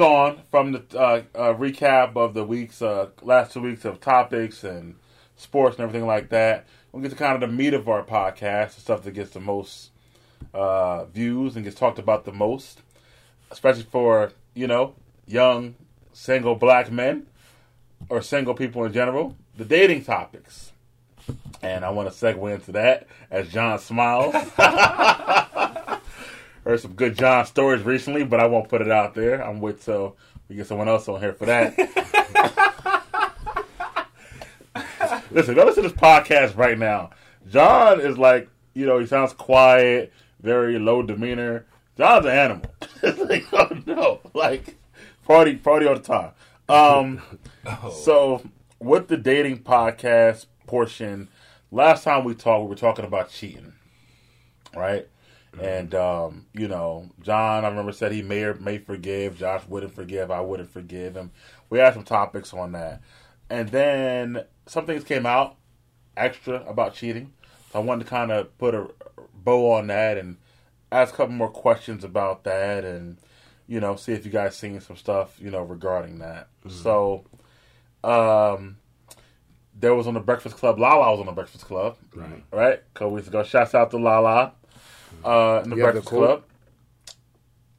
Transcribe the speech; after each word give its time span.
Moving 0.00 0.16
on 0.16 0.42
from 0.50 0.72
the 0.72 0.98
uh, 0.98 1.22
uh, 1.34 1.52
recap 1.52 2.16
of 2.16 2.32
the 2.32 2.42
weeks, 2.42 2.80
uh, 2.80 3.10
last 3.20 3.52
two 3.52 3.60
weeks 3.60 3.84
of 3.84 4.00
topics 4.00 4.64
and 4.64 4.94
sports 5.36 5.76
and 5.76 5.84
everything 5.84 6.06
like 6.06 6.30
that, 6.30 6.66
we'll 6.90 7.02
get 7.02 7.10
to 7.10 7.16
kind 7.18 7.34
of 7.34 7.42
the 7.42 7.54
meat 7.54 7.74
of 7.74 7.86
our 7.86 8.02
podcast, 8.02 8.76
the 8.76 8.80
stuff 8.80 9.02
that 9.02 9.10
gets 9.10 9.32
the 9.32 9.40
most 9.40 9.90
uh, 10.54 11.04
views 11.04 11.54
and 11.54 11.66
gets 11.66 11.76
talked 11.76 11.98
about 11.98 12.24
the 12.24 12.32
most, 12.32 12.80
especially 13.50 13.82
for 13.82 14.32
you 14.54 14.66
know 14.66 14.94
young 15.26 15.74
single 16.14 16.54
black 16.54 16.90
men 16.90 17.26
or 18.08 18.22
single 18.22 18.54
people 18.54 18.82
in 18.84 18.94
general. 18.94 19.36
The 19.58 19.66
dating 19.66 20.04
topics, 20.04 20.72
and 21.60 21.84
I 21.84 21.90
want 21.90 22.10
to 22.10 22.14
segue 22.14 22.54
into 22.54 22.72
that 22.72 23.06
as 23.30 23.50
John 23.50 23.78
smiles. 23.78 24.34
Heard 26.64 26.80
some 26.80 26.92
good 26.92 27.16
John 27.16 27.46
stories 27.46 27.82
recently, 27.82 28.24
but 28.24 28.40
I 28.40 28.46
won't 28.46 28.68
put 28.68 28.82
it 28.82 28.90
out 28.90 29.14
there. 29.14 29.42
I'm 29.42 29.60
wait 29.60 29.80
till 29.80 30.16
we 30.48 30.56
get 30.56 30.66
someone 30.66 30.88
else 30.88 31.08
on 31.08 31.20
here 31.20 31.32
for 31.32 31.46
that. 31.46 31.76
listen, 35.30 35.54
go 35.54 35.64
listen 35.64 35.84
to 35.84 35.88
this 35.88 35.98
podcast 35.98 36.56
right 36.56 36.78
now. 36.78 37.10
John 37.48 38.00
is 38.00 38.18
like, 38.18 38.48
you 38.74 38.84
know, 38.84 38.98
he 38.98 39.06
sounds 39.06 39.32
quiet, 39.32 40.12
very 40.42 40.78
low 40.78 41.02
demeanor. 41.02 41.64
John's 41.96 42.26
an 42.26 42.32
animal. 42.32 42.74
it's 43.02 43.18
like, 43.18 43.46
oh 43.52 43.82
no, 43.86 44.20
like 44.34 44.76
party, 45.24 45.56
party 45.56 45.86
all 45.86 45.94
the 45.94 46.00
time. 46.00 46.32
Um, 46.68 47.22
oh. 47.66 47.90
so 47.90 48.42
with 48.78 49.08
the 49.08 49.16
dating 49.16 49.62
podcast 49.62 50.46
portion, 50.66 51.28
last 51.70 52.04
time 52.04 52.24
we 52.24 52.34
talked, 52.34 52.64
we 52.64 52.68
were 52.68 52.74
talking 52.74 53.04
about 53.04 53.30
cheating, 53.30 53.72
right? 54.76 55.08
Mm-hmm. 55.52 55.64
And 55.64 55.94
um, 55.94 56.46
you 56.54 56.68
know, 56.68 57.10
John, 57.20 57.64
I 57.64 57.68
remember 57.68 57.92
said 57.92 58.12
he 58.12 58.22
may 58.22 58.44
or 58.44 58.54
may 58.54 58.78
forgive. 58.78 59.36
Josh 59.36 59.62
wouldn't 59.68 59.94
forgive. 59.94 60.30
I 60.30 60.40
wouldn't 60.40 60.70
forgive 60.70 61.16
him. 61.16 61.32
We 61.68 61.78
had 61.78 61.94
some 61.94 62.04
topics 62.04 62.54
on 62.54 62.72
that, 62.72 63.00
and 63.48 63.68
then 63.68 64.44
some 64.66 64.86
things 64.86 65.04
came 65.04 65.26
out 65.26 65.56
extra 66.16 66.64
about 66.66 66.94
cheating. 66.94 67.32
So 67.72 67.80
I 67.80 67.82
wanted 67.82 68.04
to 68.04 68.10
kind 68.10 68.30
of 68.30 68.56
put 68.58 68.74
a 68.74 68.88
bow 69.34 69.72
on 69.72 69.88
that 69.88 70.18
and 70.18 70.36
ask 70.92 71.14
a 71.14 71.16
couple 71.16 71.34
more 71.34 71.50
questions 71.50 72.04
about 72.04 72.44
that, 72.44 72.84
and 72.84 73.18
you 73.66 73.80
know, 73.80 73.96
see 73.96 74.12
if 74.12 74.24
you 74.24 74.32
guys 74.32 74.56
seen 74.56 74.80
some 74.80 74.96
stuff, 74.96 75.36
you 75.40 75.50
know, 75.50 75.62
regarding 75.62 76.18
that. 76.18 76.48
Mm-hmm. 76.64 76.82
So, 76.82 77.24
um, 78.02 78.78
there 79.78 79.94
was 79.94 80.06
on 80.06 80.14
the 80.14 80.20
Breakfast 80.20 80.56
Club. 80.56 80.78
Lala 80.78 81.10
was 81.10 81.20
on 81.20 81.26
the 81.26 81.32
Breakfast 81.32 81.64
Club, 81.64 81.96
right? 82.14 82.42
Right. 82.52 82.78
A 82.78 82.98
couple 82.98 83.12
weeks 83.12 83.28
ago. 83.28 83.42
Shouts 83.42 83.74
out 83.74 83.90
to 83.92 83.96
Lala 83.96 84.54
uh, 85.24 85.62
in 85.64 85.70
the 85.70 85.76
Breakfast 85.76 86.04
the 86.04 86.16
Club. 86.16 86.44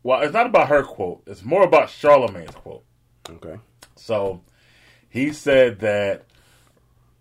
Well, 0.04 0.22
it's 0.22 0.34
not 0.34 0.48
about 0.48 0.70
her 0.70 0.84
quote. 0.84 1.24
It's 1.28 1.44
more 1.44 1.64
about 1.64 1.90
Charlemagne's 1.90 2.56
quote. 2.56 2.84
Okay. 3.30 3.58
So 3.96 4.42
he 5.10 5.32
said 5.32 5.80
that 5.80 6.26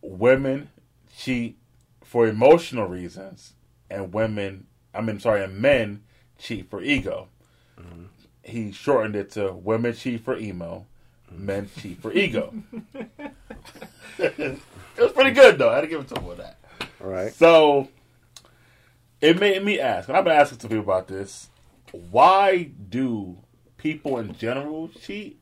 women 0.00 0.70
cheat 1.16 1.58
for 2.02 2.26
emotional 2.26 2.86
reasons, 2.86 3.54
and 3.90 4.12
women, 4.12 4.66
I 4.94 5.02
mean, 5.02 5.20
sorry, 5.20 5.44
and 5.44 5.58
men 5.58 6.02
cheat 6.38 6.70
for 6.70 6.82
ego. 6.82 7.28
Mm-hmm. 7.78 8.04
He 8.42 8.72
shortened 8.72 9.14
it 9.14 9.30
to 9.32 9.52
women 9.52 9.92
cheat 9.92 10.24
for 10.24 10.36
emo, 10.36 10.86
men 11.30 11.68
cheat 11.78 12.00
for 12.00 12.12
ego. 12.12 12.54
it 14.18 14.58
was 14.98 15.12
pretty 15.12 15.30
good 15.32 15.58
though. 15.58 15.70
I 15.70 15.76
had 15.76 15.80
to 15.82 15.86
give 15.86 16.00
it 16.00 16.08
to 16.08 16.20
him 16.20 16.26
with 16.26 16.38
that. 16.38 16.58
All 17.00 17.08
right. 17.08 17.32
So 17.32 17.88
it 19.20 19.38
made 19.38 19.62
me 19.64 19.78
ask, 19.78 20.08
and 20.08 20.16
I've 20.16 20.24
been 20.24 20.32
asking 20.36 20.60
some 20.60 20.70
people 20.70 20.84
about 20.84 21.08
this. 21.08 21.50
Why 21.92 22.70
do 22.88 23.38
people 23.76 24.18
in 24.18 24.34
general 24.34 24.88
cheat? 24.88 25.38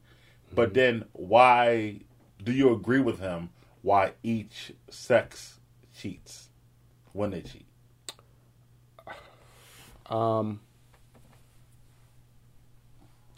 But 0.54 0.74
then 0.74 1.04
why 1.12 2.00
do 2.42 2.52
you 2.52 2.72
agree 2.72 3.00
with 3.00 3.20
him? 3.20 3.50
Why 3.82 4.12
each 4.22 4.72
sex 4.88 5.60
cheats 5.96 6.48
when 7.12 7.30
they 7.30 7.42
cheat? 7.42 7.66
Um, 10.06 10.60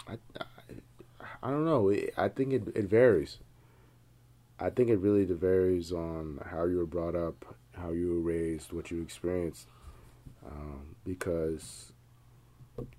I, 0.06 0.12
I, 0.38 0.44
I 1.42 1.50
don't 1.50 1.64
know. 1.64 1.92
I 2.16 2.28
think 2.28 2.52
it, 2.52 2.62
it 2.74 2.84
varies. 2.84 3.38
I 4.58 4.70
think 4.70 4.88
it 4.88 4.98
really 4.98 5.24
varies 5.24 5.90
on 5.90 6.40
how 6.50 6.64
you 6.66 6.78
were 6.78 6.86
brought 6.86 7.16
up, 7.16 7.56
how 7.76 7.90
you 7.90 8.10
were 8.10 8.20
raised, 8.20 8.72
what 8.72 8.90
you 8.90 9.02
experienced 9.02 9.66
um, 10.46 10.96
because 11.04 11.92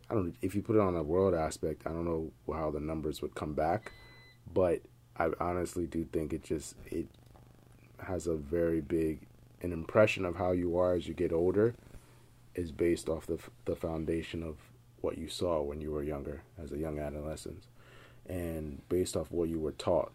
I 0.09 0.13
don't. 0.13 0.35
If 0.41 0.55
you 0.55 0.61
put 0.61 0.75
it 0.75 0.81
on 0.81 0.95
a 0.95 1.03
world 1.03 1.33
aspect, 1.33 1.83
I 1.85 1.89
don't 1.89 2.05
know 2.05 2.31
how 2.53 2.71
the 2.71 2.79
numbers 2.79 3.21
would 3.21 3.35
come 3.35 3.53
back, 3.53 3.91
but 4.53 4.81
I 5.17 5.29
honestly 5.39 5.87
do 5.87 6.03
think 6.05 6.33
it 6.33 6.43
just 6.43 6.75
it 6.85 7.07
has 7.99 8.27
a 8.27 8.35
very 8.35 8.81
big 8.81 9.27
an 9.61 9.71
impression 9.71 10.25
of 10.25 10.35
how 10.35 10.51
you 10.51 10.77
are 10.77 10.93
as 10.95 11.07
you 11.07 11.13
get 11.13 11.31
older 11.31 11.75
is 12.55 12.71
based 12.71 13.09
off 13.09 13.27
the 13.27 13.37
the 13.65 13.75
foundation 13.75 14.43
of 14.43 14.57
what 15.01 15.17
you 15.17 15.27
saw 15.27 15.61
when 15.61 15.81
you 15.81 15.91
were 15.91 16.03
younger 16.03 16.41
as 16.61 16.71
a 16.71 16.77
young 16.77 16.99
adolescent 16.99 17.63
and 18.27 18.81
based 18.89 19.15
off 19.15 19.31
what 19.31 19.49
you 19.49 19.59
were 19.59 19.71
taught 19.71 20.11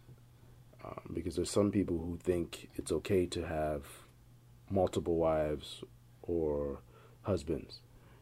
um, 0.85 1.01
because 1.13 1.37
there's 1.37 1.51
some 1.51 1.71
people 1.71 1.99
who 1.99 2.17
think 2.23 2.69
it's 2.77 2.93
okay 2.93 3.27
to 3.27 3.47
have 3.47 3.83
multiple 4.71 5.17
wives 5.17 5.83
or 6.23 6.81
husbands. 7.27 7.81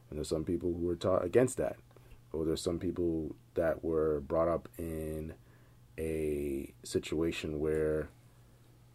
And 0.09 0.19
there's 0.19 0.29
some 0.29 0.45
people 0.45 0.73
who 0.73 0.87
were 0.87 0.97
taught 0.97 1.25
against 1.25 1.57
that. 1.59 1.77
Or 2.33 2.45
there's 2.45 2.63
some 2.63 2.79
people 2.79 3.37
that 3.55 3.85
were 3.85 4.21
brought 4.21 4.49
up 4.49 4.69
in 4.77 5.35
a 5.99 6.75
situation 6.83 7.61
where 7.61 8.09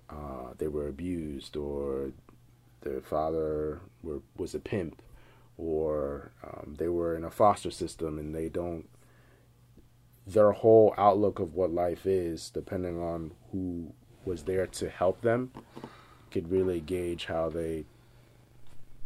uh, 0.09 0.53
they 0.57 0.67
were 0.67 0.87
abused 0.87 1.55
or 1.55 2.11
their 2.81 3.01
father 3.01 3.79
were, 4.03 4.21
was 4.37 4.55
a 4.55 4.59
pimp 4.59 5.01
or 5.57 6.31
um, 6.43 6.75
they 6.77 6.87
were 6.87 7.15
in 7.15 7.23
a 7.23 7.29
foster 7.29 7.69
system 7.69 8.17
and 8.17 8.33
they 8.33 8.49
don't 8.49 8.87
their 10.25 10.51
whole 10.51 10.93
outlook 10.97 11.39
of 11.39 11.53
what 11.53 11.71
life 11.71 12.05
is 12.05 12.49
depending 12.49 13.01
on 13.01 13.31
who 13.51 13.91
was 14.25 14.43
there 14.43 14.67
to 14.67 14.89
help 14.89 15.21
them 15.21 15.51
could 16.31 16.51
really 16.51 16.79
gauge 16.79 17.25
how 17.25 17.49
they 17.49 17.83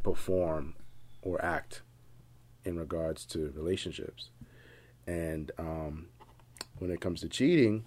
perform 0.03 0.75
or 1.23 1.43
act 1.43 1.81
in 2.65 2.77
regards 2.77 3.25
to 3.25 3.51
relationships. 3.55 4.29
And 5.07 5.51
um, 5.57 6.07
when 6.79 6.91
it 6.91 7.01
comes 7.01 7.21
to 7.21 7.29
cheating, 7.29 7.85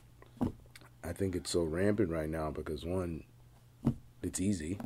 I 1.05 1.13
think 1.13 1.37
it's 1.37 1.51
so 1.51 1.63
rampant 1.63 2.11
right 2.11 2.29
now 2.29 2.51
because 2.51 2.85
one, 2.85 3.23
it's 4.23 4.41
easy. 4.41 4.79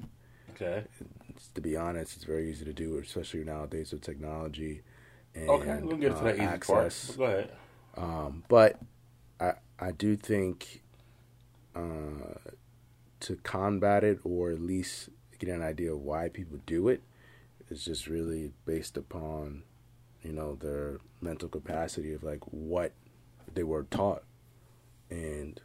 Okay. 0.50 0.85
It's, 1.31 1.49
to 1.55 1.61
be 1.61 1.76
honest, 1.76 2.17
it's 2.17 2.25
very 2.25 2.50
easy 2.50 2.64
to 2.67 2.73
do, 2.73 2.99
especially 2.99 3.44
nowadays 3.44 3.93
with 3.93 4.02
technology. 4.02 4.82
And, 5.35 5.49
okay, 5.49 5.81
we'll 5.82 5.97
get 5.97 6.17
to 6.19 6.25
that 6.25 6.35
uh, 6.35 6.43
easy 6.43 6.43
access. 6.43 7.17
part. 7.17 7.19
Go 7.19 7.25
ahead. 7.25 7.52
Um, 7.97 8.44
but 8.49 8.79
I 9.41 9.55
I 9.79 9.93
do 9.93 10.17
think 10.17 10.82
uh, 11.75 12.35
to 13.20 13.37
combat 13.37 14.05
it 14.05 14.19
or 14.25 14.50
at 14.50 14.61
least 14.61 15.08
get 15.38 15.49
an 15.49 15.62
idea 15.62 15.93
of 15.93 16.00
why 16.00 16.29
people 16.29 16.58
do 16.67 16.88
it, 16.88 17.02
is 17.70 17.84
just 17.84 18.06
really 18.06 18.52
based 18.67 18.96
upon, 18.96 19.62
you 20.22 20.32
know, 20.32 20.56
their 20.56 20.99
mental 21.20 21.49
capacity 21.49 22.12
of 22.12 22.22
like 22.22 22.43
what 22.50 22.93
they 23.55 23.62
were 23.62 23.84
taught. 23.84 24.25
And 25.08 25.61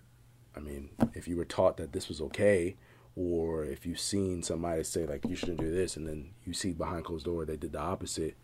I 0.55 0.59
mean, 0.59 0.89
if 1.13 1.27
you 1.27 1.37
were 1.37 1.45
taught 1.45 1.77
that 1.77 1.93
this 1.93 2.07
was 2.07 2.21
okay, 2.21 2.75
or 3.15 3.63
if 3.63 3.85
you've 3.85 3.99
seen 3.99 4.43
somebody 4.43 4.83
say 4.83 5.05
like 5.05 5.25
you 5.25 5.35
shouldn't 5.35 5.59
do 5.59 5.71
this, 5.71 5.97
and 5.97 6.07
then 6.07 6.31
you 6.45 6.53
see 6.53 6.71
behind 6.71 7.05
closed 7.05 7.25
door 7.25 7.45
they 7.45 7.57
did 7.57 7.71
the 7.71 7.79
opposite, 7.79 8.35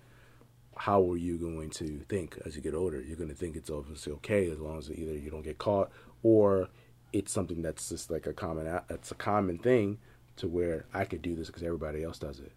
how 0.76 1.12
are 1.12 1.18
you 1.18 1.38
going 1.38 1.70
to 1.70 2.00
think 2.10 2.38
as 2.46 2.56
you 2.56 2.62
get 2.62 2.74
older? 2.74 3.02
You're 3.02 3.18
going 3.18 3.30
to 3.30 3.36
think 3.36 3.56
it's 3.56 3.70
obviously 3.70 4.14
okay 4.14 4.50
as 4.50 4.60
long 4.60 4.78
as 4.80 4.90
either 4.90 5.14
you 5.14 5.30
don't 5.30 5.44
get 5.44 5.58
caught 5.58 5.92
or 6.24 6.70
it's 7.14 7.32
something 7.32 7.62
that's 7.62 7.90
just 7.90 8.10
like 8.10 8.26
a 8.26 8.34
common 8.34 8.66
that's 8.88 9.12
a 9.12 9.16
common 9.16 9.58
thing 9.58 9.98
to 10.38 10.48
where 10.48 10.86
I 10.94 11.06
could 11.06 11.22
do 11.22 11.36
this 11.36 11.48
because 11.48 11.64
everybody 11.64 12.04
else 12.04 12.18
does 12.20 12.40
it. 12.40 12.54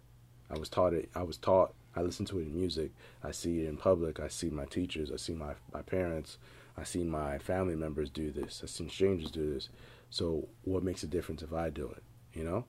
I 0.55 0.57
was 0.57 0.69
taught 0.69 0.93
it. 0.93 1.09
I 1.13 1.23
was 1.23 1.37
taught. 1.37 1.73
I 1.95 2.01
listen 2.01 2.25
to 2.27 2.39
it 2.39 2.43
in 2.43 2.55
music. 2.55 2.91
I 3.23 3.31
see 3.31 3.61
it 3.61 3.67
in 3.67 3.75
public. 3.75 4.19
I 4.21 4.29
see 4.29 4.49
my 4.49 4.65
teachers. 4.65 5.11
I 5.11 5.17
see 5.17 5.33
my 5.33 5.53
my 5.73 5.81
parents. 5.81 6.37
I 6.77 6.83
see 6.83 7.03
my 7.03 7.37
family 7.39 7.75
members 7.75 8.09
do 8.09 8.31
this. 8.31 8.61
I 8.63 8.67
see 8.67 8.87
strangers 8.87 9.31
do 9.31 9.53
this. 9.53 9.69
So 10.09 10.47
what 10.63 10.83
makes 10.83 11.03
a 11.03 11.07
difference 11.07 11.41
if 11.41 11.51
I 11.51 11.69
do 11.69 11.89
it? 11.89 12.03
You 12.33 12.45
know. 12.45 12.65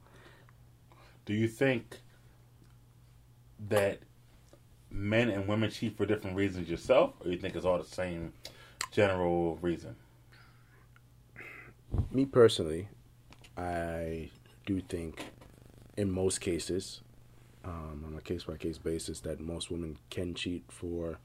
Do 1.26 1.34
you 1.34 1.46
think 1.46 1.98
that 3.68 4.00
men 4.90 5.28
and 5.28 5.46
women 5.46 5.70
cheat 5.70 5.96
for 5.96 6.06
different 6.06 6.36
reasons 6.36 6.68
yourself, 6.68 7.14
or 7.24 7.30
you 7.30 7.38
think 7.38 7.54
it's 7.54 7.64
all 7.64 7.78
the 7.78 7.84
same 7.84 8.32
general 8.90 9.58
reason? 9.62 9.94
Me 12.10 12.24
personally, 12.24 12.88
I 13.56 14.30
do 14.66 14.80
think 14.80 15.26
in 15.96 16.10
most 16.10 16.40
cases 16.40 17.00
um, 17.66 18.04
on 18.06 18.14
a 18.16 18.20
case 18.20 18.44
by 18.44 18.56
case 18.56 18.78
basis 18.78 19.20
that 19.20 19.40
most 19.40 19.70
women 19.70 19.98
can 20.10 20.34
cheat 20.34 20.64
for 20.68 21.18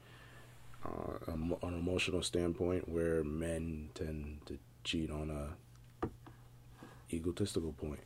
uh, 0.84 1.32
an 1.32 1.56
emotional 1.62 2.22
standpoint, 2.22 2.88
where 2.88 3.22
men 3.22 3.90
tend 3.94 4.40
to 4.46 4.58
cheat 4.82 5.10
on 5.10 5.30
a 5.30 6.08
egotistical 7.14 7.72
point. 7.72 8.00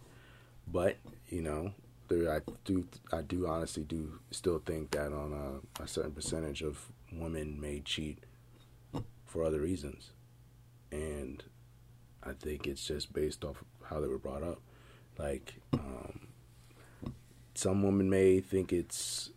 But 0.66 0.96
you 1.28 1.40
know, 1.42 1.72
there, 2.08 2.32
I 2.32 2.40
do 2.64 2.86
I 3.12 3.22
do 3.22 3.46
honestly 3.46 3.84
do 3.84 4.18
still 4.30 4.58
think 4.64 4.90
that 4.92 5.12
on 5.12 5.32
a, 5.32 5.82
a 5.82 5.88
certain 5.88 6.12
percentage 6.12 6.62
of 6.62 6.86
women 7.12 7.60
may 7.60 7.80
cheat 7.80 8.18
for 9.24 9.44
other 9.44 9.60
reasons, 9.60 10.10
and 10.92 11.42
I 12.22 12.32
think 12.32 12.66
it's 12.66 12.86
just 12.86 13.12
based 13.12 13.44
off 13.44 13.64
how 13.84 14.00
they 14.00 14.08
were 14.08 14.18
brought 14.18 14.42
up. 14.42 14.60
Like, 15.18 15.54
um, 15.72 16.25
some 17.56 17.82
women 17.82 18.10
may 18.10 18.40
think 18.40 18.72
it's, 18.72 19.30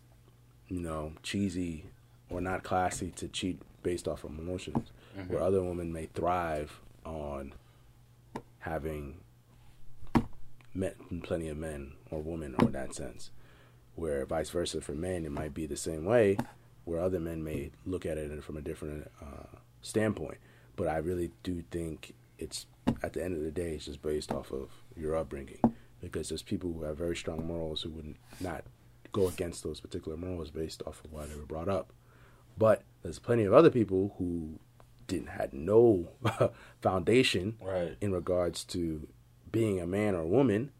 you 0.68 0.80
know, 0.80 1.14
cheesy 1.24 1.86
or 2.30 2.42
not 2.42 2.64
classy 2.64 3.12
to 3.12 3.28
cheat 3.28 3.62
based 3.82 4.08
off 4.08 4.24
of 4.24 4.38
emotions, 4.38 4.92
mm-hmm. 5.18 5.34
where 5.34 5.42
other 5.42 5.64
women 5.64 5.94
may 5.94 6.06
thrive 6.08 6.80
on 7.06 7.54
having 8.60 9.18
met 10.74 10.96
plenty 11.24 11.48
of 11.48 11.58
men 11.58 11.94
or 12.12 12.22
women 12.22 12.56
or 12.60 12.70
that 12.70 12.94
sense. 12.94 13.32
Where 13.96 14.26
vice 14.26 14.50
versa 14.50 14.82
for 14.82 14.94
men, 14.94 15.26
it 15.26 15.32
might 15.32 15.54
be 15.54 15.66
the 15.66 15.78
same 15.78 16.06
way, 16.06 16.38
where 16.86 17.02
other 17.02 17.20
men 17.20 17.44
may 17.44 17.72
look 17.86 18.06
at 18.06 18.18
it 18.18 18.44
from 18.44 18.58
a 18.58 18.62
different 18.62 19.10
uh, 19.22 19.58
standpoint. 19.82 20.38
But 20.76 20.88
I 20.88 20.98
really 20.98 21.32
do 21.44 21.64
think 21.72 22.14
it's 22.38 22.66
at 23.04 23.14
the 23.14 23.24
end 23.24 23.36
of 23.36 23.44
the 23.44 23.52
day, 23.52 23.72
it's 23.74 23.86
just 23.86 24.02
based 24.02 24.32
off 24.32 24.52
of 24.52 24.70
your 24.96 25.16
upbringing. 25.16 25.60
Because 26.02 26.30
there's 26.30 26.42
people 26.42 26.74
who 26.74 26.84
have 26.84 26.98
very 26.98 27.16
strong 27.16 27.46
morals 27.46 27.82
who 27.82 27.90
would 27.92 28.16
not 28.40 28.64
go 29.12 29.28
against 29.28 29.64
those 29.64 29.80
particular 29.80 30.18
morals 30.18 30.52
based 30.52 30.82
off 30.86 31.04
of 31.04 31.12
why 31.12 31.26
they 31.26 31.36
were 31.36 31.46
brought 31.46 31.68
up. 31.68 31.92
But 32.58 32.84
there's 33.04 33.20
plenty 33.20 33.44
of 33.44 33.54
other 33.54 33.70
people 33.70 34.16
who 34.18 34.60
didn't 35.08 35.30
had 35.30 35.54
no 35.54 36.10
foundation 36.82 37.58
right. 37.62 37.98
in 38.00 38.14
regards 38.14 38.64
to 38.66 39.08
being 39.52 39.80
a 39.80 39.88
man 39.88 40.16
or 40.16 40.22
a 40.22 40.28
woman. 40.28 40.72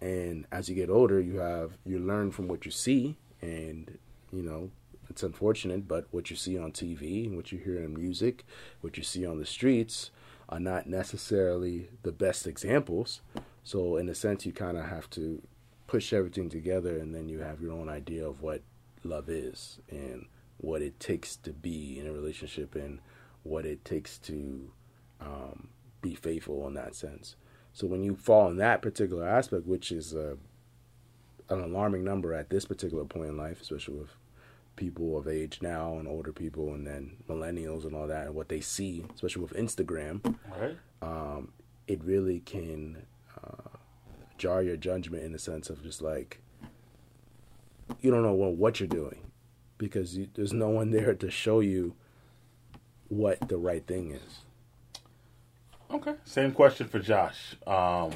And 0.00 0.46
as 0.50 0.68
you 0.68 0.74
get 0.74 0.90
older, 0.90 1.20
you 1.20 1.38
have 1.38 1.78
you 1.84 1.98
learn 1.98 2.32
from 2.32 2.48
what 2.48 2.64
you 2.64 2.70
see, 2.70 3.16
and 3.42 3.98
you 4.32 4.42
know 4.42 4.70
it's 5.10 5.22
unfortunate, 5.22 5.86
but 5.86 6.06
what 6.10 6.30
you 6.30 6.36
see 6.36 6.56
on 6.56 6.72
TV 6.72 7.26
and 7.26 7.36
what 7.36 7.52
you 7.52 7.58
hear 7.58 7.82
in 7.82 7.92
music, 7.92 8.44
what 8.80 8.96
you 8.96 9.02
see 9.02 9.26
on 9.26 9.38
the 9.38 9.44
streets, 9.44 10.10
are 10.48 10.60
not 10.60 10.86
necessarily 10.86 11.90
the 12.02 12.12
best 12.12 12.46
examples. 12.46 13.20
So 13.62 13.96
in 13.96 14.08
a 14.08 14.14
sense, 14.14 14.46
you 14.46 14.52
kind 14.52 14.76
of 14.76 14.86
have 14.86 15.08
to 15.10 15.42
push 15.86 16.12
everything 16.12 16.48
together, 16.48 16.98
and 16.98 17.14
then 17.14 17.28
you 17.28 17.40
have 17.40 17.60
your 17.60 17.72
own 17.72 17.88
idea 17.88 18.26
of 18.26 18.42
what 18.42 18.62
love 19.02 19.28
is 19.28 19.78
and 19.90 20.26
what 20.58 20.82
it 20.82 21.00
takes 21.00 21.36
to 21.36 21.52
be 21.52 21.98
in 21.98 22.06
a 22.06 22.12
relationship 22.12 22.74
and 22.74 23.00
what 23.42 23.64
it 23.64 23.84
takes 23.84 24.18
to 24.18 24.70
um, 25.20 25.68
be 26.02 26.14
faithful 26.14 26.66
in 26.66 26.74
that 26.74 26.94
sense. 26.94 27.36
So 27.72 27.86
when 27.86 28.02
you 28.02 28.16
fall 28.16 28.48
in 28.50 28.56
that 28.58 28.82
particular 28.82 29.26
aspect, 29.26 29.66
which 29.66 29.90
is 29.90 30.14
uh, 30.14 30.34
an 31.48 31.60
alarming 31.60 32.04
number 32.04 32.34
at 32.34 32.50
this 32.50 32.64
particular 32.64 33.04
point 33.04 33.28
in 33.28 33.36
life, 33.36 33.60
especially 33.60 33.98
with 33.98 34.10
people 34.76 35.18
of 35.18 35.28
age 35.28 35.58
now 35.60 35.98
and 35.98 36.08
older 36.08 36.32
people 36.32 36.72
and 36.72 36.86
then 36.86 37.16
millennials 37.28 37.84
and 37.84 37.94
all 37.94 38.06
that 38.06 38.26
and 38.26 38.34
what 38.34 38.48
they 38.48 38.60
see, 38.60 39.04
especially 39.14 39.42
with 39.42 39.54
Instagram, 39.54 40.36
right? 40.58 40.76
Um, 41.02 41.52
it 41.86 42.02
really 42.04 42.40
can 42.40 43.04
uh, 43.44 43.78
jar 44.38 44.62
your 44.62 44.76
judgment 44.76 45.22
in 45.22 45.32
the 45.32 45.38
sense 45.38 45.70
of 45.70 45.82
just 45.82 46.00
like 46.00 46.40
you 48.00 48.10
don't 48.10 48.22
know 48.22 48.32
what, 48.32 48.52
what 48.52 48.80
you're 48.80 48.88
doing 48.88 49.30
because 49.78 50.16
you, 50.16 50.28
there's 50.34 50.52
no 50.52 50.68
one 50.68 50.90
there 50.90 51.14
to 51.14 51.30
show 51.30 51.60
you 51.60 51.94
what 53.08 53.48
the 53.48 53.56
right 53.56 53.86
thing 53.86 54.12
is. 54.12 54.40
Okay. 55.90 56.14
Same 56.24 56.52
question 56.52 56.86
for 56.86 57.00
Josh. 57.00 57.56
Um, 57.66 58.12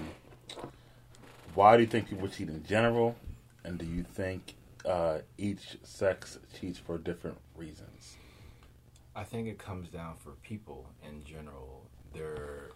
why 1.54 1.76
do 1.76 1.82
you 1.82 1.88
think 1.88 2.08
people 2.08 2.28
cheat 2.28 2.48
in 2.48 2.64
general, 2.64 3.16
and 3.64 3.78
do 3.78 3.86
you 3.86 4.04
think 4.04 4.54
uh, 4.84 5.18
each 5.38 5.78
sex 5.82 6.38
cheats 6.58 6.78
for 6.78 6.98
different 6.98 7.38
reasons? 7.56 8.16
I 9.16 9.24
think 9.24 9.48
it 9.48 9.58
comes 9.58 9.88
down 9.88 10.14
for 10.22 10.30
people 10.42 10.86
in 11.08 11.24
general, 11.24 11.82
their 12.12 12.70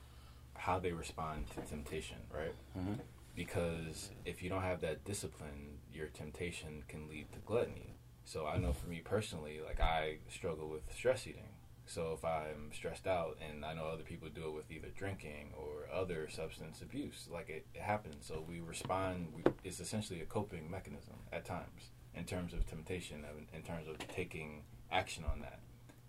how 0.59 0.79
they 0.79 0.93
respond 0.93 1.47
to 1.51 1.61
temptation, 1.63 2.19
right? 2.33 2.55
Mm-hmm. 2.77 2.95
Because 3.35 4.11
if 4.25 4.43
you 4.43 4.51
don't 4.51 4.63
have 4.63 4.81
that 4.81 5.05
discipline, 5.05 5.79
your 5.93 6.09
temptation 6.09 6.83
can 6.89 7.09
lead 7.09 7.33
to 7.33 7.39
gluttony. 7.41 7.95
So 8.25 8.47
I 8.47 8.59
know 8.59 8.73
for 8.73 8.89
me 8.89 9.01
personally, 9.03 9.61
like 9.65 9.81
I 9.81 10.19
struggle 10.29 10.69
with 10.69 10.83
stress 10.95 11.27
eating. 11.27 11.49
So 11.87 12.13
if 12.13 12.23
I'm 12.23 12.71
stressed 12.75 13.07
out, 13.07 13.39
and 13.41 13.65
I 13.65 13.73
know 13.73 13.87
other 13.87 14.03
people 14.03 14.29
do 14.29 14.49
it 14.49 14.55
with 14.55 14.71
either 14.71 14.89
drinking 14.95 15.55
or 15.57 15.89
other 15.91 16.29
substance 16.29 16.83
abuse, 16.83 17.29
like 17.33 17.49
it, 17.49 17.67
it 17.75 17.81
happens. 17.81 18.27
So 18.27 18.45
we 18.47 18.61
respond. 18.61 19.29
We, 19.35 19.43
it's 19.65 19.81
essentially 19.81 20.21
a 20.21 20.27
coping 20.27 20.71
mechanism 20.71 21.15
at 21.33 21.47
times 21.47 21.93
in 22.15 22.25
terms 22.25 22.53
of 22.53 22.67
temptation, 22.67 23.25
in 23.55 23.63
terms 23.63 23.89
of 23.89 23.97
taking 24.09 24.65
action 24.91 25.25
on 25.25 25.41
that. 25.41 25.61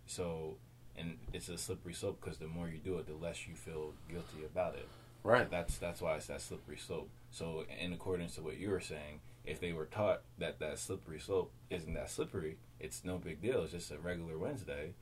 So, 0.06 0.58
and 1.00 1.18
it's 1.34 1.50
a 1.50 1.58
slippery 1.58 1.94
slope 1.94 2.20
because 2.22 2.38
the 2.38 2.48
more 2.48 2.68
you 2.68 2.78
do 2.78 2.98
it, 2.98 3.08
the 3.08 3.14
less 3.14 3.48
you 3.48 3.56
feel 3.56 3.94
guilty 4.10 4.46
about 4.46 4.76
it. 4.76 4.88
Right. 5.24 5.50
That's 5.50 5.78
that's 5.78 6.02
why 6.02 6.16
it's 6.16 6.28
that 6.28 6.42
slippery 6.42 6.78
slope. 6.78 7.10
So, 7.32 7.66
in 7.80 7.94
accordance 7.94 8.36
to 8.36 8.42
what 8.42 8.58
you 8.58 8.70
were 8.70 8.80
saying, 8.80 9.22
if 9.46 9.60
they 9.60 9.74
were 9.74 9.86
taught 9.86 10.22
that 10.38 10.60
that 10.60 10.80
slippery 10.80 11.20
slope 11.20 11.52
isn't 11.70 11.94
that 11.94 12.10
slippery, 12.10 12.58
it's 12.80 13.04
no 13.04 13.18
big 13.18 13.42
deal. 13.42 13.64
It's 13.64 13.74
just 13.74 13.92
a 13.92 13.98
regular 13.98 14.38
Wednesday. 14.38 14.94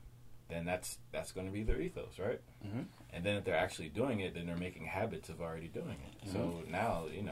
Then 0.49 0.65
that's 0.65 0.97
that's 1.11 1.31
going 1.31 1.47
to 1.47 1.53
be 1.53 1.63
their 1.63 1.79
ethos, 1.79 2.19
right? 2.19 2.41
Mm-hmm. 2.65 2.81
And 3.11 3.23
then 3.23 3.35
if 3.35 3.43
they're 3.43 3.55
actually 3.55 3.89
doing 3.89 4.19
it, 4.19 4.33
then 4.33 4.47
they're 4.47 4.57
making 4.57 4.85
habits 4.85 5.29
of 5.29 5.41
already 5.41 5.67
doing 5.67 5.97
it. 6.05 6.27
Mm-hmm. 6.27 6.33
So 6.33 6.63
now 6.69 7.05
you 7.13 7.23
know. 7.23 7.31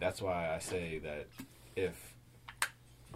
That's 0.00 0.22
why 0.22 0.54
I 0.54 0.60
say 0.60 0.98
that 0.98 1.26
if 1.74 2.14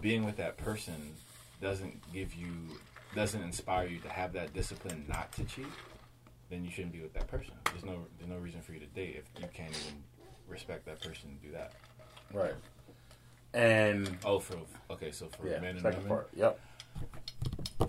being 0.01 0.25
with 0.25 0.35
that 0.35 0.57
person 0.57 1.13
doesn't 1.61 2.11
give 2.11 2.33
you 2.33 2.49
doesn't 3.15 3.41
inspire 3.41 3.87
you 3.87 3.99
to 3.99 4.09
have 4.09 4.33
that 4.33 4.53
discipline 4.53 5.05
not 5.07 5.31
to 5.33 5.43
cheat, 5.43 5.67
then 6.49 6.63
you 6.63 6.71
shouldn't 6.71 6.93
be 6.93 7.01
with 7.01 7.13
that 7.13 7.27
person. 7.27 7.53
There's 7.65 7.85
no 7.85 8.05
there's 8.17 8.29
no 8.29 8.37
reason 8.37 8.61
for 8.61 8.73
you 8.73 8.79
to 8.79 8.85
date 8.87 9.15
if 9.17 9.41
you 9.41 9.47
can't 9.53 9.71
even 9.71 10.03
respect 10.47 10.85
that 10.85 11.01
person 11.01 11.29
and 11.29 11.41
do 11.41 11.51
that. 11.51 11.73
Right. 12.33 12.53
And 13.53 14.17
oh, 14.25 14.39
for 14.39 14.57
okay, 14.91 15.11
so 15.11 15.27
for 15.39 15.47
yeah, 15.47 15.59
men 15.59 15.77
and 15.77 15.83
women, 15.83 16.07
part. 16.07 16.29
yep. 16.35 16.59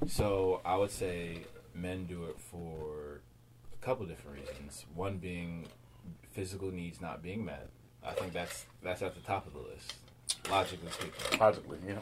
So 0.06 0.60
I 0.64 0.76
would 0.76 0.90
say 0.90 1.44
men 1.74 2.04
do 2.04 2.24
it 2.24 2.38
for 2.38 3.20
a 3.72 3.84
couple 3.84 4.06
different 4.06 4.38
reasons. 4.38 4.84
One 4.94 5.16
being 5.18 5.66
physical 6.32 6.70
needs 6.70 7.00
not 7.00 7.22
being 7.22 7.44
met. 7.44 7.68
I 8.04 8.12
think 8.12 8.32
that's 8.32 8.66
that's 8.82 9.02
at 9.02 9.14
the 9.14 9.20
top 9.22 9.46
of 9.46 9.54
the 9.54 9.60
list. 9.60 9.94
Logically 10.50 10.90
speaking. 10.90 11.38
Logically, 11.38 11.78
yeah. 11.86 11.98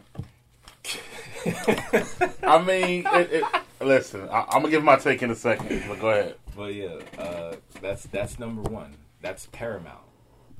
I 2.42 2.62
mean, 2.62 3.06
it, 3.06 3.32
it, 3.32 3.44
listen, 3.80 4.28
I, 4.28 4.40
am 4.52 4.62
gonna 4.62 4.70
give 4.70 4.84
my 4.84 4.96
take 4.96 5.22
in 5.22 5.30
a 5.30 5.34
second, 5.34 5.84
but 5.88 6.00
go 6.00 6.10
ahead. 6.10 6.34
But 6.56 6.74
yeah, 6.74 6.98
uh, 7.18 7.56
that's 7.80 8.04
that's 8.06 8.38
number 8.38 8.62
one. 8.62 8.96
That's 9.20 9.46
paramount. 9.46 10.04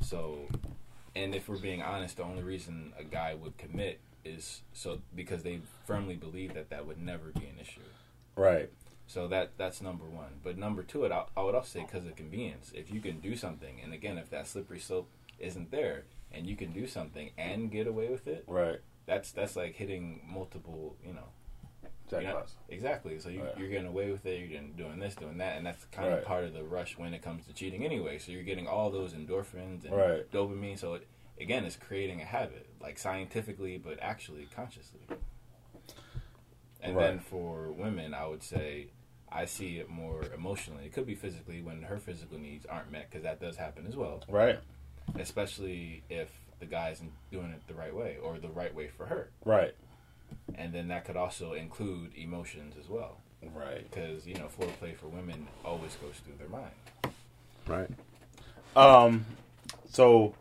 So, 0.00 0.48
and 1.14 1.34
if 1.34 1.48
we're 1.48 1.58
being 1.58 1.82
honest, 1.82 2.16
the 2.16 2.24
only 2.24 2.42
reason 2.42 2.92
a 2.98 3.04
guy 3.04 3.34
would 3.34 3.58
commit 3.58 4.00
is 4.24 4.62
so 4.72 5.00
because 5.14 5.42
they 5.42 5.60
firmly 5.84 6.16
believe 6.16 6.54
that 6.54 6.70
that 6.70 6.86
would 6.86 7.00
never 7.00 7.30
be 7.34 7.46
an 7.46 7.58
issue. 7.60 7.80
Right. 8.36 8.70
So 9.06 9.28
that 9.28 9.52
that's 9.58 9.82
number 9.82 10.04
one. 10.04 10.40
But 10.42 10.56
number 10.56 10.82
two, 10.82 11.04
it 11.04 11.12
I, 11.12 11.24
I 11.36 11.42
would 11.42 11.54
also 11.54 11.80
say 11.80 11.84
because 11.84 12.06
of 12.06 12.16
convenience. 12.16 12.72
If 12.74 12.92
you 12.92 13.00
can 13.00 13.20
do 13.20 13.36
something, 13.36 13.80
and 13.82 13.92
again, 13.92 14.18
if 14.18 14.30
that 14.30 14.46
slippery 14.46 14.80
slope 14.80 15.08
isn't 15.38 15.70
there, 15.70 16.04
and 16.32 16.46
you 16.46 16.56
can 16.56 16.72
do 16.72 16.86
something 16.86 17.30
and 17.36 17.70
get 17.70 17.86
away 17.86 18.08
with 18.08 18.26
it, 18.26 18.44
right? 18.46 18.80
That's 19.06 19.32
that's 19.32 19.56
like 19.56 19.74
hitting 19.74 20.22
multiple, 20.26 20.96
you 21.04 21.14
know. 21.14 21.28
Jackpots. 22.10 22.50
exactly. 22.68 23.18
So 23.18 23.30
you, 23.30 23.40
oh, 23.40 23.44
right. 23.44 23.58
you're 23.58 23.68
getting 23.68 23.86
away 23.86 24.10
with 24.10 24.26
it. 24.26 24.38
You're 24.38 24.60
doing 24.76 24.98
this, 24.98 25.14
doing 25.14 25.38
that, 25.38 25.56
and 25.56 25.64
that's 25.66 25.84
kind 25.86 26.08
right. 26.08 26.18
of 26.18 26.24
part 26.24 26.44
of 26.44 26.52
the 26.52 26.62
rush 26.62 26.98
when 26.98 27.14
it 27.14 27.22
comes 27.22 27.46
to 27.46 27.54
cheating, 27.54 27.84
anyway. 27.84 28.18
So 28.18 28.32
you're 28.32 28.42
getting 28.42 28.66
all 28.66 28.90
those 28.90 29.12
endorphins 29.12 29.84
and 29.84 29.96
right. 29.96 30.30
dopamine. 30.30 30.78
So 30.78 30.94
it, 30.94 31.06
again, 31.40 31.64
it's 31.64 31.76
creating 31.76 32.20
a 32.20 32.24
habit, 32.24 32.66
like 32.80 32.98
scientifically, 32.98 33.78
but 33.78 33.98
actually 34.02 34.46
consciously. 34.54 35.00
And 36.82 36.98
then 36.98 37.20
for 37.20 37.72
women, 37.72 38.12
I 38.12 38.26
would 38.26 38.42
say 38.42 38.88
I 39.30 39.44
see 39.44 39.78
it 39.78 39.88
more 39.88 40.22
emotionally. 40.34 40.84
It 40.84 40.92
could 40.92 41.06
be 41.06 41.14
physically 41.14 41.62
when 41.62 41.82
her 41.82 41.98
physical 41.98 42.38
needs 42.38 42.66
aren't 42.66 42.90
met, 42.90 43.08
because 43.08 43.22
that 43.22 43.40
does 43.40 43.56
happen 43.56 43.86
as 43.86 43.96
well. 43.96 44.22
Right. 44.28 44.58
Especially 45.18 46.02
if 46.10 46.28
the 46.62 46.66
guy 46.66 46.90
isn't 46.90 47.10
doing 47.32 47.50
it 47.50 47.60
the 47.66 47.74
right 47.74 47.94
way 47.94 48.18
or 48.22 48.38
the 48.38 48.48
right 48.48 48.72
way 48.72 48.86
for 48.86 49.06
her. 49.06 49.28
Right. 49.44 49.74
And 50.54 50.72
then 50.72 50.86
that 50.88 51.04
could 51.04 51.16
also 51.16 51.54
include 51.54 52.12
emotions 52.14 52.74
as 52.80 52.88
well. 52.88 53.18
Right. 53.52 53.90
Because, 53.90 54.28
you 54.28 54.34
know, 54.34 54.46
foreplay 54.46 54.96
for 54.96 55.08
women 55.08 55.48
always 55.64 55.96
goes 55.96 56.14
through 56.24 56.36
their 56.38 56.48
mind. 56.48 56.70
Right. 57.66 57.90
Um, 58.76 59.26
so 59.90 60.36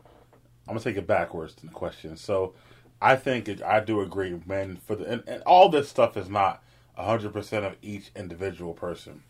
I'm 0.68 0.74
gonna 0.74 0.80
take 0.80 0.96
it 0.96 1.08
backwards 1.08 1.54
to 1.56 1.66
the 1.66 1.72
question. 1.72 2.16
So 2.16 2.54
I 3.00 3.16
think 3.16 3.48
it, 3.48 3.60
I 3.60 3.80
do 3.80 4.00
agree, 4.00 4.40
men. 4.46 4.76
For 4.86 4.94
the 4.94 5.04
and, 5.04 5.24
and 5.26 5.42
all 5.42 5.68
this 5.68 5.88
stuff 5.88 6.16
is 6.16 6.28
not 6.28 6.62
hundred 6.96 7.32
percent 7.32 7.64
of 7.64 7.74
each 7.82 8.12
individual 8.14 8.74
person. 8.74 9.24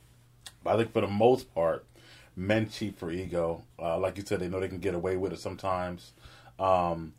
But 0.62 0.74
I 0.74 0.76
think 0.76 0.92
for 0.92 1.00
the 1.00 1.08
most 1.08 1.54
part, 1.54 1.86
men 2.36 2.68
cheat 2.68 2.98
for 2.98 3.10
ego. 3.10 3.62
Uh, 3.78 3.98
like 3.98 4.18
you 4.18 4.24
said, 4.24 4.40
they 4.40 4.48
know 4.48 4.60
they 4.60 4.68
can 4.68 4.78
get 4.78 4.94
away 4.94 5.16
with 5.16 5.32
it 5.32 5.40
sometimes. 5.40 6.12
Um, 6.58 7.14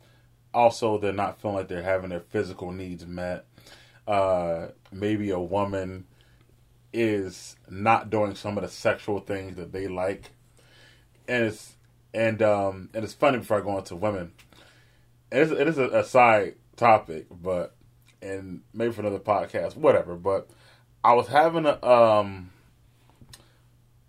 also, 0.52 0.98
they're 0.98 1.12
not 1.12 1.40
feeling 1.40 1.56
like 1.56 1.68
they're 1.68 1.82
having 1.82 2.10
their 2.10 2.20
physical 2.20 2.70
needs 2.72 3.06
met. 3.06 3.44
Uh, 4.06 4.68
maybe 4.92 5.30
a 5.30 5.40
woman 5.40 6.06
is 6.92 7.56
not 7.68 8.08
doing 8.08 8.34
some 8.34 8.56
of 8.56 8.62
the 8.62 8.70
sexual 8.70 9.18
things 9.18 9.56
that 9.56 9.72
they 9.72 9.88
like, 9.88 10.30
and 11.26 11.44
it's 11.44 11.74
and 12.14 12.40
um 12.40 12.88
and 12.94 13.02
it's 13.02 13.12
funny 13.12 13.38
before 13.38 13.58
I 13.58 13.64
go 13.64 13.76
into 13.76 13.96
women. 13.96 14.32
It's, 15.32 15.50
it 15.50 15.66
is 15.66 15.78
a, 15.78 15.88
a 15.88 16.04
side 16.04 16.54
topic, 16.76 17.26
but 17.30 17.74
and 18.22 18.62
maybe 18.72 18.92
for 18.92 19.00
another 19.00 19.18
podcast, 19.18 19.76
whatever. 19.76 20.14
But 20.14 20.48
I 21.02 21.14
was 21.14 21.26
having 21.26 21.66
a 21.66 21.84
um 21.84 22.50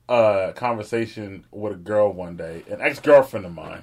a 0.07 0.53
conversation 0.55 1.45
with 1.51 1.73
a 1.73 1.77
girl 1.77 2.11
one 2.11 2.37
day, 2.37 2.63
an 2.69 2.81
ex 2.81 2.99
girlfriend 2.99 3.45
of 3.45 3.53
mine. 3.53 3.81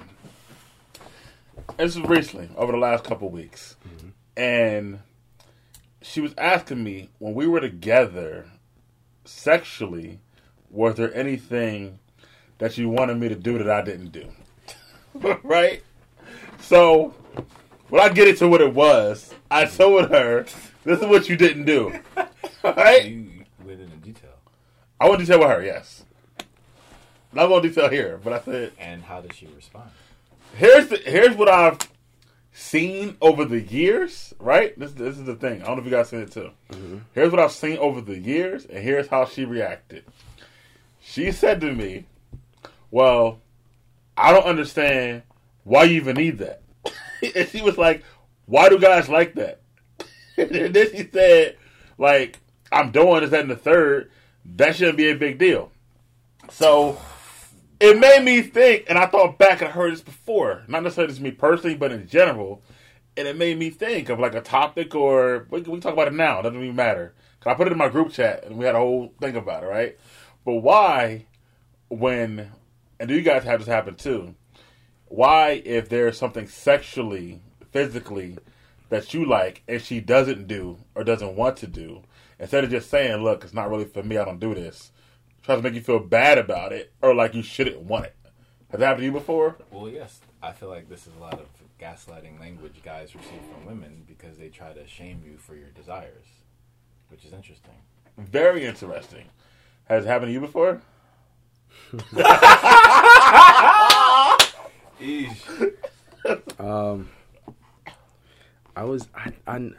This 1.76 1.96
was 1.96 2.08
recently, 2.08 2.50
over 2.56 2.72
the 2.72 2.78
last 2.78 3.04
couple 3.04 3.30
weeks, 3.30 3.76
mm-hmm. 3.86 4.08
and 4.36 5.00
she 6.00 6.20
was 6.20 6.34
asking 6.36 6.82
me 6.82 7.10
when 7.18 7.34
we 7.34 7.46
were 7.46 7.60
together, 7.60 8.46
sexually, 9.24 10.20
was 10.70 10.96
there 10.96 11.14
anything 11.14 11.98
that 12.58 12.78
you 12.78 12.88
wanted 12.88 13.18
me 13.18 13.28
to 13.28 13.34
do 13.34 13.58
that 13.58 13.70
I 13.70 13.82
didn't 13.82 14.10
do? 14.10 14.28
right? 15.42 15.82
So, 16.60 17.14
when 17.88 18.02
I 18.02 18.08
get 18.08 18.28
into 18.28 18.48
what 18.48 18.60
it 18.60 18.72
was, 18.72 19.34
I 19.50 19.64
told 19.64 20.10
her, 20.10 20.46
this 20.84 21.00
is 21.00 21.06
what 21.06 21.28
you 21.28 21.36
didn't 21.36 21.64
do. 21.64 21.92
right? 22.64 23.04
You 23.04 23.44
went 23.64 23.80
into 23.80 23.96
detail. 23.96 24.34
I 25.00 25.08
want 25.08 25.20
to 25.20 25.26
detail 25.26 25.40
with 25.40 25.48
her, 25.48 25.62
yes. 25.62 26.04
Not 27.32 27.46
going 27.46 27.62
to 27.62 27.68
detail 27.68 27.88
here, 27.88 28.20
but 28.22 28.32
I 28.32 28.40
said, 28.40 28.72
And 28.78 29.02
how 29.02 29.20
did 29.20 29.34
she 29.34 29.46
respond? 29.46 29.90
Here's 30.54 30.88
the, 30.88 30.96
here's 30.98 31.36
what 31.36 31.48
I've 31.48 31.78
seen 32.52 33.16
over 33.20 33.44
the 33.44 33.60
years, 33.60 34.34
right? 34.38 34.78
This 34.78 34.92
this 34.92 35.18
is 35.18 35.24
the 35.24 35.34
thing. 35.34 35.62
I 35.62 35.66
don't 35.66 35.76
know 35.76 35.80
if 35.80 35.84
you 35.86 35.90
guys 35.90 36.08
seen 36.08 36.20
it 36.20 36.32
too. 36.32 36.50
Mm-hmm. 36.70 36.98
Here's 37.14 37.30
what 37.30 37.40
I've 37.40 37.52
seen 37.52 37.78
over 37.78 38.00
the 38.00 38.18
years, 38.18 38.64
and 38.66 38.82
here's 38.82 39.08
how 39.08 39.24
she 39.24 39.44
reacted. 39.44 40.04
She 41.00 41.32
said 41.32 41.60
to 41.62 41.72
me, 41.72 42.06
"Well, 42.90 43.40
I 44.16 44.32
don't 44.32 44.44
understand 44.44 45.22
why 45.64 45.84
you 45.84 45.96
even 45.96 46.16
need 46.16 46.38
that." 46.38 46.62
and 47.34 47.48
she 47.48 47.62
was 47.62 47.78
like, 47.78 48.04
"Why 48.46 48.68
do 48.68 48.78
guys 48.78 49.08
like 49.08 49.34
that?" 49.34 49.60
and 50.36 50.74
then 50.74 50.90
she 50.90 51.08
said, 51.10 51.56
"Like 51.98 52.38
I'm 52.70 52.90
doing 52.90 53.20
this, 53.20 53.30
that, 53.30 53.40
and 53.40 53.50
the 53.50 53.56
third. 53.56 54.10
That 54.56 54.76
shouldn't 54.76 54.98
be 54.98 55.10
a 55.10 55.16
big 55.16 55.38
deal." 55.38 55.70
So 56.50 56.98
it 57.82 57.98
made 57.98 58.22
me 58.24 58.42
think, 58.42 58.84
and 58.88 58.96
I 58.96 59.06
thought 59.06 59.38
back 59.38 59.60
and 59.60 59.68
I 59.68 59.72
heard 59.72 59.92
this 59.92 60.02
before, 60.02 60.62
not 60.68 60.84
necessarily 60.84 61.12
just 61.12 61.20
me 61.20 61.32
personally, 61.32 61.74
but 61.74 61.90
in 61.90 62.06
general, 62.06 62.62
and 63.16 63.26
it 63.26 63.36
made 63.36 63.58
me 63.58 63.70
think 63.70 64.08
of 64.08 64.20
like 64.20 64.34
a 64.34 64.40
topic 64.40 64.94
or 64.94 65.48
we, 65.50 65.62
talk 65.62 65.92
about 65.92 66.06
it 66.06 66.14
now. 66.14 66.38
It 66.38 66.44
doesn't 66.44 66.62
even 66.62 66.76
matter. 66.76 67.12
'Cause 67.40 67.50
I 67.50 67.54
put 67.54 67.66
it 67.66 67.72
in 67.72 67.78
my 67.78 67.88
group 67.88 68.12
chat 68.12 68.44
and 68.44 68.56
we 68.56 68.64
had 68.64 68.76
a 68.76 68.78
whole 68.78 69.12
thing 69.20 69.34
about 69.34 69.64
it, 69.64 69.66
right? 69.66 69.98
But 70.44 70.54
why, 70.54 71.26
when, 71.88 72.52
and 73.00 73.08
do 73.08 73.16
you 73.16 73.22
guys 73.22 73.42
have 73.42 73.58
this 73.58 73.68
happen 73.68 73.96
too? 73.96 74.36
Why, 75.06 75.60
if 75.64 75.88
there's 75.88 76.16
something 76.16 76.46
sexually, 76.46 77.40
physically 77.72 78.38
that 78.90 79.12
you 79.12 79.24
like 79.26 79.62
and 79.66 79.82
she 79.82 79.98
doesn't 79.98 80.46
do 80.46 80.78
or 80.94 81.02
doesn't 81.02 81.34
want 81.34 81.56
to 81.58 81.66
do, 81.66 82.02
instead 82.38 82.62
of 82.62 82.70
just 82.70 82.88
saying, 82.90 83.24
"Look, 83.24 83.42
it's 83.42 83.52
not 83.52 83.68
really 83.68 83.86
for 83.86 84.04
me. 84.04 84.18
I 84.18 84.24
don't 84.24 84.38
do 84.38 84.54
this," 84.54 84.91
tries 85.42 85.58
to 85.58 85.62
make 85.62 85.74
you 85.74 85.80
feel 85.80 85.98
bad 85.98 86.38
about 86.38 86.72
it 86.72 86.92
or 87.02 87.14
like 87.14 87.34
you 87.34 87.42
shouldn't 87.42 87.80
want 87.80 88.06
it. 88.06 88.16
Has 88.70 88.80
that 88.80 88.86
happened 88.86 89.02
to 89.02 89.06
you 89.06 89.12
before? 89.12 89.56
Well, 89.70 89.88
yes, 89.88 90.20
I 90.42 90.52
feel 90.52 90.68
like 90.68 90.88
this 90.88 91.06
is 91.06 91.14
a 91.16 91.20
lot 91.20 91.34
of 91.34 91.46
gaslighting 91.80 92.40
language 92.40 92.80
guys 92.84 93.14
receive 93.14 93.40
from 93.52 93.66
women 93.66 94.04
because 94.06 94.38
they 94.38 94.48
try 94.48 94.72
to 94.72 94.86
shame 94.86 95.22
you 95.24 95.36
for 95.36 95.54
your 95.54 95.68
desires, 95.70 96.24
which 97.08 97.24
is 97.24 97.32
interesting. 97.32 97.74
Very 98.16 98.64
interesting. 98.64 99.26
Has 99.84 100.04
it 100.04 100.08
happened 100.08 100.28
to 100.28 100.32
you 100.32 100.40
before? 100.40 100.80
Um, 106.58 107.08
I 108.76 108.84
was, 108.84 109.08
I, 109.14 109.32
I, 109.46 109.70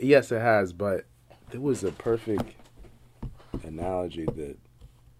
yes, 0.00 0.30
it 0.30 0.40
has, 0.40 0.72
but 0.72 1.04
there 1.50 1.60
was 1.60 1.82
a 1.82 1.90
perfect 1.90 2.54
analogy 3.64 4.24
that 4.24 4.56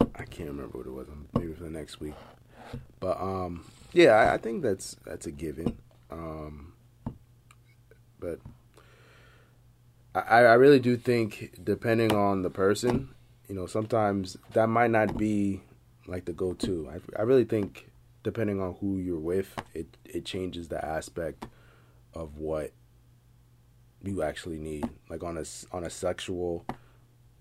I 0.01 0.25
can't 0.25 0.49
remember 0.49 0.79
what 0.79 0.87
it 0.87 0.93
was. 0.93 1.09
Maybe 1.35 1.53
for 1.55 1.65
the 1.65 1.71
next 1.71 2.01
week, 2.01 2.15
but 3.01 3.21
um, 3.21 3.65
yeah, 3.93 4.13
I, 4.13 4.35
I 4.35 4.39
think 4.39 4.63
that's 4.63 4.97
that's 5.05 5.27
a 5.27 5.31
given. 5.31 5.79
Um, 6.11 6.73
but 8.19 8.39
I, 10.15 10.41
I 10.41 10.55
really 10.55 10.81
do 10.81 10.97
think, 10.97 11.53
depending 11.63 12.15
on 12.15 12.43
the 12.43 12.51
person, 12.51 13.11
you 13.49 13.55
know, 13.55 13.67
sometimes 13.67 14.37
that 14.53 14.69
might 14.69 14.91
not 14.91 15.17
be 15.17 15.63
like 16.07 16.25
the 16.25 16.33
go-to. 16.33 16.91
I, 16.91 17.21
I 17.21 17.23
really 17.23 17.45
think 17.45 17.91
depending 18.23 18.61
on 18.61 18.77
who 18.81 18.99
you're 18.99 19.19
with, 19.19 19.55
it 19.75 19.97
it 20.05 20.25
changes 20.25 20.69
the 20.69 20.85
aspect 20.85 21.47
of 22.15 22.39
what 22.39 22.73
you 24.03 24.23
actually 24.23 24.59
need, 24.59 24.89
like 25.09 25.23
on 25.23 25.39
a 25.39 25.45
on 25.73 25.85
a 25.85 25.91
sexual 25.91 26.65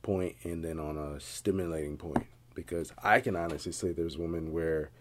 point 0.02 0.36
and 0.44 0.64
then 0.64 0.80
on 0.80 0.98
a 0.98 1.20
stimulating 1.20 1.98
point. 1.98 2.26
Because 2.60 2.92
I 3.02 3.20
can 3.22 3.36
honestly 3.36 3.72
say 3.72 3.92
there's 3.92 4.18
women 4.18 4.52
where 4.52 4.92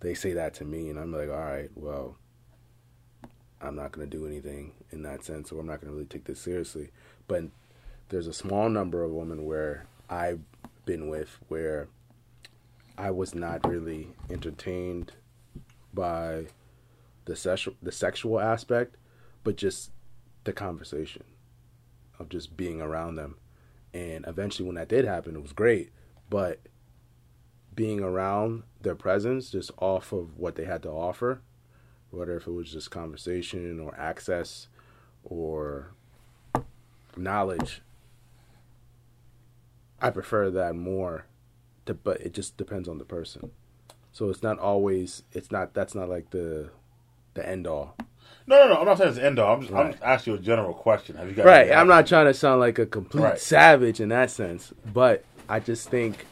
they 0.00 0.14
say 0.14 0.32
that 0.32 0.54
to 0.54 0.64
me, 0.64 0.88
and 0.88 0.98
I'm 0.98 1.12
like, 1.12 1.28
all 1.28 1.36
right, 1.36 1.70
well, 1.74 2.16
I'm 3.60 3.76
not 3.76 3.92
gonna 3.92 4.06
do 4.06 4.26
anything 4.26 4.72
in 4.90 5.02
that 5.02 5.24
sense, 5.24 5.52
or 5.52 5.60
I'm 5.60 5.66
not 5.66 5.80
gonna 5.80 5.92
really 5.92 6.06
take 6.06 6.24
this 6.24 6.40
seriously. 6.40 6.90
But 7.28 7.44
there's 8.08 8.26
a 8.26 8.32
small 8.32 8.68
number 8.68 9.04
of 9.04 9.12
women 9.12 9.44
where 9.44 9.86
I've 10.08 10.40
been 10.86 11.08
with 11.08 11.38
where 11.48 11.88
I 12.96 13.10
was 13.10 13.34
not 13.34 13.68
really 13.68 14.08
entertained 14.30 15.12
by 15.92 16.46
the 17.26 17.36
sexual 17.36 17.74
the 17.82 17.92
sexual 17.92 18.40
aspect, 18.40 18.96
but 19.44 19.56
just 19.56 19.90
the 20.44 20.52
conversation 20.52 21.24
of 22.18 22.28
just 22.30 22.56
being 22.56 22.80
around 22.80 23.16
them. 23.16 23.36
And 23.92 24.24
eventually, 24.26 24.66
when 24.66 24.76
that 24.76 24.88
did 24.88 25.04
happen, 25.04 25.36
it 25.36 25.42
was 25.42 25.52
great. 25.52 25.90
But 26.28 26.60
being 27.74 28.00
around 28.00 28.62
their 28.80 28.94
presence, 28.94 29.50
just 29.50 29.70
off 29.78 30.12
of 30.12 30.38
what 30.38 30.56
they 30.56 30.64
had 30.64 30.82
to 30.82 30.88
offer, 30.90 31.40
whether 32.10 32.36
if 32.36 32.46
it 32.46 32.52
was 32.52 32.72
just 32.72 32.90
conversation 32.90 33.78
or 33.80 33.94
access 33.96 34.68
or 35.24 35.92
knowledge, 37.16 37.82
I 40.00 40.10
prefer 40.10 40.50
that 40.50 40.74
more. 40.74 41.26
To, 41.86 41.94
but 41.94 42.20
it 42.20 42.34
just 42.34 42.56
depends 42.56 42.88
on 42.88 42.98
the 42.98 43.04
person. 43.04 43.50
So 44.12 44.28
it's 44.28 44.42
not 44.42 44.58
always. 44.58 45.22
It's 45.32 45.50
not. 45.50 45.72
That's 45.74 45.94
not 45.94 46.08
like 46.08 46.30
the 46.30 46.70
the 47.34 47.48
end 47.48 47.66
all. 47.66 47.96
No, 48.46 48.66
no, 48.66 48.74
no. 48.74 48.80
I'm 48.80 48.86
not 48.86 48.98
saying 48.98 49.10
it's 49.10 49.18
the 49.18 49.24
end 49.26 49.38
all. 49.38 49.54
I'm 49.54 49.60
just, 49.62 49.72
I'm 49.72 49.92
just 49.92 50.02
asking 50.02 50.32
you 50.34 50.38
a 50.38 50.42
general 50.42 50.74
question. 50.74 51.16
Have 51.16 51.28
you 51.28 51.34
got 51.34 51.46
Right. 51.46 51.70
I'm 51.70 51.86
not 51.86 52.06
trying 52.06 52.26
to 52.26 52.34
sound 52.34 52.60
like 52.60 52.78
a 52.78 52.86
complete 52.86 53.22
Right. 53.22 53.38
savage 53.38 54.00
in 54.00 54.08
that 54.08 54.30
sense, 54.30 54.72
but 54.92 55.24
I 55.48 55.60
just 55.60 55.88
think 55.88 56.26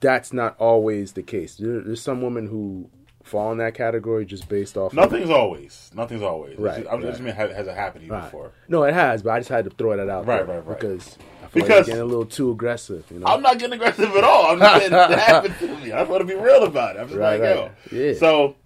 that's 0.00 0.32
not 0.32 0.56
always 0.58 1.12
the 1.12 1.22
case. 1.22 1.56
There, 1.56 1.80
there's 1.80 2.02
some 2.02 2.22
women 2.22 2.46
who 2.46 2.88
fall 3.22 3.52
in 3.52 3.58
that 3.58 3.74
category 3.74 4.24
just 4.24 4.48
based 4.48 4.76
off. 4.76 4.92
of- 4.92 4.96
Nothing's 4.96 5.30
always. 5.30 5.90
Nothing's 5.94 6.22
always. 6.22 6.58
Right, 6.58 6.86
I'm 6.90 7.02
just 7.02 7.18
right. 7.20 7.26
mean, 7.26 7.34
has, 7.34 7.50
has 7.54 7.66
it 7.66 7.74
happened 7.74 8.02
to 8.02 8.06
you 8.06 8.12
Right. 8.12 8.24
before? 8.24 8.52
No, 8.68 8.84
it 8.84 8.94
has, 8.94 9.22
but 9.22 9.30
I 9.30 9.38
just 9.40 9.50
had 9.50 9.64
to 9.64 9.70
throw 9.70 9.96
that 9.96 10.08
out 10.08 10.26
Right, 10.26 10.46
there 10.46 10.56
right, 10.56 10.66
right. 10.66 10.78
because 10.80 11.18
I 11.44 11.46
feel 11.48 11.62
like 11.62 11.68
Because- 11.68 11.68
you're 11.68 11.84
getting 11.96 12.00
a 12.02 12.04
little 12.06 12.24
too 12.26 12.50
aggressive. 12.50 13.04
You 13.10 13.18
know. 13.20 13.26
I'm 13.26 13.42
not 13.42 13.58
getting 13.58 13.74
aggressive 13.74 14.14
at 14.16 14.24
all. 14.24 14.46
I'm 14.52 14.58
just 14.58 14.80
saying 14.80 14.92
it 15.12 15.18
happened 15.18 15.54
to 15.58 15.66
me. 15.76 15.92
I 15.92 15.98
just 16.00 16.10
want 16.10 16.20
to 16.22 16.26
be 16.26 16.34
real 16.40 16.64
about 16.64 16.96
it. 16.96 17.00
I'm 17.00 17.06
just 17.08 17.18
Right, 17.18 17.40
like, 17.40 17.56
right. 17.56 17.70
yo. 17.92 17.98
Yeah. 17.98 18.14
So, 18.14 18.56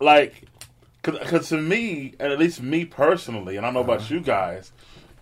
like, 0.00 0.44
because 1.02 1.48
to 1.50 1.56
me, 1.60 2.14
and 2.18 2.32
at 2.32 2.38
least 2.38 2.62
me 2.62 2.84
personally, 2.84 3.56
and 3.56 3.64
I 3.64 3.68
don't 3.68 3.74
know 3.74 3.80
about 3.80 4.00
Uh-huh. 4.00 4.14
you 4.14 4.20
guys, 4.20 4.72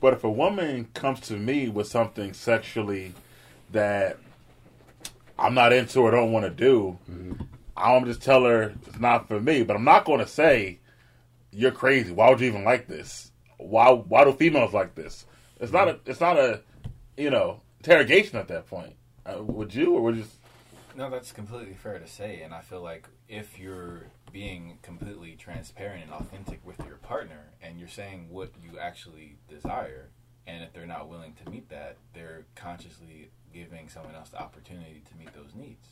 but 0.00 0.12
if 0.12 0.24
a 0.24 0.30
woman 0.30 0.88
comes 0.94 1.20
to 1.22 1.34
me 1.34 1.68
with 1.68 1.86
something 1.88 2.32
sexually 2.32 3.14
that 3.72 4.18
I'm 5.38 5.54
not 5.54 5.72
into 5.72 6.00
or 6.00 6.10
don't 6.10 6.32
want 6.32 6.44
to 6.46 6.50
do, 6.50 6.98
Mm-hmm. 7.10 7.42
I'm 7.76 8.04
just 8.04 8.22
tell 8.22 8.44
her 8.44 8.72
it's 8.86 9.00
not 9.00 9.26
for 9.26 9.40
me. 9.40 9.64
But 9.64 9.74
I'm 9.76 9.84
not 9.84 10.04
going 10.04 10.20
to 10.20 10.26
say 10.28 10.78
you're 11.50 11.72
crazy. 11.72 12.12
Why 12.12 12.30
would 12.30 12.40
you 12.40 12.46
even 12.46 12.64
like 12.64 12.86
this? 12.86 13.32
Why 13.58 13.90
why 13.90 14.24
do 14.24 14.32
females 14.32 14.72
like 14.72 14.94
this? 14.94 15.26
It's 15.60 15.72
not 15.72 15.88
a 15.88 15.98
it's 16.06 16.20
not 16.20 16.38
a 16.38 16.62
you 17.16 17.30
know 17.30 17.60
interrogation 17.78 18.38
at 18.38 18.48
that 18.48 18.66
point. 18.68 18.94
Uh, 19.26 19.42
would 19.42 19.74
you 19.74 19.94
or 19.94 20.02
would 20.02 20.16
you? 20.16 20.24
No, 20.96 21.10
that's 21.10 21.32
completely 21.32 21.74
fair 21.74 21.98
to 21.98 22.06
say, 22.06 22.42
and 22.42 22.54
I 22.54 22.60
feel 22.60 22.80
like 22.80 23.08
if 23.28 23.58
you're 23.58 24.06
being 24.32 24.78
completely 24.82 25.34
transparent 25.36 26.04
and 26.04 26.12
authentic 26.12 26.64
with 26.64 26.78
your 26.86 26.96
partner, 26.96 27.52
and 27.60 27.78
you're 27.78 27.88
saying 27.88 28.28
what 28.30 28.52
you 28.62 28.78
actually 28.78 29.36
desire, 29.48 30.10
And 30.46 30.62
if 30.62 30.72
they're 30.72 30.86
not 30.86 31.08
willing 31.08 31.34
to 31.42 31.50
meet 31.50 31.68
that, 31.70 31.96
they're 32.12 32.44
consciously 32.54 33.30
giving 33.54 33.88
someone 33.88 34.14
else 34.14 34.30
the 34.30 34.40
opportunity 34.40 35.02
to 35.08 35.16
meet 35.16 35.32
those 35.32 35.54
needs. 35.54 35.86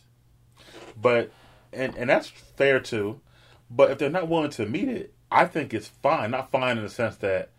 But 1.00 1.32
and 1.72 1.96
and 1.96 2.10
that's 2.10 2.28
fair 2.28 2.80
too. 2.80 3.20
But 3.70 3.90
if 3.90 3.98
they're 3.98 4.10
not 4.10 4.28
willing 4.28 4.50
to 4.50 4.66
meet 4.66 4.88
it, 4.88 5.14
I 5.30 5.46
think 5.46 5.72
it's 5.72 5.88
fine. 5.88 6.32
Not 6.32 6.50
fine 6.50 6.76
in 6.76 6.84
the 6.84 6.90
sense 6.90 7.16
that 7.16 7.50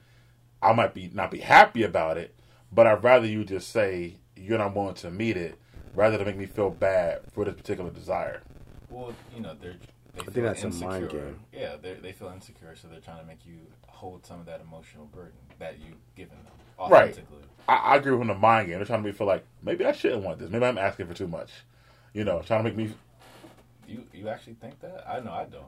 I 0.61 0.73
might 0.73 0.93
be 0.93 1.09
not 1.13 1.31
be 1.31 1.39
happy 1.39 1.83
about 1.83 2.17
it, 2.17 2.35
but 2.71 2.85
I'd 2.85 3.03
rather 3.03 3.25
you 3.25 3.43
just 3.43 3.69
say 3.69 4.17
you're 4.35 4.59
not 4.59 4.75
willing 4.75 4.95
to 4.95 5.09
meet 5.09 5.37
it 5.37 5.57
rather 5.95 6.17
than 6.17 6.27
make 6.27 6.37
me 6.37 6.45
feel 6.45 6.69
bad 6.69 7.21
for 7.31 7.45
this 7.45 7.55
particular 7.55 7.89
desire. 7.89 8.41
Well, 8.89 9.13
you 9.35 9.41
know, 9.41 9.55
they're 9.59 9.75
they 10.02 10.02
I 10.15 10.17
think 10.17 10.33
feel 10.33 10.43
that's 10.43 10.63
a 10.63 10.67
insecure. 10.67 10.89
mind 10.89 11.09
game. 11.09 11.39
Yeah, 11.51 11.75
they 11.81 11.95
they 11.95 12.11
feel 12.11 12.29
insecure, 12.29 12.75
so 12.75 12.87
they're 12.87 12.99
trying 12.99 13.19
to 13.19 13.25
make 13.25 13.45
you 13.45 13.57
hold 13.87 14.25
some 14.25 14.39
of 14.39 14.45
that 14.45 14.61
emotional 14.61 15.05
burden 15.05 15.39
that 15.59 15.79
you've 15.79 15.97
given 16.15 16.37
them 16.43 16.53
Right. 16.89 17.11
authentically. 17.11 17.43
I, 17.67 17.75
I 17.75 17.95
agree 17.95 18.11
with 18.11 18.21
him 18.21 18.27
the 18.27 18.33
mind 18.35 18.67
game. 18.67 18.77
They're 18.77 18.85
trying 18.85 18.99
to 18.99 19.03
make 19.03 19.13
me 19.13 19.17
feel 19.17 19.27
like 19.27 19.45
maybe 19.61 19.85
I 19.85 19.91
shouldn't 19.91 20.23
want 20.23 20.39
this. 20.39 20.49
Maybe 20.49 20.65
I'm 20.65 20.77
asking 20.77 21.07
for 21.07 21.13
too 21.13 21.27
much. 21.27 21.49
You 22.13 22.23
know, 22.23 22.41
trying 22.45 22.63
to 22.63 22.69
make 22.69 22.77
me. 22.77 22.93
You 23.87 24.03
you 24.13 24.29
actually 24.29 24.53
think 24.55 24.79
that? 24.81 25.05
I 25.07 25.19
know 25.19 25.31
I 25.31 25.45
don't. 25.45 25.65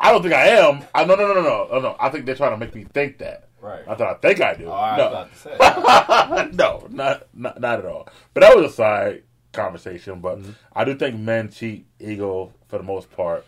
I 0.00 0.12
don't 0.12 0.22
think 0.22 0.34
I 0.34 0.46
am. 0.48 0.82
I 0.94 1.04
no 1.04 1.14
no 1.14 1.28
no 1.28 1.34
no 1.34 1.42
no 1.42 1.68
no. 1.72 1.80
no. 1.80 1.96
I 2.00 2.08
think 2.08 2.24
they're 2.26 2.34
trying 2.34 2.52
to 2.52 2.56
make 2.56 2.74
me 2.74 2.84
think 2.84 3.18
that. 3.18 3.48
Right. 3.60 3.82
I 3.86 3.94
thought 3.94 4.16
I 4.16 4.18
think 4.18 4.40
I 4.40 4.54
do. 4.54 4.66
Oh, 4.66 4.72
I 4.72 4.96
was 4.96 4.98
no. 4.98 5.08
about 5.08 5.32
to 5.32 6.50
say. 6.50 6.56
no, 6.56 6.86
not, 6.90 7.26
not 7.34 7.60
not 7.60 7.78
at 7.80 7.84
all. 7.84 8.08
But 8.32 8.40
that 8.40 8.56
was 8.56 8.72
a 8.72 8.74
side 8.74 9.22
conversation. 9.52 10.20
But 10.20 10.38
mm-hmm. 10.38 10.52
I 10.72 10.84
do 10.84 10.94
think 10.94 11.18
men 11.18 11.50
cheat 11.50 11.86
ego 11.98 12.52
for 12.68 12.78
the 12.78 12.84
most 12.84 13.10
part, 13.12 13.44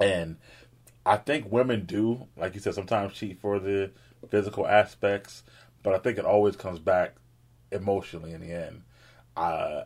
and 0.00 0.36
I 1.04 1.16
think 1.16 1.50
women 1.50 1.86
do, 1.86 2.26
like 2.36 2.54
you 2.54 2.60
said, 2.60 2.74
sometimes 2.74 3.14
cheat 3.14 3.40
for 3.40 3.58
the 3.58 3.92
physical 4.28 4.66
aspects. 4.66 5.44
But 5.82 5.94
I 5.94 5.98
think 5.98 6.18
it 6.18 6.24
always 6.24 6.56
comes 6.56 6.80
back 6.80 7.14
emotionally 7.70 8.32
in 8.32 8.40
the 8.40 8.52
end. 8.52 8.82
Uh, 9.36 9.84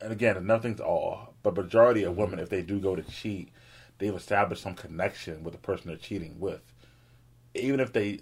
and 0.00 0.12
again, 0.12 0.46
nothing's 0.46 0.80
all, 0.80 1.34
but 1.42 1.56
majority 1.56 2.02
of 2.04 2.16
women, 2.16 2.38
if 2.38 2.48
they 2.48 2.62
do 2.62 2.80
go 2.80 2.96
to 2.96 3.02
cheat, 3.02 3.50
they've 3.98 4.14
established 4.14 4.62
some 4.62 4.74
connection 4.74 5.44
with 5.44 5.52
the 5.52 5.60
person 5.60 5.88
they're 5.88 5.96
cheating 5.96 6.40
with. 6.40 6.62
Even 7.54 7.80
if 7.80 7.92
they, 7.92 8.20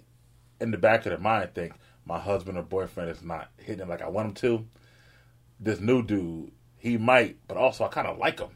in 0.59 0.71
the 0.71 0.77
back 0.77 1.05
of 1.05 1.11
their 1.11 1.17
mind, 1.17 1.53
think 1.53 1.73
my 2.05 2.19
husband 2.19 2.57
or 2.57 2.63
boyfriend 2.63 3.09
is 3.09 3.23
not 3.23 3.49
hitting 3.57 3.81
it 3.81 3.87
like 3.87 4.01
I 4.01 4.09
want 4.09 4.27
him 4.27 4.33
to, 4.35 4.67
this 5.59 5.79
new 5.79 6.03
dude, 6.03 6.51
he 6.77 6.97
might, 6.97 7.37
but 7.47 7.57
also 7.57 7.85
I 7.85 7.87
kind 7.87 8.07
of 8.07 8.17
like 8.17 8.39
him, 8.39 8.55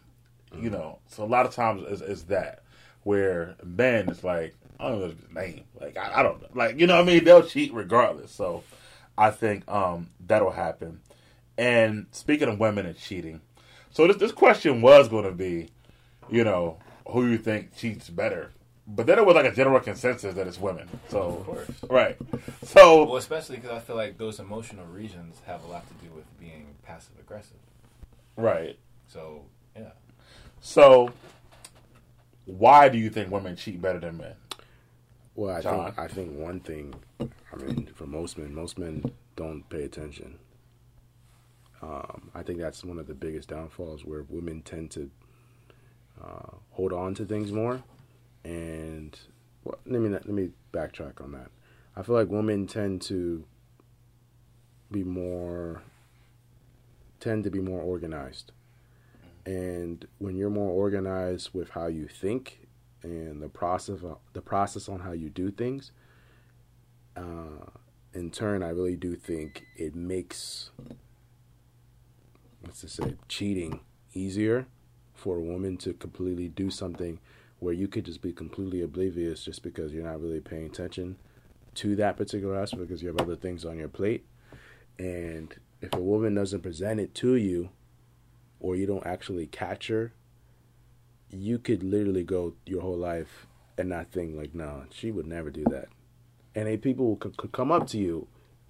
you 0.53 0.69
know. 0.69 0.99
So 1.07 1.23
a 1.23 1.25
lot 1.25 1.45
of 1.45 1.53
times 1.53 2.01
is 2.01 2.25
that 2.25 2.63
where 3.07 3.55
men 3.63 4.09
is 4.09 4.21
like 4.23 4.53
I 4.79 4.89
don't 4.89 4.99
know 4.99 5.07
his 5.07 5.15
name, 5.33 5.63
like 5.79 5.97
I, 5.97 6.19
I 6.19 6.23
don't 6.23 6.41
know, 6.41 6.49
like 6.53 6.77
you 6.77 6.85
know 6.87 6.95
what 6.97 7.03
I 7.03 7.07
mean. 7.13 7.23
They'll 7.23 7.41
cheat 7.43 7.73
regardless. 7.73 8.31
So 8.31 8.63
I 9.17 9.31
think 9.31 9.67
um, 9.69 10.09
that'll 10.27 10.51
happen. 10.51 10.99
And 11.57 12.05
speaking 12.11 12.49
of 12.49 12.59
women 12.59 12.85
and 12.85 12.97
cheating, 12.97 13.41
so 13.91 14.05
this 14.07 14.17
this 14.17 14.31
question 14.33 14.81
was 14.81 15.07
going 15.07 15.23
to 15.23 15.31
be, 15.31 15.69
you 16.29 16.43
know, 16.43 16.77
who 17.07 17.25
you 17.27 17.37
think 17.37 17.75
cheats 17.75 18.09
better, 18.09 18.51
but 18.85 19.07
then 19.07 19.17
it 19.17 19.25
was 19.25 19.35
like 19.35 19.45
a 19.51 19.55
general 19.55 19.79
consensus 19.79 20.35
that 20.35 20.45
it's 20.45 20.59
women. 20.59 20.87
So 21.09 21.21
Of 21.21 21.45
course. 21.45 21.69
right, 21.89 22.17
so 22.63 23.05
Well, 23.05 23.15
especially 23.15 23.55
because 23.55 23.71
I 23.71 23.79
feel 23.79 23.95
like 23.95 24.17
those 24.19 24.39
emotional 24.39 24.85
regions 24.85 25.37
have 25.47 25.63
a 25.63 25.67
lot 25.67 25.87
to 25.87 25.93
do 26.05 26.13
with 26.13 26.25
being 26.39 26.67
passive 26.85 27.17
aggressive. 27.19 27.57
right. 28.35 28.77
So 29.07 29.45
yeah, 29.75 29.91
So, 30.59 31.09
why 32.47 32.89
do 32.89 32.97
you 32.97 33.09
think 33.09 33.29
women 33.31 33.55
cheat 33.55 33.81
better 33.81 33.99
than 33.99 34.17
men? 34.17 34.35
Well, 35.35 35.55
I 35.55 35.61
John? 35.61 35.85
think 35.85 35.99
I 35.99 36.07
think 36.07 36.37
one 36.37 36.59
thing. 36.61 36.95
I 37.19 37.55
mean, 37.57 37.89
for 37.93 38.07
most 38.07 38.37
men, 38.37 38.53
most 38.55 38.79
men 38.79 39.03
don't 39.35 39.69
pay 39.69 39.83
attention. 39.83 40.39
Um, 41.81 42.31
I 42.33 42.41
think 42.41 42.59
that's 42.59 42.83
one 42.83 42.97
of 42.97 43.07
the 43.07 43.13
biggest 43.13 43.49
downfalls 43.49 44.03
where 44.03 44.23
women 44.23 44.61
tend 44.61 44.91
to 44.91 45.11
uh, 46.23 46.55
hold 46.71 46.93
on 46.93 47.13
to 47.15 47.25
things 47.25 47.51
more. 47.51 47.83
And 48.43 49.17
well, 49.63 49.77
let 49.85 50.01
me 50.01 50.09
let 50.09 50.27
me 50.27 50.49
backtrack 50.73 51.21
on 51.21 51.33
that. 51.33 51.51
I 51.95 52.01
feel 52.01 52.15
like 52.15 52.29
women 52.29 52.65
tend 52.65 53.01
to 53.03 53.43
be 54.89 55.03
more 55.03 55.83
tend 57.19 57.43
to 57.43 57.51
be 57.51 57.59
more 57.59 57.81
organized. 57.81 58.51
And 59.47 60.05
when 60.17 60.35
you're 60.35 60.49
more 60.49 60.69
organized 60.69 61.51
with 61.53 61.69
how 61.69 61.87
you 61.87 62.05
think 62.05 62.67
and 63.01 63.41
the 63.41 63.47
process 63.47 64.01
the 64.33 64.41
process 64.41 64.89
on 64.89 64.99
how 64.99 65.13
you 65.13 65.29
do 65.29 65.51
things, 65.51 65.93
uh, 67.15 67.65
in 68.13 68.29
turn, 68.29 68.61
I 68.61 68.69
really 68.71 68.97
do 68.97 69.15
think 69.15 69.63
it 69.77 69.95
makes 69.95 70.71
what's 72.59 72.81
to 72.81 72.89
say 72.89 73.15
cheating 73.29 73.79
easier 74.13 74.67
for 75.13 75.37
a 75.37 75.41
woman 75.41 75.77
to 75.77 75.93
completely 75.93 76.49
do 76.49 76.69
something 76.69 77.17
where 77.59 77.73
you 77.73 77.87
could 77.87 78.03
just 78.03 78.21
be 78.21 78.33
completely 78.33 78.81
oblivious 78.81 79.45
just 79.45 79.63
because 79.63 79.93
you're 79.93 80.03
not 80.03 80.21
really 80.21 80.41
paying 80.41 80.65
attention 80.65 81.15
to 81.75 81.95
that 81.95 82.17
particular 82.17 82.59
aspect 82.59 82.81
because 82.81 83.01
you 83.01 83.07
have 83.07 83.21
other 83.21 83.37
things 83.37 83.63
on 83.63 83.77
your 83.77 83.87
plate. 83.87 84.25
And 84.99 85.55
if 85.79 85.93
a 85.93 86.01
woman 86.01 86.35
doesn't 86.35 86.63
present 86.63 86.99
it 86.99 87.15
to 87.15 87.35
you, 87.35 87.69
or 88.59 88.75
you 88.75 88.85
don't 88.85 89.05
actually 89.05 89.47
catch 89.47 89.87
her, 89.87 90.13
you 91.29 91.59
could 91.59 91.83
literally 91.83 92.23
go 92.23 92.53
your 92.65 92.81
whole 92.81 92.97
life 92.97 93.47
and 93.77 93.89
not 93.89 94.11
think 94.11 94.35
like, 94.35 94.55
no, 94.55 94.85
she 94.91 95.11
would 95.11 95.27
never 95.27 95.49
do 95.49 95.63
that. 95.69 95.87
And 96.55 96.67
if 96.67 96.81
people 96.81 97.15
could, 97.17 97.51
come 97.51 97.71
up 97.71 97.87
to 97.87 97.97
you, 97.97 98.27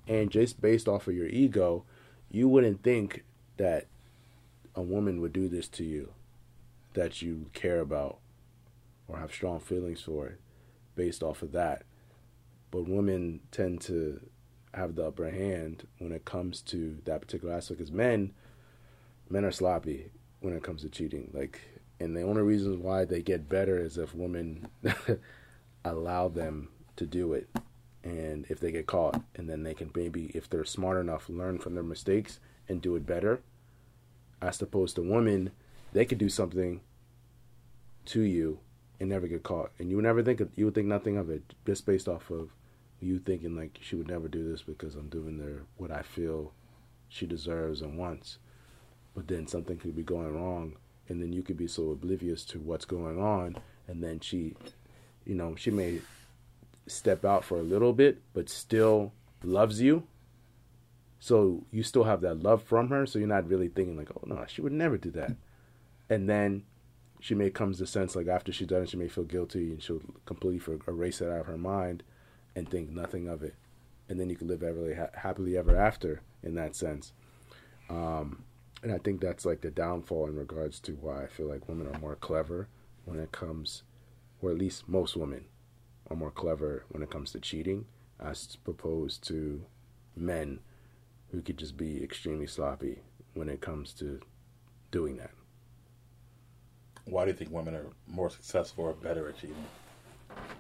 and 0.08 0.30
just 0.30 0.62
based 0.62 0.88
off 0.88 1.08
of 1.08 1.14
your 1.16 1.28
ego, 1.28 1.86
you 2.30 2.48
wouldn't 2.48 2.84
think 2.84 3.24
that 3.58 3.88
a 4.76 4.82
woman 4.82 5.22
would 5.22 5.34
do 5.34 5.48
this 5.48 5.68
to 5.70 5.84
you, 5.84 6.14
that 6.94 7.22
you 7.22 7.50
care 7.54 7.80
about 7.80 8.20
or 9.08 9.20
have 9.20 9.32
strong 9.32 9.60
feelings 9.60 10.02
for, 10.02 10.28
it, 10.28 10.40
based 10.96 11.24
off 11.24 11.42
of 11.42 11.52
that. 11.54 11.84
But 12.72 12.88
women 12.88 13.40
tend 13.52 13.82
to 13.82 14.20
have 14.74 14.96
the 14.96 15.08
upper 15.08 15.30
hand 15.32 15.88
when 16.00 16.12
it 16.12 16.26
comes 16.26 16.62
to 16.62 16.98
that 17.06 17.22
particular 17.22 17.54
aspect. 17.54 17.80
Because 17.80 17.92
men, 17.92 18.34
men 19.30 19.46
are 19.46 19.52
sloppy 19.52 20.12
when 20.40 20.54
it 20.54 20.64
comes 20.64 20.82
to 20.82 20.90
cheating. 20.90 21.32
Like, 21.34 21.62
and 22.00 22.16
the 22.16 22.22
only 22.22 22.42
reasons 22.42 22.78
why 22.78 23.06
they 23.06 23.22
get 23.22 23.50
better 23.50 23.80
is 23.80 23.98
if 23.98 24.14
women 24.14 24.68
allow 25.86 26.28
them 26.28 26.70
to 26.96 27.06
do 27.06 27.34
it, 27.34 27.50
and 28.04 28.46
if 28.50 28.60
they 28.60 28.72
get 28.72 28.88
caught, 28.88 29.22
and 29.36 29.50
then 29.50 29.64
they 29.64 29.74
can 29.74 29.92
maybe, 29.96 30.32
if 30.34 30.50
they're 30.50 30.66
smart 30.66 30.98
enough, 30.98 31.30
learn 31.30 31.60
from 31.60 31.74
their 31.74 31.84
mistakes 31.84 32.40
and 32.70 32.82
do 32.82 32.96
it 32.96 33.06
better. 33.06 33.42
As 34.42 34.62
opposed 34.62 34.96
to 34.96 35.02
women, 35.02 35.52
they 35.94 36.06
could 36.06 36.18
do 36.18 36.30
something 36.30 36.82
to 38.06 38.22
you 38.22 38.60
and 39.00 39.10
never 39.10 39.28
get 39.28 39.44
caught, 39.44 39.72
and 39.78 39.90
you 39.90 39.96
would 39.98 40.06
never 40.06 40.24
think 40.24 40.40
of, 40.40 40.50
you 40.56 40.66
would 40.66 40.76
think 40.76 40.88
nothing 40.88 41.18
of 41.18 41.30
it 41.30 41.54
just 41.66 41.86
based 41.86 42.08
off 42.08 42.32
of 42.32 42.50
you 43.00 43.20
thinking 43.20 43.56
like 43.56 43.78
she 43.82 43.96
would 43.96 44.08
never 44.08 44.28
do 44.28 44.50
this 44.50 44.64
because 44.64 44.96
I'm 44.96 45.10
doing 45.10 45.40
her 45.40 45.66
what 45.78 45.92
I 45.92 46.02
feel 46.02 46.54
she 47.10 47.26
deserves 47.26 47.82
and 47.82 47.98
wants. 47.98 48.38
But 49.18 49.28
then 49.28 49.48
something 49.48 49.78
could 49.78 49.96
be 49.96 50.04
going 50.04 50.36
wrong, 50.36 50.76
and 51.10 51.20
then 51.20 51.34
you 51.34 51.42
could 51.42 51.58
be 51.58 51.66
so 51.66 51.90
oblivious 51.90 52.46
to 52.46 52.60
what's 52.60 52.86
going 52.86 53.20
on, 53.20 53.58
and 53.88 54.04
then 54.04 54.20
she, 54.20 54.54
you 55.26 55.34
know, 55.34 55.56
she 55.56 55.72
may 55.72 56.02
step 56.86 57.26
out 57.26 57.44
for 57.44 57.58
a 57.58 57.64
little 57.64 57.94
bit, 57.94 58.22
but 58.36 58.48
still 58.48 59.14
loves 59.44 59.82
you. 59.82 60.04
So 61.20 61.66
you 61.72 61.82
still 61.82 62.04
have 62.04 62.22
that 62.22 62.44
love 62.44 62.62
from 62.62 62.90
her, 62.90 63.08
so 63.08 63.18
you're 63.18 63.28
not 63.28 63.50
really 63.50 63.70
thinking 63.70 63.98
like, 63.98 64.12
oh 64.16 64.22
no, 64.28 64.46
she 64.48 64.62
would 64.62 64.72
never 64.72 65.00
do 65.00 65.10
that. 65.10 65.32
And 66.12 66.30
then 66.30 66.66
she 67.20 67.34
may 67.34 67.50
comes 67.50 67.80
to 67.80 67.88
sense 67.88 68.16
like 68.16 68.28
after 68.28 68.52
she's 68.52 68.68
done 68.68 68.84
it, 68.84 68.90
she 68.90 68.98
may 68.98 69.08
feel 69.08 69.24
guilty 69.24 69.72
and 69.72 69.82
she'll 69.82 70.04
completely 70.28 70.76
erase 70.88 71.22
it 71.22 71.32
out 71.32 71.40
of 71.40 71.46
her 71.48 71.58
mind 71.58 72.04
and 72.56 72.70
think 72.70 72.92
nothing 72.92 73.28
of 73.28 73.42
it. 73.42 73.56
And 74.10 74.20
then 74.20 74.30
you 74.30 74.36
can 74.36 74.48
live 74.48 74.62
ever 74.62 74.94
ha- 74.94 75.20
happily 75.22 75.58
ever 75.58 75.76
after 75.76 76.22
in 76.44 76.54
that 76.54 76.76
sense. 76.76 77.14
Um, 77.90 78.44
and 78.84 78.92
I 78.92 78.98
think 78.98 79.22
that's 79.22 79.46
like 79.46 79.62
the 79.62 79.72
downfall 79.72 80.28
in 80.28 80.36
regards 80.36 80.80
to 80.82 80.94
why 80.94 81.24
I 81.24 81.28
feel 81.28 81.48
like 81.48 81.68
women 81.68 81.88
are 81.88 82.00
more 82.00 82.16
clever 82.16 82.68
when 83.06 83.20
it 83.20 83.32
comes, 83.32 83.84
or 84.42 84.52
at 84.52 84.58
least 84.58 84.88
most 84.88 85.16
women 85.16 85.46
are 86.10 86.16
more 86.16 86.32
clever 86.32 86.86
when 86.90 87.02
it 87.04 87.10
comes 87.10 87.32
to 87.32 87.40
cheating, 87.40 87.86
as 88.20 88.58
opposed 88.68 89.28
to 89.28 89.66
men 90.16 90.60
who 91.32 91.42
could 91.42 91.58
just 91.58 91.78
be 91.78 92.04
extremely 92.04 92.48
sloppy 92.48 93.00
when 93.34 93.50
it 93.50 93.62
comes 93.62 93.94
to 93.94 94.20
doing 94.92 95.18
that. 95.18 95.32
Why 97.06 97.26
do 97.26 97.32
you 97.32 97.38
think 97.38 97.52
women 97.52 97.76
are 97.76 97.88
more 98.08 98.30
successful 98.30 98.86
or 98.86 98.94
better 98.94 99.30
at 99.30 99.38
cheating? 99.38 99.56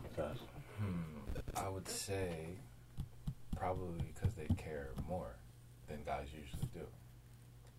Because 0.03 0.37
hmm, 0.79 1.01
I 1.55 1.69
would 1.69 1.87
say 1.87 2.47
probably 3.55 4.01
because 4.13 4.33
they 4.35 4.47
care 4.55 4.89
more 5.07 5.35
than 5.87 5.99
guys 6.05 6.27
usually 6.33 6.56
do. 6.56 6.56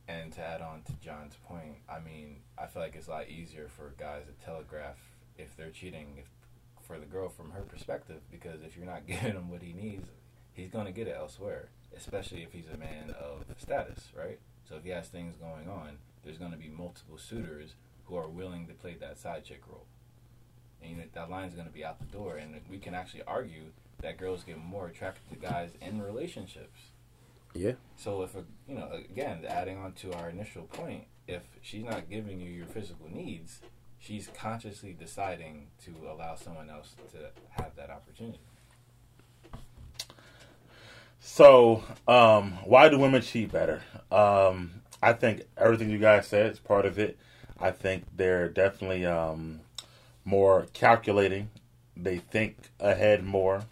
And 0.09 0.33
to 0.33 0.41
add 0.41 0.63
on 0.63 0.83
to 0.83 0.93
John's 1.05 1.37
point, 1.47 1.77
I 1.89 2.01
mean, 2.01 2.37
I 2.59 2.67
feel 2.67 2.81
like 2.81 2.97
it's 2.97 3.09
a 3.09 3.11
lot 3.11 3.29
easier 3.29 3.69
for 3.69 3.93
guys 3.99 4.23
to 4.25 4.45
telegraph 4.45 4.97
if 5.37 5.55
they're 5.57 5.71
cheating 5.71 6.17
if, 6.17 6.27
for 6.87 6.99
the 6.99 7.07
girl 7.07 7.29
from 7.29 7.51
her 7.51 7.61
perspective 7.61 8.23
because 8.31 8.63
if 8.63 8.77
you're 8.77 8.87
not 8.87 9.07
giving 9.07 9.35
him 9.35 9.51
what 9.51 9.63
he 9.63 9.75
needs, 9.75 10.09
he's 10.55 10.71
going 10.71 10.87
to 10.87 10.93
get 10.93 11.09
it 11.09 11.17
elsewhere, 11.17 11.69
especially 11.97 12.43
if 12.43 12.53
he's 12.53 12.69
a 12.73 12.79
man 12.79 13.15
of 13.21 13.45
status, 13.59 14.09
right? 14.17 14.39
So 14.69 14.77
if 14.77 14.85
he 14.85 14.91
has 14.91 15.09
things 15.09 15.37
going 15.37 15.69
on, 15.69 15.99
there's 16.25 16.39
going 16.39 16.53
to 16.53 16.59
be 16.59 16.69
multiple 16.69 17.19
suitors 17.19 17.75
who 18.05 18.17
are 18.17 18.29
willing 18.29 18.67
to 18.67 18.75
play 18.75 18.97
that 19.01 19.19
side 19.19 19.45
chick 19.45 19.63
role. 19.69 19.87
And 20.83 20.91
you 20.91 20.97
know, 20.97 21.05
that 21.13 21.31
line's 21.31 21.55
going 21.55 21.67
to 21.67 21.73
be 21.73 21.85
out 21.85 21.99
the 21.99 22.17
door. 22.17 22.37
And 22.37 22.61
we 22.71 22.79
can 22.79 22.95
actually 22.95 23.23
argue 23.27 23.73
that 24.03 24.17
girls 24.17 24.45
get 24.45 24.59
more 24.59 24.87
attracted 24.87 25.29
to 25.31 25.37
guys 25.37 25.71
in 25.81 26.01
relationships. 26.01 26.81
Yeah. 27.55 27.73
So 27.97 28.23
if, 28.23 28.35
a, 28.35 28.45
you 28.69 28.75
know, 28.77 28.89
again, 29.11 29.45
adding 29.49 29.79
on 29.79 29.93
to 29.95 30.13
our 30.15 30.31
initial 30.31 30.63
point, 30.63 31.05
if 31.27 31.43
she's 31.63 31.85
not 31.85 32.09
giving 32.09 32.41
you 32.41 32.51
your 32.51 32.67
physical 32.67 33.09
needs, 33.11 33.61
she's 33.99 34.29
consciously 34.35 34.97
deciding 34.99 35.69
to 35.85 35.93
allow 36.11 36.35
someone 36.35 36.71
else 36.71 36.95
to 37.13 37.31
have 37.61 37.75
that 37.77 37.91
opportunity. 37.91 38.39
So, 41.21 41.83
um, 42.07 42.53
why 42.65 42.89
do 42.89 42.99
women 42.99 43.23
cheat 43.23 43.53
better? 43.53 43.83
Um, 44.11 44.83
I 45.03 45.13
think 45.13 45.43
everything 45.57 45.91
you 45.91 45.99
guys 45.99 46.27
said 46.27 46.53
is 46.53 46.59
part 46.59 46.87
of 46.87 46.99
it. 46.99 47.19
I 47.61 47.71
think 47.73 48.05
they're 48.17 48.49
definitely 48.49 49.05
um, 49.05 49.61
more 50.25 50.67
calculating. 50.73 51.51
They 51.97 52.19
think 52.19 52.71
ahead 52.79 53.25
more. 53.25 53.65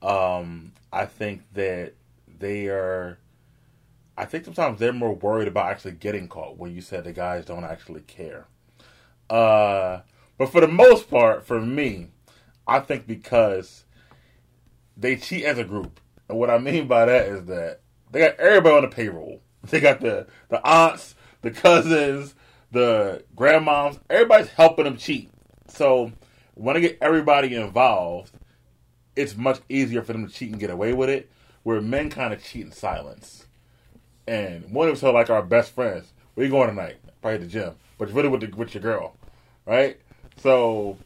Um, 0.00 0.72
I 0.92 1.06
think 1.06 1.42
that 1.54 1.94
they 2.38 2.68
are. 2.68 3.18
I 4.18 4.24
think 4.24 4.44
sometimes 4.44 4.78
they're 4.78 4.92
more 4.92 5.14
worried 5.14 5.48
about 5.48 5.70
actually 5.70 5.92
getting 5.92 6.28
caught. 6.28 6.56
When 6.56 6.74
you 6.74 6.80
said 6.80 7.04
the 7.04 7.12
guys 7.12 7.44
don't 7.44 7.64
actually 7.64 8.00
care. 8.02 8.46
Uh, 9.28 10.00
but 10.38 10.50
for 10.50 10.60
the 10.60 10.68
most 10.68 11.10
part, 11.10 11.46
for 11.46 11.60
me, 11.60 12.08
I 12.66 12.80
think 12.80 13.06
because 13.06 13.84
they 14.96 15.16
cheat 15.16 15.44
as 15.44 15.58
a 15.58 15.64
group. 15.64 16.00
And 16.28 16.38
what 16.38 16.50
I 16.50 16.58
mean 16.58 16.88
by 16.88 17.04
that 17.04 17.26
is 17.26 17.44
that 17.46 17.80
they 18.10 18.20
got 18.20 18.36
everybody 18.36 18.76
on 18.76 18.82
the 18.82 18.88
payroll. 18.88 19.40
They 19.66 19.80
got 19.80 20.00
the, 20.00 20.28
the 20.48 20.64
aunts, 20.64 21.16
the 21.42 21.50
cousins, 21.50 22.36
the 22.70 23.24
grandmoms. 23.34 23.98
Everybody's 24.08 24.50
helping 24.50 24.84
them 24.84 24.96
cheat. 24.96 25.28
So 25.66 26.12
when 26.54 26.74
they 26.74 26.82
get 26.82 26.98
everybody 27.00 27.56
involved, 27.56 28.30
it's 29.16 29.36
much 29.36 29.58
easier 29.68 30.02
for 30.02 30.12
them 30.12 30.24
to 30.24 30.32
cheat 30.32 30.52
and 30.52 30.60
get 30.60 30.70
away 30.70 30.92
with 30.92 31.08
it. 31.08 31.32
Where 31.66 31.80
men 31.80 32.10
kind 32.10 32.32
of 32.32 32.44
cheat 32.44 32.64
in 32.64 32.70
silence. 32.70 33.46
And 34.28 34.70
one 34.70 34.86
of 34.86 34.94
us 34.94 35.02
are 35.02 35.12
like 35.12 35.30
our 35.30 35.42
best 35.42 35.72
friends. 35.72 36.12
Where 36.34 36.46
you 36.46 36.52
going 36.52 36.68
tonight? 36.68 36.98
Probably 37.20 37.38
the 37.38 37.46
gym. 37.46 37.74
But 37.98 38.06
you're 38.06 38.16
really 38.16 38.28
with, 38.28 38.42
the, 38.42 38.56
with 38.56 38.72
your 38.72 38.82
girl. 38.82 39.16
Right? 39.66 39.98
So 40.36 40.96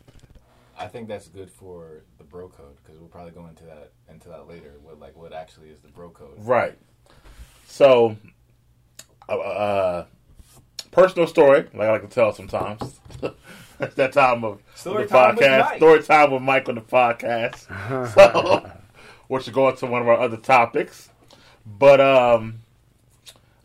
I 0.78 0.86
think 0.86 1.08
that's 1.08 1.28
good 1.28 1.50
for 1.50 2.02
the 2.18 2.24
bro 2.24 2.48
code 2.48 2.76
because 2.84 3.00
we'll 3.00 3.08
probably 3.08 3.32
go 3.32 3.46
into 3.46 3.64
that 3.64 3.92
into 4.10 4.28
that 4.28 4.48
later. 4.48 4.74
What 4.82 5.00
like 5.00 5.16
what 5.16 5.32
actually 5.32 5.70
is 5.70 5.80
the 5.80 5.88
bro 5.88 6.10
code? 6.10 6.34
Right. 6.36 6.76
So, 7.66 8.18
uh, 9.30 9.38
uh, 9.38 10.06
personal 10.90 11.26
story, 11.26 11.68
like 11.72 11.88
I 11.88 11.92
like 11.92 12.02
to 12.02 12.08
tell 12.08 12.34
sometimes. 12.34 13.00
It's 13.80 13.94
that 13.94 14.12
time 14.12 14.44
of 14.44 14.60
Story 14.74 15.04
the 15.04 15.08
time 15.08 15.36
podcast. 15.38 15.60
Mike. 15.60 15.76
Story 15.78 16.02
time 16.02 16.30
with 16.32 16.42
Mike 16.42 16.68
on 16.68 16.74
the 16.74 16.82
podcast. 16.82 18.12
so, 18.14 18.70
we 19.30 19.40
should 19.40 19.54
go 19.54 19.68
into 19.68 19.86
one 19.86 20.02
of 20.02 20.08
our 20.08 20.18
other 20.18 20.36
topics. 20.36 21.08
But 21.64 22.00
um, 22.00 22.60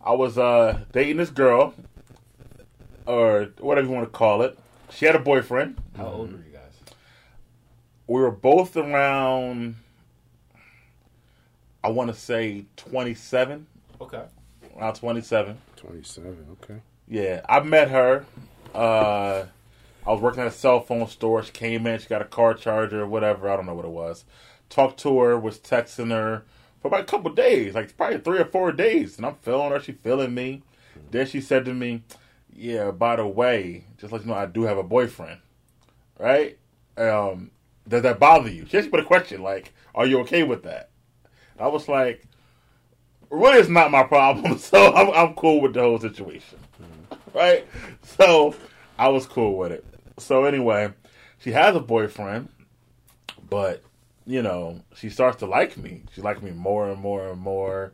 I 0.01 0.13
was 0.13 0.37
uh, 0.37 0.81
dating 0.91 1.17
this 1.17 1.31
girl, 1.31 1.73
or 3.07 3.49
whatever 3.59 3.87
you 3.87 3.93
want 3.93 4.05
to 4.05 4.17
call 4.17 4.43
it. 4.43 4.57
She 4.91 5.05
had 5.05 5.15
a 5.15 5.19
boyfriend. 5.19 5.77
How 5.97 6.05
old 6.07 6.31
were 6.31 6.37
you 6.37 6.53
guys? 6.53 6.93
We 8.07 8.21
were 8.21 8.29
both 8.31 8.77
around, 8.77 9.75
I 11.83 11.89
want 11.89 12.13
to 12.13 12.17
say 12.19 12.65
27, 12.77 13.65
Okay. 13.99 14.23
around 14.77 14.93
27. 14.93 15.57
27, 15.77 16.57
okay. 16.63 16.79
Yeah, 17.07 17.41
I 17.49 17.61
met 17.61 17.89
her. 17.89 18.25
Uh, 18.73 19.45
I 20.05 20.11
was 20.11 20.21
working 20.21 20.41
at 20.41 20.47
a 20.47 20.51
cell 20.51 20.79
phone 20.81 21.07
store. 21.07 21.41
She 21.43 21.51
came 21.51 21.87
in. 21.87 21.99
She 21.99 22.07
got 22.07 22.21
a 22.21 22.25
car 22.25 22.53
charger 22.53 23.07
whatever. 23.07 23.49
I 23.49 23.55
don't 23.55 23.65
know 23.65 23.73
what 23.73 23.85
it 23.85 23.91
was. 23.91 24.25
Talked 24.69 24.99
to 25.01 25.19
her. 25.19 25.39
Was 25.39 25.59
texting 25.59 26.11
her 26.11 26.43
for 26.81 26.87
about 26.87 27.01
a 27.01 27.05
couple 27.05 27.31
days, 27.31 27.75
like 27.75 27.95
probably 27.95 28.19
three 28.19 28.39
or 28.39 28.45
four 28.45 28.71
days. 28.71 29.17
And 29.17 29.25
I'm 29.25 29.35
feeling 29.35 29.71
her. 29.71 29.79
She 29.79 29.93
feeling 29.93 30.33
me. 30.33 30.63
Then 31.11 31.27
she 31.27 31.41
said 31.41 31.65
to 31.65 31.73
me, 31.73 32.03
"Yeah, 32.53 32.91
by 32.91 33.17
the 33.17 33.27
way, 33.27 33.85
just 33.97 34.13
let 34.13 34.21
you 34.21 34.27
know, 34.27 34.33
I 34.33 34.45
do 34.45 34.63
have 34.63 34.77
a 34.77 34.83
boyfriend. 34.83 35.39
Right? 36.17 36.57
Um, 36.97 37.51
does 37.87 38.03
that 38.03 38.19
bother 38.19 38.49
you?" 38.49 38.65
She 38.65 38.77
actually 38.77 38.91
put 38.91 38.99
a 39.01 39.05
question 39.05 39.41
like, 39.41 39.73
"Are 39.93 40.05
you 40.05 40.19
okay 40.21 40.43
with 40.43 40.63
that?" 40.63 40.89
I 41.59 41.67
was 41.67 41.87
like, 41.87 42.25
"Really, 43.29 43.59
it's 43.59 43.69
not 43.69 43.91
my 43.91 44.03
problem. 44.03 44.57
So 44.59 44.93
I'm, 44.93 45.09
I'm 45.11 45.35
cool 45.35 45.61
with 45.61 45.73
the 45.73 45.81
whole 45.81 45.99
situation." 45.99 46.59
right? 47.35 47.67
So 48.01 48.55
I 48.97 49.09
was 49.09 49.27
cool 49.27 49.57
with 49.57 49.71
it. 49.71 49.85
So 50.17 50.45
anyway, 50.45 50.93
she 51.37 51.51
has 51.51 51.75
a 51.75 51.79
boyfriend, 51.79 52.49
but 53.49 53.83
you 54.25 54.41
know, 54.41 54.81
she 54.95 55.09
starts 55.09 55.37
to 55.37 55.45
like 55.45 55.77
me. 55.77 56.03
She 56.13 56.21
likes 56.21 56.41
me 56.41 56.51
more 56.51 56.89
and 56.89 56.99
more 56.99 57.29
and 57.29 57.39
more. 57.39 57.93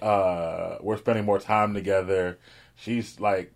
Uh, 0.00 0.76
we're 0.80 0.96
spending 0.96 1.24
more 1.24 1.38
time 1.38 1.74
together. 1.74 2.38
She's 2.76 3.20
like 3.20 3.52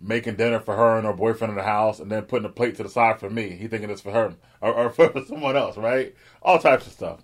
making 0.00 0.36
dinner 0.36 0.60
for 0.60 0.76
her 0.76 0.96
and 0.96 1.06
her 1.06 1.12
boyfriend 1.12 1.50
in 1.50 1.56
the 1.56 1.62
house, 1.62 2.00
and 2.00 2.10
then 2.10 2.22
putting 2.22 2.46
a 2.46 2.50
plate 2.50 2.76
to 2.76 2.82
the 2.82 2.88
side 2.88 3.18
for 3.18 3.30
me. 3.30 3.50
He 3.50 3.66
thinking 3.66 3.90
it's 3.90 4.00
for 4.02 4.12
her 4.12 4.34
or, 4.60 4.74
or 4.74 4.90
for 4.90 5.12
someone 5.26 5.56
else, 5.56 5.76
right? 5.76 6.14
All 6.42 6.58
types 6.58 6.86
of 6.86 6.92
stuff. 6.92 7.20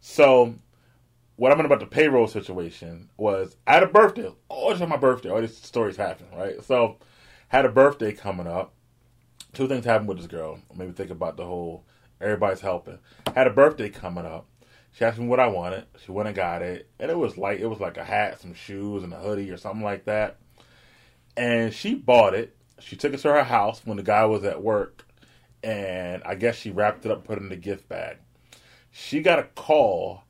So 0.00 0.54
what 1.38 1.52
I 1.52 1.54
meant 1.54 1.66
about 1.66 1.78
the 1.78 1.86
payroll 1.86 2.26
situation 2.26 3.08
was 3.16 3.56
I 3.64 3.74
had 3.74 3.84
a 3.84 3.86
birthday. 3.86 4.28
Oh, 4.50 4.70
it's 4.72 4.80
on 4.80 4.88
my 4.88 4.96
birthday. 4.96 5.30
All 5.30 5.40
these 5.40 5.56
stories 5.56 5.96
happen, 5.96 6.26
right? 6.36 6.62
So, 6.64 6.96
had 7.46 7.64
a 7.64 7.68
birthday 7.68 8.12
coming 8.12 8.48
up. 8.48 8.74
Two 9.52 9.68
things 9.68 9.84
happened 9.84 10.08
with 10.08 10.18
this 10.18 10.26
girl. 10.26 10.58
Maybe 10.74 10.90
think 10.90 11.10
about 11.10 11.36
the 11.36 11.44
whole 11.44 11.84
everybody's 12.20 12.60
helping. 12.60 12.98
Had 13.34 13.46
a 13.46 13.50
birthday 13.50 13.88
coming 13.88 14.26
up. 14.26 14.46
She 14.92 15.04
asked 15.04 15.18
me 15.18 15.26
what 15.26 15.40
I 15.40 15.46
wanted. 15.46 15.86
She 16.04 16.10
went 16.10 16.28
and 16.28 16.36
got 16.36 16.62
it, 16.62 16.88
and 16.98 17.10
it 17.10 17.16
was 17.16 17.38
like 17.38 17.60
it 17.60 17.66
was 17.66 17.80
like 17.80 17.96
a 17.96 18.04
hat, 18.04 18.40
some 18.40 18.54
shoes, 18.54 19.02
and 19.02 19.12
a 19.12 19.16
hoodie 19.18 19.50
or 19.50 19.56
something 19.56 19.84
like 19.84 20.04
that. 20.06 20.38
And 21.36 21.72
she 21.72 21.94
bought 21.94 22.34
it. 22.34 22.56
She 22.80 22.96
took 22.96 23.12
it 23.12 23.18
to 23.20 23.32
her 23.32 23.44
house 23.44 23.82
when 23.84 23.96
the 23.96 24.02
guy 24.02 24.24
was 24.24 24.44
at 24.44 24.62
work, 24.62 25.06
and 25.62 26.22
I 26.24 26.34
guess 26.34 26.56
she 26.56 26.70
wrapped 26.70 27.04
it 27.04 27.12
up, 27.12 27.24
put 27.24 27.38
it 27.38 27.42
in 27.42 27.48
the 27.48 27.56
gift 27.56 27.88
bag. 27.88 28.16
She 28.90 29.20
got 29.20 29.38
a 29.38 29.44
call 29.44 30.24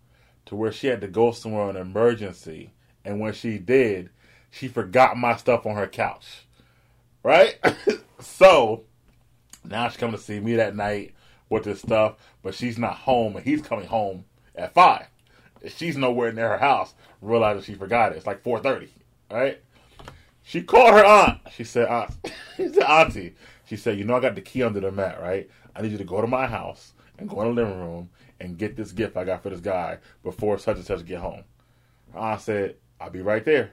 to 0.46 0.56
where 0.56 0.72
she 0.72 0.86
had 0.86 1.00
to 1.02 1.08
go 1.08 1.30
somewhere 1.30 1.64
on 1.64 1.76
an 1.76 1.82
emergency. 1.82 2.70
And 3.04 3.20
when 3.20 3.32
she 3.32 3.58
did, 3.58 4.10
she 4.50 4.68
forgot 4.68 5.16
my 5.16 5.36
stuff 5.36 5.66
on 5.66 5.76
her 5.76 5.86
couch. 5.86 6.46
Right? 7.22 7.58
so 8.20 8.84
now 9.64 9.88
she's 9.88 9.98
coming 9.98 10.16
to 10.16 10.22
see 10.22 10.40
me 10.40 10.56
that 10.56 10.74
night 10.74 11.14
with 11.50 11.64
this 11.64 11.80
stuff, 11.80 12.16
but 12.42 12.54
she's 12.54 12.78
not 12.78 12.94
home 12.94 13.36
and 13.36 13.44
he's 13.44 13.62
coming 13.62 13.86
home 13.86 14.24
at 14.54 14.74
five. 14.74 15.06
She's 15.68 15.96
nowhere 15.96 16.32
near 16.32 16.50
her 16.50 16.58
house, 16.58 16.94
realizing 17.20 17.62
she 17.62 17.74
forgot 17.74 18.12
it. 18.12 18.16
It's 18.16 18.26
like 18.26 18.42
four 18.42 18.60
thirty. 18.60 18.90
Right? 19.30 19.60
She 20.42 20.62
called 20.62 20.94
her 20.94 21.04
aunt. 21.04 21.40
She 21.54 21.64
said, 21.64 21.88
aunt, 21.88 22.10
she 22.56 22.68
said, 22.68 22.84
Auntie. 22.84 23.34
She 23.66 23.76
said, 23.76 23.98
You 23.98 24.04
know 24.04 24.16
I 24.16 24.20
got 24.20 24.34
the 24.34 24.40
key 24.40 24.62
under 24.62 24.80
the 24.80 24.90
mat, 24.90 25.20
right? 25.20 25.48
I 25.76 25.82
need 25.82 25.92
you 25.92 25.98
to 25.98 26.04
go 26.04 26.22
to 26.22 26.26
my 26.26 26.46
house 26.46 26.94
and 27.18 27.28
go 27.28 27.42
in 27.42 27.54
the 27.54 27.62
living 27.62 27.78
room 27.78 28.08
and 28.40 28.56
get 28.56 28.76
this 28.76 28.92
gift 28.92 29.16
I 29.16 29.24
got 29.24 29.42
for 29.42 29.50
this 29.50 29.60
guy 29.60 29.98
before 30.22 30.58
such 30.58 30.76
and 30.76 30.86
such 30.86 31.04
get 31.04 31.18
home. 31.18 31.44
Her 32.14 32.18
aunt 32.18 32.40
said, 32.40 32.76
I'll 32.98 33.10
be 33.10 33.20
right 33.20 33.44
there. 33.44 33.72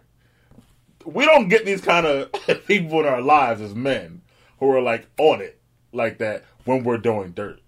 We 1.05 1.25
don't 1.25 1.47
get 1.47 1.65
these 1.65 1.81
kind 1.81 2.05
of 2.05 2.31
people 2.67 2.99
in 2.99 3.05
our 3.05 3.21
lives 3.21 3.61
as 3.61 3.73
men 3.73 4.21
who 4.59 4.69
are 4.71 4.81
like 4.81 5.07
on 5.17 5.39
it 5.39 5.59
like 5.93 6.17
that 6.17 6.43
when 6.65 6.83
we're 6.83 6.97
doing 6.97 7.31
dirt, 7.31 7.61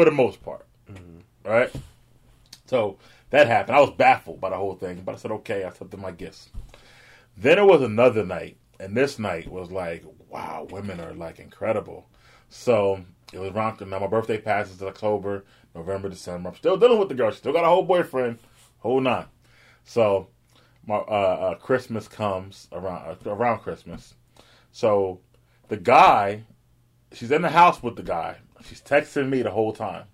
for 0.00 0.06
the 0.06 0.10
most 0.10 0.42
part. 0.42 0.64
Right? 1.44 1.70
So 2.64 2.96
that 3.28 3.46
happened. 3.48 3.76
I 3.76 3.80
was 3.80 3.90
baffled 3.90 4.40
by 4.40 4.48
the 4.48 4.56
whole 4.56 4.74
thing, 4.74 5.02
but 5.04 5.14
I 5.14 5.18
said, 5.18 5.30
okay, 5.30 5.62
I 5.62 5.68
accepted 5.68 6.00
my 6.00 6.10
gifts. 6.10 6.48
Then 7.36 7.58
it 7.58 7.66
was 7.66 7.82
another 7.82 8.24
night, 8.24 8.56
and 8.78 8.96
this 8.96 9.18
night 9.18 9.46
was 9.46 9.70
like, 9.70 10.04
wow, 10.30 10.66
women 10.70 11.00
are 11.00 11.12
like 11.12 11.38
incredible. 11.38 12.08
So 12.48 13.04
it 13.30 13.38
was 13.38 13.50
around 13.50 13.78
now 13.82 13.98
my 13.98 14.06
birthday 14.06 14.38
passes 14.38 14.80
in 14.80 14.88
October, 14.88 15.44
November, 15.74 16.08
December. 16.08 16.48
I'm 16.48 16.56
still 16.56 16.78
dealing 16.78 16.98
with 16.98 17.10
the 17.10 17.14
girl. 17.14 17.30
She 17.30 17.36
still 17.36 17.52
got 17.52 17.64
a 17.64 17.68
whole 17.68 17.82
boyfriend, 17.82 18.38
whole 18.78 19.02
nine. 19.02 19.26
So 19.84 20.28
my 20.86 20.96
uh, 20.96 20.98
uh, 20.98 21.54
Christmas 21.56 22.08
comes 22.08 22.68
around 22.72 23.18
uh, 23.26 23.30
around 23.30 23.58
Christmas. 23.58 24.14
So 24.72 25.20
the 25.68 25.76
guy, 25.76 26.44
she's 27.12 27.30
in 27.30 27.42
the 27.42 27.50
house 27.50 27.82
with 27.82 27.96
the 27.96 28.02
guy. 28.02 28.38
She's 28.64 28.80
texting 28.80 29.28
me 29.28 29.42
the 29.42 29.50
whole 29.50 29.72
time. 29.72 30.04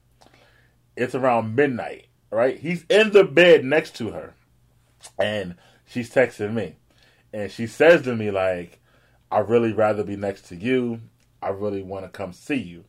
It's 0.97 1.15
around 1.15 1.55
midnight, 1.55 2.07
right? 2.31 2.59
He's 2.59 2.85
in 2.89 3.13
the 3.13 3.25
bed 3.25 3.65
next 3.65 3.97
to 3.97 4.11
her, 4.11 4.35
and 5.19 5.57
she's 5.87 6.11
texting 6.11 6.55
me, 6.55 6.77
and 7.33 7.51
she 7.51 7.67
says 7.67 8.03
to 8.03 8.17
me 8.17 8.31
like, 8.31 8.81
"I 9.31 9.39
really 9.41 9.73
rather 9.73 10.05
be 10.05 10.17
next 10.17 10.43
to 10.49 10.57
you. 10.57 11.01
I 11.43 11.49
really 11.51 11.83
want 11.83 12.05
to 12.05 12.09
come 12.11 12.33
see 12.33 12.57
you." 12.57 12.85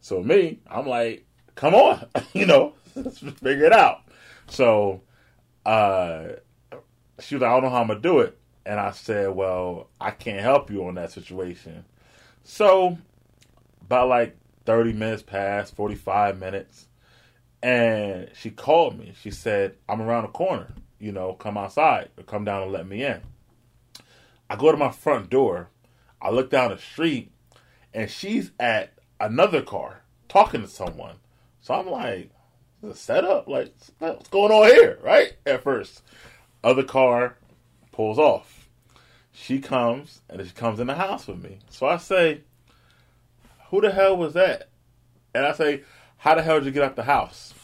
So 0.00 0.22
me, 0.22 0.60
I'm 0.70 0.86
like, 0.86 1.26
"Come 1.54 1.74
on, 1.74 2.06
you 2.32 2.46
know, 2.46 2.74
let's 2.94 3.18
figure 3.42 3.66
it 3.66 3.72
out." 3.72 4.02
So 4.48 5.02
uh, 5.66 6.28
she 7.20 7.34
was 7.34 7.42
like, 7.42 7.50
I 7.50 7.54
don't 7.54 7.64
know 7.64 7.70
how 7.70 7.82
I'm 7.82 7.88
gonna 7.88 8.00
do 8.00 8.20
it, 8.20 8.38
and 8.64 8.80
I 8.80 8.90
said, 8.92 9.34
well, 9.34 9.88
I 10.00 10.10
can't 10.10 10.40
help 10.40 10.70
you 10.70 10.86
on 10.86 10.94
that 10.94 11.12
situation. 11.12 11.84
So, 12.44 12.98
by 13.86 14.02
like 14.02 14.36
30 14.68 14.92
minutes 14.92 15.22
passed, 15.22 15.74
45 15.74 16.38
minutes, 16.38 16.88
and 17.62 18.28
she 18.34 18.50
called 18.50 18.98
me. 18.98 19.14
She 19.18 19.30
said, 19.30 19.76
I'm 19.88 20.02
around 20.02 20.24
the 20.24 20.28
corner. 20.28 20.74
You 20.98 21.10
know, 21.10 21.32
come 21.32 21.56
outside 21.56 22.10
or 22.18 22.24
come 22.24 22.44
down 22.44 22.64
and 22.64 22.72
let 22.72 22.86
me 22.86 23.02
in. 23.02 23.22
I 24.50 24.56
go 24.56 24.70
to 24.70 24.76
my 24.76 24.90
front 24.90 25.30
door. 25.30 25.70
I 26.20 26.28
look 26.28 26.50
down 26.50 26.70
the 26.70 26.76
street, 26.76 27.32
and 27.94 28.10
she's 28.10 28.50
at 28.60 28.92
another 29.18 29.62
car 29.62 30.02
talking 30.28 30.60
to 30.60 30.68
someone. 30.68 31.16
So 31.62 31.72
I'm 31.72 31.88
like, 31.88 32.28
a 32.82 32.94
setup? 32.94 33.48
Like, 33.48 33.74
what's 34.00 34.28
going 34.28 34.52
on 34.52 34.66
here? 34.66 34.98
Right? 35.02 35.32
At 35.46 35.62
first. 35.62 36.02
Other 36.62 36.82
car 36.82 37.38
pulls 37.90 38.18
off. 38.18 38.68
She 39.32 39.60
comes, 39.60 40.20
and 40.28 40.46
she 40.46 40.52
comes 40.52 40.78
in 40.78 40.88
the 40.88 40.94
house 40.94 41.26
with 41.26 41.42
me. 41.42 41.60
So 41.70 41.86
I 41.86 41.96
say, 41.96 42.42
who 43.70 43.80
the 43.80 43.90
hell 43.90 44.16
was 44.16 44.34
that? 44.34 44.70
And 45.34 45.46
I 45.46 45.52
say, 45.52 45.82
how 46.18 46.34
the 46.34 46.42
hell 46.42 46.58
did 46.58 46.66
you 46.66 46.72
get 46.72 46.82
out 46.82 46.96
the 46.96 47.04
house? 47.04 47.54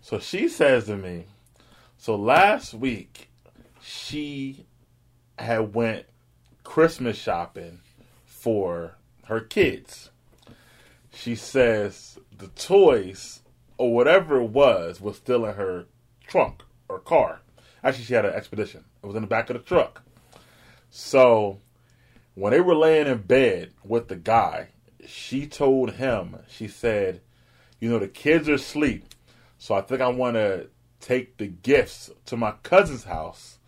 So 0.00 0.18
she 0.18 0.48
says 0.48 0.86
to 0.86 0.96
me, 0.96 1.26
so 1.96 2.16
last 2.16 2.74
week 2.74 3.28
she 3.82 4.66
had 5.38 5.74
went 5.74 6.06
Christmas 6.64 7.16
shopping 7.16 7.80
for 8.24 8.96
her 9.26 9.40
kids. 9.40 10.10
She 11.12 11.34
says 11.34 12.18
the 12.36 12.48
toys 12.48 13.40
or 13.76 13.94
whatever 13.94 14.40
it 14.40 14.50
was 14.50 15.00
was 15.00 15.16
still 15.16 15.44
in 15.44 15.54
her 15.54 15.86
trunk 16.26 16.62
or 16.88 16.98
car. 16.98 17.40
Actually, 17.82 18.04
she 18.04 18.14
had 18.14 18.24
an 18.24 18.34
expedition. 18.34 18.84
It 19.02 19.06
was 19.06 19.16
in 19.16 19.22
the 19.22 19.28
back 19.28 19.50
of 19.50 19.54
the 19.56 19.62
truck. 19.62 20.02
So 20.90 21.60
when 22.34 22.52
they 22.52 22.60
were 22.60 22.74
laying 22.74 23.06
in 23.06 23.18
bed 23.18 23.72
with 23.84 24.08
the 24.08 24.16
guy, 24.16 24.68
she 25.08 25.46
told 25.46 25.92
him, 25.92 26.36
she 26.48 26.68
said, 26.68 27.22
you 27.80 27.88
know, 27.88 27.98
the 27.98 28.08
kids 28.08 28.48
are 28.48 28.54
asleep. 28.54 29.04
So 29.58 29.74
I 29.74 29.80
think 29.80 30.00
I 30.00 30.08
want 30.08 30.34
to 30.34 30.68
take 31.00 31.38
the 31.38 31.46
gifts 31.46 32.10
to 32.26 32.36
my 32.36 32.52
cousin's 32.62 33.04
house. 33.04 33.58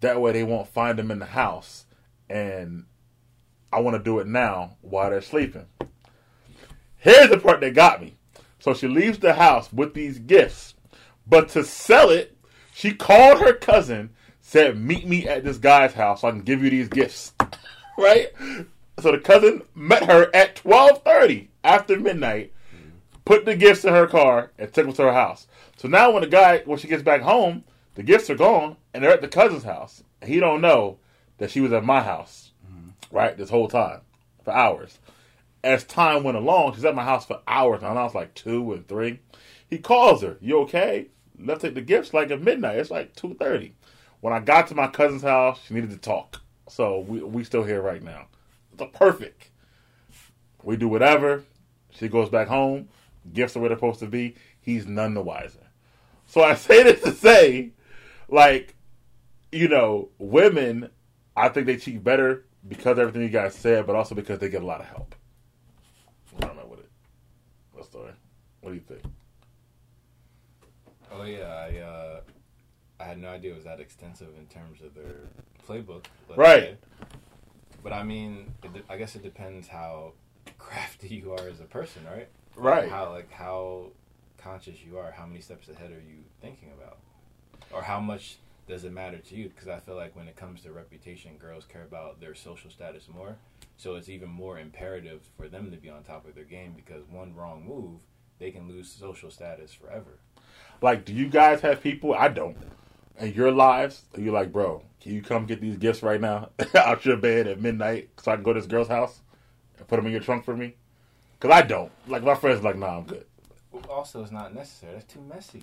That 0.00 0.20
way 0.20 0.32
they 0.32 0.44
won't 0.44 0.68
find 0.68 0.98
them 0.98 1.10
in 1.10 1.18
the 1.18 1.26
house. 1.26 1.86
And 2.28 2.86
I 3.72 3.80
want 3.80 3.96
to 3.96 4.02
do 4.02 4.18
it 4.18 4.26
now 4.26 4.76
while 4.80 5.10
they're 5.10 5.20
sleeping. 5.20 5.66
Here's 6.96 7.30
the 7.30 7.38
part 7.38 7.60
that 7.60 7.74
got 7.74 8.00
me. 8.00 8.14
So 8.58 8.74
she 8.74 8.88
leaves 8.88 9.18
the 9.18 9.34
house 9.34 9.72
with 9.72 9.94
these 9.94 10.18
gifts. 10.18 10.74
But 11.26 11.48
to 11.50 11.64
sell 11.64 12.10
it, 12.10 12.36
she 12.74 12.92
called 12.92 13.40
her 13.40 13.52
cousin, 13.52 14.10
said, 14.40 14.78
Meet 14.78 15.06
me 15.06 15.28
at 15.28 15.44
this 15.44 15.58
guy's 15.58 15.94
house 15.94 16.22
so 16.22 16.28
I 16.28 16.32
can 16.32 16.42
give 16.42 16.62
you 16.62 16.70
these 16.70 16.88
gifts. 16.88 17.32
right? 17.98 18.28
So 19.00 19.12
the 19.12 19.18
cousin 19.18 19.62
met 19.74 20.04
her 20.04 20.30
at 20.34 20.56
12:30 20.56 21.48
after 21.64 21.98
midnight, 21.98 22.52
put 23.24 23.44
the 23.44 23.56
gifts 23.56 23.84
in 23.84 23.92
her 23.92 24.06
car, 24.06 24.52
and 24.58 24.72
took 24.72 24.86
them 24.86 24.94
to 24.94 25.02
her 25.04 25.12
house. 25.12 25.46
So 25.76 25.88
now 25.88 26.10
when 26.10 26.22
the 26.22 26.28
guy 26.28 26.58
when 26.66 26.78
she 26.78 26.88
gets 26.88 27.02
back 27.02 27.22
home, 27.22 27.64
the 27.94 28.02
gifts 28.02 28.30
are 28.30 28.34
gone 28.34 28.76
and 28.92 29.02
they're 29.02 29.12
at 29.12 29.20
the 29.20 29.28
cousin's 29.28 29.64
house. 29.64 30.02
He 30.24 30.40
don't 30.40 30.60
know 30.60 30.98
that 31.38 31.50
she 31.50 31.60
was 31.60 31.72
at 31.72 31.84
my 31.84 32.02
house, 32.02 32.52
right? 33.10 33.36
This 33.36 33.50
whole 33.50 33.68
time 33.68 34.00
for 34.44 34.52
hours. 34.52 34.98
As 35.62 35.84
time 35.84 36.22
went 36.22 36.36
along, 36.36 36.74
she's 36.74 36.84
at 36.84 36.94
my 36.94 37.04
house 37.04 37.26
for 37.26 37.40
hours. 37.46 37.82
And 37.82 37.98
I 37.98 38.04
was 38.04 38.14
like 38.14 38.34
two 38.34 38.72
and 38.72 38.86
three. 38.86 39.20
He 39.68 39.78
calls 39.78 40.22
her. 40.22 40.36
You 40.40 40.60
okay? 40.60 41.08
Let's 41.38 41.62
take 41.62 41.74
the 41.74 41.80
gifts 41.80 42.12
like 42.12 42.30
at 42.30 42.42
midnight. 42.42 42.76
It's 42.76 42.90
like 42.90 43.14
two 43.14 43.34
thirty. 43.34 43.74
When 44.20 44.34
I 44.34 44.40
got 44.40 44.68
to 44.68 44.74
my 44.74 44.88
cousin's 44.88 45.22
house, 45.22 45.60
she 45.66 45.74
needed 45.74 45.90
to 45.90 45.96
talk. 45.96 46.42
So 46.68 47.00
we 47.00 47.22
we 47.22 47.44
still 47.44 47.64
here 47.64 47.80
right 47.80 48.02
now. 48.02 48.26
A 48.80 48.86
perfect. 48.86 49.50
We 50.62 50.76
do 50.76 50.88
whatever. 50.88 51.44
She 51.90 52.08
goes 52.08 52.28
back 52.28 52.48
home. 52.48 52.88
Gifts 53.32 53.56
are 53.56 53.60
where 53.60 53.68
they're 53.68 53.78
supposed 53.78 54.00
to 54.00 54.06
be. 54.06 54.36
He's 54.60 54.86
none 54.86 55.14
the 55.14 55.22
wiser. 55.22 55.66
So 56.26 56.42
I 56.42 56.54
say 56.56 56.82
this 56.82 57.02
to 57.02 57.12
say, 57.12 57.70
like, 58.28 58.74
you 59.52 59.68
know, 59.68 60.08
women, 60.18 60.90
I 61.36 61.48
think 61.48 61.66
they 61.66 61.76
cheat 61.76 62.02
better 62.02 62.44
because 62.66 62.98
everything 62.98 63.22
you 63.22 63.28
guys 63.28 63.54
said, 63.54 63.86
but 63.86 63.96
also 63.96 64.14
because 64.14 64.38
they 64.38 64.48
get 64.48 64.62
a 64.62 64.66
lot 64.66 64.80
of 64.80 64.86
help. 64.86 65.14
Where 66.38 66.50
am 66.50 66.58
I 66.58 66.64
with 66.64 66.80
it? 66.80 66.90
What 67.72 67.86
story? 67.86 68.12
What 68.60 68.70
do 68.70 68.76
you 68.76 68.82
think? 68.82 69.02
Oh 71.12 71.24
yeah, 71.24 71.46
I 71.46 71.78
uh, 71.78 72.20
I 73.00 73.04
had 73.04 73.18
no 73.18 73.28
idea 73.28 73.52
it 73.52 73.56
was 73.56 73.64
that 73.64 73.80
extensive 73.80 74.28
in 74.38 74.46
terms 74.46 74.80
of 74.82 74.94
their 74.94 75.16
playbook. 75.66 76.04
Right. 76.36 76.62
say. 76.62 76.76
But 77.82 77.92
I 77.92 78.02
mean, 78.02 78.52
it, 78.62 78.72
de- 78.72 78.92
I 78.92 78.96
guess 78.96 79.16
it 79.16 79.22
depends 79.22 79.68
how 79.68 80.12
crafty 80.58 81.08
you 81.24 81.32
are 81.32 81.48
as 81.48 81.60
a 81.60 81.64
person, 81.64 82.02
right? 82.10 82.28
Right. 82.56 82.90
How 82.90 83.10
like 83.10 83.30
how 83.32 83.90
conscious 84.38 84.76
you 84.84 84.98
are. 84.98 85.12
How 85.12 85.26
many 85.26 85.40
steps 85.40 85.68
ahead 85.68 85.90
are 85.90 85.94
you 85.94 86.24
thinking 86.40 86.70
about, 86.76 86.98
or 87.72 87.82
how 87.82 88.00
much 88.00 88.38
does 88.68 88.84
it 88.84 88.92
matter 88.92 89.18
to 89.18 89.34
you? 89.34 89.48
Because 89.48 89.68
I 89.68 89.80
feel 89.80 89.96
like 89.96 90.16
when 90.16 90.28
it 90.28 90.36
comes 90.36 90.62
to 90.62 90.72
reputation, 90.72 91.36
girls 91.38 91.64
care 91.64 91.82
about 91.82 92.20
their 92.20 92.34
social 92.34 92.70
status 92.70 93.08
more. 93.12 93.36
So 93.76 93.96
it's 93.96 94.08
even 94.08 94.28
more 94.28 94.58
imperative 94.58 95.22
for 95.36 95.48
them 95.48 95.70
to 95.70 95.76
be 95.76 95.90
on 95.90 96.02
top 96.02 96.26
of 96.28 96.34
their 96.34 96.44
game 96.44 96.74
because 96.76 97.02
one 97.10 97.34
wrong 97.34 97.64
move, 97.66 98.00
they 98.38 98.50
can 98.50 98.68
lose 98.68 98.90
social 98.90 99.30
status 99.30 99.72
forever. 99.72 100.18
Like, 100.82 101.04
do 101.04 101.12
you 101.12 101.28
guys 101.28 101.60
have 101.62 101.82
people? 101.82 102.14
I 102.14 102.28
don't. 102.28 102.56
In 103.20 103.34
your 103.34 103.52
lives, 103.52 104.02
you're 104.16 104.26
you 104.26 104.32
like, 104.32 104.50
bro, 104.50 104.82
can 105.00 105.12
you 105.12 105.22
come 105.22 105.44
get 105.46 105.60
these 105.60 105.76
gifts 105.76 106.02
right 106.02 106.20
now 106.20 106.50
out 106.74 107.04
your 107.04 107.18
bed 107.18 107.46
at 107.46 107.60
midnight 107.60 108.08
so 108.20 108.32
I 108.32 108.36
can 108.36 108.42
go 108.42 108.54
to 108.54 108.60
this 108.60 108.66
girl's 108.66 108.88
house 108.88 109.20
and 109.76 109.86
put 109.86 109.96
them 109.96 110.06
in 110.06 110.12
your 110.12 110.22
trunk 110.22 110.44
for 110.44 110.56
me? 110.56 110.74
Because 111.38 111.54
I 111.54 111.62
don't. 111.62 111.92
Like, 112.08 112.22
my 112.22 112.34
friends 112.34 112.62
like, 112.62 112.76
nah, 112.76 112.98
I'm 112.98 113.04
good. 113.04 113.26
Also, 113.88 114.22
it's 114.22 114.32
not 114.32 114.54
necessary. 114.54 114.94
That's 114.94 115.12
too 115.12 115.20
messy. 115.20 115.62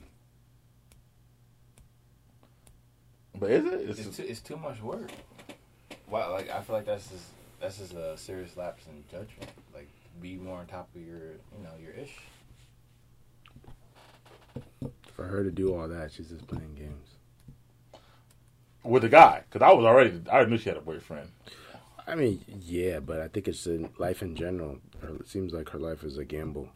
But 3.40 3.52
is 3.52 3.66
it? 3.66 3.90
It's 3.90 4.00
It's 4.00 4.18
too, 4.18 4.26
it's 4.28 4.40
too 4.40 4.58
much 4.58 4.82
work. 4.82 5.12
Wow, 6.10 6.32
like 6.32 6.50
I 6.50 6.62
feel 6.62 6.76
like 6.76 6.86
that's 6.86 7.10
just 7.10 7.26
that's 7.60 7.78
just 7.78 7.94
a 7.94 8.18
serious 8.18 8.56
lapse 8.56 8.86
in 8.88 9.04
judgment. 9.12 9.52
Like, 9.74 9.90
be 10.22 10.38
more 10.38 10.60
on 10.60 10.68
top 10.68 10.90
of 10.96 11.02
your, 11.02 11.18
you 11.18 11.64
know, 11.64 11.72
your 11.82 11.92
ish. 11.92 12.18
For 15.14 15.26
her 15.26 15.44
to 15.44 15.52
do 15.52 15.76
all 15.76 15.88
that, 15.88 16.12
she's 16.12 16.30
just 16.30 16.48
playing 16.48 16.76
games. 16.76 17.17
With 18.84 19.04
the 19.04 19.10
guy. 19.10 19.44
Because 19.50 19.66
I 19.66 19.74
was 19.74 19.86
already, 19.86 20.22
I 20.30 20.36
already 20.36 20.52
knew 20.52 20.58
she 20.58 20.70
had 20.70 20.78
a 20.78 20.82
boyfriend. 20.82 21.30
I 22.08 22.16
mean, 22.16 22.44
yeah, 22.62 23.00
but 23.00 23.20
I 23.20 23.28
think 23.28 23.48
it's 23.48 23.68
in 23.68 23.90
life 23.98 24.22
in 24.22 24.36
general. 24.36 24.80
It 25.20 25.28
seems 25.28 25.54
like 25.54 25.70
her 25.70 25.80
life 25.80 26.04
is 26.04 26.18
a 26.18 26.24
gamble. 26.24 26.70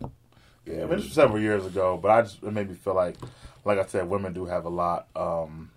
Yeah, 0.66 0.76
I 0.76 0.80
mean, 0.80 0.90
this 0.98 1.06
was 1.06 1.14
several 1.14 1.40
years 1.40 1.66
ago, 1.66 1.98
but 2.02 2.12
I 2.12 2.22
just, 2.22 2.44
it 2.44 2.52
made 2.52 2.70
me 2.70 2.76
feel 2.76 2.96
like, 2.96 3.16
like 3.66 3.80
I 3.80 3.86
said, 3.86 4.10
women 4.10 4.34
do 4.34 4.46
have 4.46 4.66
a 4.66 4.70
lot 4.70 5.08
um, 5.16 5.72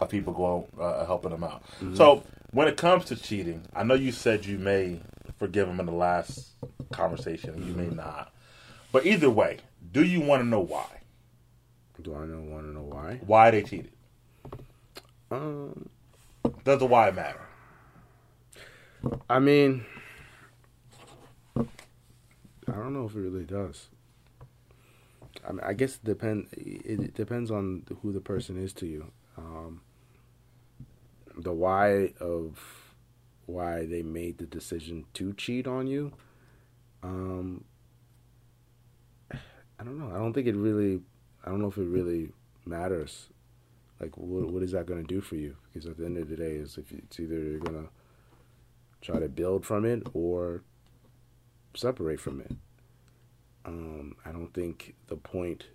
of 0.00 0.08
people 0.08 0.32
going, 0.32 0.64
uh, 0.80 1.04
helping 1.06 1.30
them 1.30 1.44
out. 1.44 1.62
So 1.94 2.24
when 2.50 2.66
it 2.66 2.76
comes 2.76 3.04
to 3.06 3.16
cheating, 3.16 3.62
I 3.74 3.84
know 3.84 3.94
you 3.94 4.10
said 4.10 4.46
you 4.46 4.58
may 4.58 5.00
forgive 5.38 5.68
them 5.68 5.80
in 5.80 5.86
the 5.86 5.92
last 5.92 6.48
conversation, 6.90 7.50
and 7.50 7.66
you 7.66 7.74
may 7.74 7.94
not. 7.94 8.32
But 8.90 9.06
either 9.06 9.30
way, 9.30 9.58
do 9.92 10.02
you 10.02 10.20
want 10.20 10.42
to 10.42 10.48
know 10.48 10.60
why? 10.60 11.02
Do 12.02 12.14
I 12.14 12.24
know 12.24 12.40
want 12.40 12.64
to 12.64 12.72
know 12.72 12.82
why? 12.84 13.20
Why 13.26 13.50
they 13.50 13.62
cheated? 13.62 13.92
Um, 15.30 15.88
Does 16.64 16.78
the 16.78 16.86
why 16.86 17.10
matter? 17.10 17.40
I 19.28 19.38
mean, 19.38 19.84
I 21.56 21.64
don't 22.66 22.92
know 22.92 23.06
if 23.06 23.14
it 23.14 23.20
really 23.20 23.44
does. 23.44 23.88
I 25.46 25.52
mean, 25.52 25.60
I 25.64 25.72
guess 25.72 25.96
it 25.96 26.04
depend. 26.04 26.48
It 26.52 27.14
depends 27.14 27.50
on 27.50 27.84
who 28.02 28.12
the 28.12 28.20
person 28.20 28.62
is 28.62 28.72
to 28.74 28.86
you. 28.86 29.10
Um, 29.36 29.82
the 31.36 31.52
why 31.52 32.12
of 32.20 32.58
why 33.46 33.86
they 33.86 34.02
made 34.02 34.38
the 34.38 34.46
decision 34.46 35.04
to 35.14 35.32
cheat 35.34 35.66
on 35.66 35.86
you. 35.86 36.12
Um, 37.02 37.64
I 39.32 39.84
don't 39.84 39.98
know. 39.98 40.14
I 40.14 40.18
don't 40.18 40.32
think 40.32 40.46
it 40.46 40.56
really. 40.56 41.00
I 41.44 41.50
don't 41.50 41.60
know 41.60 41.68
if 41.68 41.78
it 41.78 41.86
really 41.86 42.30
matters. 42.66 43.28
Like, 44.00 44.16
what 44.16 44.50
what 44.50 44.62
is 44.62 44.72
that 44.72 44.86
going 44.86 45.04
to 45.04 45.14
do 45.14 45.20
for 45.20 45.36
you? 45.36 45.56
Because 45.72 45.86
at 45.86 45.96
the 45.96 46.04
end 46.04 46.18
of 46.18 46.28
the 46.28 46.36
day, 46.36 46.52
is 46.52 46.78
if 46.78 46.92
you, 46.92 47.00
it's 47.04 47.18
either 47.18 47.34
you're 47.34 47.58
gonna 47.58 47.88
try 49.00 49.18
to 49.18 49.28
build 49.28 49.64
from 49.64 49.84
it 49.84 50.06
or 50.12 50.62
separate 51.74 52.20
from 52.20 52.40
it. 52.40 52.52
Um, 53.64 54.16
I 54.24 54.32
don't 54.32 54.52
think 54.52 54.94
the 55.08 55.16
point. 55.16 55.66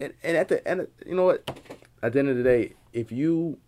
And 0.00 0.14
and 0.22 0.36
at 0.36 0.48
the 0.48 0.66
end, 0.66 0.88
you 1.06 1.14
know 1.14 1.26
what? 1.26 1.60
At 2.02 2.12
the 2.12 2.18
end 2.18 2.28
of 2.28 2.36
the 2.36 2.42
day, 2.42 2.74
if 2.92 3.12
you 3.12 3.58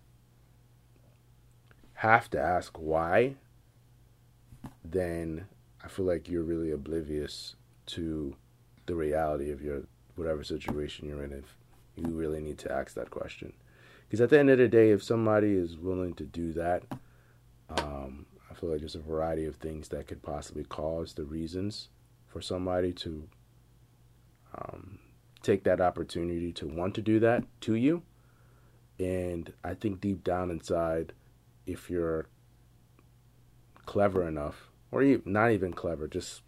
have 1.94 2.28
to 2.30 2.40
ask 2.40 2.76
why, 2.76 3.36
then 4.84 5.46
I 5.82 5.88
feel 5.88 6.04
like 6.04 6.28
you're 6.28 6.42
really 6.42 6.70
oblivious 6.70 7.54
to 7.86 8.36
the 8.86 8.94
reality 8.94 9.50
of 9.50 9.62
your 9.62 9.82
whatever 10.16 10.44
situation 10.44 11.08
you're 11.08 11.22
in. 11.22 11.32
If 11.32 11.56
you 11.96 12.06
really 12.08 12.40
need 12.40 12.58
to 12.58 12.72
ask 12.72 12.94
that 12.94 13.10
question, 13.10 13.52
Because 14.08 14.20
at 14.20 14.30
the 14.30 14.38
end 14.38 14.50
of 14.50 14.58
the 14.58 14.68
day, 14.68 14.90
if 14.90 15.02
somebody 15.02 15.54
is 15.54 15.76
willing 15.76 16.14
to 16.14 16.24
do 16.24 16.52
that, 16.52 16.82
um, 17.68 18.26
I 18.50 18.54
feel 18.54 18.70
like 18.70 18.80
there's 18.80 18.94
a 18.94 19.00
variety 19.00 19.46
of 19.46 19.56
things 19.56 19.88
that 19.88 20.06
could 20.06 20.22
possibly 20.22 20.64
cause 20.64 21.14
the 21.14 21.24
reasons 21.24 21.88
for 22.26 22.40
somebody 22.40 22.92
to 22.92 23.28
um, 24.56 24.98
take 25.42 25.64
that 25.64 25.80
opportunity 25.80 26.52
to 26.52 26.66
want 26.66 26.94
to 26.94 27.02
do 27.02 27.18
that 27.20 27.44
to 27.62 27.74
you. 27.74 28.02
And 28.98 29.52
I 29.64 29.74
think 29.74 30.00
deep 30.00 30.22
down 30.22 30.50
inside, 30.50 31.12
if 31.66 31.90
you're 31.90 32.26
clever 33.86 34.26
enough, 34.26 34.70
or 34.90 35.02
not 35.24 35.50
even 35.50 35.72
clever, 35.72 36.06
just 36.06 36.42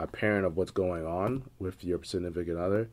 a 0.00 0.06
parent 0.06 0.46
of 0.46 0.56
what's 0.56 0.70
going 0.70 1.06
on 1.06 1.50
with 1.58 1.84
your 1.84 2.02
significant 2.02 2.58
other, 2.58 2.90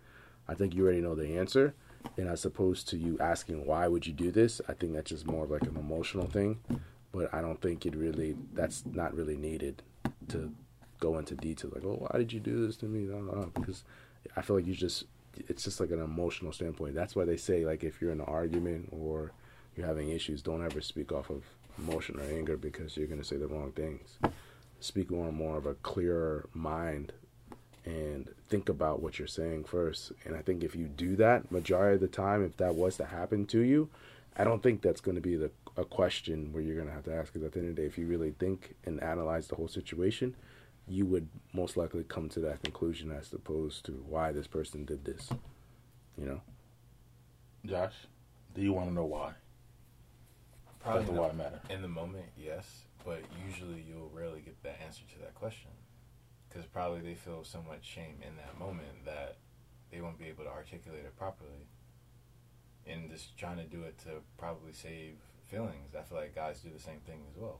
I 0.50 0.56
think 0.56 0.74
you 0.74 0.84
already 0.84 1.02
know 1.02 1.16
the 1.16 1.38
answer. 1.38 1.74
And 2.18 2.28
as 2.28 2.44
opposed 2.46 2.90
to 2.90 2.98
you 2.98 3.18
asking 3.20 3.66
why 3.66 3.88
would 3.88 4.08
you 4.08 4.14
do 4.14 4.32
this, 4.32 4.62
I 4.68 4.74
think 4.74 4.94
that's 4.94 5.10
just 5.10 5.28
more 5.28 5.44
of 5.44 5.52
like 5.52 5.64
an 5.64 5.78
emotional 5.78 6.28
thing. 6.28 6.60
But 7.12 7.34
I 7.34 7.42
don't 7.42 7.62
think 7.62 7.86
it 7.86 7.96
really 7.96 8.36
that's 8.54 8.84
not 8.86 9.14
really 9.14 9.38
needed 9.38 9.84
to 10.30 10.52
go 11.00 11.18
into 11.18 11.36
detail 11.36 11.72
like, 11.74 11.84
oh, 11.84 12.08
why 12.08 12.18
did 12.18 12.34
you 12.34 12.40
do 12.40 12.66
this 12.66 12.78
to 12.78 12.86
me? 12.86 13.10
Because 13.54 13.84
I 14.36 14.42
feel 14.42 14.56
like 14.56 14.68
you 14.68 14.74
just 14.74 15.06
it's 15.48 15.64
just 15.64 15.80
like 15.80 15.92
an 15.92 16.02
emotional 16.02 16.52
standpoint. 16.52 16.96
That's 16.96 17.16
why 17.16 17.26
they 17.26 17.38
say 17.38 17.66
like 17.66 17.84
if 17.84 18.02
you're 18.02 18.12
in 18.12 18.22
an 18.22 18.28
argument 18.28 18.90
or 18.92 19.32
you're 19.76 19.88
having 19.88 20.10
issues, 20.10 20.42
don't 20.42 20.66
ever 20.66 20.82
speak 20.82 21.12
off 21.12 21.30
of 21.30 21.44
emotion 21.78 22.20
or 22.20 22.24
anger 22.24 22.58
because 22.58 22.98
you're 22.98 23.08
gonna 23.08 23.24
say 23.24 23.38
the 23.38 23.48
wrong 23.48 23.72
things. 23.72 24.18
Speak 24.80 25.12
on 25.12 25.36
more 25.36 25.58
of 25.58 25.66
a 25.66 25.76
clearer 25.76 26.48
mind 26.54 27.12
and 27.90 28.30
think 28.50 28.70
about 28.70 29.02
what 29.02 29.18
you're 29.18 29.28
saying 29.28 29.64
first. 29.64 30.12
And 30.24 30.36
I 30.36 30.42
think 30.42 30.64
if 30.64 30.76
you 30.76 30.86
do 30.86 31.16
that, 31.16 31.52
majority 31.52 31.96
of 31.96 32.02
the 32.02 32.08
time, 32.08 32.44
if 32.44 32.58
that 32.58 32.76
was 32.76 32.98
to 32.98 33.06
happen 33.06 33.46
to 33.48 33.60
you, 33.62 33.90
I 34.38 34.44
don't 34.44 34.62
think 34.62 34.82
that's 34.82 35.02
going 35.02 35.16
to 35.16 35.22
be 35.22 35.36
the 35.36 35.52
a 35.76 35.86
question 35.86 36.52
where 36.52 36.62
you're 36.62 36.76
going 36.76 36.88
to 36.88 36.94
have 36.94 37.06
to 37.06 37.16
ask. 37.16 37.34
Because 37.34 37.46
at 37.46 37.54
the 37.54 37.60
end 37.60 37.70
of 37.70 37.76
the 37.76 37.82
day, 37.82 37.88
if 37.88 37.98
you 37.98 38.06
really 38.06 38.32
think 38.38 38.76
and 38.86 39.02
analyze 39.02 39.48
the 39.48 39.56
whole 39.56 39.68
situation, 39.68 40.36
you 40.88 41.06
would 41.06 41.28
most 41.54 41.78
likely 41.78 42.04
come 42.04 42.30
to 42.30 42.40
that 42.42 42.62
conclusion 42.64 43.12
as 43.12 43.32
opposed 43.34 43.86
to 43.86 43.92
why 44.08 44.32
this 44.32 44.48
person 44.48 44.86
did 44.86 45.06
this. 45.06 45.30
You 46.18 46.26
know. 46.26 46.42
Josh, 47.66 47.94
do 48.54 48.62
you 48.62 48.74
want 48.74 48.90
to 48.90 48.94
know 48.94 49.06
why? 49.06 49.34
Probably 50.80 51.06
Does 51.06 51.14
the 51.14 51.22
why 51.22 51.32
matter? 51.32 51.60
In 51.70 51.82
the 51.82 51.88
moment, 51.88 52.26
yes, 52.38 52.84
but 53.06 53.22
usually 53.48 53.84
you'll 53.88 54.12
rarely 54.14 54.42
get 54.42 54.62
the 54.64 54.82
answer 54.82 55.02
to 55.14 55.20
that 55.20 55.34
question 55.36 55.72
because 56.50 56.66
probably 56.66 57.02
they 57.02 57.14
feel 57.14 57.44
so 57.44 57.64
much 57.68 57.86
shame 57.86 58.18
in 58.22 58.36
that 58.38 58.58
moment 58.60 59.06
that 59.06 59.38
they 59.92 60.02
won't 60.02 60.18
be 60.18 60.26
able 60.26 60.44
to 60.44 60.50
articulate 60.50 61.06
it 61.06 61.18
properly. 61.18 61.68
And 62.88 63.10
just 63.10 63.38
trying 63.38 63.58
to 63.58 63.64
do 63.64 63.84
it 63.84 63.98
to 64.00 64.22
probably 64.38 64.74
save 64.74 65.16
feelings. 65.48 65.96
I 65.98 66.02
feel 66.02 66.18
like 66.18 66.34
guys 66.34 66.60
do 66.60 66.70
the 66.76 66.82
same 66.82 67.00
thing 67.06 67.22
as 67.32 67.38
well. 67.40 67.60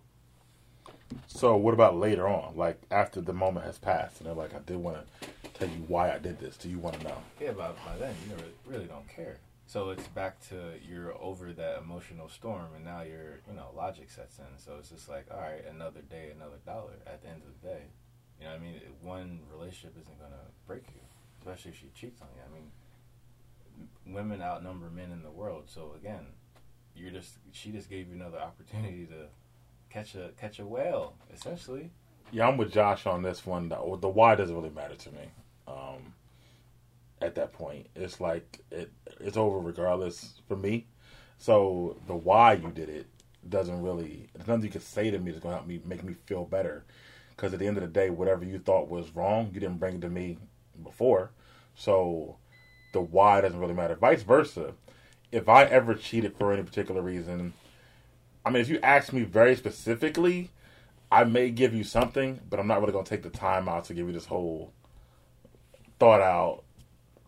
So 1.28 1.56
what 1.56 1.74
about 1.74 1.98
later 1.98 2.28
on, 2.28 2.56
like 2.56 2.82
after 2.90 3.22
the 3.22 3.34
moment 3.34 3.66
has 3.66 3.78
passed, 3.78 4.20
and 4.20 4.28
they're 4.28 4.36
like, 4.36 4.54
"I 4.54 4.60
did 4.60 4.78
want 4.78 4.98
to 5.22 5.50
tell 5.54 5.68
you 5.68 5.84
why 5.88 6.12
I 6.12 6.18
did 6.18 6.40
this. 6.40 6.58
Do 6.58 6.70
you 6.70 6.80
want 6.80 7.00
to 7.00 7.04
know?" 7.04 7.18
Yeah, 7.40 7.52
but 7.52 7.76
by 7.86 7.98
then 7.98 8.16
you 8.28 8.36
really, 8.36 8.54
really 8.66 8.86
don't 8.86 9.08
care. 9.08 9.38
So 9.68 9.92
it's 9.92 10.08
back 10.08 10.40
to 10.50 10.74
you're 10.88 11.14
over 11.22 11.54
that 11.54 11.78
emotional 11.78 12.28
storm, 12.28 12.74
and 12.76 12.84
now 12.84 13.02
your 13.02 13.40
you 13.48 13.56
know 13.56 13.68
logic 13.76 14.10
sets 14.10 14.40
in. 14.40 14.46
So 14.58 14.78
it's 14.80 14.90
just 14.90 15.08
like, 15.08 15.28
all 15.32 15.42
right, 15.42 15.64
another 15.70 16.02
day, 16.02 16.32
another 16.36 16.58
dollar. 16.66 16.94
At 17.06 17.22
the 17.22 17.30
end 17.30 17.44
of 17.44 17.62
the 17.62 17.68
day, 17.68 17.84
you 18.40 18.48
know, 18.48 18.54
I 18.54 18.58
mean, 18.58 18.80
one 19.02 19.42
relationship 19.52 19.96
isn't 20.00 20.20
gonna 20.20 20.44
break 20.68 20.84
you, 20.96 21.02
especially 21.40 21.72
if 21.72 21.78
she 21.78 21.90
cheats 21.94 22.22
on 22.22 22.28
you. 22.36 22.42
I 22.46 22.54
mean, 22.54 22.72
women 24.14 24.42
outnumber 24.42 24.90
men 24.90 25.12
in 25.12 25.24
the 25.24 25.32
world. 25.32 25.64
So 25.68 25.94
again, 26.00 26.26
you're 26.96 27.12
just 27.12 27.38
she 27.52 27.72
just 27.72 27.90
gave 27.90 28.08
you 28.08 28.16
another 28.16 28.40
opportunity 28.40 29.06
to 29.08 29.28
catch 29.90 30.16
a 30.16 30.32
catch 30.40 30.60
a 30.60 30.66
whale, 30.66 31.16
essentially. 31.34 31.92
Yeah, 32.32 32.48
I'm 32.48 32.58
with 32.58 32.72
Josh 32.72 33.06
on 33.08 33.24
this 33.24 33.46
one. 33.46 33.70
The, 33.70 33.98
the 34.00 34.10
why 34.10 34.36
doesn't 34.36 34.56
really 34.56 34.70
matter 34.70 34.96
to 34.96 35.12
me. 35.12 35.32
Um, 35.68 36.14
at 37.22 37.36
that 37.36 37.54
point, 37.54 37.88
it's 37.96 38.22
like 38.22 38.60
it 38.72 38.92
it's 39.20 39.38
over 39.38 39.60
regardless 39.60 40.42
for 40.48 40.56
me. 40.56 40.88
So 41.38 41.98
the 42.08 42.16
why 42.16 42.54
you 42.54 42.70
did 42.70 42.90
it 42.90 43.08
doesn't 43.48 43.82
really. 43.82 44.30
There's 44.34 44.48
nothing 44.48 44.64
you 44.64 44.70
can 44.70 44.82
say 44.82 45.10
to 45.12 45.20
me 45.20 45.32
that's 45.32 45.44
gonna 45.44 45.56
help 45.56 45.68
me 45.68 45.82
make 45.86 46.04
me 46.04 46.16
feel 46.26 46.46
better. 46.46 46.86
Because 47.40 47.54
at 47.54 47.60
the 47.60 47.68
end 47.68 47.78
of 47.78 47.84
the 47.84 47.88
day, 47.88 48.10
whatever 48.10 48.44
you 48.44 48.60
thought 48.60 48.90
was 48.90 49.16
wrong, 49.16 49.52
you 49.54 49.62
didn't 49.62 49.78
bring 49.78 49.96
it 49.96 50.02
to 50.02 50.10
me 50.10 50.38
before. 50.84 51.32
So 51.74 52.36
the 52.92 53.00
why 53.00 53.40
doesn't 53.40 53.58
really 53.58 53.74
matter. 53.74 53.96
Vice 53.96 54.24
versa. 54.24 54.74
If 55.32 55.48
I 55.48 55.64
ever 55.64 55.96
cheated 55.96 56.36
for 56.36 56.52
any 56.52 56.64
particular 56.64 57.02
reason, 57.02 57.54
I 58.46 58.50
mean, 58.50 58.62
if 58.62 58.68
you 58.68 58.78
ask 58.84 59.14
me 59.14 59.24
very 59.24 59.56
specifically, 59.56 60.52
I 61.10 61.24
may 61.24 61.50
give 61.50 61.74
you 61.74 61.86
something, 61.86 62.42
but 62.50 62.60
I'm 62.60 62.68
not 62.68 62.82
really 62.82 62.92
going 62.92 63.06
to 63.06 63.10
take 63.10 63.24
the 63.24 63.30
time 63.30 63.70
out 63.70 63.86
to 63.86 63.94
give 63.94 64.08
you 64.08 64.14
this 64.14 64.26
whole 64.26 64.74
thought 65.98 66.22
out 66.22 66.64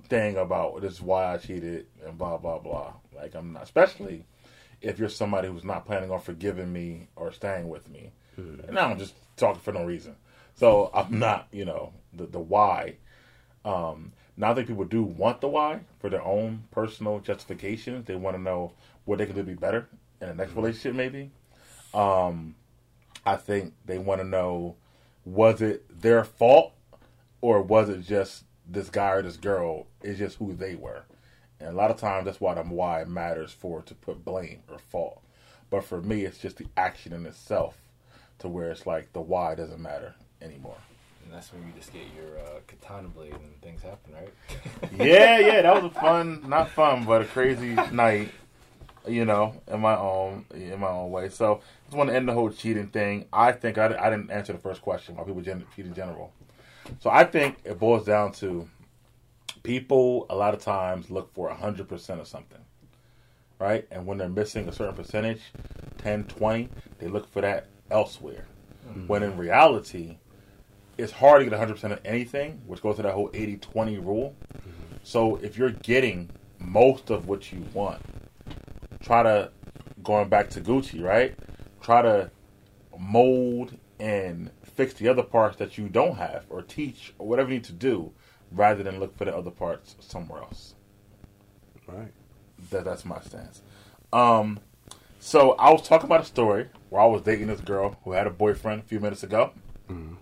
thing 0.10 0.36
about 0.36 0.82
this 0.82 0.96
is 0.96 1.02
why 1.02 1.34
I 1.34 1.38
cheated 1.38 1.86
and 2.06 2.18
blah 2.18 2.36
blah 2.36 2.60
blah. 2.60 2.96
Like 3.16 3.34
I'm 3.34 3.54
not, 3.54 3.64
especially 3.64 4.26
if 4.82 5.00
you're 5.00 5.08
somebody 5.08 5.48
who's 5.48 5.64
not 5.64 5.86
planning 5.86 6.12
on 6.12 6.20
forgiving 6.20 6.74
me 6.74 7.08
or 7.16 7.32
staying 7.32 7.70
with 7.70 7.88
me. 7.88 8.12
Mm-hmm. 8.42 8.70
And 8.70 8.80
I'm 8.80 9.00
just 9.00 9.14
talking 9.38 9.62
for 9.62 9.72
no 9.72 9.84
reason. 9.84 10.16
So 10.56 10.92
I'm 10.94 11.20
not, 11.20 11.48
you 11.52 11.66
know, 11.66 11.94
the 12.14 12.26
the 12.26 12.40
why. 12.40 12.96
Um, 13.64 14.12
now 14.38 14.52
I 14.52 14.56
think 14.56 14.68
people 14.68 14.86
do 14.86 15.04
want 15.04 15.42
the 15.42 15.48
why 15.48 15.82
for 16.00 16.10
their 16.10 16.24
own 16.24 16.64
personal 16.72 17.20
justifications. 17.20 18.06
They 18.06 18.16
want 18.16 18.36
to 18.36 18.42
know 18.42 18.74
what 19.06 19.20
they 19.20 19.26
can 19.26 19.36
do 19.36 19.42
to 19.42 19.48
be 19.48 19.54
better 19.54 19.88
in 20.20 20.28
the 20.30 20.36
next 20.36 20.52
mm-hmm. 20.52 20.62
relationship, 20.62 20.96
maybe. 20.96 21.32
Um, 21.94 22.56
I 23.26 23.36
think 23.36 23.74
they 23.86 23.98
want 23.98 24.22
to 24.22 24.28
know 24.28 24.76
was 25.26 25.62
it 25.62 26.02
their 26.02 26.24
fault 26.24 26.74
or 27.42 27.62
was 27.62 27.90
it 27.90 28.02
just 28.02 28.44
this 28.68 28.90
guy 28.90 29.12
or 29.12 29.22
this 29.22 29.38
girl 29.38 29.88
is 30.02 30.18
just 30.18 30.38
who 30.38 30.54
they 30.54 30.76
were. 30.76 31.04
And 31.60 31.70
a 31.70 31.74
lot 31.74 31.92
of 31.92 31.98
times 31.98 32.26
that's 32.26 32.42
why 32.42 32.56
the 32.56 32.64
why 32.64 33.04
matters 33.04 33.52
for 33.52 33.82
to 33.84 33.94
put 33.94 34.26
blame 34.26 34.62
or 34.70 34.80
fault. 34.80 35.22
But 35.70 35.84
for 35.84 36.02
me, 36.02 36.26
it's 36.26 36.40
just 36.40 36.58
the 36.58 36.68
action 36.76 37.14
in 37.14 37.26
itself 37.26 37.78
to 38.42 38.50
where 38.50 38.72
it's 38.72 38.86
like 38.86 39.12
the 39.14 39.22
why 39.22 39.56
doesn't 39.56 39.82
matter 39.82 40.14
anymore. 40.42 40.78
And 41.24 41.34
that's 41.34 41.52
when 41.54 41.62
you 41.66 41.74
just 41.78 41.94
get 41.94 42.04
your 42.16 42.40
uh, 42.40 42.60
katana 42.68 43.08
blade 43.08 43.34
and 43.34 43.62
things 43.62 43.82
happen, 43.82 44.14
right? 44.14 44.34
yeah, 44.98 45.40
yeah, 45.40 45.62
that 45.62 45.76
was 45.82 45.92
a 45.92 46.00
fun, 46.00 46.44
not 46.48 46.70
fun, 46.70 47.06
but 47.06 47.22
a 47.22 47.26
crazy 47.26 47.76
night. 47.92 48.32
You 49.08 49.26
know, 49.26 49.60
in 49.68 49.80
my 49.80 49.98
own 49.98 50.46
in 50.52 50.80
my 50.80 50.90
own 50.90 51.10
way. 51.10 51.30
So, 51.30 51.56
I 51.56 51.86
just 51.86 51.98
want 51.98 52.12
to 52.12 52.16
end 52.16 52.28
the 52.28 52.34
whole 52.34 52.52
cheating 52.52 52.86
thing. 52.86 53.26
I 53.34 53.52
think 53.52 53.80
I, 53.80 53.88
I 54.00 54.12
didn't 54.12 54.30
answer 54.30 54.54
the 54.54 54.60
first 54.60 54.84
question. 54.84 55.16
Why 55.16 55.24
people 55.24 55.42
cheat 55.42 55.86
in 55.88 55.94
general? 55.96 56.32
So 57.00 57.10
I 57.10 57.24
think 57.24 57.58
it 57.64 57.80
boils 57.80 58.06
down 58.06 58.32
to 58.34 58.68
people 59.64 60.26
a 60.30 60.36
lot 60.36 60.54
of 60.54 60.62
times 60.62 61.10
look 61.10 61.34
for 61.34 61.50
100% 61.50 62.20
of 62.20 62.28
something, 62.28 62.60
right? 63.60 63.88
And 63.92 64.06
when 64.06 64.18
they're 64.18 64.30
missing 64.30 64.68
a 64.68 64.72
certain 64.72 64.96
percentage, 64.96 65.42
10, 66.00 66.26
20, 66.26 66.70
they 67.00 67.08
look 67.08 67.32
for 67.32 67.42
that 67.42 67.68
elsewhere. 67.92 68.46
Mm-hmm. 68.88 69.08
When 69.08 69.24
in 69.24 69.38
reality, 69.38 70.18
it's 70.98 71.12
hard 71.12 71.44
to 71.44 71.50
get 71.50 71.60
100% 71.60 71.92
of 71.92 72.00
anything, 72.06 72.62
which 72.66 72.82
goes 72.82 72.96
to 72.98 73.04
that 73.04 73.14
whole 73.14 73.30
80 73.34 73.58
20 73.58 73.98
rule. 74.00 74.36
Mm-hmm. 74.54 74.96
So 75.04 75.38
if 75.38 75.58
you're 75.58 75.72
getting 75.72 76.30
most 76.60 77.10
of 77.10 77.28
what 77.28 77.52
you 77.52 77.64
want, 77.74 78.02
try 79.02 79.24
to, 79.24 79.52
going 80.04 80.30
back 80.30 80.50
to 80.52 80.62
Gucci, 80.62 81.02
right? 81.04 81.36
Try 81.82 82.02
to 82.02 82.32
mold 82.98 83.78
and 84.00 84.52
fix 84.64 84.94
the 84.94 85.08
other 85.08 85.24
parts 85.24 85.58
that 85.58 85.78
you 85.78 85.88
don't 85.88 86.16
have 86.16 86.46
or 86.50 86.62
teach 86.62 87.14
or 87.20 87.28
whatever 87.28 87.50
you 87.50 87.56
need 87.56 87.64
to 87.64 87.74
do 87.74 88.12
rather 88.52 88.84
than 88.84 89.00
look 89.00 89.16
for 89.18 89.26
the 89.26 89.36
other 89.36 89.52
parts 89.52 89.96
somewhere 90.00 90.42
else. 90.42 90.76
Right. 91.88 92.12
That 92.72 92.86
that's 92.86 93.06
my 93.06 93.20
stance. 93.22 93.62
Um 94.12 94.60
so 95.22 95.52
I 95.52 95.70
was 95.70 95.88
talking 95.88 96.08
about 96.08 96.22
a 96.22 96.26
story 96.26 96.68
where 96.90 97.04
I 97.04 97.06
was 97.06 97.22
dating 97.22 97.48
this 97.48 97.62
girl 97.62 97.96
who 98.04 98.14
had 98.14 98.26
a 98.26 98.32
boyfriend 98.32 98.82
a 98.82 98.84
few 98.84 99.00
minutes 99.00 99.22
ago. 99.22 99.52
Mm-hmm. 99.88 100.16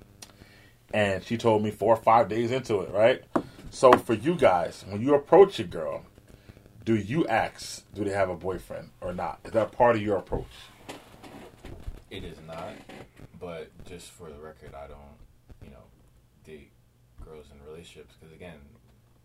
And 0.93 1.23
she 1.23 1.37
told 1.37 1.63
me 1.63 1.71
four 1.71 1.93
or 1.93 2.01
five 2.01 2.27
days 2.27 2.51
into 2.51 2.81
it, 2.81 2.91
right? 2.91 3.23
So 3.71 3.93
for 3.93 4.13
you 4.13 4.35
guys, 4.35 4.83
when 4.89 5.01
you 5.01 5.15
approach 5.15 5.57
a 5.59 5.63
girl, 5.63 6.03
do 6.83 6.95
you 6.95 7.25
ask, 7.27 7.85
do 7.93 8.03
they 8.03 8.11
have 8.11 8.29
a 8.29 8.35
boyfriend 8.35 8.89
or 8.99 9.13
not? 9.13 9.39
Is 9.45 9.53
that 9.53 9.71
part 9.71 9.95
of 9.95 10.01
your 10.01 10.17
approach? 10.17 10.51
It 12.11 12.25
is 12.25 12.37
not. 12.45 12.73
But 13.39 13.69
just 13.85 14.11
for 14.11 14.29
the 14.29 14.39
record, 14.39 14.73
I 14.75 14.87
don't, 14.87 15.17
you 15.63 15.69
know, 15.69 15.83
date 16.43 16.71
girls 17.23 17.45
in 17.53 17.71
relationships 17.71 18.15
because 18.19 18.35
again, 18.35 18.57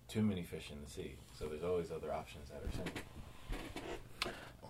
too 0.06 0.22
many 0.22 0.44
fish 0.44 0.70
in 0.70 0.80
the 0.84 0.88
sea. 0.88 1.16
So 1.36 1.46
there's 1.46 1.64
always 1.64 1.90
other 1.90 2.12
options 2.12 2.48
that 2.50 2.62
are. 2.62 2.92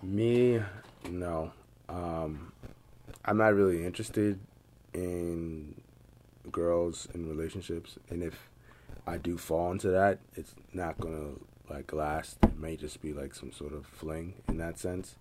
Me, 0.04 0.60
no. 1.08 1.50
Um, 1.88 2.52
I'm 3.24 3.38
not 3.38 3.54
really 3.54 3.86
interested 3.86 4.38
in 4.92 5.80
girls 6.52 7.08
and 7.14 7.26
relationships, 7.26 7.98
and 8.10 8.22
if 8.22 8.50
I 9.06 9.16
do 9.16 9.38
fall 9.38 9.72
into 9.72 9.88
that, 9.88 10.18
it's 10.34 10.54
not 10.74 11.00
gonna 11.00 11.32
like 11.70 11.90
last. 11.94 12.36
It 12.42 12.58
may 12.58 12.76
just 12.76 13.00
be 13.00 13.14
like 13.14 13.34
some 13.34 13.50
sort 13.50 13.72
of 13.72 13.86
fling 13.86 14.34
in 14.46 14.58
that 14.58 14.78
sense. 14.78 15.16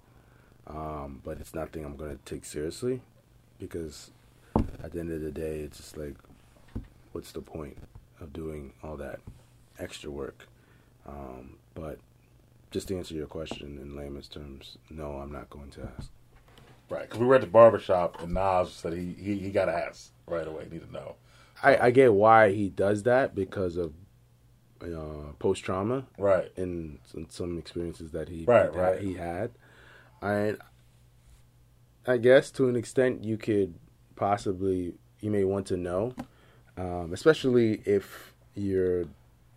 Um, 0.68 1.22
but 1.24 1.40
it's 1.40 1.56
nothing 1.56 1.86
I'm 1.86 1.96
gonna 1.96 2.18
take 2.26 2.44
seriously 2.44 3.02
because 3.60 4.12
at 4.84 4.92
the 4.92 5.00
end 5.00 5.14
of 5.14 5.22
the 5.22 5.32
day, 5.32 5.62
it's 5.62 5.78
just 5.78 5.98
like, 5.98 6.16
what's 7.14 7.32
the 7.32 7.42
point 7.42 7.78
of 8.20 8.34
doing 8.34 8.74
all 8.84 8.98
that 8.98 9.22
extra 9.80 10.12
work? 10.12 10.48
Um, 11.08 11.56
but 11.74 12.00
just 12.74 12.88
to 12.89 12.97
answer 12.97 13.13
your 13.13 13.28
question 13.28 13.78
in 13.82 13.95
layman's 13.95 14.28
terms, 14.28 14.78
no, 14.89 15.13
I'm 15.17 15.32
not 15.32 15.49
going 15.49 15.69
to 15.71 15.89
ask. 15.97 16.09
Right, 16.89 17.03
because 17.03 17.19
we 17.19 17.26
were 17.26 17.36
at 17.36 17.41
the 17.41 17.47
barbershop 17.47 18.21
and 18.21 18.34
Nas 18.34 18.71
said 18.74 18.93
he 18.93 19.13
he, 19.17 19.38
he 19.38 19.51
got 19.51 19.65
to 19.65 19.74
ask 19.74 20.11
right 20.28 20.45
away. 20.45 20.65
He 20.65 20.71
need 20.71 20.86
to 20.86 20.91
know. 20.91 21.15
I, 21.61 21.78
I 21.88 21.91
get 21.91 22.13
why 22.13 22.51
he 22.51 22.67
does 22.69 23.03
that 23.03 23.34
because 23.36 23.78
of 23.78 23.93
uh, 24.82 25.32
post 25.39 25.63
trauma 25.63 26.05
Right. 26.17 26.51
and 26.57 26.99
some, 27.05 27.28
some 27.30 27.57
experiences 27.57 28.11
that 28.11 28.28
he 28.28 28.43
Right, 28.45 28.74
that 28.74 28.78
right. 28.78 28.99
he 29.01 29.13
had. 29.13 29.51
I 30.21 30.55
I 32.05 32.17
guess 32.17 32.51
to 32.51 32.67
an 32.67 32.76
extent 32.76 33.24
you 33.24 33.38
could 33.38 33.76
possibly 34.15 34.95
you 35.21 35.32
may 35.32 35.45
want 35.45 35.67
to 35.67 35.78
know, 35.78 36.13
um, 36.76 37.13
especially 37.13 37.82
if 37.86 38.34
you're 38.55 39.05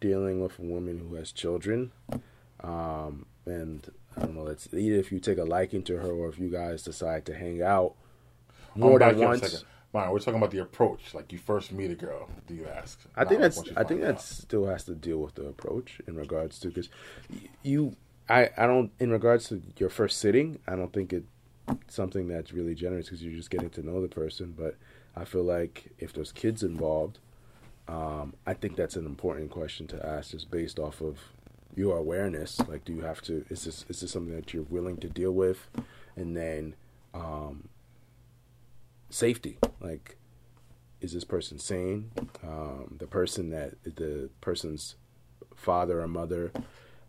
dealing 0.00 0.40
with 0.40 0.58
a 0.60 0.62
woman 0.62 0.98
who 1.08 1.16
has 1.16 1.32
children, 1.32 1.90
um, 2.60 3.26
and 3.44 3.90
I 4.16 4.20
don't 4.22 4.34
know. 4.34 4.46
It's 4.46 4.68
either 4.72 4.96
if 4.96 5.12
you 5.12 5.20
take 5.20 5.38
a 5.38 5.44
liking 5.44 5.82
to 5.84 5.98
her 5.98 6.10
or 6.10 6.28
if 6.28 6.38
you 6.38 6.48
guys 6.48 6.82
decide 6.82 7.26
to 7.26 7.34
hang 7.34 7.62
out 7.62 7.94
more 8.74 8.98
than 8.98 9.18
once. 9.18 9.40
second. 9.42 9.66
Myron, 9.92 10.12
we're 10.12 10.18
talking 10.18 10.36
about 10.36 10.50
the 10.50 10.58
approach. 10.58 11.14
Like 11.14 11.32
you 11.32 11.38
first 11.38 11.72
meet 11.72 11.90
a 11.90 11.94
girl, 11.94 12.28
do 12.46 12.54
you 12.54 12.66
ask? 12.66 13.00
I 13.16 13.24
think 13.24 13.40
that's. 13.40 13.62
I 13.76 13.84
think 13.84 14.00
that 14.02 14.20
still 14.20 14.66
has 14.66 14.84
to 14.84 14.94
deal 14.94 15.18
with 15.18 15.34
the 15.34 15.46
approach 15.46 16.00
in 16.06 16.16
regards 16.16 16.58
to 16.60 16.68
because 16.68 16.88
you. 17.62 17.96
I 18.28 18.50
I 18.56 18.66
don't 18.66 18.90
in 18.98 19.10
regards 19.10 19.48
to 19.48 19.62
your 19.78 19.88
first 19.88 20.18
sitting. 20.18 20.58
I 20.66 20.76
don't 20.76 20.92
think 20.92 21.12
it's 21.12 21.26
something 21.88 22.28
that's 22.28 22.52
really 22.52 22.74
generous 22.74 23.06
because 23.06 23.22
you're 23.22 23.34
just 23.34 23.50
getting 23.50 23.70
to 23.70 23.86
know 23.86 24.02
the 24.02 24.08
person. 24.08 24.54
But 24.56 24.76
I 25.16 25.24
feel 25.24 25.44
like 25.44 25.92
if 25.98 26.12
there's 26.12 26.32
kids 26.32 26.62
involved, 26.62 27.18
um, 27.88 28.34
I 28.46 28.54
think 28.54 28.76
that's 28.76 28.96
an 28.96 29.06
important 29.06 29.50
question 29.50 29.86
to 29.88 30.06
ask, 30.06 30.32
just 30.32 30.50
based 30.50 30.78
off 30.78 31.00
of 31.00 31.18
your 31.76 31.96
awareness. 31.96 32.58
Like, 32.66 32.84
do 32.84 32.92
you 32.92 33.02
have 33.02 33.22
to? 33.22 33.44
Is 33.48 33.64
this 33.64 33.84
is 33.88 34.00
this 34.00 34.10
something 34.10 34.34
that 34.34 34.52
you're 34.52 34.64
willing 34.64 34.96
to 34.96 35.08
deal 35.08 35.32
with? 35.32 35.68
And 36.16 36.36
then 36.36 36.74
um, 37.14 37.68
safety, 39.10 39.58
like 39.80 40.16
is 41.00 41.12
this 41.12 41.24
person 41.24 41.58
sane? 41.58 42.10
Um, 42.42 42.96
the 42.98 43.06
person 43.06 43.50
that 43.50 43.74
the 43.84 44.30
person's 44.40 44.96
father 45.54 46.00
or 46.00 46.08
mother, 46.08 46.52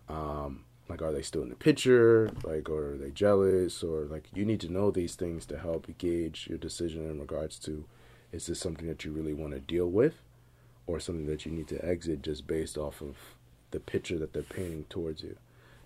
um, 0.10 0.66
like, 0.90 1.02
are 1.02 1.12
they 1.12 1.22
still 1.22 1.42
in 1.42 1.50
the 1.50 1.56
picture? 1.56 2.30
Like, 2.44 2.70
or 2.70 2.92
are 2.92 2.98
they 2.98 3.12
jealous? 3.12 3.84
Or 3.84 4.06
like, 4.06 4.28
you 4.34 4.46
need 4.46 4.60
to 4.62 4.72
know 4.72 4.92
these 4.92 5.16
things 5.16 5.46
to 5.48 5.58
help 5.58 5.88
gauge 5.98 6.48
your 6.50 6.58
decision 6.58 7.10
in 7.10 7.20
regards 7.20 7.60
to, 7.60 7.86
is 8.32 8.48
this 8.48 8.60
something 8.60 8.88
that 8.88 9.04
you 9.06 9.12
really 9.12 9.34
want 9.34 9.54
to 9.54 9.60
deal 9.60 9.88
with, 9.88 10.22
or 10.86 11.00
something 11.00 11.26
that 11.28 11.46
you 11.46 11.52
need 11.52 11.68
to 11.70 11.84
exit 11.84 12.22
just 12.22 12.48
based 12.48 12.78
off 12.78 13.02
of 13.02 13.16
the 13.72 13.80
picture 13.80 14.18
that 14.20 14.34
they're 14.34 14.44
painting 14.44 14.86
towards 14.90 15.24
you. 15.24 15.38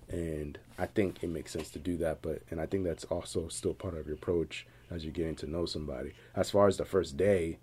And 0.10 0.58
I 0.78 0.88
think 0.88 1.24
it 1.24 1.30
makes 1.30 1.52
sense 1.52 1.70
to 1.72 1.80
do 1.80 1.96
that, 1.98 2.22
but 2.22 2.42
and 2.50 2.60
I 2.60 2.66
think 2.66 2.84
that's 2.84 3.06
also 3.06 3.48
still 3.48 3.74
part 3.74 3.98
of 3.98 4.08
your 4.08 4.16
approach 4.16 4.68
as 4.90 5.06
you're 5.06 5.14
getting 5.14 5.36
to 5.36 5.50
know 5.50 5.66
somebody. 5.66 6.14
As 6.36 6.52
far 6.52 6.68
as 6.68 6.78
the 6.78 6.86
first 6.86 7.16
day, 7.16 7.60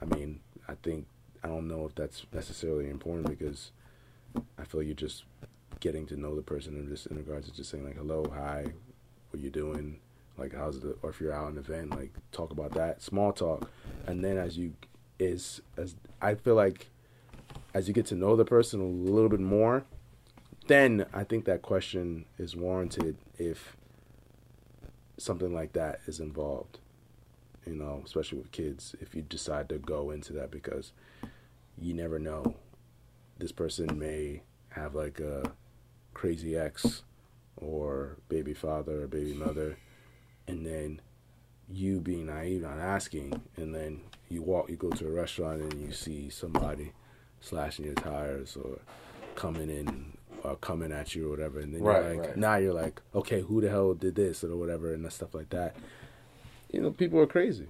I 0.00 0.04
mean, 0.04 0.40
I 0.68 0.74
think 0.74 1.06
I 1.42 1.48
don't 1.48 1.68
know 1.68 1.86
if 1.86 1.94
that's 1.94 2.24
necessarily 2.32 2.88
important 2.88 3.28
because 3.28 3.72
I 4.58 4.64
feel 4.64 4.82
you're 4.82 4.94
just 4.94 5.24
getting 5.80 6.06
to 6.06 6.16
know 6.16 6.34
the 6.34 6.42
person 6.42 6.76
in 6.76 7.16
regards 7.16 7.48
to 7.48 7.54
just 7.54 7.70
saying 7.70 7.84
like 7.84 7.96
hello, 7.96 8.26
hi, 8.32 8.66
what 9.30 9.42
you 9.42 9.50
doing, 9.50 9.98
like 10.38 10.54
how's 10.54 10.80
the 10.80 10.96
or 11.02 11.10
if 11.10 11.20
you're 11.20 11.32
out 11.32 11.50
an 11.50 11.58
event, 11.58 11.90
like 11.90 12.12
talk 12.30 12.52
about 12.52 12.72
that, 12.74 13.02
small 13.02 13.32
talk, 13.32 13.68
and 14.06 14.24
then 14.24 14.36
as 14.36 14.56
you 14.56 14.74
is 15.18 15.60
as 15.76 15.96
I 16.20 16.34
feel 16.34 16.54
like 16.54 16.88
as 17.76 17.88
you 17.88 17.94
get 17.94 18.06
to 18.06 18.14
know 18.14 18.36
the 18.36 18.44
person 18.44 18.80
a 18.80 19.10
little 19.10 19.28
bit 19.28 19.40
more, 19.40 19.84
then 20.66 21.06
I 21.12 21.24
think 21.24 21.44
that 21.44 21.62
question 21.62 22.24
is 22.38 22.56
warranted 22.56 23.16
if 23.38 23.76
something 25.18 25.54
like 25.54 25.72
that 25.74 26.00
is 26.06 26.18
involved 26.18 26.78
you 27.66 27.74
know, 27.74 28.00
especially 28.04 28.38
with 28.38 28.52
kids, 28.52 28.94
if 29.00 29.14
you 29.14 29.22
decide 29.22 29.68
to 29.68 29.78
go 29.78 30.10
into 30.10 30.32
that 30.34 30.50
because 30.50 30.92
you 31.78 31.92
never 31.92 32.18
know. 32.18 32.54
This 33.38 33.52
person 33.52 33.98
may 33.98 34.42
have 34.70 34.94
like 34.94 35.20
a 35.20 35.52
crazy 36.14 36.56
ex 36.56 37.02
or 37.56 38.16
baby 38.28 38.54
father 38.54 39.02
or 39.02 39.06
baby 39.06 39.34
mother, 39.34 39.76
and 40.46 40.64
then 40.64 41.00
you 41.68 42.00
being 42.00 42.26
naive, 42.26 42.62
not 42.62 42.78
asking, 42.78 43.42
and 43.56 43.74
then 43.74 44.02
you 44.28 44.42
walk, 44.42 44.70
you 44.70 44.76
go 44.76 44.90
to 44.90 45.06
a 45.06 45.10
restaurant 45.10 45.60
and 45.60 45.80
you 45.80 45.92
see 45.92 46.30
somebody 46.30 46.92
slashing 47.46 47.84
your 47.84 47.94
tires 47.94 48.56
or 48.56 48.78
coming 49.36 49.70
in 49.70 50.16
or 50.42 50.56
coming 50.56 50.92
at 50.92 51.14
you 51.14 51.26
or 51.26 51.30
whatever, 51.30 51.60
and 51.60 51.74
then 51.74 51.82
Right, 51.82 52.02
you're 52.02 52.10
like, 52.14 52.28
right. 52.28 52.36
now 52.36 52.56
you're 52.56 52.74
like, 52.74 53.00
okay, 53.14 53.40
who 53.40 53.60
the 53.60 53.70
hell 53.70 53.94
did 53.94 54.14
this 54.16 54.42
or 54.44 54.56
whatever, 54.56 54.92
and 54.92 55.10
stuff 55.12 55.34
like 55.34 55.50
that. 55.50 55.76
You 56.72 56.80
know, 56.82 56.90
people 56.90 57.20
are 57.20 57.26
crazy. 57.26 57.68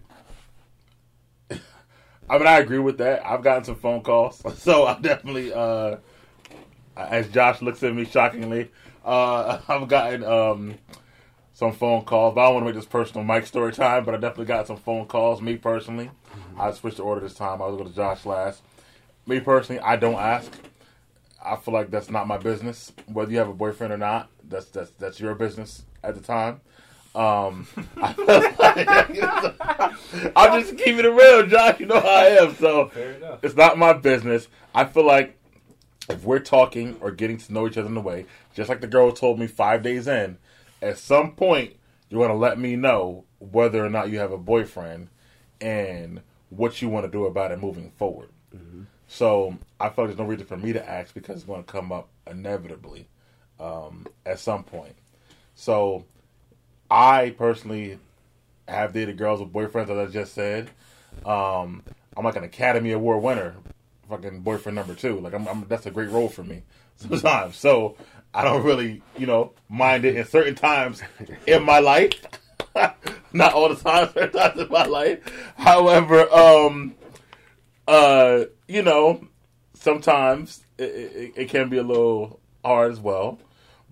I 1.50 2.38
mean, 2.38 2.46
I 2.46 2.58
agree 2.58 2.78
with 2.78 2.98
that. 2.98 3.24
I've 3.24 3.42
gotten 3.42 3.64
some 3.64 3.76
phone 3.76 4.02
calls, 4.02 4.42
so 4.60 4.86
I 4.86 4.98
definitely, 5.00 5.52
uh, 5.52 5.96
as 6.96 7.28
Josh 7.28 7.62
looks 7.62 7.82
at 7.82 7.94
me 7.94 8.04
shockingly, 8.04 8.70
uh, 9.04 9.60
I've 9.68 9.88
gotten 9.88 10.24
um, 10.24 10.74
some 11.52 11.72
phone 11.72 12.04
calls. 12.04 12.34
But 12.34 12.40
I 12.40 12.44
don't 12.46 12.54
want 12.54 12.64
to 12.66 12.72
make 12.72 12.74
this 12.80 12.90
personal 12.90 13.24
mic 13.24 13.46
story 13.46 13.72
time, 13.72 14.04
but 14.04 14.14
I 14.14 14.16
definitely 14.18 14.46
got 14.46 14.66
some 14.66 14.78
phone 14.78 15.06
calls. 15.06 15.40
Me 15.40 15.56
personally, 15.56 16.10
I 16.58 16.72
switched 16.72 16.96
the 16.96 17.04
order 17.04 17.20
this 17.20 17.34
time. 17.34 17.62
I 17.62 17.66
was 17.66 17.76
going 17.76 17.88
to 17.88 17.94
Josh 17.94 18.24
last. 18.26 18.62
Me 19.26 19.40
personally, 19.40 19.80
I 19.80 19.96
don't 19.96 20.14
ask. 20.14 20.50
I 21.44 21.56
feel 21.56 21.74
like 21.74 21.90
that's 21.90 22.10
not 22.10 22.26
my 22.26 22.38
business. 22.38 22.92
Whether 23.06 23.32
you 23.32 23.38
have 23.38 23.48
a 23.48 23.54
boyfriend 23.54 23.92
or 23.92 23.98
not, 23.98 24.30
that's 24.48 24.66
that's 24.66 24.90
that's 24.92 25.20
your 25.20 25.34
business 25.34 25.84
at 26.02 26.14
the 26.14 26.20
time. 26.20 26.60
Um, 27.14 27.66
I 27.96 28.12
feel 28.12 28.26
like- 28.58 30.32
I'm 30.36 30.60
just 30.60 30.76
keeping 30.76 31.04
it 31.04 31.08
real, 31.08 31.46
Josh. 31.46 31.80
You 31.80 31.86
know 31.86 32.00
how 32.00 32.08
I 32.08 32.24
am. 32.40 32.54
So 32.56 32.90
it's 33.42 33.56
not 33.56 33.78
my 33.78 33.92
business. 33.94 34.48
I 34.74 34.84
feel 34.84 35.04
like 35.04 35.36
if 36.08 36.22
we're 36.24 36.38
talking 36.40 36.96
or 37.00 37.10
getting 37.10 37.38
to 37.38 37.52
know 37.52 37.66
each 37.66 37.76
other 37.78 37.88
in 37.88 37.94
the 37.94 38.00
way, 38.00 38.26
just 38.54 38.68
like 38.68 38.80
the 38.80 38.86
girl 38.86 39.10
told 39.12 39.38
me 39.38 39.46
five 39.46 39.82
days 39.82 40.06
in, 40.06 40.38
at 40.82 40.98
some 40.98 41.32
point 41.32 41.74
you're 42.08 42.20
going 42.20 42.30
to 42.30 42.36
let 42.36 42.58
me 42.60 42.76
know 42.76 43.24
whether 43.40 43.84
or 43.84 43.90
not 43.90 44.08
you 44.10 44.18
have 44.20 44.30
a 44.30 44.38
boyfriend 44.38 45.08
and 45.60 46.20
what 46.50 46.80
you 46.80 46.88
want 46.88 47.04
to 47.04 47.10
do 47.10 47.24
about 47.24 47.50
it 47.50 47.58
moving 47.60 47.90
forward. 47.96 48.28
So 49.08 49.56
I 49.78 49.86
like 49.86 49.96
there's 49.96 50.18
no 50.18 50.24
reason 50.24 50.46
for 50.46 50.56
me 50.56 50.72
to 50.72 50.88
ask 50.88 51.14
because 51.14 51.36
it's 51.36 51.44
going 51.44 51.62
to 51.62 51.70
come 51.70 51.92
up 51.92 52.08
inevitably 52.26 53.08
um, 53.60 54.06
at 54.24 54.40
some 54.40 54.64
point. 54.64 54.94
So 55.54 56.04
I 56.90 57.34
personally 57.38 57.98
have 58.68 58.92
dated 58.92 59.16
girls 59.16 59.40
with 59.40 59.52
boyfriends, 59.52 59.90
as 59.90 60.08
I 60.08 60.12
just 60.12 60.34
said. 60.34 60.70
Um, 61.24 61.82
I'm 62.16 62.24
like 62.24 62.36
an 62.36 62.44
Academy 62.44 62.92
Award 62.92 63.22
winner, 63.22 63.54
fucking 64.08 64.40
boyfriend 64.40 64.76
number 64.76 64.94
two. 64.94 65.20
Like 65.20 65.34
I'm, 65.34 65.46
I'm 65.46 65.66
that's 65.68 65.86
a 65.86 65.90
great 65.90 66.10
role 66.10 66.28
for 66.28 66.42
me 66.42 66.62
sometimes. 66.96 67.56
So 67.56 67.96
I 68.34 68.44
don't 68.44 68.64
really, 68.64 69.02
you 69.16 69.26
know, 69.26 69.52
mind 69.68 70.04
it 70.04 70.16
in 70.16 70.26
certain 70.26 70.54
times 70.54 71.02
in 71.46 71.62
my 71.64 71.78
life. 71.78 72.12
Not 73.32 73.52
all 73.52 73.68
the 73.68 73.76
time, 73.76 74.10
certain 74.14 74.32
times 74.32 74.60
in 74.60 74.68
my 74.68 74.84
life. 74.84 75.52
However, 75.56 76.30
um, 76.32 76.94
uh, 77.88 78.44
you 78.68 78.82
know, 78.82 79.26
sometimes 79.74 80.64
it, 80.78 80.84
it, 80.84 81.32
it 81.36 81.48
can 81.48 81.68
be 81.68 81.78
a 81.78 81.82
little 81.82 82.40
hard 82.64 82.92
as 82.92 83.00
well. 83.00 83.38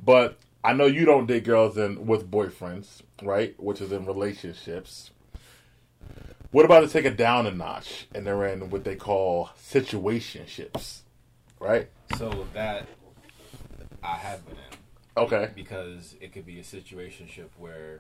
But 0.03 0.39
I 0.63 0.73
know 0.73 0.87
you 0.87 1.05
don't 1.05 1.27
date 1.27 1.45
girls 1.45 1.77
in 1.77 2.07
with 2.07 2.31
boyfriends, 2.31 3.03
right? 3.23 3.55
Which 3.61 3.81
is 3.81 3.93
in 3.93 4.07
relationships. 4.07 5.11
What 6.51 6.65
about 6.65 6.81
to 6.81 6.89
take 6.89 7.05
it 7.05 7.17
down 7.17 7.47
a 7.47 7.51
notch 7.51 8.07
and 8.15 8.27
they're 8.27 8.47
in 8.47 8.71
what 8.71 8.85
they 8.85 8.95
call 8.95 9.51
situationships, 9.61 11.01
right? 11.59 11.89
So 12.17 12.47
that 12.55 12.87
I 14.03 14.15
have 14.17 14.47
been 14.47 14.57
in 14.57 14.79
Okay. 15.17 15.51
because 15.55 16.17
it 16.21 16.33
could 16.33 16.47
be 16.47 16.59
a 16.59 16.63
situationship 16.63 17.49
where 17.59 17.99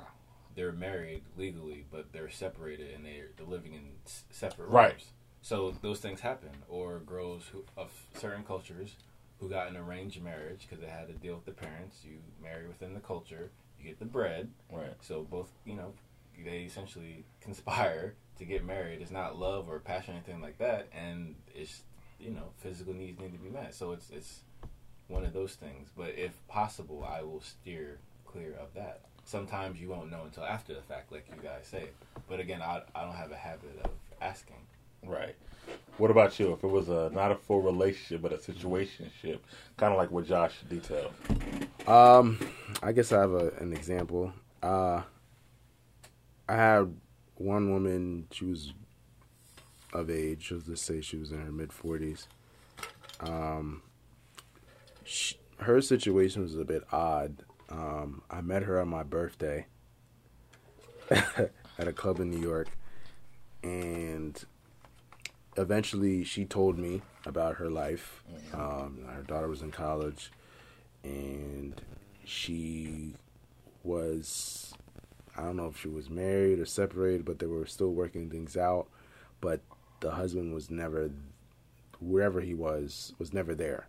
they're 0.54 0.72
married 0.72 1.22
legally, 1.36 1.84
but 1.90 2.12
they're 2.12 2.30
separated 2.30 2.94
and 2.94 3.04
they're, 3.04 3.28
they're 3.36 3.46
living 3.46 3.74
in 3.74 3.82
separate 4.30 4.66
rooms. 4.66 4.74
Right. 4.74 5.04
So 5.44 5.74
those 5.82 6.00
things 6.00 6.20
happen. 6.20 6.48
Or 6.70 7.00
girls 7.00 7.42
who 7.52 7.64
of 7.76 7.90
certain 8.14 8.44
cultures 8.44 8.96
who 9.38 9.50
got 9.50 9.68
an 9.68 9.76
arranged 9.76 10.22
marriage 10.22 10.62
because 10.62 10.82
they 10.82 10.90
had 10.90 11.06
to 11.08 11.12
deal 11.12 11.34
with 11.34 11.44
the 11.44 11.52
parents. 11.52 11.98
You 12.02 12.16
marry 12.42 12.66
within 12.66 12.94
the 12.94 13.00
culture, 13.00 13.50
you 13.78 13.84
get 13.84 13.98
the 13.98 14.06
bread. 14.06 14.48
Right. 14.72 14.94
So 15.02 15.26
both, 15.30 15.50
you 15.66 15.74
know, 15.74 15.92
they 16.42 16.60
essentially 16.60 17.26
conspire 17.42 18.14
to 18.38 18.44
get 18.46 18.64
married. 18.64 19.02
It's 19.02 19.10
not 19.10 19.38
love 19.38 19.68
or 19.68 19.80
passion 19.80 20.14
or 20.14 20.16
anything 20.16 20.40
like 20.40 20.56
that, 20.58 20.88
and 20.94 21.34
it's 21.54 21.82
you 22.18 22.30
know 22.30 22.48
physical 22.56 22.94
needs 22.94 23.20
need 23.20 23.32
to 23.34 23.38
be 23.38 23.50
met. 23.50 23.74
So 23.74 23.92
it's 23.92 24.08
it's 24.08 24.40
one 25.08 25.26
of 25.26 25.34
those 25.34 25.56
things. 25.56 25.90
But 25.94 26.14
if 26.16 26.32
possible, 26.48 27.06
I 27.06 27.22
will 27.22 27.42
steer 27.42 27.98
clear 28.24 28.54
of 28.54 28.72
that. 28.76 29.02
Sometimes 29.26 29.78
you 29.78 29.90
won't 29.90 30.10
know 30.10 30.22
until 30.24 30.44
after 30.44 30.72
the 30.72 30.80
fact, 30.80 31.12
like 31.12 31.26
you 31.28 31.42
guys 31.42 31.66
say. 31.66 31.90
But 32.30 32.40
again, 32.40 32.62
I, 32.62 32.80
I 32.94 33.04
don't 33.04 33.14
have 33.14 33.30
a 33.30 33.36
habit 33.36 33.78
of 33.84 33.90
asking. 34.22 34.56
Right. 35.06 35.34
What 35.96 36.10
about 36.10 36.38
you? 36.40 36.52
If 36.52 36.64
it 36.64 36.68
was 36.68 36.88
a 36.88 37.10
not 37.12 37.30
a 37.30 37.36
full 37.36 37.62
relationship 37.62 38.22
but 38.22 38.32
a 38.32 38.36
situationship, 38.36 39.38
kind 39.76 39.92
of 39.92 39.98
like 39.98 40.10
what 40.10 40.26
Josh 40.26 40.54
detailed. 40.68 41.12
Um, 41.86 42.38
I 42.82 42.92
guess 42.92 43.12
I 43.12 43.20
have 43.20 43.32
a, 43.32 43.50
an 43.60 43.72
example. 43.72 44.32
Uh, 44.62 45.02
I 46.48 46.54
had 46.56 46.94
one 47.36 47.70
woman. 47.70 48.26
She 48.32 48.44
was 48.44 48.72
of 49.92 50.10
age. 50.10 50.50
Let's 50.50 50.66
just 50.66 50.84
say 50.84 51.00
she 51.00 51.16
was 51.16 51.30
in 51.30 51.38
her 51.38 51.52
mid 51.52 51.72
forties. 51.72 52.26
Um, 53.20 53.82
she, 55.04 55.36
her 55.58 55.80
situation 55.80 56.42
was 56.42 56.56
a 56.56 56.64
bit 56.64 56.82
odd. 56.90 57.44
Um, 57.70 58.22
I 58.30 58.40
met 58.40 58.64
her 58.64 58.80
on 58.80 58.88
my 58.88 59.04
birthday 59.04 59.66
at 61.10 61.88
a 61.88 61.92
club 61.92 62.18
in 62.18 62.30
New 62.30 62.40
York, 62.40 62.68
and 63.62 64.44
eventually 65.56 66.24
she 66.24 66.44
told 66.44 66.78
me 66.78 67.02
about 67.26 67.56
her 67.56 67.70
life. 67.70 68.22
Um, 68.52 69.00
her 69.14 69.22
daughter 69.22 69.48
was 69.48 69.62
in 69.62 69.70
college, 69.70 70.30
and 71.02 71.80
she 72.24 73.14
was 73.82 74.74
I 75.36 75.42
don't 75.42 75.56
know 75.56 75.66
if 75.66 75.80
she 75.80 75.88
was 75.88 76.08
married 76.08 76.58
or 76.60 76.66
separated, 76.66 77.24
but 77.24 77.38
they 77.38 77.46
were 77.46 77.66
still 77.66 77.92
working 77.92 78.30
things 78.30 78.56
out. 78.56 78.86
But 79.40 79.60
the 80.00 80.12
husband 80.12 80.54
was 80.54 80.70
never 80.70 81.10
wherever 82.00 82.40
he 82.40 82.54
was 82.54 83.14
was 83.18 83.32
never 83.32 83.54
there, 83.54 83.88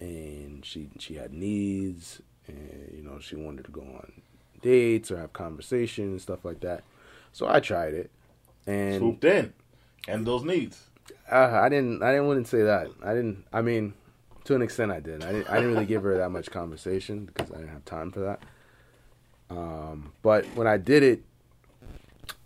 and 0.00 0.64
she 0.64 0.88
she 0.98 1.14
had 1.14 1.32
needs, 1.32 2.20
and 2.46 2.90
you 2.94 3.02
know 3.02 3.18
she 3.20 3.36
wanted 3.36 3.64
to 3.66 3.70
go 3.70 3.82
on 3.82 4.22
dates 4.62 5.10
or 5.10 5.18
have 5.18 5.32
conversations 5.32 6.10
and 6.10 6.20
stuff 6.20 6.44
like 6.44 6.60
that. 6.60 6.82
So 7.32 7.48
I 7.48 7.60
tried 7.60 7.94
it, 7.94 8.10
and 8.66 8.98
Swooped 8.98 9.24
in, 9.24 9.52
and 10.08 10.26
those 10.26 10.44
needs. 10.44 10.88
uh, 11.30 11.60
I 11.62 11.68
didn't. 11.68 12.02
I 12.02 12.12
didn't. 12.12 12.26
Wouldn't 12.28 12.48
say 12.48 12.62
that. 12.62 12.88
I 13.02 13.14
didn't. 13.14 13.44
I 13.52 13.62
mean, 13.62 13.94
to 14.44 14.54
an 14.54 14.62
extent, 14.62 14.92
I 14.92 15.00
did. 15.00 15.24
I 15.24 15.32
didn't. 15.32 15.48
I 15.50 15.54
didn't 15.56 15.72
really 15.74 15.86
give 15.86 16.02
her 16.02 16.16
that 16.18 16.30
much 16.30 16.50
conversation 16.50 17.24
because 17.26 17.50
I 17.50 17.56
didn't 17.56 17.70
have 17.72 17.84
time 17.84 18.10
for 18.10 18.20
that. 18.20 18.42
Um, 19.50 20.12
but 20.22 20.44
when 20.54 20.66
I 20.66 20.76
did 20.78 21.02
it, 21.02 21.22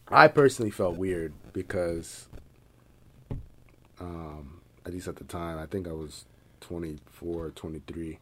I 0.08 0.28
personally 0.28 0.70
felt 0.70 0.96
weird 0.96 1.32
because, 1.52 2.28
um, 4.00 4.60
at 4.84 4.92
least 4.92 5.08
at 5.08 5.16
the 5.16 5.24
time, 5.24 5.58
I 5.58 5.66
think 5.66 5.86
I 5.86 5.92
was 5.92 6.24
24, 6.60 7.50
23, 7.50 8.18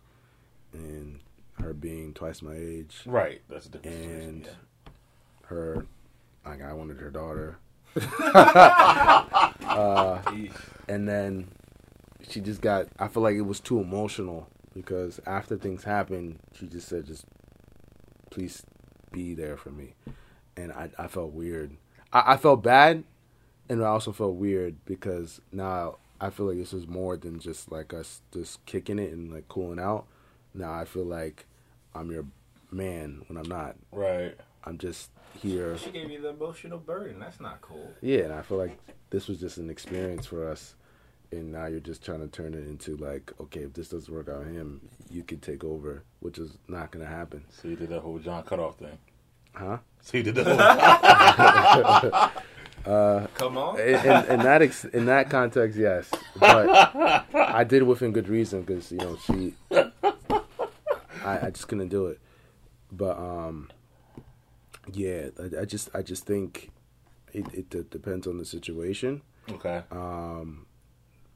and 0.73 1.21
her 1.61 1.73
being 1.73 2.13
twice 2.13 2.43
my 2.43 2.55
age, 2.55 3.01
Right. 3.07 3.41
That's 3.49 3.67
a 3.67 3.71
different 3.71 3.97
and 3.97 4.45
yeah. 4.45 4.93
her, 5.47 5.87
like 6.45 6.63
I 6.63 6.73
wanted 6.75 6.99
her 6.99 7.11
daughter. 7.11 7.59
Eesh. 9.71 10.53
and 10.89 11.09
then 11.09 11.49
she 12.29 12.41
just 12.41 12.61
got 12.61 12.87
i 12.99 13.09
feel 13.09 13.23
like 13.23 13.37
it 13.37 13.43
was 13.43 13.61
too 13.61 13.81
emotional 13.81 14.49
because 14.75 15.21
after 15.27 15.57
things 15.57 15.85
happened 15.85 16.39
she 16.59 16.67
just 16.67 16.89
said 16.89 17.07
just 17.07 17.25
please 18.31 18.63
be 19.13 19.35
there 19.35 19.57
for 19.57 19.71
me 19.71 19.95
and 20.57 20.73
i, 20.73 20.91
I 20.99 21.07
felt 21.07 21.33
weird 21.33 21.77
I, 22.13 22.35
I 22.35 22.37
felt 22.37 22.63
bad 22.63 23.05
and 23.69 23.83
i 23.83 23.87
also 23.87 24.13
felt 24.13 24.35
weird 24.35 24.77
because 24.85 25.41
now 25.53 25.97
i 26.21 26.31
feel 26.31 26.47
like 26.47 26.59
this 26.59 26.73
was 26.73 26.87
more 26.87 27.17
than 27.17 27.39
just 27.39 27.71
like 27.73 27.95
us 27.95 28.21
just 28.33 28.65
kicking 28.67 28.99
it 28.99 29.13
and 29.13 29.33
like 29.33 29.49
cooling 29.49 29.79
out 29.81 30.07
now 30.55 30.73
i 30.73 30.85
feel 30.85 31.05
like 31.05 31.47
i'm 31.95 32.11
your 32.11 32.25
man 32.71 33.23
when 33.29 33.39
i'm 33.39 33.49
not 33.49 33.77
Right. 33.93 34.37
I'm 34.67 34.79
just 34.79 35.11
here 35.43 35.77
She 35.79 35.91
gave 35.91 36.11
you 36.11 36.21
the 36.21 36.31
emotional 36.31 36.79
burden. 36.79 37.19
That's 37.21 37.41
not 37.41 37.61
cool. 37.61 37.93
yeah, 38.01 38.21
and 38.21 38.33
I 38.33 38.43
feel 38.43 38.57
like 38.59 38.79
this 39.11 39.29
was 39.29 39.39
just 39.39 39.59
an 39.59 39.69
experience 39.71 40.25
for 40.27 40.49
us, 40.49 40.75
and 41.31 41.53
now 41.53 41.67
you're 41.67 41.79
just 41.81 42.03
trying 42.05 42.21
to 42.21 42.27
turn 42.29 42.55
it 42.55 42.67
into 42.67 42.97
like, 42.97 43.33
okay, 43.41 43.61
if 43.61 43.75
this 43.75 43.89
doesn't 43.89 44.13
work 44.13 44.29
out 44.31 44.41
with 44.47 44.55
him, 44.55 44.81
you 45.11 45.23
could 45.23 45.43
take 45.43 45.63
over, 45.63 46.03
which 46.21 46.39
is 46.39 46.57
not 46.69 46.91
gonna 46.91 47.05
happen, 47.07 47.45
So 47.51 47.69
you 47.69 47.77
did 47.77 47.91
that 47.91 48.01
whole 48.01 48.19
John 48.19 48.43
cutoff 48.45 48.77
thing. 48.79 48.97
huh? 49.53 49.77
So 50.01 50.17
you 50.17 50.23
did 50.25 50.35
that 50.37 50.47
whole. 52.85 53.27
Come 53.35 53.59
on. 53.59 53.79
In, 53.81 53.95
in, 53.95 54.25
in 54.27 54.39
that 54.41 54.63
ex- 54.63 54.85
in 54.87 55.07
that 55.07 55.29
context, 55.29 55.77
yes, 55.79 56.09
but 56.39 56.69
I 57.35 57.63
did 57.65 57.83
it 57.83 57.85
within 57.85 58.13
good 58.13 58.29
reason 58.29 58.63
because 58.63 58.91
you 58.93 58.99
know 58.99 59.17
she, 59.27 59.55
I, 59.71 61.47
I 61.47 61.51
just 61.51 61.67
couldn't 61.69 61.89
do 61.89 62.07
it, 62.07 62.21
but 62.93 63.19
um, 63.19 63.71
yeah, 64.93 65.29
I, 65.41 65.63
I 65.63 65.65
just 65.65 65.89
I 65.95 66.03
just 66.03 66.25
think 66.27 66.71
it, 67.33 67.47
it 67.53 67.91
depends 67.91 68.27
on 68.27 68.39
the 68.39 68.45
situation. 68.45 69.23
okay. 69.51 69.83
Um, 69.91 70.67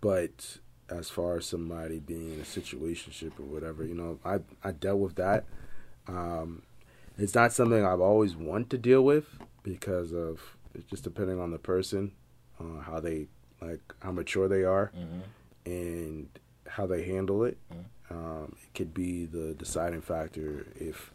but 0.01 0.59
as 0.89 1.09
far 1.11 1.37
as 1.37 1.47
somebody 1.47 2.01
being 2.01 2.33
in 2.35 2.41
a 2.41 2.45
situationship 2.45 3.39
or 3.39 3.45
whatever, 3.45 3.85
you 3.85 3.95
know, 3.95 4.19
I 4.25 4.41
I 4.63 4.73
dealt 4.73 4.99
with 5.01 5.17
that. 5.17 5.45
Um, 6.09 6.63
it's 7.19 7.35
not 7.35 7.53
something 7.53 7.85
I've 7.85 8.01
always 8.01 8.35
wanted 8.35 8.71
to 8.71 8.79
deal 8.79 9.03
with 9.03 9.27
because 9.63 10.13
of 10.13 10.41
it's 10.75 10.89
just 10.89 11.05
depending 11.05 11.39
on 11.41 11.51
the 11.51 11.59
person, 11.59 12.13
uh, 12.59 12.81
how 12.81 13.01
they 13.01 13.27
like 13.61 13.81
how 14.01 14.13
mature 14.13 14.49
they 14.49 14.65
are, 14.65 14.93
hmm 14.95 15.21
and 15.67 16.29
how 16.67 16.87
they 16.87 17.05
handle 17.05 17.45
it. 17.45 17.59
Um, 18.11 18.57
it 18.63 18.75
could 18.75 18.95
be 18.95 19.27
the 19.27 19.55
deciding 19.55 20.01
factor 20.01 20.67
if 20.77 21.13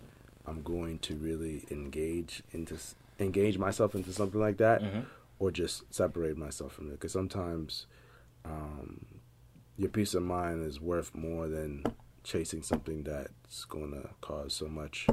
I'm 0.47 0.61
going 0.61 0.99
to 0.99 1.15
really 1.15 1.65
engage 1.71 2.43
into 2.51 2.77
engage 3.19 3.57
myself 3.57 3.95
into 3.95 4.11
something 4.11 4.39
like 4.39 4.57
that, 4.57 4.81
hmm 4.81 4.99
or 5.37 5.51
just 5.51 5.83
separate 5.93 6.37
myself 6.37 6.71
from 6.71 6.87
it. 6.87 6.91
Because 6.91 7.11
sometimes 7.11 7.87
um, 8.45 9.05
your 9.77 9.89
peace 9.89 10.13
of 10.13 10.23
mind 10.23 10.65
is 10.65 10.79
worth 10.79 11.13
more 11.13 11.49
than 11.49 11.83
chasing 12.23 12.63
something 12.63 13.03
that's 13.03 13.65
going 13.65 13.91
to 13.91 14.09
cause 14.21 14.53
so 14.53 14.67
much 14.67 15.07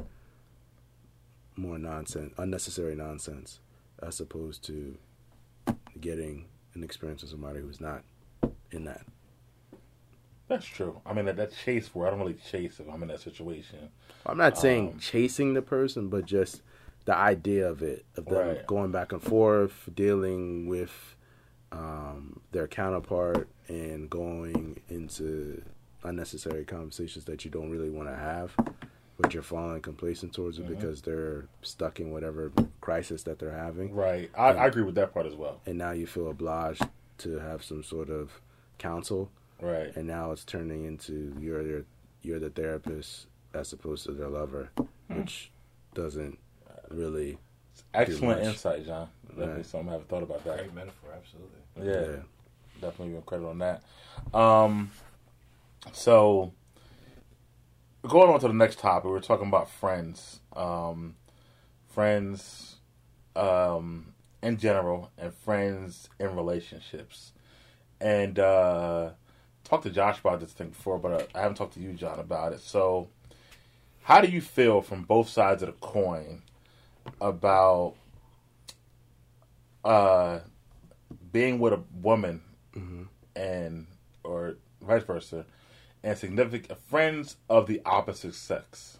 more 1.57 1.76
nonsense, 1.78 2.33
unnecessary 2.39 2.95
nonsense, 2.95 3.59
as 4.01 4.20
opposed 4.20 4.64
to 4.64 4.97
getting 6.01 6.47
an 6.74 6.83
experience 6.83 7.22
with 7.22 7.30
somebody 7.30 7.61
who's 7.61 7.80
not 7.80 8.03
in 8.70 8.85
that. 8.85 9.03
That's 10.53 10.66
true. 10.66 11.00
I 11.07 11.14
mean, 11.14 11.24
that, 11.24 11.36
that 11.36 11.53
chase 11.64 11.94
where 11.94 12.07
I 12.07 12.11
don't 12.11 12.20
really 12.20 12.34
chase 12.34 12.78
if 12.78 12.86
I'm 12.86 13.00
in 13.03 13.09
that 13.09 13.20
situation. 13.20 13.88
I'm 14.26 14.36
not 14.36 14.59
saying 14.59 14.88
Um, 14.92 14.98
chasing 14.98 15.55
the 15.55 15.62
person, 15.62 16.09
but 16.09 16.26
just 16.26 16.61
the 17.07 17.16
idea 17.16 17.68
of 17.70 17.82
it, 17.82 18.05
of 18.18 18.26
them 18.26 18.48
Right. 18.48 18.66
going 18.66 18.92
back 18.92 19.12
and 19.12 19.22
forth, 19.22 19.88
dealing 19.94 20.66
with 20.66 21.16
um, 21.72 22.40
their 22.53 22.68
counterpart, 22.68 23.48
and 23.66 24.11
going 24.11 24.78
into 24.90 25.62
unnecessary 26.05 26.66
conversations 26.66 27.24
that 27.24 27.46
you 27.46 27.50
don't 27.50 27.70
really 27.70 27.88
want 27.88 28.11
to 28.11 28.14
have, 28.14 28.55
but 29.16 29.32
you're 29.32 29.42
falling 29.42 29.80
complacent 29.80 30.34
towards 30.34 30.59
it 30.59 30.66
Mhm. 30.66 30.68
because 30.68 31.00
they're 31.00 31.46
stuck 31.62 31.98
in 31.98 32.11
whatever 32.11 32.53
crisis 32.82 33.22
that 33.22 33.38
they're 33.38 33.53
having, 33.57 33.94
Right. 33.94 34.30
I, 34.36 34.48
I 34.53 34.66
agree 34.66 34.82
with 34.82 34.96
that 34.96 35.14
part 35.14 35.24
as 35.24 35.34
well. 35.34 35.62
and 35.64 35.78
now 35.78 35.92
you 35.92 36.07
feel 36.07 36.28
obliged 36.28 36.86
to 37.18 37.38
have 37.38 37.64
some 37.64 37.82
sort 37.82 38.11
of 38.11 38.42
counsel, 38.76 39.30
Right. 39.62 39.94
and 39.96 40.06
now 40.08 40.32
it's 40.32 40.44
turning 40.44 40.84
into 40.84 41.34
you're 41.40 41.62
you're, 41.62 41.84
you're 42.22 42.38
the 42.40 42.50
therapist 42.50 43.26
as 43.54 43.72
opposed 43.72 44.04
to 44.06 44.12
their 44.12 44.28
lover, 44.28 44.70
Hmm. 45.08 45.20
which 45.20 45.50
doesn't 45.94 46.38
really. 46.90 47.38
Excellent 47.94 48.40
much. 48.40 48.48
insight, 48.48 48.84
John. 48.86 49.08
Definitely 49.28 49.54
Right. 49.54 49.66
something 49.66 49.88
I 49.88 49.92
haven't 49.92 50.08
thought 50.08 50.22
about 50.22 50.44
that. 50.44 50.58
Great 50.58 50.74
metaphor, 50.74 51.10
absolutely. 51.16 51.58
Yeah, 51.90 52.22
definitely 52.80 53.14
give 53.14 53.24
credit 53.26 53.46
on 53.46 53.58
that. 53.58 53.82
Um, 54.34 54.90
so 55.92 56.52
going 58.06 58.30
on 58.30 58.40
to 58.40 58.48
the 58.48 58.54
next 58.54 58.78
topic, 58.78 59.10
we're 59.10 59.20
talking 59.20 59.48
about 59.48 59.70
friends, 59.70 60.40
um, 60.56 61.16
friends, 61.88 62.76
um, 63.36 64.14
in 64.42 64.56
general, 64.58 65.10
and 65.18 65.32
friends 65.34 66.08
in 66.18 66.34
relationships. 66.36 67.32
And 68.00 68.38
uh, 68.38 69.10
talked 69.72 69.84
to 69.84 69.90
Josh 69.90 70.20
about 70.20 70.38
this 70.40 70.52
thing 70.52 70.68
before, 70.68 70.98
but 70.98 71.12
uh, 71.12 71.24
I 71.34 71.40
haven't 71.40 71.56
talked 71.56 71.72
to 71.74 71.80
you, 71.80 71.94
John, 71.94 72.18
about 72.18 72.52
it. 72.52 72.60
So, 72.60 73.08
how 74.02 74.20
do 74.20 74.28
you 74.28 74.42
feel 74.42 74.82
from 74.82 75.02
both 75.02 75.30
sides 75.30 75.62
of 75.62 75.68
the 75.68 75.72
coin 75.74 76.42
about 77.22 77.94
uh, 79.84 80.40
being 81.32 81.58
with 81.58 81.72
a 81.72 81.80
woman 82.02 82.42
Mm-hmm. 82.74 83.02
and 83.36 83.86
or 84.24 84.54
vice 84.80 85.02
versa, 85.02 85.44
and 86.02 86.16
significant 86.16 86.78
friends 86.88 87.36
of 87.50 87.66
the 87.66 87.82
opposite 87.84 88.34
sex, 88.34 88.96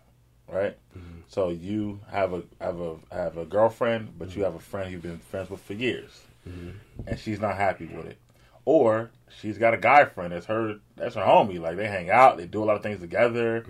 right? 0.47 0.77
Mm-hmm. 0.95 1.21
So 1.29 1.49
you 1.49 2.01
have 2.11 2.35
a 2.35 2.43
have 2.61 2.79
a 2.81 2.97
have 3.11 3.39
a 3.39 3.47
girlfriend, 3.47 4.19
but 4.19 4.37
you 4.37 4.45
have 4.45 4.55
a 4.55 4.59
friend 4.59 4.93
you've 4.93 5.01
been 5.01 5.19
friends 5.21 5.49
with 5.49 5.61
for 5.63 5.73
years, 5.73 6.21
Mm-hmm. 6.47 6.71
and 7.09 7.19
she's 7.19 7.41
not 7.41 7.57
happy 7.57 7.87
with 7.87 8.05
it, 8.07 8.19
or 8.65 9.11
she's 9.41 9.59
got 9.59 9.75
a 9.75 9.79
guy 9.79 10.05
friend 10.05 10.33
that's 10.33 10.47
her 10.47 10.77
that's 10.97 11.15
her 11.15 11.23
homie. 11.23 11.61
Like 11.61 11.77
they 11.77 11.87
hang 11.89 12.11
out, 12.11 12.37
they 12.37 12.47
do 12.47 12.63
a 12.63 12.67
lot 12.67 12.77
of 12.77 12.83
things 12.83 13.01
together. 13.01 13.65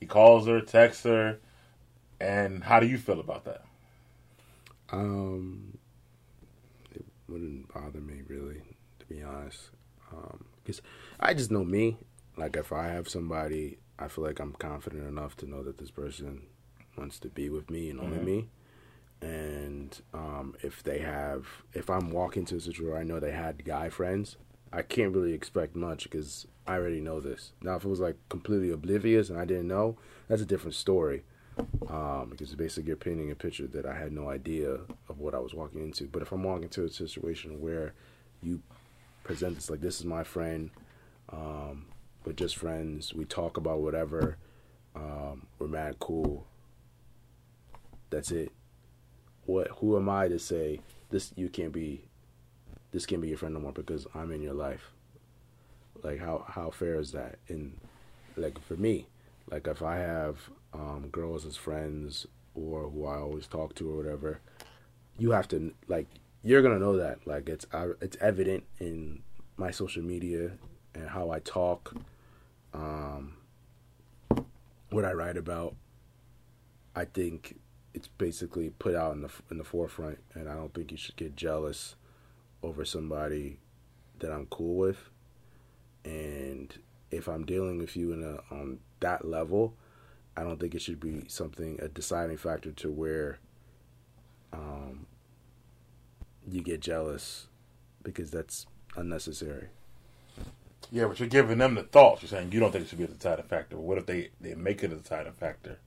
He 0.00 0.06
calls 0.06 0.46
her, 0.46 0.60
texts 0.60 1.04
her, 1.04 1.38
and 2.20 2.62
how 2.64 2.78
do 2.80 2.86
you 2.86 2.98
feel 2.98 3.20
about 3.20 3.44
that? 3.46 3.64
Um, 4.90 5.78
it 6.94 7.04
wouldn't 7.28 7.72
bother 7.72 8.00
me 8.00 8.22
really, 8.28 8.62
to 9.00 9.06
be 9.06 9.22
honest. 9.22 9.70
Because 10.62 10.80
I 11.20 11.34
just 11.34 11.50
know 11.50 11.64
me. 11.64 11.96
Like 12.36 12.56
if 12.56 12.72
I 12.72 12.88
have 12.88 13.08
somebody, 13.08 13.78
I 13.98 14.08
feel 14.08 14.24
like 14.24 14.38
I'm 14.38 14.52
confident 14.52 15.06
enough 15.06 15.36
to 15.38 15.46
know 15.50 15.62
that 15.64 15.78
this 15.78 15.90
person 15.90 16.42
wants 16.96 17.18
to 17.20 17.28
be 17.28 17.48
with 17.50 17.68
me 17.70 17.90
and 17.90 18.00
only 18.00 18.18
Mhm. 18.18 18.24
me. 18.24 18.48
And 19.20 20.00
um, 20.14 20.54
if 20.62 20.82
they 20.82 20.98
have, 21.00 21.46
if 21.72 21.90
I'm 21.90 22.10
walking 22.10 22.44
to 22.46 22.56
a 22.56 22.60
situation 22.60 22.88
where 22.88 22.98
I 22.98 23.02
know 23.02 23.18
they 23.18 23.32
had 23.32 23.64
guy 23.64 23.88
friends, 23.88 24.36
I 24.72 24.82
can't 24.82 25.14
really 25.14 25.32
expect 25.32 25.74
much 25.74 26.04
because 26.04 26.46
I 26.66 26.74
already 26.74 27.00
know 27.00 27.20
this. 27.20 27.52
Now, 27.62 27.76
if 27.76 27.84
it 27.84 27.88
was 27.88 28.00
like 28.00 28.16
completely 28.28 28.70
oblivious 28.70 29.30
and 29.30 29.38
I 29.38 29.44
didn't 29.44 29.68
know, 29.68 29.96
that's 30.28 30.42
a 30.42 30.46
different 30.46 30.74
story. 30.74 31.24
Um, 31.88 32.28
because 32.30 32.54
basically 32.54 32.86
you're 32.86 32.96
painting 32.96 33.32
a 33.32 33.34
picture 33.34 33.66
that 33.66 33.84
I 33.84 33.98
had 33.98 34.12
no 34.12 34.28
idea 34.28 34.78
of 35.08 35.18
what 35.18 35.34
I 35.34 35.40
was 35.40 35.54
walking 35.54 35.82
into. 35.82 36.06
But 36.06 36.22
if 36.22 36.30
I'm 36.30 36.44
walking 36.44 36.64
into 36.64 36.84
a 36.84 36.90
situation 36.90 37.60
where 37.60 37.94
you 38.42 38.62
present 39.24 39.56
this 39.56 39.68
like 39.68 39.80
this 39.80 39.98
is 39.98 40.04
my 40.06 40.22
friend, 40.22 40.70
um, 41.32 41.86
we're 42.24 42.32
just 42.32 42.56
friends, 42.56 43.12
we 43.12 43.24
talk 43.24 43.56
about 43.56 43.80
whatever, 43.80 44.36
um, 44.94 45.46
we're 45.58 45.66
mad 45.66 45.96
cool. 45.98 46.46
That's 48.10 48.30
it. 48.30 48.52
What? 49.48 49.68
Who 49.78 49.96
am 49.96 50.10
I 50.10 50.28
to 50.28 50.38
say 50.38 50.80
this? 51.08 51.32
You 51.34 51.48
can't 51.48 51.72
be. 51.72 52.02
This 52.92 53.06
can't 53.06 53.22
be 53.22 53.28
your 53.28 53.38
friend 53.38 53.54
no 53.54 53.60
more 53.60 53.72
because 53.72 54.06
I'm 54.14 54.30
in 54.30 54.42
your 54.42 54.52
life. 54.52 54.92
Like 56.02 56.20
how 56.20 56.44
how 56.46 56.68
fair 56.68 57.00
is 57.00 57.12
that? 57.12 57.38
And 57.48 57.78
like 58.36 58.60
for 58.60 58.76
me, 58.76 59.06
like 59.50 59.66
if 59.66 59.82
I 59.82 59.96
have 59.96 60.36
um, 60.74 61.08
girls 61.10 61.46
as 61.46 61.56
friends 61.56 62.26
or 62.54 62.90
who 62.90 63.06
I 63.06 63.16
always 63.16 63.46
talk 63.46 63.74
to 63.76 63.90
or 63.90 63.96
whatever, 63.96 64.40
you 65.16 65.30
have 65.30 65.48
to 65.48 65.72
like 65.88 66.08
you're 66.42 66.60
gonna 66.60 66.78
know 66.78 66.98
that 66.98 67.26
like 67.26 67.48
it's 67.48 67.64
uh, 67.72 67.94
it's 68.02 68.18
evident 68.20 68.64
in 68.80 69.22
my 69.56 69.70
social 69.70 70.02
media 70.02 70.50
and 70.94 71.08
how 71.08 71.30
I 71.30 71.38
talk, 71.38 71.94
um, 72.74 73.32
what 74.90 75.06
I 75.06 75.12
write 75.12 75.38
about. 75.38 75.74
I 76.94 77.06
think 77.06 77.58
it's 77.98 78.06
basically 78.06 78.70
put 78.70 78.94
out 78.94 79.12
in 79.12 79.22
the 79.22 79.30
in 79.50 79.58
the 79.58 79.64
forefront, 79.64 80.18
and 80.34 80.48
I 80.48 80.54
don't 80.54 80.72
think 80.72 80.92
you 80.92 80.96
should 80.96 81.16
get 81.16 81.34
jealous 81.34 81.96
over 82.62 82.84
somebody 82.84 83.58
that 84.20 84.32
I'm 84.32 84.46
cool 84.46 84.76
with. 84.76 85.10
And 86.04 86.72
if 87.10 87.28
I'm 87.28 87.44
dealing 87.44 87.78
with 87.78 87.96
you 87.96 88.12
in 88.12 88.22
a 88.22 88.54
on 88.54 88.78
that 89.00 89.24
level, 89.24 89.74
I 90.36 90.44
don't 90.44 90.60
think 90.60 90.76
it 90.76 90.82
should 90.82 91.00
be 91.00 91.24
something 91.26 91.80
a 91.82 91.88
deciding 91.88 92.36
factor 92.36 92.70
to 92.70 92.90
where 92.90 93.40
um, 94.52 95.06
you 96.48 96.62
get 96.62 96.80
jealous 96.80 97.48
because 98.04 98.30
that's 98.30 98.66
unnecessary. 98.94 99.70
Yeah, 100.92 101.06
but 101.06 101.18
you're 101.18 101.28
giving 101.28 101.58
them 101.58 101.74
the 101.74 101.82
thoughts. 101.82 102.22
You're 102.22 102.28
saying 102.28 102.52
you 102.52 102.60
don't 102.60 102.70
think 102.70 102.84
it 102.84 102.88
should 102.90 102.98
be 102.98 103.04
a 103.04 103.08
deciding 103.08 103.46
factor. 103.46 103.76
What 103.76 103.98
if 103.98 104.06
they, 104.06 104.30
they 104.40 104.54
make 104.54 104.84
it 104.84 104.92
a 104.92 104.96
deciding 104.96 105.32
factor? 105.32 105.78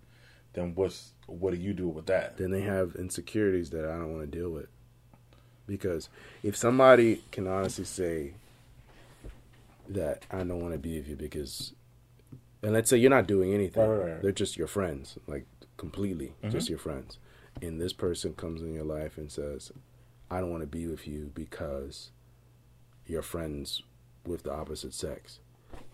Then 0.53 0.75
what's 0.75 1.11
what 1.27 1.53
do 1.53 1.59
you 1.59 1.73
do 1.73 1.87
with 1.87 2.07
that? 2.07 2.37
Then 2.37 2.51
they 2.51 2.61
have 2.61 2.95
insecurities 2.95 3.69
that 3.69 3.85
I 3.85 3.95
don't 3.97 4.11
want 4.13 4.29
to 4.31 4.37
deal 4.37 4.49
with. 4.49 4.67
Because 5.67 6.09
if 6.43 6.57
somebody 6.57 7.23
can 7.31 7.47
honestly 7.47 7.85
say 7.85 8.33
that 9.87 10.25
I 10.29 10.39
don't 10.39 10.61
want 10.61 10.73
to 10.73 10.79
be 10.79 10.97
with 10.97 11.07
you 11.07 11.15
because, 11.15 11.73
and 12.61 12.73
let's 12.73 12.89
say 12.89 12.97
you're 12.97 13.09
not 13.09 13.27
doing 13.27 13.53
anything, 13.53 13.81
Right, 13.89 13.97
right, 13.97 14.11
right. 14.13 14.21
they're 14.21 14.31
just 14.31 14.57
your 14.57 14.67
friends, 14.67 15.17
like 15.27 15.45
completely 15.77 16.33
Mhm. 16.43 16.51
just 16.51 16.69
your 16.69 16.79
friends, 16.79 17.17
and 17.61 17.79
this 17.79 17.93
person 17.93 18.33
comes 18.33 18.61
in 18.61 18.73
your 18.73 18.83
life 18.83 19.17
and 19.17 19.31
says, 19.31 19.71
"I 20.29 20.41
don't 20.41 20.51
want 20.51 20.61
to 20.61 20.67
be 20.67 20.87
with 20.87 21.07
you 21.07 21.31
because 21.33 22.11
you're 23.05 23.21
friends 23.21 23.83
with 24.25 24.43
the 24.43 24.51
opposite 24.51 24.93
sex." 24.93 25.39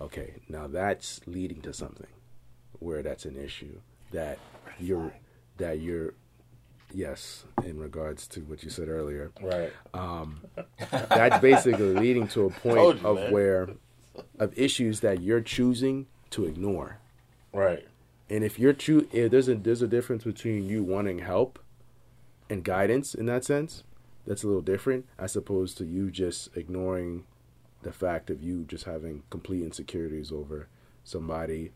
Okay, 0.01 0.35
now 0.49 0.67
that's 0.67 1.25
leading 1.27 1.61
to 1.61 1.73
something 1.73 2.07
where 2.79 3.01
that's 3.03 3.25
an 3.25 3.37
issue 3.37 3.79
that 4.11 4.39
you're 4.79 5.13
that 5.57 5.79
you're 5.79 6.13
yes 6.93 7.43
in 7.65 7.77
regards 7.79 8.27
to 8.27 8.41
what 8.41 8.63
you 8.63 8.69
said 8.69 8.87
earlier 8.87 9.31
Right. 9.41 9.73
um, 9.93 10.41
that's 10.89 11.39
basically 11.41 11.93
leading 11.93 12.27
to 12.29 12.45
a 12.45 12.49
point 12.49 13.01
you, 13.01 13.07
of 13.07 13.15
man. 13.17 13.31
where 13.31 13.69
of 14.39 14.57
issues 14.57 15.01
that 15.01 15.21
you're 15.21 15.41
choosing 15.41 16.07
to 16.31 16.45
ignore 16.45 16.97
Right. 17.53 17.85
and 18.29 18.43
if 18.43 18.57
you're 18.59 18.73
true 18.73 19.07
if 19.11 19.31
there's 19.31 19.49
a 19.49 19.55
there's 19.55 19.81
a 19.81 19.87
difference 19.87 20.23
between 20.23 20.65
you 20.67 20.83
wanting 20.83 21.19
help 21.19 21.59
and 22.49 22.63
guidance 22.63 23.13
in 23.13 23.25
that 23.25 23.43
sense 23.43 23.83
that's 24.25 24.43
a 24.43 24.47
little 24.47 24.61
different 24.61 25.05
as 25.19 25.35
opposed 25.35 25.77
to 25.79 25.85
you 25.85 26.09
just 26.11 26.55
ignoring 26.55 27.25
the 27.83 27.91
fact 27.91 28.29
of 28.29 28.41
you 28.41 28.63
just 28.63 28.85
having 28.85 29.23
complete 29.29 29.63
insecurities 29.63 30.31
over 30.31 30.67
somebody 31.03 31.71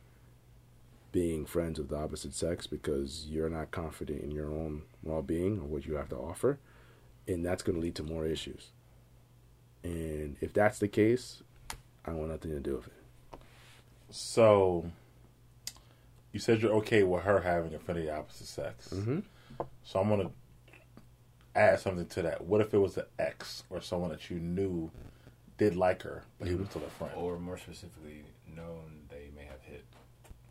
being 1.12 1.46
friends 1.46 1.78
of 1.80 1.90
the 1.90 1.96
opposite 1.96 2.34
sex 2.34 2.68
because 2.68 3.26
you're 3.30 3.50
not 3.50 3.72
confident 3.72 4.22
in 4.24 4.32
your 4.32 4.50
own 4.52 4.84
well-being 5.04 5.60
or 5.60 5.66
what 5.66 5.86
you 5.86 5.96
have 5.96 6.08
to 6.10 6.16
offer 6.16 6.58
and 7.28 7.46
that's 7.46 7.64
going 7.64 7.76
to 7.76 7.82
lead 7.82 7.96
to 7.96 8.04
more 8.04 8.26
issues 8.26 8.70
and 9.84 10.38
if 10.42 10.54
that's 10.54 10.80
the 10.80 10.88
case 10.88 11.44
i 12.06 12.12
want 12.12 12.30
nothing 12.32 12.52
to 12.52 12.60
do 12.60 12.76
with 12.76 12.88
it 12.88 13.40
So 14.10 14.86
you 16.32 16.40
said 16.40 16.62
you're 16.62 16.74
okay 16.76 17.04
with 17.04 17.24
her 17.24 17.42
having 17.42 17.74
a 17.74 17.80
friend 17.80 18.00
of 18.00 18.06
the 18.06 18.16
opposite 18.16 18.48
sex. 18.48 18.88
mm-hmm. 18.90 19.20
So 19.84 20.00
I'm 20.00 20.10
gonna 20.10 20.32
add 21.56 21.80
something 21.82 22.06
to 22.08 22.22
that. 22.22 22.46
What 22.46 22.62
if 22.62 22.74
it 22.74 22.78
was 22.78 22.98
an 22.98 23.06
ex 23.20 23.64
or 23.70 23.82
someone 23.82 24.10
that 24.12 24.30
you 24.30 24.40
knew 24.40 24.90
did 25.58 25.76
like 25.76 26.04
her, 26.04 26.24
but 26.40 26.48
he 26.48 26.56
was 26.56 26.70
still 26.70 26.84
a 26.84 26.90
friend? 26.90 27.14
Or 27.18 27.38
more 27.38 27.58
specifically, 27.58 28.24
known 28.56 29.02
they 29.10 29.30
may 29.36 29.44
have 29.44 29.62
hit. 29.64 29.84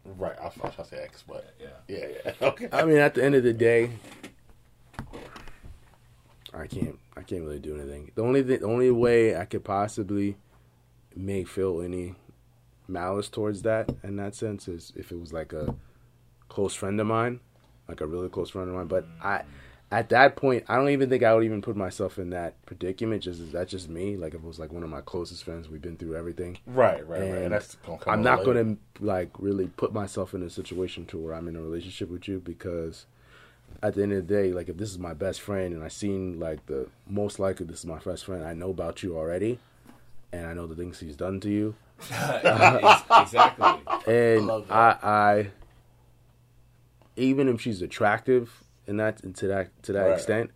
Right. 0.05 0.37
I 0.41 0.45
was 0.45 0.55
trying 0.55 0.73
to 0.73 0.85
say 0.85 1.03
X, 1.03 1.25
but 1.27 1.55
Yeah. 1.61 1.69
yeah, 1.89 2.07
yeah. 2.25 2.33
Okay. 2.49 2.69
I 2.73 2.85
mean, 2.85 2.99
at 2.99 3.15
the 3.15 3.25
end 3.25 3.35
of 3.35 3.43
the 3.43 3.53
day, 3.53 3.91
I 6.53 6.67
can't. 6.67 6.99
I 7.17 7.23
can't 7.23 7.43
really 7.43 7.59
do 7.59 7.77
anything. 7.77 8.13
The 8.15 8.23
only 8.23 8.43
thing, 8.43 8.61
the 8.61 8.67
only 8.67 8.91
way 8.91 9.37
I 9.37 9.45
could 9.45 9.65
possibly 9.65 10.37
make 11.15 11.49
feel 11.49 11.83
any 11.83 12.15
malice 12.89 13.29
towards 13.29 13.63
that 13.63 13.91
in 14.03 14.17
that 14.17 14.35
sense 14.35 14.69
is 14.69 14.93
if 14.97 15.13
it 15.13 15.21
was 15.21 15.33
like 15.33 15.53
a 15.53 15.75
close 16.49 16.75
friend 16.75 17.01
of 17.01 17.07
mine, 17.07 17.41
like 17.89 18.01
a 18.01 18.07
really 18.07 18.29
close 18.29 18.51
friend 18.51 18.69
of 18.69 18.75
mine. 18.75 18.87
But 18.87 19.05
mm. 19.05 19.25
I, 19.25 19.43
at 19.93 20.09
that 20.11 20.37
point, 20.37 20.65
I 20.69 20.77
don't 20.77 20.91
even 20.91 21.11
think 21.11 21.25
I 21.25 21.35
would 21.35 21.45
even 21.45 21.63
put 21.63 21.75
myself 21.77 22.19
in 22.19 22.31
that 22.31 22.55
predicament. 22.65 23.25
Just 23.25 23.51
that's 23.53 23.71
just 23.73 23.89
me. 23.89 24.17
Like 24.17 24.35
if 24.35 24.41
it 24.41 24.47
was 24.47 24.59
like 24.59 24.73
one 24.73 24.85
of 24.85 24.91
my 24.91 25.01
closest 25.01 25.43
friends, 25.45 25.69
we've 25.69 25.83
been 25.83 25.97
through 25.97 26.15
everything. 26.17 26.59
Right, 26.67 27.07
right, 27.09 27.21
right. 27.21 27.29
And 27.29 27.45
And 27.45 27.53
that's 27.53 27.75
gonna 27.87 27.99
I'm 28.07 28.23
not 28.23 28.47
later. 28.47 28.65
to 28.65 28.79
like 29.01 29.31
really 29.39 29.67
put 29.67 29.93
myself 29.93 30.33
in 30.33 30.43
a 30.43 30.51
situation 30.51 31.07
to 31.07 31.19
where 31.19 31.35
I'm 31.35 31.49
in 31.49 31.57
a 31.57 31.61
relationship 31.61 32.09
with 32.09 32.29
you 32.29 32.39
because 32.39 33.07
at 33.83 33.95
the 33.95 34.03
end 34.05 34.13
of 34.13 34.29
the 34.29 34.35
day, 34.35 34.53
like 34.53 34.69
if 34.69 34.77
this 34.77 34.91
is 34.91 34.99
my 34.99 35.15
best 35.15 35.41
friend 35.41 35.75
and 35.75 35.83
I 35.83 35.89
seen 35.89 36.39
like 36.39 36.67
the 36.67 36.87
most 37.09 37.41
likely 37.41 37.67
this 37.67 37.81
is 37.81 37.87
my 37.87 37.99
best 37.99 38.25
friend, 38.27 38.45
I 38.45 38.55
know 38.55 38.71
about 38.71 39.03
you 39.03 39.17
already, 39.17 39.59
and 40.33 40.47
I 40.47 40.55
know 40.55 40.69
the 40.69 40.77
things 40.77 41.01
he's 41.01 41.17
done 41.17 41.41
to 41.41 41.51
you, 41.51 41.75
exactly. 42.11 43.67
and 44.07 44.47
love 44.47 44.71
I. 44.71 44.97
I, 45.03 45.51
even 47.17 47.49
if 47.49 47.61
she's 47.61 47.83
attractive 47.83 48.65
in 48.91 48.99
that 48.99 49.23
to 49.37 49.47
that 49.47 49.83
to 49.85 49.93
that 49.93 50.03
Right. 50.07 50.15
extent, 50.17 50.51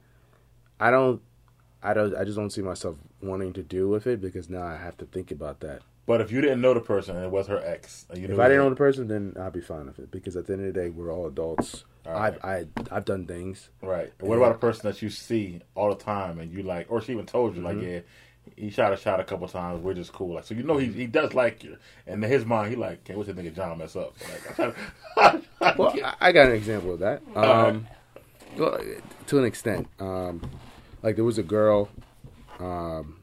I 0.79 0.91
don't, 0.91 1.23
I 1.83 1.95
don't, 1.95 2.15
I 2.17 2.25
just 2.25 2.37
don't 2.37 2.51
see 2.51 2.61
myself 2.63 2.97
wanting 3.23 3.53
to 3.55 3.63
deal 3.63 3.89
with 3.89 4.07
it 4.07 4.21
because 4.21 4.51
now 4.51 4.63
I 4.67 4.77
have 4.77 4.97
to 4.99 5.07
think 5.07 5.31
about 5.31 5.61
that. 5.61 5.81
But 6.07 6.21
if 6.21 6.31
you 6.31 6.43
didn't 6.43 6.61
know 6.61 6.75
the 6.75 6.81
person 6.81 7.17
and 7.17 7.25
it 7.25 7.31
was 7.31 7.47
her 7.47 7.63
ex, 7.65 8.05
If 8.11 8.39
I 8.39 8.49
didn't 8.49 8.59
know 8.65 8.69
the 8.69 8.77
person, 8.77 9.09
then 9.09 9.35
I'd 9.41 9.55
be 9.55 9.63
fine 9.63 9.87
with 9.87 9.99
it 9.99 10.11
because 10.11 10.37
at 10.37 10.47
the 10.47 10.53
end 10.53 10.67
of 10.67 10.75
the 10.75 10.79
day, 10.79 10.91
we're 10.91 11.11
all 11.11 11.27
adults. 11.27 11.85
All 12.05 12.13
I've 12.15 12.45
I, 12.45 12.67
I've 12.91 13.07
done 13.07 13.27
things. 13.27 13.71
Right. 13.81 14.13
And 14.19 14.29
what 14.29 14.37
about 14.37 14.53
a 14.53 14.59
person 14.59 14.83
that 14.91 15.01
you 15.01 15.09
see 15.09 15.63
all 15.75 15.89
the 15.89 16.03
time 16.05 16.39
and 16.41 16.53
you 16.53 16.63
like, 16.63 16.89
or 16.91 17.01
she 17.01 17.13
even 17.13 17.25
told 17.25 17.57
you, 17.57 17.63
like, 17.63 17.77
Mm-hmm. 17.79 17.89
yeah, 17.89 18.01
he 18.57 18.69
shot 18.69 18.93
a 18.93 18.97
shot 18.99 19.19
a 19.21 19.25
couple 19.25 19.49
times. 19.49 19.83
We're 19.83 19.95
just 19.95 20.13
cool. 20.13 20.35
Like, 20.35 20.45
so 20.45 20.55
you 20.55 20.63
know 20.63 20.77
he 20.77 20.89
he 20.93 21.07
does 21.07 21.33
like 21.33 21.65
you. 21.65 21.79
And 22.07 22.23
in 22.23 22.31
his 22.31 22.45
mind, 22.45 22.69
he 22.69 22.77
like, 22.77 23.03
can't 23.05 23.19
wait 23.19 23.27
to 23.29 23.33
nigga 23.35 23.55
John 23.57 23.79
mess 23.79 23.97
up. 23.97 24.15
Like, 24.59 24.77
I, 25.17 25.41
Well, 25.79 25.95
I, 26.05 26.15
I 26.21 26.33
got 26.33 26.49
an 26.49 26.53
example 26.53 26.93
of 26.93 26.99
that. 27.01 27.23
Um, 27.35 27.87
well, 28.57 28.81
to 29.27 29.39
an 29.39 29.45
extent, 29.45 29.89
um, 29.99 30.41
like 31.03 31.17
there 31.17 31.25
was 31.25 31.39
a 31.39 31.43
girl. 31.43 31.89
Um, 32.59 33.21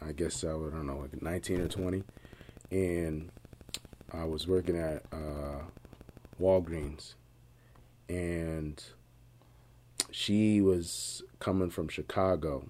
I 0.00 0.12
guess 0.12 0.44
I 0.44 0.48
don't 0.48 0.86
know, 0.86 0.98
like 0.98 1.22
nineteen 1.22 1.60
or 1.60 1.68
twenty, 1.68 2.02
and 2.70 3.30
I 4.12 4.24
was 4.24 4.46
working 4.46 4.76
at 4.76 5.04
uh, 5.12 5.62
Walgreens, 6.40 7.14
and 8.08 8.82
she 10.10 10.60
was 10.60 11.22
coming 11.38 11.70
from 11.70 11.88
Chicago, 11.88 12.68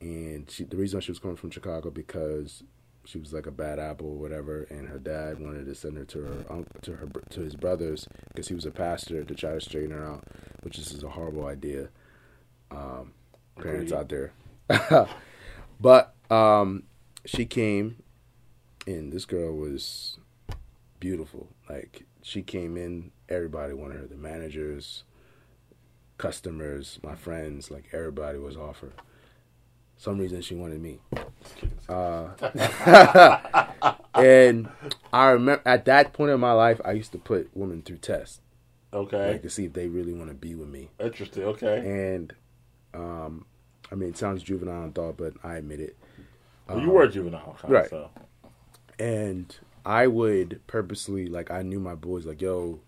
and 0.00 0.50
she 0.50 0.64
the 0.64 0.76
reason 0.76 1.00
she 1.00 1.10
was 1.10 1.18
coming 1.18 1.36
from 1.36 1.50
Chicago 1.50 1.90
because 1.90 2.62
she 3.10 3.18
was 3.18 3.32
like 3.32 3.46
a 3.46 3.50
bad 3.50 3.80
apple 3.80 4.06
or 4.06 4.18
whatever, 4.18 4.62
and 4.70 4.88
her 4.88 4.98
dad 4.98 5.40
wanted 5.40 5.66
to 5.66 5.74
send 5.74 5.96
her 5.96 6.04
to 6.04 6.20
her 6.20 6.44
uncle, 6.48 6.80
to 6.82 6.92
her 6.92 7.08
to 7.30 7.40
his 7.40 7.56
brothers 7.56 8.06
because 8.28 8.46
he 8.46 8.54
was 8.54 8.66
a 8.66 8.70
pastor 8.70 9.24
to 9.24 9.34
try 9.34 9.52
to 9.52 9.60
straighten 9.60 9.90
her 9.90 10.04
out, 10.04 10.24
which 10.62 10.78
is 10.78 10.92
is 10.92 11.02
a 11.02 11.08
horrible 11.08 11.46
idea. 11.46 11.88
Um, 12.70 13.14
parents 13.56 13.92
out 13.92 14.08
there, 14.08 14.32
but 15.80 16.14
um, 16.30 16.84
she 17.26 17.46
came, 17.46 18.00
and 18.86 19.12
this 19.12 19.24
girl 19.24 19.56
was 19.56 20.18
beautiful. 21.00 21.48
Like 21.68 22.04
she 22.22 22.42
came 22.42 22.76
in, 22.76 23.10
everybody 23.28 23.74
wanted 23.74 23.98
her. 23.98 24.06
The 24.06 24.14
managers, 24.14 25.02
customers, 26.16 27.00
my 27.02 27.16
friends, 27.16 27.72
like 27.72 27.88
everybody 27.92 28.38
was 28.38 28.56
off 28.56 28.78
her. 28.80 28.92
Some 29.96 30.18
reason 30.18 30.42
she 30.42 30.54
wanted 30.54 30.80
me. 30.80 31.00
Uh, 31.88 32.28
and 34.14 34.68
I 35.12 35.30
remember 35.30 35.62
at 35.66 35.84
that 35.86 36.12
point 36.12 36.30
in 36.30 36.40
my 36.40 36.52
life, 36.52 36.80
I 36.84 36.92
used 36.92 37.12
to 37.12 37.18
put 37.18 37.50
women 37.54 37.82
through 37.82 37.98
tests, 37.98 38.40
Okay. 38.92 39.32
like 39.32 39.42
to 39.42 39.50
see 39.50 39.64
if 39.66 39.72
they 39.72 39.88
really 39.88 40.12
want 40.12 40.28
to 40.28 40.34
be 40.34 40.54
with 40.54 40.68
me. 40.68 40.90
Interesting. 40.98 41.44
Okay. 41.44 41.78
And 41.78 42.32
um, 42.94 43.46
I 43.90 43.94
mean, 43.94 44.10
it 44.10 44.18
sounds 44.18 44.42
juvenile 44.42 44.84
and 44.84 44.94
thought, 44.94 45.16
but 45.16 45.34
I 45.42 45.56
admit 45.56 45.80
it. 45.80 45.96
Well, 46.68 46.80
you 46.80 46.90
were 46.90 47.06
juvenile, 47.08 47.56
kinda, 47.60 47.76
right. 47.76 47.90
So. 47.90 48.10
And 48.98 49.56
I 49.84 50.06
would 50.06 50.60
purposely 50.66 51.26
like 51.26 51.50
I 51.50 51.62
knew 51.62 51.80
my 51.80 51.94
boys 51.94 52.26
like, 52.26 52.40
yo, 52.40 52.80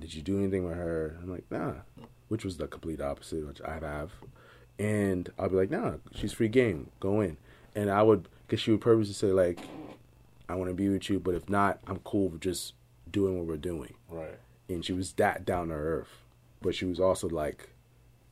did 0.00 0.12
you 0.14 0.20
do 0.22 0.38
anything 0.38 0.64
with 0.64 0.76
her? 0.76 1.16
I'm 1.22 1.30
like, 1.30 1.44
nah, 1.50 1.74
which 2.28 2.44
was 2.44 2.56
the 2.58 2.66
complete 2.66 3.00
opposite, 3.00 3.46
which 3.46 3.62
I 3.62 3.78
have. 3.78 4.12
And 4.78 5.30
I'll 5.38 5.48
be 5.48 5.56
like, 5.56 5.70
nah, 5.70 5.94
she's 6.14 6.32
free 6.34 6.48
game, 6.48 6.90
go 7.00 7.20
in. 7.22 7.38
And 7.76 7.90
I 7.90 8.02
would, 8.02 8.26
because 8.46 8.58
she 8.58 8.72
would 8.72 8.80
purposely 8.80 9.14
say 9.14 9.28
like, 9.28 9.60
I 10.48 10.56
want 10.56 10.70
to 10.70 10.74
be 10.74 10.88
with 10.88 11.08
you, 11.10 11.20
but 11.20 11.34
if 11.34 11.48
not, 11.48 11.78
I'm 11.86 11.98
cool 11.98 12.30
with 12.30 12.40
just 12.40 12.74
doing 13.10 13.36
what 13.36 13.46
we're 13.46 13.56
doing. 13.56 13.94
Right. 14.08 14.38
And 14.68 14.84
she 14.84 14.92
was 14.92 15.12
that 15.14 15.44
down 15.44 15.68
to 15.68 15.74
earth, 15.74 16.24
but 16.62 16.74
she 16.74 16.86
was 16.86 16.98
also 16.98 17.28
like 17.28 17.70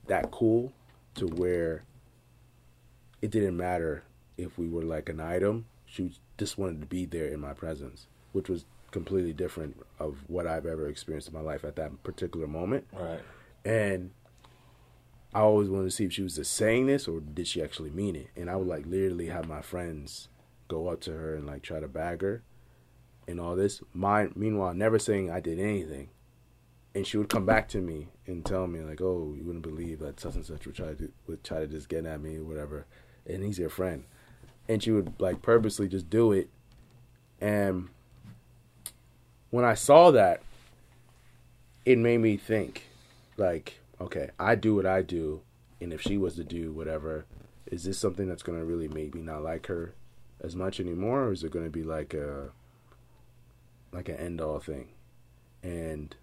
that 0.07 0.31
cool 0.31 0.73
to 1.17 1.27
where 1.27 1.85
it 3.23 3.31
didn't 3.31 3.57
matter 3.57 4.03
if 4.37 4.59
we 4.59 4.69
were 4.69 4.83
like 4.83 5.09
an 5.09 5.21
item. 5.21 5.67
She 5.87 6.13
just 6.39 6.59
wanted 6.59 6.81
to 6.81 6.87
be 6.87 7.05
there 7.05 7.29
in 7.29 7.41
my 7.41 7.53
presence, 7.53 8.07
which 8.33 8.49
was 8.49 8.65
completely 8.91 9.33
different 9.33 9.77
of 9.99 10.19
what 10.29 10.47
I've 10.47 10.67
ever 10.67 10.89
experienced 10.89 11.29
in 11.29 11.35
my 11.35 11.41
life 11.41 11.65
at 11.65 11.77
that 11.77 12.03
particular 12.03 12.47
moment. 12.47 12.87
Right. 12.93 13.21
And 13.65 14.11
I 15.35 15.41
always 15.41 15.69
wanted 15.69 15.85
to 15.85 15.91
see 15.91 16.05
if 16.05 16.13
she 16.13 16.23
was 16.23 16.37
just 16.37 16.53
saying 16.53 16.87
this 16.87 17.09
or 17.09 17.21
did 17.21 17.49
she 17.49 17.63
actually 17.63 17.91
mean 17.91 18.15
it. 18.15 18.29
And 18.37 18.49
I 18.49 18.57
would 18.57 18.69
like 18.69 18.87
literally 18.87 19.27
have 19.27 19.49
my 19.49 19.63
friends 19.63 20.29
go 20.69 20.89
up 20.89 21.01
to 21.03 21.13
her 21.13 21.35
and 21.35 21.47
like 21.47 21.63
try 21.63 21.81
to 21.81 21.89
bag 21.89 22.23
her 22.23 22.43
and 23.27 23.41
all 23.41 23.57
this. 23.57 23.83
Mine, 23.93 24.33
meanwhile, 24.37 24.75
never 24.75 24.99
saying 24.99 25.31
I 25.31 25.41
did 25.41 25.59
anything. 25.59 26.11
And 26.95 27.05
she 27.05 27.17
would 27.17 27.29
come 27.29 27.45
back 27.45 27.69
to 27.71 27.79
me 27.79 28.09
and 28.27 28.45
tell 28.45 28.69
me 28.69 28.81
like, 28.81 29.01
"Oh, 29.01 29.35
you 29.37 29.43
wouldn't 29.45 29.65
believe 29.65 29.99
that 29.99 30.21
such 30.21 30.37
and 30.37 30.47
such 30.47 30.65
would 30.65 30.77
try 30.77 30.95
to 30.95 31.11
would 31.27 31.43
try 31.43 31.59
to 31.59 31.67
just 31.67 31.89
get 31.89 32.07
at 32.07 32.21
me 32.21 32.37
or 32.37 32.45
whatever." 32.45 32.87
And 33.27 33.43
he's 33.43 33.59
your 33.59 33.69
friend, 33.69 34.05
and 34.69 34.81
she 34.81 34.93
would 34.93 35.21
like 35.21 35.43
purposely 35.43 35.89
just 35.89 36.09
do 36.09 36.31
it. 36.31 36.49
And 37.41 37.89
when 39.51 39.65
I 39.65 39.75
saw 39.75 40.13
that, 40.13 40.43
it 41.85 41.99
made 41.99 42.19
me 42.19 42.37
think, 42.37 42.85
like, 43.37 43.81
okay, 44.01 44.31
I 44.39 44.55
do 44.55 44.75
what 44.75 44.87
I 44.87 45.03
do, 45.03 45.43
and 45.81 45.93
if 45.93 46.01
she 46.01 46.17
was 46.17 46.37
to 46.37 46.45
do 46.45 46.73
whatever, 46.73 47.27
is 47.67 47.85
this 47.85 47.99
something 47.99 48.29
that's 48.29 48.43
gonna 48.43 48.65
really 48.65 48.89
make 48.89 49.15
me 49.15 49.23
not 49.23 49.43
like 49.43 49.67
her 49.67 49.95
as 50.41 50.55
much 50.55 50.81
anymore, 50.81 51.25
or 51.25 51.33
is 51.33 51.45
it 51.45 51.53
gonna 51.53 51.71
be 51.71 51.83
like 51.83 52.15
a 52.15 52.51
like 53.93 54.09
an 54.09 54.17
end 54.17 54.41
all 54.41 54.59
thing? 54.59 54.89
And 55.63 56.15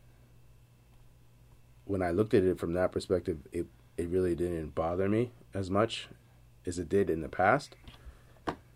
when 1.86 2.02
I 2.02 2.12
looked 2.12 2.34
at 2.34 2.44
it 2.44 2.60
from 2.60 2.74
that 2.74 2.92
perspective, 2.92 3.40
it 3.52 3.66
it 3.98 4.10
really 4.10 4.36
didn't 4.36 4.76
bother 4.76 5.10
me 5.10 5.32
as 5.54 5.70
much 5.70 6.08
as 6.66 6.80
it 6.80 6.90
did 6.90 7.10
in 7.10 7.22
the 7.22 7.30
past. 7.30 7.76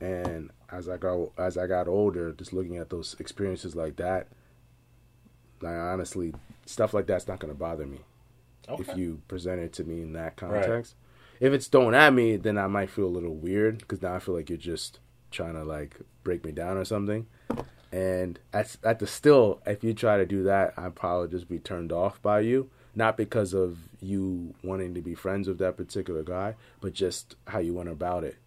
And 0.02 0.52
as 0.70 0.89
I 0.89 0.98
got 0.98 1.30
as 1.38 1.58
I 1.58 1.68
got 1.68 1.88
older, 1.88 2.32
just 2.34 2.54
looking 2.54 2.78
at 2.78 2.89
those 2.89 3.16
experiences 3.20 3.76
like 3.76 3.96
that, 3.98 4.28
like 5.62 5.76
honestly, 5.76 6.34
stuff 6.66 6.93
like 6.93 7.08
that's 7.08 7.28
not 7.28 7.39
going 7.39 7.54
to 7.54 7.60
bother 7.60 7.86
me 7.86 8.00
Okay. 8.68 8.84
if 8.91 8.97
you 8.97 9.22
present 9.28 9.61
it 9.61 9.74
to 9.74 9.84
me 9.84 10.01
in 10.01 10.13
that 10.13 10.36
context. 10.36 10.95
If 11.39 11.53
it's 11.53 11.68
thrown 11.68 11.93
at 11.93 12.13
me, 12.13 12.38
then 12.38 12.57
I 12.57 12.68
might 12.68 12.89
feel 12.89 13.05
a 13.05 13.07
little 13.07 13.36
weird 13.36 13.80
because 13.80 14.01
now 14.01 14.16
I 14.16 14.20
feel 14.20 14.36
like 14.36 14.49
you're 14.49 14.57
just 14.57 14.99
trying 15.32 15.53
to 15.53 15.63
like 15.63 15.97
break 16.24 16.45
me 16.45 16.51
down 16.51 16.78
or 16.78 16.86
something. 16.86 17.28
And 17.91 18.39
at 18.53 18.76
at 18.84 18.99
the 18.99 19.07
still, 19.07 19.61
if 19.66 19.84
you 19.84 19.93
try 19.93 20.18
to 20.18 20.26
do 20.26 20.43
that, 20.43 20.74
I'd 20.78 20.95
probably 20.95 21.30
just 21.30 21.49
be 21.49 21.59
turned 21.59 21.91
off 21.91 22.22
by 22.22 22.39
you. 22.41 22.70
Not 22.97 23.18
because 23.18 23.53
of 23.53 23.78
you 24.01 24.55
wanting 24.63 24.93
to 24.93 25.01
be 25.01 25.16
friends 25.16 25.49
with 25.49 25.57
that 25.57 25.76
particular 25.76 26.24
guy, 26.24 26.55
but 26.80 26.93
just 26.93 27.36
how 27.47 27.59
you 27.59 27.74
went 27.74 27.89
about 27.89 28.24
it. 28.24 28.38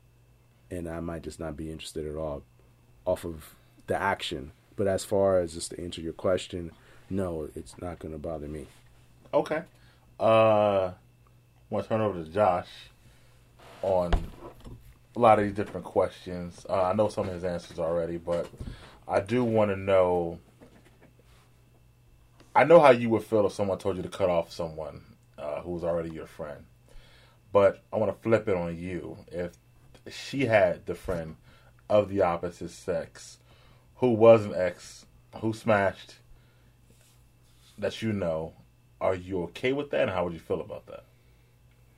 And 0.70 0.88
I 0.88 1.00
might 1.00 1.22
just 1.22 1.38
not 1.38 1.56
be 1.56 1.70
interested 1.70 2.06
at 2.06 2.16
all 2.16 2.42
off 3.04 3.24
of 3.24 3.54
the 3.86 4.00
action. 4.00 4.52
But 4.76 4.86
as 4.86 5.04
far 5.04 5.40
as 5.40 5.54
just 5.54 5.72
to 5.72 5.82
answer 5.82 6.00
your 6.00 6.12
question, 6.14 6.72
no, 7.10 7.48
it's 7.54 7.78
not 7.80 7.98
going 7.98 8.12
to 8.12 8.18
bother 8.18 8.48
me. 8.48 8.66
Okay. 9.34 9.62
Uh, 10.18 10.92
want 11.70 11.84
to 11.84 11.88
turn 11.88 12.00
over 12.00 12.22
to 12.22 12.30
Josh 12.30 12.68
on 13.82 14.12
a 15.14 15.18
lot 15.18 15.38
of 15.38 15.44
these 15.44 15.54
different 15.54 15.84
questions. 15.84 16.66
Uh, 16.68 16.84
I 16.84 16.92
know 16.92 17.08
some 17.08 17.28
of 17.28 17.34
his 17.34 17.44
answers 17.44 17.78
already, 17.78 18.16
but 18.16 18.48
I 19.06 19.20
do 19.20 19.44
want 19.44 19.70
to 19.70 19.76
know. 19.76 20.38
I 22.54 22.64
know 22.64 22.80
how 22.80 22.90
you 22.90 23.10
would 23.10 23.22
feel 23.22 23.46
if 23.46 23.52
someone 23.52 23.78
told 23.78 23.96
you 23.96 24.02
to 24.02 24.08
cut 24.08 24.28
off 24.28 24.52
someone 24.52 25.02
uh, 25.36 25.60
who 25.60 25.70
was 25.70 25.84
already 25.84 26.10
your 26.10 26.26
friend, 26.26 26.64
but 27.52 27.82
I 27.92 27.96
want 27.96 28.14
to 28.14 28.22
flip 28.22 28.48
it 28.48 28.56
on 28.56 28.76
you. 28.76 29.18
If 29.30 29.52
she 30.10 30.46
had 30.46 30.86
the 30.86 30.94
friend 30.94 31.36
of 31.88 32.08
the 32.08 32.22
opposite 32.22 32.70
sex 32.70 33.38
who 33.96 34.12
was 34.12 34.44
an 34.44 34.54
ex, 34.54 35.06
who 35.40 35.52
smashed, 35.52 36.14
that 37.78 38.02
you 38.02 38.12
know, 38.12 38.52
are 39.00 39.14
you 39.14 39.42
okay 39.44 39.72
with 39.72 39.90
that, 39.90 40.02
and 40.02 40.10
how 40.10 40.24
would 40.24 40.32
you 40.32 40.38
feel 40.38 40.60
about 40.60 40.86
that? 40.86 41.04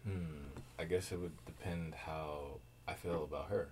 Hmm. 0.05 0.41
I 0.79 0.85
guess 0.85 1.13
it 1.13 1.21
would 1.21 1.45
depend 1.45 1.95
how 1.95 2.59
I 2.89 2.95
feel 2.95 3.25
about 3.25 3.49
her. 3.49 3.69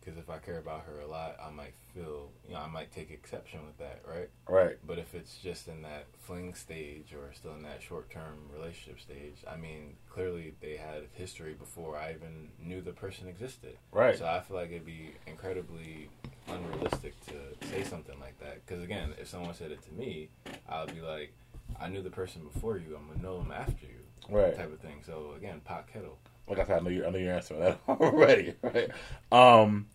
Because 0.00 0.18
if 0.18 0.30
I 0.30 0.38
care 0.38 0.58
about 0.58 0.84
her 0.86 1.00
a 1.00 1.06
lot, 1.06 1.36
I 1.44 1.50
might 1.50 1.74
feel, 1.94 2.30
you 2.46 2.54
know, 2.54 2.60
I 2.60 2.66
might 2.66 2.90
take 2.92 3.10
exception 3.10 3.60
with 3.66 3.76
that, 3.78 4.00
right? 4.08 4.30
Right. 4.48 4.78
But 4.86 4.98
if 4.98 5.14
it's 5.14 5.36
just 5.36 5.68
in 5.68 5.82
that 5.82 6.06
fling 6.18 6.54
stage 6.54 7.12
or 7.12 7.32
still 7.34 7.54
in 7.54 7.62
that 7.64 7.82
short 7.82 8.10
term 8.10 8.38
relationship 8.50 9.00
stage, 9.00 9.44
I 9.46 9.56
mean, 9.56 9.96
clearly 10.08 10.54
they 10.62 10.76
had 10.76 11.02
history 11.12 11.52
before 11.52 11.98
I 11.98 12.12
even 12.12 12.48
knew 12.58 12.80
the 12.80 12.92
person 12.92 13.28
existed. 13.28 13.76
Right. 13.92 14.16
So 14.16 14.24
I 14.24 14.40
feel 14.40 14.56
like 14.56 14.70
it'd 14.70 14.86
be 14.86 15.10
incredibly 15.26 16.08
unrealistic 16.48 17.14
to 17.26 17.66
say 17.66 17.82
something 17.84 18.18
like 18.18 18.38
that. 18.40 18.64
Because 18.64 18.82
again, 18.82 19.12
if 19.20 19.28
someone 19.28 19.52
said 19.54 19.72
it 19.72 19.82
to 19.82 19.92
me, 19.92 20.30
I 20.68 20.84
would 20.84 20.94
be 20.94 21.02
like, 21.02 21.34
I 21.80 21.88
knew 21.88 22.02
the 22.02 22.10
person 22.10 22.42
before 22.42 22.76
you, 22.78 22.96
I'm 22.96 23.14
to 23.14 23.22
know 23.22 23.38
them 23.38 23.52
after 23.52 23.86
you. 23.86 23.98
Right. 24.28 24.54
Type 24.54 24.72
of 24.72 24.80
thing. 24.80 25.00
So 25.04 25.32
again, 25.36 25.60
pot 25.64 25.86
kettle. 25.92 26.18
Like 26.48 26.58
I 26.58 26.64
said, 26.64 26.80
I 26.80 26.80
know 26.80 26.90
you. 26.90 27.06
I 27.06 27.10
know 27.10 27.18
your 27.18 27.34
answer 27.34 27.54
to 27.54 27.60
that 27.60 27.80
already. 27.88 28.54
Right. 28.62 28.90
Um, 29.32 29.86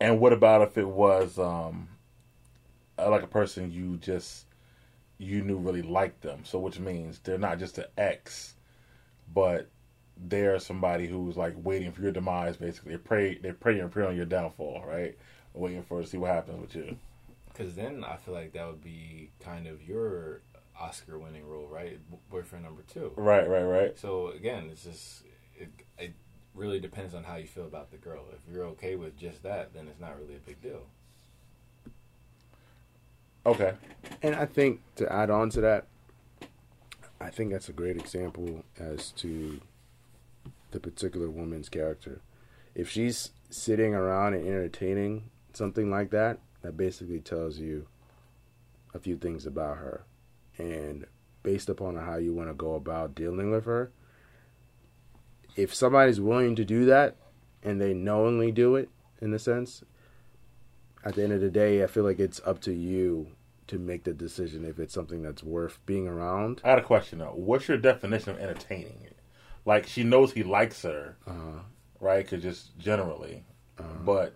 and 0.00 0.20
what 0.20 0.32
about 0.32 0.62
if 0.62 0.78
it 0.78 0.88
was 0.88 1.38
um, 1.38 1.88
uh, 2.98 3.10
like 3.10 3.22
a 3.22 3.28
person 3.28 3.70
you 3.70 3.96
just 3.96 4.46
you 5.18 5.42
knew 5.42 5.56
really 5.56 5.82
liked 5.82 6.22
them? 6.22 6.40
So 6.44 6.58
which 6.58 6.78
means 6.78 7.18
they're 7.20 7.38
not 7.38 7.58
just 7.58 7.78
an 7.78 7.86
ex, 7.98 8.54
but 9.32 9.68
they're 10.16 10.58
somebody 10.58 11.06
who's 11.06 11.36
like 11.36 11.54
waiting 11.56 11.92
for 11.92 12.02
your 12.02 12.12
demise. 12.12 12.56
Basically, 12.56 12.92
they 12.92 12.98
pray. 12.98 13.38
They 13.38 13.52
pray 13.52 13.78
and 13.80 13.90
pray 13.90 14.06
on 14.06 14.16
your 14.16 14.26
downfall. 14.26 14.84
Right. 14.86 15.16
Waiting 15.52 15.82
for 15.82 16.00
to 16.00 16.06
see 16.06 16.18
what 16.18 16.30
happens 16.30 16.60
with 16.60 16.74
you. 16.74 16.96
Because 17.48 17.74
then 17.74 18.04
I 18.04 18.16
feel 18.16 18.32
like 18.32 18.52
that 18.52 18.66
would 18.66 18.82
be 18.82 19.30
kind 19.40 19.66
of 19.66 19.82
your 19.86 20.40
Oscar 20.80 21.18
winning 21.18 21.46
role, 21.46 21.66
right? 21.66 21.98
Boyfriend 22.30 22.64
number 22.64 22.82
two. 22.82 23.12
Right. 23.16 23.48
Right. 23.48 23.62
Right. 23.62 23.98
So 23.98 24.28
again, 24.28 24.68
it's 24.70 24.84
just 24.84 25.22
it, 25.56 25.68
it 25.98 26.14
really 26.54 26.80
depends 26.80 27.14
on 27.14 27.24
how 27.24 27.36
you 27.36 27.46
feel 27.46 27.66
about 27.66 27.90
the 27.90 27.96
girl. 27.96 28.24
If 28.32 28.52
you're 28.52 28.64
okay 28.66 28.96
with 28.96 29.16
just 29.16 29.42
that, 29.42 29.74
then 29.74 29.88
it's 29.88 30.00
not 30.00 30.18
really 30.18 30.36
a 30.36 30.40
big 30.40 30.60
deal. 30.62 30.82
Okay. 33.46 33.72
And 34.22 34.34
I 34.34 34.46
think 34.46 34.80
to 34.96 35.10
add 35.10 35.30
on 35.30 35.50
to 35.50 35.60
that, 35.62 35.86
I 37.20 37.30
think 37.30 37.52
that's 37.52 37.68
a 37.68 37.72
great 37.72 37.96
example 37.96 38.64
as 38.78 39.12
to 39.12 39.60
the 40.70 40.80
particular 40.80 41.30
woman's 41.30 41.68
character. 41.68 42.20
If 42.74 42.90
she's 42.90 43.30
sitting 43.48 43.94
around 43.94 44.34
and 44.34 44.46
entertaining 44.46 45.30
something 45.52 45.90
like 45.90 46.10
that, 46.10 46.38
that 46.62 46.76
basically 46.76 47.20
tells 47.20 47.58
you 47.58 47.86
a 48.94 48.98
few 48.98 49.16
things 49.16 49.46
about 49.46 49.78
her. 49.78 50.04
And 50.60 51.06
based 51.42 51.70
upon 51.70 51.96
how 51.96 52.16
you 52.16 52.34
want 52.34 52.50
to 52.50 52.54
go 52.54 52.74
about 52.74 53.14
dealing 53.14 53.50
with 53.50 53.64
her, 53.64 53.90
if 55.56 55.74
somebody's 55.74 56.20
willing 56.20 56.54
to 56.56 56.64
do 56.64 56.84
that, 56.84 57.16
and 57.62 57.80
they 57.80 57.94
knowingly 57.94 58.52
do 58.52 58.76
it 58.76 58.90
in 59.20 59.32
a 59.32 59.38
sense, 59.38 59.82
at 61.02 61.14
the 61.14 61.24
end 61.24 61.32
of 61.32 61.40
the 61.40 61.50
day, 61.50 61.82
I 61.82 61.86
feel 61.86 62.04
like 62.04 62.18
it's 62.20 62.40
up 62.44 62.60
to 62.62 62.72
you 62.72 63.28
to 63.68 63.78
make 63.78 64.04
the 64.04 64.12
decision 64.12 64.64
if 64.66 64.78
it's 64.78 64.92
something 64.92 65.22
that's 65.22 65.42
worth 65.42 65.78
being 65.86 66.06
around. 66.06 66.60
I 66.62 66.68
got 66.70 66.78
a 66.78 66.82
question 66.82 67.20
though. 67.20 67.32
What's 67.34 67.68
your 67.68 67.78
definition 67.78 68.30
of 68.34 68.38
entertaining? 68.40 69.06
Like 69.64 69.86
she 69.86 70.02
knows 70.04 70.32
he 70.32 70.42
likes 70.42 70.82
her, 70.82 71.16
Uh, 71.26 71.60
right? 72.00 72.24
Because 72.24 72.42
just 72.42 72.76
generally, 72.78 73.44
but 74.04 74.34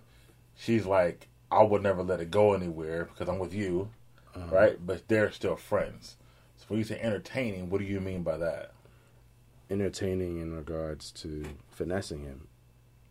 she's 0.57 0.87
like, 0.87 1.29
I 1.51 1.62
would 1.62 1.83
never 1.83 2.03
let 2.03 2.20
it 2.20 2.31
go 2.31 2.55
anywhere 2.55 3.05
because 3.05 3.29
I'm 3.29 3.39
with 3.39 3.53
you, 3.55 3.91
right? 4.51 4.76
But 4.85 5.09
they're 5.09 5.30
still 5.30 5.57
friends. 5.57 6.16
So 6.57 6.66
when 6.68 6.78
you 6.78 6.85
say 6.85 6.99
entertaining, 7.01 7.70
what 7.70 7.78
do 7.78 7.85
you 7.85 8.01
mean 8.01 8.22
by 8.22 8.37
that? 8.39 8.74
entertaining 9.70 10.41
in 10.41 10.55
regards 10.55 11.11
to 11.11 11.45
finessing 11.70 12.22
him 12.22 12.49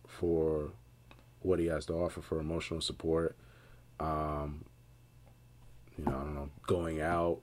for 0.06 0.72
what 1.40 1.58
he 1.58 1.66
has 1.66 1.86
to 1.86 1.92
offer 1.92 2.20
for 2.20 2.38
emotional 2.38 2.80
support. 2.80 3.36
Um, 4.00 4.64
you 5.98 6.04
know, 6.04 6.12
I 6.12 6.14
don't 6.14 6.34
know, 6.34 6.50
going 6.66 7.00
out, 7.00 7.40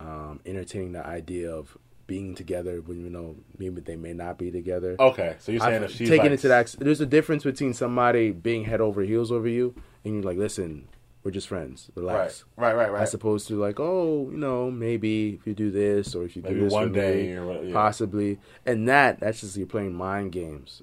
um, 0.00 0.40
entertaining 0.46 0.92
the 0.92 1.06
idea 1.06 1.50
of 1.50 1.76
being 2.06 2.34
together 2.36 2.80
when 2.80 3.00
you 3.00 3.10
know 3.10 3.36
maybe 3.58 3.80
they 3.80 3.96
may 3.96 4.12
not 4.12 4.38
be 4.38 4.50
together. 4.50 4.96
Okay, 4.98 5.36
so 5.38 5.50
you're 5.50 5.60
saying 5.60 5.74
I've 5.74 5.82
if 5.84 5.96
she's 5.96 6.08
taken 6.08 6.26
like, 6.26 6.32
it 6.32 6.40
to 6.40 6.48
that. 6.48 6.74
There's 6.78 7.00
a 7.00 7.06
difference 7.06 7.42
between 7.42 7.74
somebody 7.74 8.30
being 8.30 8.64
head 8.64 8.80
over 8.80 9.02
heels 9.02 9.32
over 9.32 9.48
you 9.48 9.74
and 10.04 10.14
you're 10.14 10.22
like, 10.22 10.38
listen, 10.38 10.88
we're 11.26 11.32
just 11.32 11.48
friends. 11.48 11.90
right, 11.96 12.00
Relax. 12.02 12.44
right, 12.56 12.74
right, 12.76 12.92
right. 12.92 13.02
As 13.02 13.12
opposed 13.12 13.48
to 13.48 13.56
like, 13.60 13.80
oh, 13.80 14.28
you 14.30 14.36
know, 14.36 14.70
maybe 14.70 15.34
if 15.34 15.44
you 15.44 15.54
do 15.54 15.72
this 15.72 16.14
or 16.14 16.22
if 16.24 16.36
you 16.36 16.42
Maybe 16.42 16.54
do 16.54 16.60
this 16.64 16.72
one 16.72 16.90
for 16.90 16.94
day 17.00 17.22
me, 17.26 17.32
or 17.34 17.46
what- 17.46 17.64
yeah. 17.66 17.72
possibly, 17.72 18.38
and 18.64 18.88
that 18.88 19.18
that's 19.18 19.40
just 19.40 19.56
you're 19.56 19.66
playing 19.66 19.92
mind 19.94 20.30
games 20.30 20.82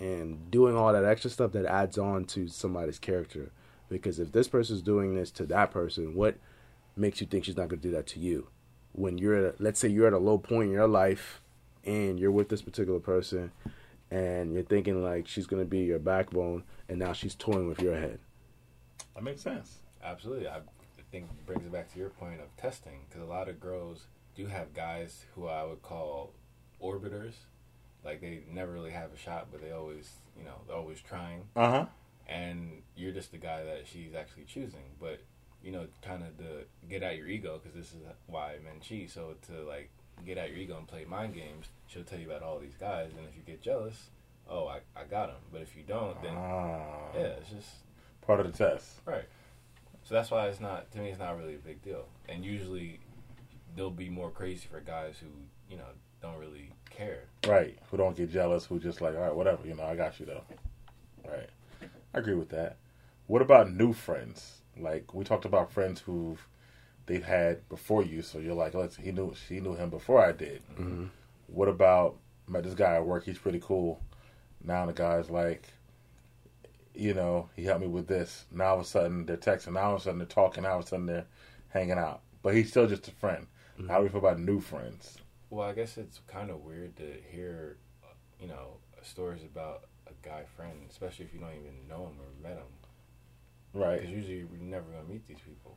and 0.00 0.50
doing 0.50 0.76
all 0.76 0.92
that 0.92 1.04
extra 1.04 1.30
stuff 1.30 1.52
that 1.52 1.64
adds 1.64 1.96
on 1.96 2.24
to 2.24 2.48
somebody's 2.48 2.98
character. 2.98 3.52
Because 3.88 4.18
if 4.18 4.32
this 4.32 4.48
person's 4.48 4.82
doing 4.82 5.14
this 5.14 5.30
to 5.30 5.46
that 5.46 5.70
person, 5.70 6.16
what 6.16 6.38
makes 6.96 7.20
you 7.20 7.28
think 7.28 7.44
she's 7.44 7.56
not 7.56 7.68
going 7.68 7.80
to 7.80 7.88
do 7.88 7.94
that 7.94 8.08
to 8.08 8.18
you? 8.18 8.48
When 8.94 9.16
you're 9.18 9.36
at, 9.36 9.54
a, 9.60 9.62
let's 9.62 9.78
say 9.78 9.86
you're 9.88 10.08
at 10.08 10.12
a 10.12 10.18
low 10.18 10.38
point 10.38 10.68
in 10.70 10.72
your 10.72 10.88
life, 10.88 11.40
and 11.84 12.18
you're 12.18 12.32
with 12.32 12.48
this 12.48 12.62
particular 12.62 12.98
person, 12.98 13.52
and 14.10 14.52
you're 14.52 14.64
thinking 14.64 15.00
like 15.04 15.28
she's 15.28 15.46
going 15.46 15.62
to 15.62 15.68
be 15.68 15.80
your 15.84 16.00
backbone, 16.00 16.64
and 16.88 16.98
now 16.98 17.12
she's 17.12 17.36
toying 17.36 17.68
with 17.68 17.80
your 17.80 17.94
head. 17.94 18.18
that 19.14 19.22
makes 19.22 19.42
sense. 19.42 19.78
Absolutely. 20.04 20.48
I 20.48 20.60
think 21.10 21.24
it 21.30 21.46
brings 21.46 21.64
it 21.64 21.72
back 21.72 21.92
to 21.92 21.98
your 21.98 22.10
point 22.10 22.40
of 22.40 22.54
testing 22.56 23.00
because 23.08 23.22
a 23.22 23.30
lot 23.30 23.48
of 23.48 23.60
girls 23.60 24.06
do 24.36 24.46
have 24.46 24.74
guys 24.74 25.24
who 25.34 25.46
I 25.46 25.64
would 25.64 25.82
call 25.82 26.32
orbiters. 26.82 27.34
Like 28.04 28.20
they 28.20 28.42
never 28.52 28.72
really 28.72 28.90
have 28.90 29.12
a 29.12 29.16
shot, 29.16 29.48
but 29.50 29.62
they 29.62 29.70
always, 29.72 30.10
you 30.38 30.44
know, 30.44 30.56
they're 30.66 30.76
always 30.76 31.00
trying. 31.00 31.44
Uh 31.56 31.70
huh. 31.70 31.86
And 32.26 32.82
you're 32.96 33.12
just 33.12 33.32
the 33.32 33.38
guy 33.38 33.64
that 33.64 33.86
she's 33.86 34.14
actually 34.14 34.44
choosing. 34.44 34.84
But, 35.00 35.20
you 35.62 35.72
know, 35.72 35.86
kind 36.02 36.22
of 36.22 36.36
to 36.38 36.64
get 36.88 37.02
out 37.02 37.16
your 37.16 37.28
ego 37.28 37.60
because 37.62 37.76
this 37.76 37.92
is 37.92 38.06
why 38.26 38.56
men 38.62 38.80
cheat. 38.80 39.10
So 39.10 39.34
to 39.48 39.62
like 39.66 39.90
get 40.26 40.36
out 40.36 40.50
your 40.50 40.58
ego 40.58 40.76
and 40.76 40.86
play 40.86 41.04
mind 41.04 41.34
games, 41.34 41.66
she'll 41.86 42.04
tell 42.04 42.18
you 42.18 42.26
about 42.30 42.42
all 42.42 42.58
these 42.58 42.76
guys. 42.78 43.10
And 43.16 43.26
if 43.26 43.36
you 43.36 43.42
get 43.46 43.62
jealous, 43.62 44.10
oh, 44.50 44.66
I, 44.66 44.80
I 44.98 45.04
got 45.04 45.30
him. 45.30 45.36
But 45.52 45.62
if 45.62 45.76
you 45.76 45.82
don't, 45.86 46.20
then 46.22 46.34
Ah, 46.36 46.82
yeah, 47.14 47.22
it's 47.40 47.50
just 47.50 47.70
part 48.26 48.40
of 48.40 48.50
the 48.50 48.56
test. 48.56 49.00
Right. 49.06 49.24
So 50.04 50.14
that's 50.14 50.30
why 50.30 50.48
it's 50.48 50.60
not 50.60 50.90
to 50.92 50.98
me. 50.98 51.08
It's 51.08 51.18
not 51.18 51.36
really 51.38 51.54
a 51.54 51.58
big 51.58 51.82
deal. 51.82 52.06
And 52.28 52.44
usually, 52.44 53.00
they'll 53.74 53.90
be 53.90 54.10
more 54.10 54.30
crazy 54.30 54.68
for 54.70 54.80
guys 54.80 55.16
who 55.18 55.28
you 55.68 55.78
know 55.78 55.88
don't 56.22 56.38
really 56.38 56.72
care. 56.90 57.24
Right. 57.46 57.78
Who 57.90 57.96
don't 57.96 58.16
get 58.16 58.30
jealous, 58.30 58.64
who 58.64 58.78
just 58.78 59.00
like, 59.00 59.14
all 59.14 59.22
right, 59.22 59.34
whatever, 59.34 59.66
you 59.66 59.74
know, 59.74 59.84
I 59.84 59.96
got 59.96 60.18
you 60.18 60.26
though. 60.26 60.44
Right. 61.28 61.50
I 62.14 62.18
agree 62.18 62.34
with 62.34 62.50
that. 62.50 62.76
What 63.26 63.42
about 63.42 63.72
new 63.72 63.92
friends? 63.92 64.62
Like 64.78 65.14
we 65.14 65.24
talked 65.24 65.44
about 65.44 65.72
friends 65.72 66.00
who 66.00 66.36
they've 67.06 67.24
had 67.24 67.68
before 67.68 68.02
you, 68.02 68.22
so 68.22 68.38
you're 68.38 68.54
like, 68.54 68.74
let's 68.74 68.96
he 68.96 69.12
knew 69.12 69.34
she 69.48 69.60
knew 69.60 69.74
him 69.74 69.90
before 69.90 70.24
I 70.24 70.32
did. 70.32 70.62
Mm-hmm. 70.72 71.06
What 71.46 71.68
about 71.68 72.16
met 72.46 72.64
this 72.64 72.74
guy 72.74 72.96
at 72.96 73.06
work, 73.06 73.24
he's 73.24 73.38
pretty 73.38 73.60
cool. 73.62 74.00
Now 74.62 74.86
the 74.86 74.92
guy's 74.92 75.30
like 75.30 75.68
you 76.94 77.14
know, 77.14 77.48
he 77.56 77.64
helped 77.64 77.82
me 77.82 77.86
with 77.88 78.06
this. 78.06 78.44
Now 78.52 78.66
all 78.66 78.74
of 78.76 78.80
a 78.82 78.84
sudden 78.84 79.26
they're 79.26 79.36
texting, 79.36 79.72
now 79.72 79.82
all 79.82 79.94
of 79.94 80.00
a 80.00 80.04
sudden 80.04 80.18
they're 80.18 80.26
talking, 80.26 80.62
now 80.62 80.72
all 80.72 80.78
of 80.80 80.84
a 80.84 80.88
sudden 80.88 81.06
they're 81.06 81.26
hanging 81.68 81.98
out. 81.98 82.20
But 82.42 82.54
he's 82.54 82.70
still 82.70 82.86
just 82.86 83.08
a 83.08 83.12
friend. 83.12 83.46
How 83.88 83.98
do 83.98 84.04
we 84.04 84.08
feel 84.08 84.20
about 84.20 84.38
new 84.38 84.60
friends? 84.60 85.18
Well, 85.50 85.68
I 85.68 85.72
guess 85.72 85.98
it's 85.98 86.20
kind 86.28 86.50
of 86.50 86.60
weird 86.60 86.96
to 86.96 87.16
hear, 87.30 87.78
you 88.40 88.46
know, 88.46 88.76
stories 89.02 89.42
about 89.42 89.84
a 90.06 90.12
guy 90.26 90.44
friend, 90.56 90.78
especially 90.88 91.24
if 91.24 91.34
you 91.34 91.40
don't 91.40 91.50
even 91.50 91.88
know 91.88 92.06
him 92.06 92.18
or 92.20 92.42
met 92.42 92.58
him. 92.58 92.66
Right. 93.72 94.00
Because 94.00 94.14
usually 94.14 94.38
you're 94.38 94.48
never 94.60 94.90
gonna 94.90 95.08
meet 95.08 95.26
these 95.26 95.40
people. 95.44 95.76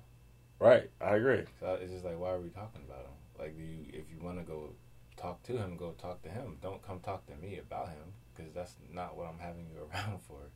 Right, 0.60 0.90
I 1.02 1.16
agree. 1.16 1.44
So 1.60 1.78
it's 1.82 1.92
just 1.92 2.06
like, 2.06 2.20
why 2.20 2.32
are 2.32 2.40
we 2.40 2.50
talking 2.50 2.82
about 2.88 3.06
him? 3.06 3.14
Like, 3.40 3.58
do 3.58 3.64
you, 3.64 3.86
if 3.90 4.06
you 4.10 4.24
want 4.24 4.40
to 4.40 4.44
go 4.44 4.72
talk 5.18 5.44
to 5.44 5.54
him, 5.54 5.76
go 5.76 5.92
talk 5.92 6.22
to 6.24 6.30
him. 6.30 6.58
Don't 6.62 6.86
come 6.86 7.00
talk 7.00 7.26
to 7.28 7.36
me 7.36 7.60
about 7.60 7.90
him 7.90 8.14
because 8.36 8.54
that's 8.54 8.76
not 8.92 9.18
what 9.18 9.28
I'm 9.28 9.40
having 9.40 9.68
you 9.68 9.82
around 9.94 10.22
for. 10.28 10.50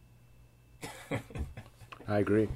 I 2.08 2.20
agree. 2.20 2.50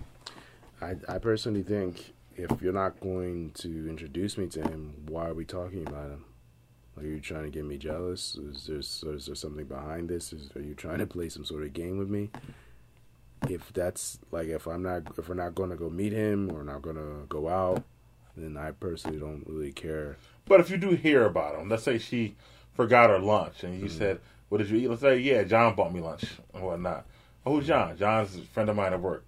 I 0.82 0.96
I 1.08 1.18
personally 1.18 1.64
think 1.64 2.14
if 2.36 2.62
you're 2.62 2.74
not 2.74 3.00
going 3.00 3.52
to 3.56 3.90
introduce 3.90 4.38
me 4.38 4.48
to 4.48 4.62
him, 4.62 4.94
why 5.08 5.28
are 5.28 5.34
we 5.34 5.46
talking 5.46 5.88
about 5.88 6.10
him? 6.10 6.26
Are 6.98 7.04
you 7.04 7.20
trying 7.20 7.44
to 7.44 7.50
get 7.50 7.66
me 7.66 7.78
jealous? 7.78 8.36
Is 8.36 8.68
there 8.68 9.14
is 9.14 9.26
there 9.26 9.36
something 9.36 9.66
behind 9.66 10.10
this? 10.10 10.34
Is, 10.34 10.50
are 10.56 10.62
you 10.62 10.74
trying 10.74 11.00
to 11.00 11.08
play 11.08 11.30
some 11.30 11.46
sort 11.46 11.64
of 11.64 11.74
game 11.74 11.98
with 11.98 12.10
me? 12.10 12.30
If 13.50 13.72
that's 13.74 14.20
like 14.32 14.48
if 14.48 14.66
I'm 14.68 14.84
not 14.84 15.04
if 15.18 15.30
we're 15.30 15.36
not 15.36 15.56
going 15.56 15.70
to 15.70 15.76
go 15.76 15.90
meet 15.90 16.14
him 16.14 16.52
or 16.52 16.64
not 16.64 16.82
going 16.82 16.96
to 16.96 17.26
go 17.28 17.50
out, 17.50 17.84
then 18.38 18.58
I 18.58 18.72
personally 18.72 19.20
don't 19.20 19.44
really 19.46 19.72
care. 19.72 20.18
But 20.46 20.60
if 20.60 20.70
you 20.70 20.78
do 20.78 20.92
hear 20.92 21.26
about 21.26 21.60
him, 21.60 21.70
let's 21.70 21.84
say 21.84 21.98
she 21.98 22.36
forgot 22.74 23.10
her 23.10 23.20
lunch 23.20 23.64
and 23.64 23.76
you 23.76 23.88
hmm. 23.88 23.98
said, 23.98 24.20
What 24.50 24.60
did 24.60 24.70
you 24.70 24.78
eat? 24.78 24.90
Let's 24.90 25.02
say, 25.02 25.18
Yeah, 25.18 25.44
John 25.44 25.76
bought 25.76 25.94
me 25.94 26.02
lunch 26.02 26.26
and 26.54 26.64
whatnot. 26.64 27.06
Oh, 27.46 27.56
who's 27.58 27.68
John? 27.68 27.96
John's 27.98 28.36
a 28.36 28.42
friend 28.42 28.70
of 28.70 28.76
mine 28.76 28.94
at 28.94 29.02
work. 29.02 29.26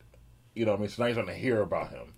You 0.56 0.66
know 0.66 0.72
what 0.72 0.78
I 0.80 0.82
mean? 0.82 0.90
So 0.90 1.04
now 1.04 1.08
you're 1.08 1.16
starting 1.16 1.34
to 1.36 1.40
hear 1.40 1.62
about 1.62 1.90
him. 1.92 2.14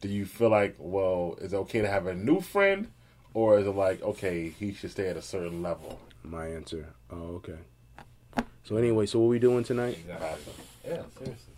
Do 0.00 0.08
you 0.08 0.26
feel 0.26 0.50
like, 0.50 0.76
well, 0.78 1.36
is 1.40 1.52
it 1.52 1.56
okay 1.56 1.80
to 1.80 1.88
have 1.88 2.06
a 2.06 2.14
new 2.14 2.40
friend? 2.40 2.88
Or 3.32 3.58
is 3.58 3.66
it 3.66 3.70
like, 3.70 4.02
okay, 4.02 4.48
he 4.50 4.72
should 4.74 4.90
stay 4.90 5.08
at 5.08 5.16
a 5.16 5.22
certain 5.22 5.62
level? 5.62 5.98
My 6.22 6.48
answer. 6.48 6.92
Oh, 7.10 7.36
okay. 7.42 7.58
So 8.64 8.76
anyway, 8.76 9.06
so 9.06 9.18
what 9.20 9.28
we 9.28 9.38
doing 9.38 9.64
tonight? 9.64 9.98
exactly. 9.98 10.52
Yeah, 10.86 11.02
seriously. 11.16 11.54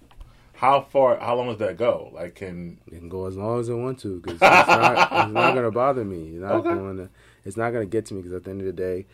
How 0.54 0.82
far, 0.82 1.18
how 1.18 1.34
long 1.34 1.48
does 1.48 1.58
that 1.58 1.76
go? 1.76 2.10
Like, 2.14 2.36
can, 2.36 2.78
It 2.86 2.98
can 2.98 3.08
go 3.08 3.26
as 3.26 3.36
long 3.36 3.58
as 3.58 3.68
it 3.68 3.74
want 3.74 3.98
to 4.00 4.20
because 4.20 4.34
it's 4.34 4.42
not, 4.42 4.94
it's 5.12 5.32
not 5.32 5.50
going 5.52 5.64
to 5.64 5.70
bother 5.72 6.04
me. 6.04 6.28
It's 6.34 6.40
not 6.42 6.52
Okay. 6.52 6.68
going 6.68 6.96
to. 6.98 7.08
It's 7.44 7.56
not 7.56 7.72
going 7.72 7.84
to 7.84 7.90
get 7.90 8.06
to 8.06 8.14
me 8.14 8.20
because 8.20 8.34
at 8.36 8.44
the 8.44 8.50
end 8.50 8.60
of 8.60 8.66
the 8.66 8.72
day, 8.72 9.06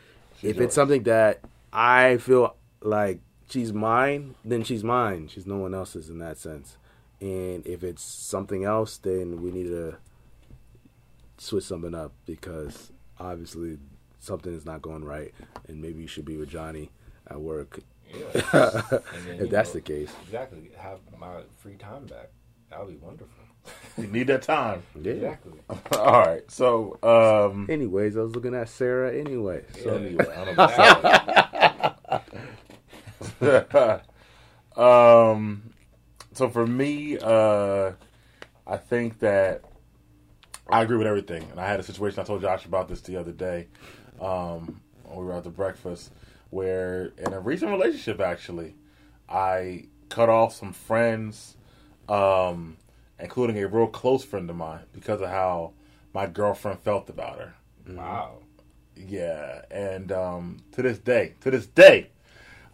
if 0.43 0.57
yours. 0.57 0.67
it's 0.67 0.75
something 0.75 1.05
that 1.05 1.41
I 1.73 2.19
feel 2.19 2.55
like 2.83 3.21
she's 3.49 3.73
mine, 3.73 4.35
then 4.45 4.63
she's 4.65 4.85
mine. 4.85 5.29
She's 5.29 5.47
no 5.47 5.57
one 5.57 5.75
else's 5.75 6.09
in 6.11 6.19
that 6.19 6.39
sense. 6.39 6.77
And 7.21 7.67
if 7.67 7.83
it's 7.83 8.03
something 8.03 8.65
else, 8.65 8.97
then 8.99 9.43
we 9.43 9.51
need 9.51 9.67
to 9.69 9.97
switch 11.39 11.65
something 11.65 11.95
up 11.95 12.13
because 12.27 12.93
obviously 13.19 13.79
something 14.21 14.55
is 14.55 14.65
not 14.65 14.83
going 14.83 15.05
right, 15.05 15.33
and 15.69 15.81
maybe 15.81 16.01
you 16.03 16.07
should 16.09 16.25
be 16.25 16.37
with 16.37 16.49
Johnny 16.51 16.91
at 17.29 17.41
work 17.41 17.81
Yeah. 18.13 18.23
Then, 18.53 19.41
if 19.41 19.51
that's 19.51 19.71
know, 19.71 19.75
the 19.75 19.81
case. 19.81 20.13
Exactly. 20.25 20.71
Have 20.77 20.99
my 21.19 21.43
free 21.59 21.77
time 21.77 22.07
back. 22.07 22.31
That 22.71 22.81
would 22.85 22.89
be 23.01 23.05
wonderful. 23.05 23.45
you 23.97 24.07
need 24.07 24.27
that 24.29 24.43
time? 24.43 24.83
Yeah. 25.03 25.13
Exactly. 25.13 25.53
All 25.99 26.23
right. 26.23 26.49
So, 26.51 26.99
um, 27.03 27.67
Anyways, 27.69 28.17
I 28.17 28.21
was 28.21 28.35
looking 28.35 28.55
at 28.55 28.69
Sarah 28.69 29.13
anyway. 29.15 29.65
so 29.83 29.93
Yeah. 29.95 30.07
anyway, 30.07 30.27
I 30.37 30.45
don't 30.45 30.57
know 30.57 30.65
about 30.65 32.25
um, 34.77 35.63
so 36.33 36.49
for 36.49 36.67
me, 36.67 37.19
uh, 37.19 37.93
I 38.67 38.77
think 38.77 39.19
that 39.21 39.63
I 40.69 40.83
agree 40.83 40.97
with 40.97 41.07
everything. 41.07 41.47
And 41.51 41.61
I 41.61 41.67
had 41.67 41.81
a 41.81 41.83
situation 41.83 42.21
I 42.21 42.25
told 42.25 42.43
Josh 42.43 42.67
about 42.67 42.89
this 42.89 43.01
the 43.01 43.17
other 43.17 43.33
day. 43.33 43.69
Um, 44.21 44.81
when 45.05 45.19
we 45.21 45.25
were 45.25 45.33
out 45.35 45.45
to 45.45 45.51
breakfast, 45.51 46.13
where 46.51 47.13
in 47.19 47.33
a 47.33 47.41
recent 47.41 47.71
relationship, 47.71 48.21
actually, 48.21 48.75
I 49.29 49.87
cut 50.09 50.29
off 50.29 50.55
some 50.55 50.73
friends, 50.73 51.57
um, 52.09 52.77
including 53.19 53.59
a 53.59 53.69
real 53.69 53.87
close 53.87 54.25
friend 54.25 54.49
of 54.51 54.57
mine, 54.57 54.83
because 54.93 55.21
of 55.21 55.29
how 55.29 55.73
my 56.13 56.27
girlfriend 56.27 56.81
felt 56.81 57.09
about 57.09 57.39
her. 57.39 57.55
Wow. 57.89 58.39
Yeah, 58.97 59.63
and 59.71 60.11
um, 60.13 60.59
to 60.73 60.83
this 60.83 60.99
day, 60.99 61.35
to 61.41 61.51
this 61.51 61.67
day, 61.67 62.11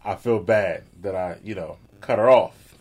I 0.05 0.15
feel 0.15 0.39
bad 0.39 0.83
that 1.01 1.15
I, 1.15 1.37
you 1.43 1.55
know, 1.55 1.77
cut 1.99 2.19
her 2.19 2.29
off. 2.29 2.77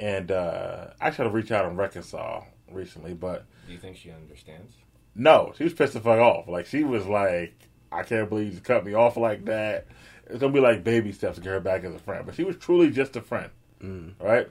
And 0.00 0.30
uh, 0.30 0.88
I 1.00 1.10
tried 1.10 1.24
to 1.26 1.30
reach 1.30 1.52
out 1.52 1.66
and 1.66 1.78
reconcile 1.78 2.46
recently, 2.70 3.14
but 3.14 3.44
Do 3.66 3.72
you 3.72 3.78
think 3.78 3.96
she 3.96 4.10
understands? 4.10 4.72
no, 5.14 5.52
she 5.56 5.64
was 5.64 5.72
pissed 5.72 5.92
the 5.94 6.00
fuck 6.00 6.18
off. 6.18 6.48
Like 6.48 6.66
she 6.66 6.82
was 6.84 7.06
like, 7.06 7.54
"I 7.92 8.02
can't 8.02 8.28
believe 8.28 8.54
you 8.54 8.60
cut 8.60 8.84
me 8.84 8.94
off 8.94 9.16
like 9.16 9.44
that." 9.46 9.86
it's 10.28 10.40
gonna 10.40 10.52
be 10.52 10.58
like 10.60 10.82
baby 10.82 11.12
steps 11.12 11.36
to 11.36 11.40
get 11.40 11.50
her 11.50 11.60
back 11.60 11.84
as 11.84 11.94
a 11.94 11.98
friend. 12.00 12.26
But 12.26 12.34
she 12.34 12.42
was 12.42 12.56
truly 12.56 12.90
just 12.90 13.14
a 13.16 13.20
friend, 13.20 13.50
Mm. 13.82 14.14
right? 14.20 14.48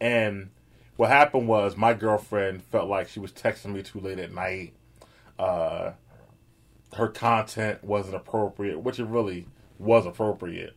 And 0.00 0.50
what 0.96 1.08
happened 1.08 1.48
was 1.48 1.76
my 1.78 1.94
girlfriend 1.94 2.62
felt 2.64 2.88
like 2.90 3.08
she 3.08 3.20
was 3.20 3.32
texting 3.32 3.72
me 3.72 3.82
too 3.82 4.00
late 4.00 4.18
at 4.18 4.32
night. 4.32 4.74
Uh, 5.38 5.92
her 6.94 7.08
content 7.08 7.82
wasn't 7.82 8.14
appropriate, 8.14 8.78
which 8.80 9.00
it 9.00 9.06
really 9.06 9.46
was 9.78 10.04
appropriate. 10.06 10.74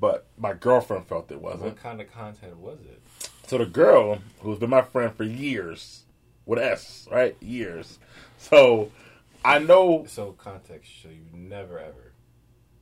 But 0.00 0.26
my 0.36 0.52
girlfriend 0.52 1.06
felt 1.06 1.30
it 1.30 1.40
wasn't. 1.40 1.62
What 1.62 1.76
kind 1.82 2.00
of 2.00 2.12
content 2.12 2.56
was 2.58 2.78
it? 2.80 3.00
So 3.46 3.58
the 3.58 3.66
girl 3.66 4.18
who's 4.40 4.58
been 4.58 4.70
my 4.70 4.82
friend 4.82 5.14
for 5.14 5.24
years, 5.24 6.02
with 6.46 6.58
S, 6.58 7.06
right? 7.10 7.36
Years. 7.40 7.98
So 8.38 8.90
I 9.44 9.58
know 9.58 10.04
So 10.08 10.32
context, 10.32 10.90
so 11.02 11.08
you 11.08 11.24
never 11.32 11.78
ever, 11.78 12.12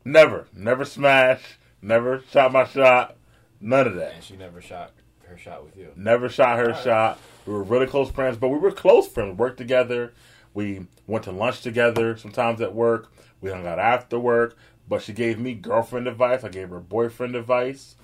never, 0.04 0.46
never 0.54 0.84
smash, 0.84 1.58
never 1.80 2.22
shot 2.30 2.52
my 2.52 2.64
shot, 2.64 3.16
none 3.60 3.86
of 3.86 3.94
that. 3.96 4.14
and 4.14 4.24
she 4.24 4.36
never 4.36 4.60
shot 4.60 4.92
her 5.26 5.36
shot 5.36 5.64
with 5.64 5.76
you. 5.76 5.88
Never 5.96 6.28
shot 6.28 6.58
her 6.58 6.66
Alright. 6.70 6.84
shot. 6.84 7.18
We 7.46 7.52
were 7.54 7.62
really 7.62 7.86
close 7.86 8.10
friends, 8.10 8.36
but 8.36 8.48
we 8.48 8.58
were 8.58 8.72
close 8.72 9.08
friends. 9.08 9.38
Worked 9.38 9.58
together. 9.58 10.12
We 10.54 10.86
went 11.06 11.24
to 11.24 11.32
lunch 11.32 11.62
together 11.62 12.16
sometimes 12.16 12.60
at 12.60 12.74
work. 12.74 13.10
We 13.40 13.50
hung 13.50 13.66
out 13.66 13.78
after 13.78 14.18
work. 14.20 14.56
But 14.88 15.02
she 15.02 15.12
gave 15.12 15.38
me 15.38 15.54
girlfriend 15.54 16.08
advice. 16.08 16.44
I 16.44 16.48
gave 16.48 16.70
her 16.70 16.80
boyfriend 16.80 17.34
advice. 17.36 17.94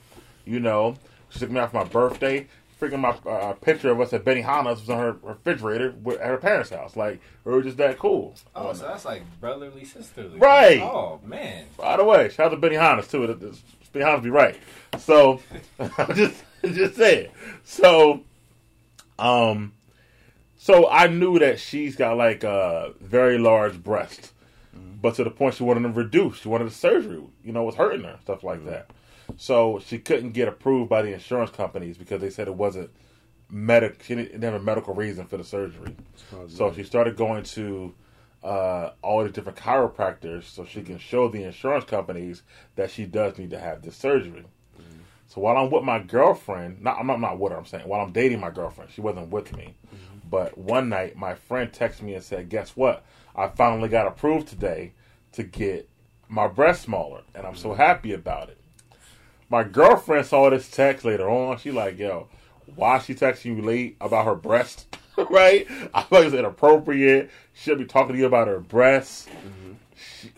You 0.45 0.61
know, 0.61 0.97
she 1.29 1.39
took 1.39 1.51
me 1.51 1.61
out 1.61 1.71
for 1.73 1.79
my 1.79 1.85
birthday. 1.85 2.47
Freaking 2.81 3.01
my 3.01 3.11
uh, 3.29 3.55
picture 3.55 3.91
of 3.91 4.01
us 4.01 4.13
at 4.13 4.25
Benihana's 4.25 4.81
was 4.81 4.89
on 4.89 4.99
her 4.99 5.17
refrigerator 5.21 5.93
at 6.21 6.27
her 6.27 6.37
parents' 6.37 6.71
house. 6.71 6.95
Like, 6.97 7.21
we 7.45 7.53
were 7.53 7.63
just 7.63 7.77
that 7.79 7.99
cool. 7.99 8.35
Oh, 8.55 8.73
so 8.73 8.87
that's 8.87 9.05
like 9.05 9.23
brotherly, 9.41 9.85
sisterly, 9.85 10.39
Right. 10.39 10.81
Oh 10.81 11.21
man, 11.25 11.67
By 11.77 11.97
the 11.97 12.05
way, 12.05 12.29
shout 12.29 12.53
out 12.53 12.61
to 12.61 12.69
Benihana's 12.69 13.09
too. 13.09 13.27
Benihana's 13.93 14.23
be 14.23 14.31
right. 14.31 14.57
So 14.99 15.41
I'm 15.81 16.15
just 16.15 16.45
just 16.65 16.95
saying. 16.95 17.31
So 17.65 18.21
um 19.19 19.73
so 20.57 20.89
I 20.89 21.07
knew 21.07 21.39
that 21.39 21.59
she's 21.59 21.97
got 21.97 22.17
like 22.17 22.45
a 22.45 22.93
very 23.01 23.39
large 23.39 23.83
breast. 23.83 24.33
But 24.75 25.15
to 25.17 25.25
the 25.25 25.31
point 25.31 25.55
she 25.55 25.63
wanted 25.63 25.83
them 25.85 25.95
reduced. 25.95 26.43
She 26.43 26.49
wanted 26.49 26.67
the 26.67 26.75
surgery. 26.75 27.23
You 27.45 27.53
know, 27.53 27.63
it 27.63 27.67
was 27.67 27.75
hurting 27.77 28.03
her, 28.05 28.19
stuff 28.23 28.43
like 28.45 28.65
that. 28.67 28.91
So 29.37 29.81
she 29.85 29.99
couldn't 29.99 30.33
get 30.33 30.49
approved 30.49 30.89
by 30.89 31.03
the 31.03 31.13
insurance 31.13 31.51
companies 31.51 31.97
because 31.99 32.21
they 32.21 32.31
said 32.31 32.49
it 32.49 32.55
wasn't 32.55 32.91
medic 33.51 34.03
she 34.03 34.15
didn't 34.15 34.43
have 34.43 34.55
a 34.55 34.61
medical 34.61 34.95
reason 34.95 35.27
for 35.27 35.37
the 35.39 35.45
surgery. 35.45 35.95
So 36.49 36.73
she 36.73 36.83
started 36.85 37.17
going 37.17 37.45
to 37.45 37.95
uh, 38.43 38.91
all 39.03 39.25
the 39.25 39.31
different 39.31 39.59
chiropractors 39.59 40.45
so 40.45 40.65
she 40.65 40.83
can 40.83 40.99
show 40.99 41.29
the 41.29 41.43
insurance 41.43 41.85
companies 41.85 42.43
that 42.77 42.91
she 42.91 43.05
does 43.07 43.39
need 43.39 43.51
to 43.51 43.59
have 43.59 43.83
this 43.83 43.97
surgery. 43.97 44.45
So 45.29 45.43
while 45.43 45.57
I'm 45.59 45.71
with 45.71 45.85
my 45.85 45.99
girlfriend, 45.99 46.83
not 46.83 46.99
I'm 46.99 47.07
not, 47.07 47.21
not 47.21 47.39
with 47.39 47.53
her, 47.53 47.59
I'm 47.59 47.67
saying 47.67 47.87
while 47.87 48.01
I'm 48.01 48.13
dating 48.13 48.41
my 48.41 48.51
girlfriend, 48.51 48.91
she 48.91 49.01
wasn't 49.01 49.31
with 49.31 49.55
me. 49.57 49.75
But 50.31 50.57
one 50.59 50.89
night, 50.89 51.17
my 51.17 51.35
friend 51.35 51.71
texted 51.73 52.03
me 52.03 52.15
and 52.15 52.23
said, 52.23 52.49
"Guess 52.49 52.77
what? 52.77 53.05
I 53.39 53.49
finally 53.49 53.89
got 53.89 54.07
approved 54.07 54.49
today 54.49 54.93
to 55.33 55.43
get 55.43 55.89
my 56.29 56.47
breast 56.49 56.83
smaller, 56.83 57.23
and 57.35 57.47
I'm 57.47 57.57
so 57.57 57.75
happy 57.75 58.13
about 58.13 58.49
it." 58.51 58.59
My 59.49 59.63
girlfriend 59.65 60.27
saw 60.27 60.51
this 60.51 60.71
text 60.71 61.05
later 61.05 61.29
on. 61.31 61.57
She 61.59 61.71
like, 61.71 61.99
"Yo, 61.99 62.29
why 62.75 62.99
she 62.99 63.15
texting 63.15 63.57
you 63.57 63.63
late 63.63 63.97
about 64.01 64.27
her 64.27 64.35
breast?" 64.35 64.95
right? 65.31 65.67
I 65.95 66.03
thought 66.03 66.23
it 66.23 66.27
was 66.27 66.35
inappropriate. 66.35 67.31
She'll 67.55 67.77
be 67.77 67.85
talking 67.87 68.15
to 68.15 68.19
you 68.21 68.27
about 68.27 68.47
her 68.49 68.61
breasts. 68.61 69.27
She- 69.97 70.33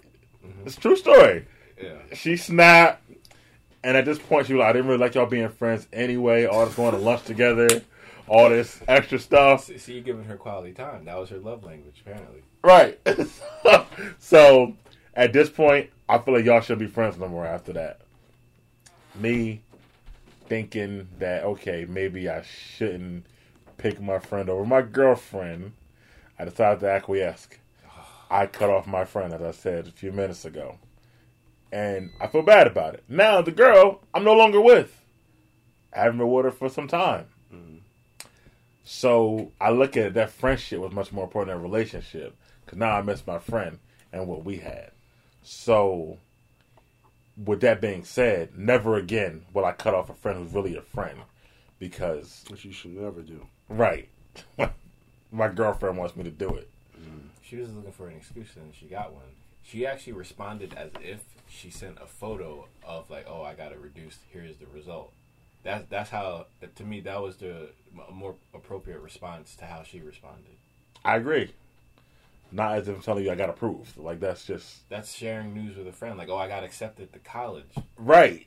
It's 0.65 0.77
a 0.77 0.81
true 0.81 0.97
story. 0.97 1.47
yeah. 1.83 1.95
She 2.15 2.37
snapped, 2.37 3.03
and 3.83 3.97
at 3.97 4.05
this 4.05 4.19
point, 4.19 4.47
she 4.47 4.53
was 4.55 4.61
like, 4.61 4.69
"I 4.71 4.73
didn't 4.75 4.89
really 4.89 5.01
like 5.01 5.15
y'all 5.15 5.27
being 5.27 5.49
friends 5.49 5.87
anyway. 5.93 6.45
All 6.47 6.65
this 6.67 6.75
going 6.75 6.93
to 6.93 6.99
lunch 6.99 7.25
together, 7.25 7.69
all 8.29 8.49
this 8.51 8.81
extra 8.87 9.19
stuff." 9.19 9.65
See, 9.65 9.79
see, 9.79 9.95
you 9.95 10.01
giving 10.03 10.25
her 10.25 10.37
quality 10.37 10.73
time. 10.73 11.05
That 11.07 11.19
was 11.19 11.31
her 11.31 11.39
love 11.39 11.65
language, 11.65 12.03
apparently. 12.07 12.43
Right. 12.63 12.99
so 14.19 14.75
at 15.15 15.33
this 15.33 15.51
point, 15.51 15.91
I 16.09 16.19
feel 16.19 16.35
like 16.35 16.45
y'all 16.45 16.61
shouldn't 16.61 16.81
be 16.81 16.87
friends 16.87 17.19
no 17.19 17.29
more 17.29 17.47
after 17.47 17.73
that. 17.75 18.01
Me 19.15 19.63
thinking 20.49 21.09
that 21.19 21.45
okay, 21.45 21.87
maybe 21.89 22.29
I 22.29 22.43
shouldn't 22.43 23.25
pick 23.79 24.01
my 24.01 24.19
friend 24.19 24.49
over 24.51 24.65
my 24.65 24.83
girlfriend. 24.83 25.73
I 26.39 26.45
decided 26.45 26.81
to 26.81 26.91
acquiesce. 26.91 27.49
I 28.31 28.47
cut 28.47 28.71
off 28.71 28.87
my 28.87 29.05
friend, 29.05 29.33
as 29.33 29.43
I 29.43 29.51
said 29.51 29.89
a 29.89 29.93
few 29.93 30.13
minutes 30.13 30.45
ago, 30.45 30.77
and 31.73 32.11
I 32.21 32.29
feel 32.29 32.43
bad 32.43 32.67
about 32.67 32.95
it. 32.95 33.05
Now 33.09 33.43
the 33.43 33.53
girl 33.53 34.01
I'm 34.15 34.25
no 34.25 34.35
longer 34.35 34.61
with. 34.61 34.97
I 35.93 36.01
haven't 36.01 36.19
been 36.19 36.31
with 36.31 36.45
her 36.45 36.53
for 36.53 36.69
some 36.69 36.87
time. 36.87 37.27
Mm-hmm. 37.53 37.79
So 38.85 39.53
I 39.61 39.71
look 39.71 39.97
at 39.97 40.07
it, 40.07 40.15
that 40.15 40.31
friendship 40.31 40.81
was 40.81 40.93
much 40.93 41.13
more 41.13 41.25
important 41.25 41.55
than 41.55 41.61
a 41.61 41.69
relationship 41.69 42.37
because 42.71 42.79
now 42.79 42.97
I 42.97 43.03
miss 43.03 43.27
my 43.27 43.39
friend 43.41 43.81
and 44.13 44.29
what 44.29 44.45
we 44.45 44.59
had. 44.59 44.93
So, 45.43 46.19
with 47.37 47.61
that 47.63 47.81
being 47.81 48.05
said, 48.05 48.57
never 48.57 48.95
again 48.97 49.45
will 49.53 49.65
I 49.65 49.73
cut 49.73 49.93
off 49.95 50.09
a 50.09 50.15
friend 50.15 50.39
who's 50.39 50.55
really 50.55 50.77
a 50.77 50.83
friend 50.83 51.19
because, 51.81 52.45
Which 52.49 52.65
you 52.65 52.73
should 52.73 52.97
never 52.97 53.23
do. 53.23 53.47
right, 53.69 54.09
my 55.33 55.49
girlfriend 55.49 55.99
wants 55.99 56.15
me 56.15 56.23
to 56.23 56.31
do 56.31 56.55
it. 56.55 56.69
Mm. 56.97 57.29
She 57.43 57.57
was 57.57 57.73
looking 57.73 57.91
for 57.91 58.09
an 58.09 58.17
excuse 58.17 58.51
and 58.55 58.73
she 58.73 58.87
got 58.87 59.13
one. 59.13 59.25
She 59.65 59.85
actually 59.85 60.13
responded 60.13 60.73
as 60.75 60.91
if 61.01 61.25
she 61.49 61.71
sent 61.71 61.99
a 62.01 62.07
photo 62.07 62.69
of 62.85 63.11
like, 63.11 63.27
"Oh, 63.29 63.43
I 63.43 63.55
got 63.55 63.73
it 63.73 63.79
reduced. 63.81 64.21
Here's 64.31 64.57
the 64.57 64.67
result." 64.67 65.13
That's 65.65 65.85
that's 65.89 66.11
how 66.11 66.47
to 66.77 66.85
me 66.85 67.01
that 67.01 67.21
was 67.21 67.37
the 67.37 67.71
m- 67.93 68.15
more 68.15 68.35
appropriate 68.55 69.01
response 69.01 69.57
to 69.57 69.65
how 69.67 69.83
she 69.83 70.01
responded. 70.01 70.57
I 71.05 71.17
agree. 71.17 71.53
Not 72.53 72.79
as 72.79 72.89
if 72.89 72.97
I'm 72.97 73.03
telling 73.03 73.25
you 73.25 73.31
I 73.31 73.35
got 73.35 73.51
approved. 73.51 73.97
Like 73.97 74.21
that's 74.21 74.45
just 74.45 74.89
That's 74.89 75.15
sharing 75.15 75.55
news 75.55 75.77
with 75.77 75.87
a 75.87 75.93
friend. 75.93 76.19
Like, 76.19 76.29
"Oh, 76.29 76.37
I 76.37 76.49
got 76.49 76.65
accepted 76.65 77.13
to 77.13 77.19
college." 77.21 77.71
Right. 77.97 78.47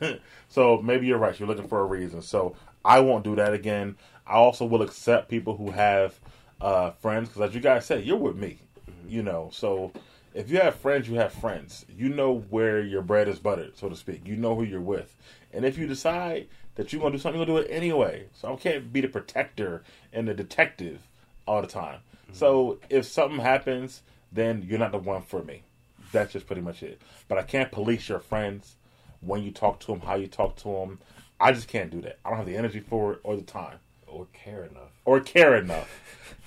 so 0.48 0.80
maybe 0.82 1.06
you're 1.06 1.18
right. 1.18 1.38
You're 1.38 1.48
looking 1.48 1.68
for 1.68 1.80
a 1.80 1.84
reason. 1.84 2.22
So 2.22 2.56
I 2.84 3.00
won't 3.00 3.24
do 3.24 3.36
that 3.36 3.52
again. 3.52 3.96
I 4.26 4.34
also 4.34 4.64
will 4.64 4.82
accept 4.82 5.28
people 5.28 5.56
who 5.56 5.70
have 5.70 6.18
uh, 6.60 6.90
friends 6.92 7.28
because, 7.28 7.50
as 7.50 7.54
you 7.54 7.60
guys 7.60 7.86
said, 7.86 8.04
you're 8.04 8.16
with 8.16 8.36
me. 8.36 8.58
You 9.08 9.22
know, 9.22 9.50
so 9.52 9.92
if 10.34 10.50
you 10.50 10.58
have 10.58 10.74
friends, 10.74 11.08
you 11.08 11.14
have 11.14 11.32
friends. 11.32 11.86
You 11.88 12.08
know 12.08 12.44
where 12.50 12.80
your 12.80 13.02
bread 13.02 13.28
is 13.28 13.38
buttered, 13.38 13.76
so 13.76 13.88
to 13.88 13.96
speak. 13.96 14.26
You 14.26 14.36
know 14.36 14.56
who 14.56 14.64
you're 14.64 14.80
with, 14.80 15.16
and 15.52 15.64
if 15.64 15.78
you 15.78 15.86
decide 15.86 16.48
that 16.74 16.92
you're 16.92 17.00
gonna 17.00 17.12
do 17.12 17.18
something, 17.18 17.40
you're 17.40 17.46
gonna 17.46 17.62
do 17.62 17.66
it 17.66 17.72
anyway. 17.72 18.26
So 18.34 18.52
I 18.52 18.56
can't 18.56 18.92
be 18.92 19.00
the 19.00 19.08
protector 19.08 19.82
and 20.12 20.26
the 20.26 20.34
detective 20.34 21.08
all 21.46 21.62
the 21.62 21.68
time. 21.68 22.00
So 22.32 22.78
if 22.90 23.06
something 23.06 23.40
happens, 23.40 24.02
then 24.32 24.64
you're 24.68 24.78
not 24.78 24.92
the 24.92 24.98
one 24.98 25.22
for 25.22 25.42
me. 25.42 25.62
That's 26.12 26.32
just 26.32 26.46
pretty 26.46 26.62
much 26.62 26.82
it. 26.82 27.00
But 27.28 27.38
I 27.38 27.42
can't 27.42 27.72
police 27.72 28.08
your 28.08 28.18
friends 28.20 28.76
when 29.20 29.42
you 29.42 29.50
talk 29.50 29.80
to 29.80 29.86
them, 29.88 30.00
how 30.00 30.14
you 30.16 30.26
talk 30.26 30.56
to 30.56 30.68
them. 30.68 30.98
I 31.40 31.52
just 31.52 31.68
can't 31.68 31.90
do 31.90 32.00
that. 32.02 32.18
I 32.24 32.28
don't 32.30 32.38
have 32.38 32.46
the 32.46 32.56
energy 32.56 32.80
for 32.80 33.14
it 33.14 33.20
or 33.22 33.36
the 33.36 33.42
time 33.42 33.78
Or 34.06 34.26
care 34.32 34.64
enough. 34.64 34.90
or 35.04 35.20
care 35.20 35.56
enough 35.56 35.88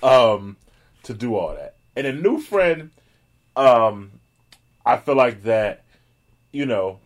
um, 0.02 0.56
to 1.04 1.14
do 1.14 1.36
all 1.36 1.54
that. 1.54 1.74
And 1.96 2.06
a 2.06 2.12
new 2.12 2.40
friend, 2.40 2.90
um, 3.56 4.12
I 4.86 4.96
feel 4.96 5.16
like 5.16 5.42
that, 5.44 5.84
you 6.52 6.66
know, 6.66 6.98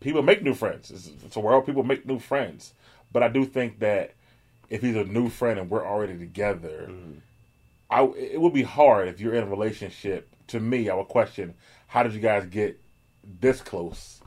people 0.00 0.22
make 0.22 0.42
new 0.42 0.54
friends. 0.54 0.90
It's, 0.90 1.10
it's 1.24 1.36
a 1.36 1.40
world 1.40 1.66
people 1.66 1.82
make 1.84 2.06
new 2.06 2.18
friends. 2.18 2.74
But 3.12 3.22
I 3.22 3.28
do 3.28 3.44
think 3.44 3.78
that 3.80 4.12
if 4.70 4.80
he's 4.82 4.96
a 4.96 5.04
new 5.04 5.28
friend 5.28 5.58
and 5.58 5.70
we're 5.70 5.86
already 5.86 6.16
together, 6.18 6.90
I 7.92 8.04
it 8.16 8.40
would 8.40 8.54
be 8.54 8.62
hard 8.62 9.08
if 9.08 9.20
you're 9.20 9.34
in 9.34 9.42
a 9.42 9.46
relationship. 9.46 10.34
To 10.48 10.60
me, 10.60 10.88
I 10.88 10.94
would 10.94 11.08
question 11.08 11.54
how 11.86 12.02
did 12.02 12.14
you 12.14 12.20
guys 12.20 12.46
get 12.46 12.80
this 13.40 13.60
close 13.60 14.20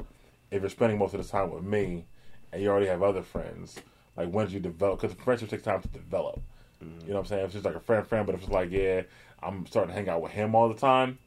if 0.51 0.61
you're 0.61 0.69
spending 0.69 0.99
most 0.99 1.13
of 1.13 1.23
the 1.23 1.29
time 1.29 1.51
with 1.51 1.63
me 1.63 2.05
and 2.53 2.61
you 2.61 2.69
already 2.69 2.85
have 2.85 3.03
other 3.03 3.21
friends. 3.23 3.75
Like 4.15 4.29
when 4.29 4.45
did 4.45 4.53
you 4.53 4.59
develop? 4.59 5.01
Because 5.01 5.17
friendship 5.17 5.49
takes 5.49 5.63
time 5.63 5.81
to 5.81 5.87
develop. 5.87 6.41
You 6.81 6.87
know 6.87 7.13
what 7.15 7.19
I'm 7.21 7.25
saying? 7.25 7.41
If 7.41 7.45
it's 7.47 7.53
just 7.55 7.65
like 7.65 7.75
a 7.75 7.79
friend, 7.79 8.05
friend, 8.05 8.25
but 8.25 8.35
if 8.35 8.43
it's 8.43 8.51
like 8.51 8.69
yeah, 8.69 9.01
I'm 9.41 9.65
starting 9.65 9.89
to 9.89 9.99
hang 9.99 10.09
out 10.09 10.21
with 10.21 10.31
him 10.31 10.53
all 10.53 10.69
the 10.69 10.79
time, 10.79 11.17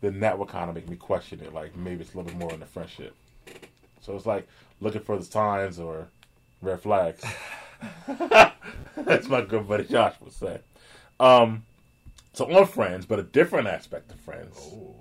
then 0.00 0.20
that 0.20 0.38
would 0.38 0.48
kind 0.48 0.70
of 0.70 0.74
make 0.74 0.88
me 0.88 0.96
question 0.96 1.40
it. 1.40 1.52
Like 1.52 1.76
maybe 1.76 2.00
it's 2.00 2.14
a 2.14 2.16
little 2.16 2.32
bit 2.32 2.40
more 2.40 2.52
in 2.52 2.60
the 2.60 2.66
friendship. 2.66 3.14
So 4.00 4.16
it's 4.16 4.26
like 4.26 4.48
looking 4.80 5.02
for 5.02 5.18
the 5.18 5.24
signs 5.24 5.78
or 5.78 6.08
red 6.62 6.80
flags. 6.80 7.22
That's 8.96 9.28
my 9.28 9.42
good 9.42 9.68
buddy 9.68 9.84
Josh 9.84 10.14
would 10.22 10.32
say. 10.32 10.60
Um, 11.20 11.64
so 12.34 12.52
on 12.52 12.66
friends, 12.66 13.06
but 13.06 13.18
a 13.20 13.22
different 13.22 13.68
aspect 13.68 14.10
of 14.12 14.20
friends. 14.20 14.58
Oh, 14.60 14.96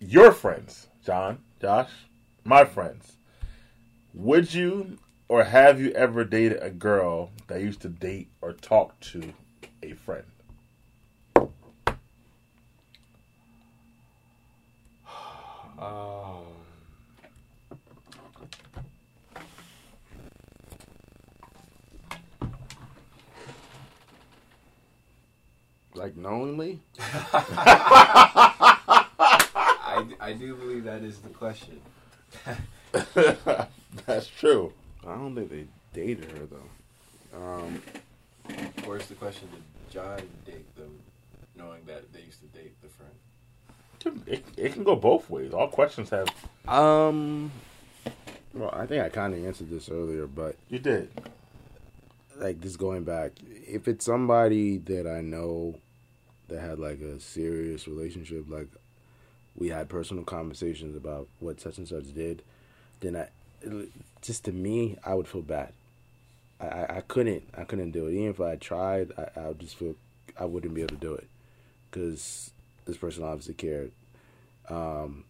Your 0.00 0.32
friends, 0.32 0.86
John, 1.04 1.40
Josh, 1.60 1.90
my 2.44 2.64
friends. 2.64 3.16
Would 4.14 4.54
you 4.54 4.98
or 5.28 5.44
have 5.44 5.80
you 5.80 5.90
ever 5.90 6.24
dated 6.24 6.62
a 6.62 6.70
girl 6.70 7.30
that 7.48 7.60
used 7.60 7.80
to 7.82 7.88
date 7.88 8.28
or 8.40 8.52
talk 8.52 8.98
to 9.00 9.34
a 9.82 9.92
friend? 9.92 10.24
um, 11.36 11.48
Like 25.98 26.16
knowingly? 26.16 26.78
I, 29.90 30.04
I 30.20 30.32
do 30.32 30.54
believe 30.54 30.84
that 30.84 31.02
is 31.02 31.18
the 31.18 31.28
question. 31.30 31.80
That's 34.06 34.28
true. 34.28 34.72
I 35.06 35.14
don't 35.16 35.34
think 35.34 35.50
they 35.50 35.66
dated 35.92 36.30
her 36.32 36.46
though. 36.46 37.36
Um, 37.36 37.82
Or 38.86 38.96
is 38.96 39.06
the 39.06 39.14
question 39.16 39.48
did 39.52 39.62
John 39.92 40.20
date 40.46 40.74
them, 40.76 40.98
knowing 41.56 41.82
that 41.86 42.12
they 42.12 42.20
used 42.20 42.40
to 42.40 42.46
date 42.58 42.74
the 42.80 42.88
friend? 42.88 44.22
It, 44.26 44.44
it 44.56 44.72
can 44.72 44.84
go 44.84 44.94
both 44.94 45.28
ways. 45.28 45.52
All 45.52 45.68
questions 45.68 46.10
have. 46.10 46.28
um. 46.68 47.50
Well, 48.54 48.70
I 48.72 48.86
think 48.86 49.02
I 49.04 49.08
kind 49.10 49.34
of 49.34 49.44
answered 49.44 49.68
this 49.68 49.88
earlier, 49.90 50.26
but 50.26 50.56
You 50.70 50.78
did. 50.78 51.10
like 52.36 52.60
this 52.62 52.76
going 52.76 53.04
back, 53.04 53.32
if 53.66 53.86
it's 53.88 54.04
somebody 54.06 54.78
that 54.78 55.06
I 55.06 55.20
know 55.20 55.74
that 56.48 56.60
had 56.60 56.78
like 56.78 57.00
a 57.00 57.20
serious 57.20 57.86
relationship, 57.86 58.46
like 58.48 58.68
we 59.56 59.68
had 59.68 59.88
personal 59.88 60.24
conversations 60.24 60.96
about 60.96 61.28
what 61.40 61.60
such 61.60 61.78
and 61.78 61.88
such 61.88 62.14
did, 62.14 62.42
then 63.00 63.16
I 63.16 63.28
just 64.22 64.44
to 64.44 64.52
me 64.52 64.96
I 65.04 65.14
would 65.14 65.28
feel 65.28 65.42
bad. 65.42 65.72
I, 66.60 66.86
I, 66.88 67.02
couldn't 67.06 67.44
I 67.56 67.64
couldn't 67.64 67.92
do 67.92 68.06
it. 68.06 68.14
Even 68.14 68.30
if 68.30 68.40
I 68.40 68.56
tried, 68.56 69.12
I, 69.16 69.40
I 69.40 69.48
would 69.48 69.60
just 69.60 69.76
feel 69.76 69.94
I 70.38 70.44
wouldn't 70.44 70.74
be 70.74 70.82
able 70.82 70.96
to 70.96 71.00
do 71.00 71.14
it 71.14 71.28
because 71.90 72.50
this 72.84 72.96
person 72.96 73.24
obviously 73.24 73.54
cared. 73.54 73.92
Um, 74.68 75.24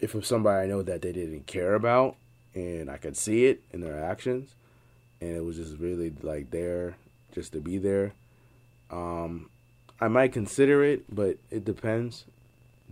if 0.00 0.14
it's 0.14 0.28
somebody 0.28 0.64
I 0.64 0.66
know 0.66 0.82
that 0.82 1.02
they 1.02 1.12
didn't 1.12 1.46
care 1.46 1.74
about 1.74 2.16
and 2.54 2.90
I 2.90 2.96
could 2.96 3.16
see 3.16 3.46
it 3.46 3.62
in 3.72 3.80
their 3.80 4.02
actions, 4.02 4.50
and 5.20 5.36
it 5.36 5.44
was 5.44 5.56
just 5.56 5.78
really 5.78 6.12
like 6.22 6.50
there 6.50 6.96
just 7.34 7.52
to 7.52 7.60
be 7.60 7.78
there. 7.78 8.12
Um, 8.90 9.50
I 10.04 10.08
might 10.08 10.32
consider 10.34 10.84
it, 10.84 11.04
but 11.14 11.38
it 11.50 11.64
depends. 11.64 12.24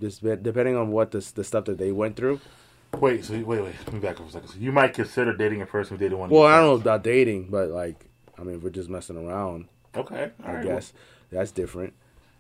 Just 0.01 0.23
be- 0.23 0.35
depending 0.37 0.77
on 0.77 0.91
what 0.93 1.11
the 1.11 1.19
the 1.35 1.45
stuff 1.45 1.67
that 1.67 1.77
they 1.77 1.93
went 1.93 2.17
through. 2.17 2.41
Wait, 2.99 3.23
so 3.25 3.35
wait, 3.35 3.45
wait. 3.63 3.75
Let 3.85 3.93
me 3.93 4.01
back 4.01 4.13
up 4.13 4.19
for 4.19 4.25
a 4.25 4.31
second. 4.31 4.49
So 4.49 4.59
you 4.59 4.73
might 4.73 4.95
consider 4.95 5.37
dating 5.37 5.61
a 5.61 5.67
person 5.67 5.97
who 5.97 6.03
dated 6.05 6.19
one. 6.19 6.31
Well, 6.31 6.45
I 6.45 6.57
don't 6.57 6.65
know 6.77 6.81
about 6.81 7.03
dating, 7.05 7.49
but 7.51 7.69
like, 7.69 8.07
I 8.39 8.43
mean, 8.45 8.63
we're 8.63 8.71
just 8.71 8.89
messing 8.89 9.17
around, 9.19 9.67
Okay, 9.95 10.31
I 10.43 10.55
right, 10.55 10.65
guess 10.65 10.95
that's 11.31 11.51
different. 11.51 11.93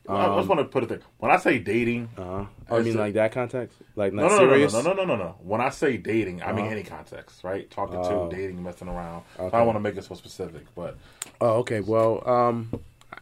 Well, 0.07 0.17
I 0.17 0.27
just 0.37 0.51
Um, 0.51 0.57
want 0.57 0.61
to 0.61 0.65
put 0.65 0.83
it 0.85 0.89
there. 0.89 1.01
When 1.19 1.31
I 1.31 1.37
say 1.37 1.59
dating, 1.59 2.09
Uh 2.17 2.23
huh. 2.69 2.75
I 2.77 2.81
mean, 2.83 2.97
like 2.97 3.13
that 3.15 3.33
context, 3.33 3.77
like 3.95 4.15
no, 4.15 4.23
not 4.23 4.31
no, 4.33 4.37
no, 4.39 4.45
no, 4.45 4.51
serious. 4.53 4.73
no, 4.73 4.81
no, 4.81 4.93
no, 4.95 5.05
no, 5.05 5.17
no. 5.17 5.35
When 5.43 5.61
I 5.61 5.69
say 5.69 5.99
dating, 5.99 6.43
I 6.43 6.53
mean 6.53 6.65
Uh-huh. 6.65 6.73
any 6.75 6.83
context, 6.83 7.45
right? 7.45 7.71
Talking 7.71 7.99
Oh. 7.99 8.29
to, 8.31 8.35
dating, 8.35 8.63
messing 8.63 8.89
around. 8.89 9.23
So 9.37 9.47
I 9.47 9.51
don't 9.51 9.67
want 9.67 9.77
to 9.77 9.81
make 9.81 9.97
it 9.97 10.05
so 10.05 10.15
specific, 10.15 10.63
but 10.75 10.97
Oh, 11.41 11.59
okay. 11.59 11.81
Well, 11.81 12.27
um, 12.29 12.71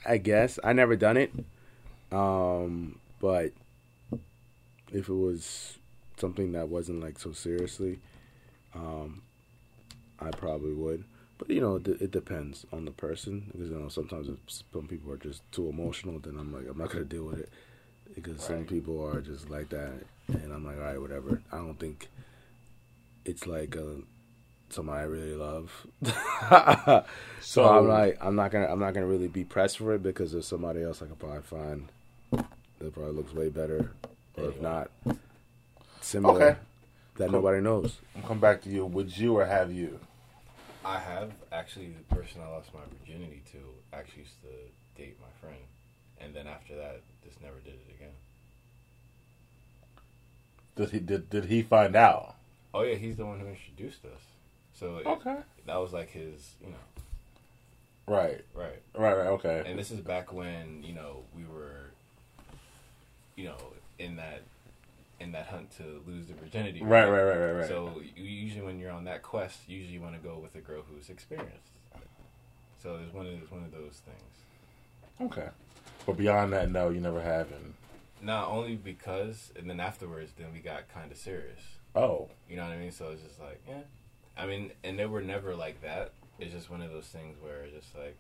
I 0.05 0.19
guess 0.19 0.59
I 0.63 0.73
never 0.73 0.97
done 0.97 1.17
it. 1.17 1.33
Um, 2.13 2.99
but 3.21 3.53
if 4.93 5.09
it 5.09 5.15
was 5.15 5.79
something 6.17 6.53
that 6.53 6.69
wasn't 6.69 7.01
like 7.01 7.19
so 7.19 7.33
seriously, 7.33 7.99
um, 8.75 9.23
I 10.19 10.31
probably 10.31 10.73
would. 10.73 11.05
But 11.39 11.51
you 11.51 11.61
know, 11.61 11.77
it, 11.77 11.89
it 11.89 12.11
depends 12.11 12.67
on 12.73 12.85
the 12.85 12.91
person 12.91 13.51
because 13.53 13.71
you 13.71 13.79
know 13.79 13.89
sometimes 13.89 14.29
if 14.29 14.37
some 14.73 14.87
people 14.87 15.13
are 15.13 15.17
just 15.17 15.43
too 15.53 15.69
emotional, 15.69 16.19
then 16.19 16.37
I'm 16.39 16.53
like 16.53 16.69
I'm 16.69 16.79
not 16.79 16.91
gonna 16.91 17.05
deal 17.05 17.25
with 17.25 17.39
it 17.39 17.49
because 18.15 18.43
some 18.43 18.65
people 18.67 19.03
are 19.05 19.21
just 19.21 19.49
like 19.49 19.71
that, 19.71 19.93
and 20.29 20.53
I'm 20.53 20.65
like 20.65 20.77
all 20.77 20.83
right, 20.83 21.01
whatever. 21.01 21.41
I 21.51 21.57
don't 21.57 21.79
think 21.79 22.09
it's 23.25 23.47
like 23.47 23.77
uh, 23.77 24.03
somebody 24.73 25.01
I 25.01 25.05
really 25.05 25.35
love. 25.35 25.87
so 26.03 27.05
So 27.41 27.65
I'm 27.65 27.89
like, 27.89 28.19
I'm 28.21 28.37
not 28.37 28.51
gonna, 28.51 28.67
I'm 28.67 28.79
not 28.79 28.95
gonna 28.95 29.07
really 29.07 29.29
be 29.29 29.45
pressed 29.45 29.79
for 29.79 29.95
it 29.95 30.03
because 30.03 30.33
there's 30.33 30.47
somebody 30.47 30.83
else 30.83 31.03
I 31.03 31.07
could 31.07 31.19
probably 31.19 31.43
find 31.43 31.89
that 32.31 32.95
probably 32.95 33.13
looks 33.13 33.33
way 33.35 33.49
better, 33.49 33.93
or 34.37 34.49
if 34.49 34.61
not, 34.61 34.91
similar 36.01 36.35
Okay. 36.43 36.59
that 37.17 37.25
Cool. 37.31 37.41
nobody 37.41 37.61
knows. 37.61 37.99
I'll 38.17 38.23
come 38.29 38.41
back 38.41 38.63
to 38.63 38.71
you. 38.71 38.87
Would 38.87 39.17
you 39.17 39.37
or 39.37 39.45
have 39.47 39.73
you? 39.73 40.01
I 40.85 40.99
have 40.99 41.33
actually 41.53 41.89
the 41.89 42.15
person 42.15 42.41
I 42.41 42.49
lost 42.49 42.73
my 42.73 42.81
virginity 42.99 43.43
to 43.53 43.59
actually 43.93 44.23
used 44.23 44.41
to 44.43 44.49
date 45.03 45.17
my 45.21 45.29
friend, 45.41 45.61
and 46.21 46.35
then 46.35 46.47
after 46.47 46.75
that, 46.77 47.01
just 47.25 47.43
never 47.43 47.57
did 47.65 47.75
it 47.75 47.95
again. 47.95 48.13
Did 50.77 50.91
he 50.91 50.99
did 51.01 51.29
did 51.29 51.45
he 51.47 51.63
find 51.63 51.95
out? 51.97 52.37
Oh 52.73 52.83
yeah, 52.83 52.95
he's 52.95 53.17
the 53.17 53.27
one 53.27 53.41
who 53.41 53.47
introduced 53.49 54.05
us. 54.07 54.21
So 54.81 54.97
it- 54.99 55.07
Okay. 55.07 55.37
that 55.67 55.77
was 55.77 55.93
like 55.93 56.09
his, 56.11 56.55
you 56.63 56.69
know, 56.71 56.77
Right. 58.07 58.43
right. 58.55 58.81
Right. 58.95 59.15
Right. 59.15 59.27
Okay. 59.29 59.63
And 59.67 59.79
this 59.79 59.91
is 59.91 60.01
back 60.01 60.33
when 60.33 60.83
you 60.83 60.95
know 60.95 61.23
we 61.37 61.45
were, 61.45 61.91
you 63.37 63.45
know, 63.45 63.59
in 63.99 64.17
that 64.17 64.41
in 65.21 65.33
that 65.33 65.47
hunt 65.49 65.71
to 65.77 66.03
lose 66.07 66.27
the 66.29 66.33
virginity. 66.35 66.81
Right. 66.83 67.05
Right. 67.07 67.23
Right. 67.23 67.37
Right. 67.37 67.53
Right. 67.53 67.69
So 67.69 68.01
usually 68.17 68.63
when 68.65 68.79
you're 68.79 68.91
on 68.91 69.05
that 69.05 69.23
quest, 69.23 69.69
usually 69.69 69.93
you 69.93 70.01
want 70.01 70.15
to 70.15 70.21
go 70.27 70.39
with 70.39 70.55
a 70.57 70.61
girl 70.61 70.83
who's 70.83 71.11
experienced. 71.11 71.75
So 72.83 72.97
it's 73.05 73.13
one 73.13 73.27
of 73.27 73.35
it's 73.35 73.51
one 73.51 73.63
of 73.63 73.71
those 73.71 74.01
things. 74.07 75.31
okay. 75.31 75.51
But 76.07 76.17
beyond 76.17 76.55
that, 76.55 76.71
no, 76.71 76.89
you 76.89 77.01
never 77.03 77.21
have. 77.21 77.53
And 77.53 77.75
Not 78.23 78.49
only 78.49 78.77
because, 78.77 79.53
and 79.55 79.69
then 79.69 79.79
afterwards, 79.79 80.33
then 80.39 80.51
we 80.55 80.61
got 80.61 80.89
kind 80.89 81.13
of 81.13 81.19
serious. 81.19 81.61
oh, 81.95 82.31
You 82.49 82.57
know 82.57 82.65
what 82.65 82.73
I 82.73 82.79
mean? 82.79 82.91
So 82.93 83.11
it's 83.11 83.23
just 83.23 83.39
like, 83.39 83.61
yeah. 83.69 83.83
I 84.41 84.47
mean, 84.47 84.73
and 84.83 84.99
they 84.99 85.05
were 85.05 85.21
never 85.21 85.55
like 85.55 85.83
that. 85.83 86.13
It's 86.39 86.53
just 86.53 86.71
one 86.71 86.81
of 86.81 86.91
those 86.91 87.07
things 87.07 87.37
where 87.43 87.63
it's 87.65 87.75
just 87.75 87.95
like, 87.95 88.17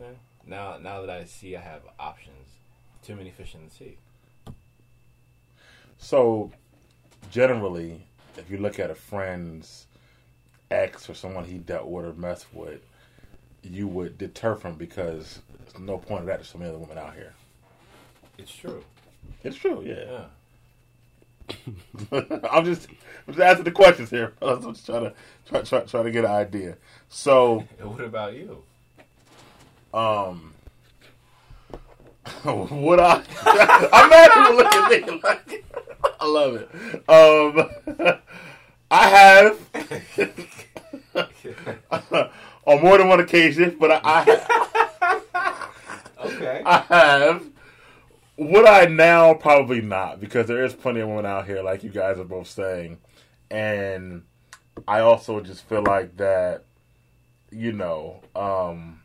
eh. 0.00 0.14
now 0.46 0.78
now 0.78 1.02
that 1.02 1.10
I 1.10 1.24
see 1.24 1.54
I 1.56 1.60
have 1.60 1.82
options, 2.00 2.48
too 3.02 3.14
many 3.14 3.30
fish 3.30 3.54
in 3.54 3.66
the 3.66 3.70
sea. 3.70 3.98
So, 5.98 6.52
generally, 7.30 8.00
if 8.38 8.50
you 8.50 8.56
look 8.56 8.78
at 8.78 8.90
a 8.90 8.94
friend's 8.94 9.86
ex 10.70 11.10
or 11.10 11.14
someone 11.14 11.44
he 11.44 11.58
dealt 11.58 11.86
with 11.86 12.06
or 12.06 12.12
messed 12.14 12.46
with, 12.54 12.80
you 13.62 13.86
would 13.88 14.16
deter 14.16 14.54
from 14.54 14.76
because 14.76 15.40
there's 15.58 15.78
no 15.78 15.98
point 15.98 16.20
of 16.20 16.26
that. 16.28 16.36
There's 16.36 16.48
so 16.48 16.58
many 16.58 16.70
other 16.70 16.78
women 16.78 16.96
out 16.96 17.14
here. 17.14 17.34
It's 18.38 18.54
true. 18.54 18.82
It's 19.44 19.56
true, 19.56 19.82
yeah. 19.84 20.04
Yeah. 20.10 20.24
I'm 22.50 22.64
just, 22.64 22.88
I'm 23.26 23.34
just 23.34 23.40
asking 23.40 23.64
the 23.64 23.70
questions 23.70 24.10
here. 24.10 24.32
I'm 24.42 24.62
just 24.74 24.86
trying 24.86 25.04
to 25.04 25.14
try, 25.46 25.62
try, 25.62 25.80
try 25.80 26.02
to 26.02 26.10
get 26.10 26.24
an 26.24 26.30
idea. 26.30 26.76
So, 27.08 27.64
what 27.80 28.00
about 28.00 28.34
you? 28.34 28.62
um, 29.94 30.52
would 32.44 33.00
I? 33.00 33.22
I'm 33.92 34.10
not 34.10 34.36
even 34.36 34.56
looking 34.56 34.82
at 34.82 35.06
me 35.06 35.20
like. 35.22 35.64
I 36.20 36.26
love 36.26 36.54
it. 36.56 36.68
Um, 37.08 38.20
I 38.90 39.08
have. 39.08 39.58
on 42.66 42.82
more 42.82 42.98
than 42.98 43.08
one 43.08 43.20
occasion, 43.20 43.76
but 43.80 43.90
I, 43.92 44.00
I, 44.04 45.68
okay. 46.24 46.62
I 46.64 46.78
have. 46.88 47.46
Would 48.38 48.66
I 48.66 48.84
now? 48.84 49.34
Probably 49.34 49.80
not, 49.80 50.20
because 50.20 50.46
there 50.46 50.64
is 50.64 50.72
plenty 50.72 51.00
of 51.00 51.08
women 51.08 51.26
out 51.26 51.46
here, 51.46 51.60
like 51.60 51.82
you 51.82 51.90
guys 51.90 52.20
are 52.20 52.24
both 52.24 52.46
saying, 52.46 52.98
and 53.50 54.22
I 54.86 55.00
also 55.00 55.40
just 55.40 55.64
feel 55.64 55.82
like 55.82 56.16
that, 56.18 56.62
you 57.50 57.72
know, 57.72 58.20
um, 58.36 59.00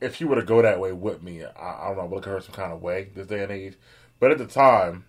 if 0.00 0.16
she 0.16 0.24
were 0.24 0.34
to 0.34 0.42
go 0.42 0.60
that 0.60 0.80
way 0.80 0.92
with 0.92 1.22
me, 1.22 1.44
I, 1.44 1.48
I 1.50 1.94
don't 1.94 1.98
know, 1.98 2.08
look 2.12 2.26
at 2.26 2.32
her 2.32 2.40
some 2.40 2.56
kind 2.56 2.72
of 2.72 2.82
way 2.82 3.10
this 3.14 3.28
day 3.28 3.44
and 3.44 3.52
age. 3.52 3.74
But 4.18 4.32
at 4.32 4.38
the 4.38 4.46
time, 4.46 5.04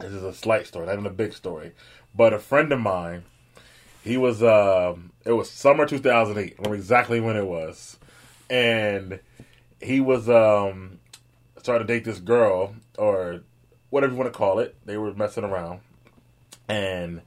this 0.00 0.12
is 0.12 0.22
a 0.22 0.32
slight 0.32 0.66
story, 0.66 0.86
not 0.86 0.94
even 0.94 1.04
a 1.04 1.10
big 1.10 1.34
story. 1.34 1.72
But 2.14 2.32
a 2.32 2.38
friend 2.38 2.72
of 2.72 2.80
mine, 2.80 3.24
he 4.02 4.16
was, 4.16 4.42
um, 4.42 5.12
it 5.26 5.32
was 5.32 5.50
summer 5.50 5.84
2008. 5.84 6.56
I 6.58 6.62
know 6.62 6.72
exactly 6.72 7.20
when 7.20 7.36
it 7.36 7.46
was. 7.46 7.98
And 8.48 9.20
he 9.82 10.00
was, 10.00 10.30
um, 10.30 11.00
started 11.64 11.88
to 11.88 11.94
date 11.94 12.04
this 12.04 12.18
girl, 12.18 12.74
or 12.98 13.40
whatever 13.88 14.12
you 14.12 14.18
want 14.18 14.30
to 14.30 14.36
call 14.36 14.58
it. 14.58 14.76
They 14.84 14.98
were 14.98 15.14
messing 15.14 15.44
around. 15.44 15.80
And 16.68 17.22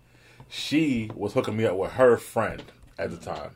she 0.48 1.10
was 1.16 1.34
hooking 1.34 1.58
me 1.58 1.66
up 1.66 1.76
with 1.76 1.94
her 1.94 2.18
friend 2.18 2.62
at 3.00 3.10
the 3.10 3.18
time. 3.18 3.56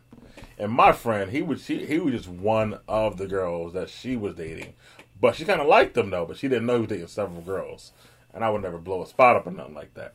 And 0.57 0.71
my 0.71 0.91
friend, 0.91 1.29
he 1.29 1.43
was 1.43 1.63
she, 1.63 1.85
he 1.85 1.99
was 1.99 2.15
just 2.15 2.27
one 2.27 2.79
of 2.87 3.17
the 3.17 3.27
girls 3.27 3.73
that 3.73 3.89
she 3.89 4.15
was 4.15 4.33
dating, 4.33 4.73
but 5.19 5.35
she 5.35 5.45
kind 5.45 5.61
of 5.61 5.67
liked 5.67 5.95
him 5.95 6.09
though. 6.09 6.25
But 6.25 6.37
she 6.37 6.47
didn't 6.47 6.65
know 6.65 6.75
he 6.75 6.81
was 6.81 6.89
dating 6.89 7.07
several 7.07 7.41
girls, 7.41 7.91
and 8.33 8.43
I 8.43 8.49
would 8.49 8.63
never 8.63 8.79
blow 8.79 9.03
a 9.03 9.07
spot 9.07 9.35
up 9.35 9.45
or 9.45 9.51
nothing 9.51 9.75
like 9.75 9.93
that. 9.93 10.13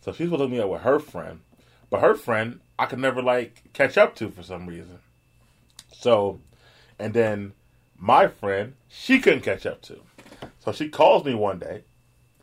So 0.00 0.12
she 0.12 0.24
was 0.24 0.30
hooking 0.30 0.50
me 0.50 0.60
up 0.60 0.70
with 0.70 0.82
her 0.82 1.00
friend, 1.00 1.40
but 1.90 2.00
her 2.00 2.14
friend 2.14 2.60
I 2.78 2.86
could 2.86 3.00
never 3.00 3.20
like 3.20 3.64
catch 3.72 3.98
up 3.98 4.14
to 4.16 4.30
for 4.30 4.44
some 4.44 4.66
reason. 4.66 5.00
So, 5.92 6.38
and 7.00 7.14
then 7.14 7.52
my 8.04 8.28
friend 8.28 8.74
she 8.86 9.18
couldn't 9.18 9.40
catch 9.40 9.64
up 9.64 9.80
to, 9.80 9.98
so 10.58 10.72
she 10.72 10.90
calls 10.90 11.24
me 11.24 11.34
one 11.34 11.58
day, 11.58 11.84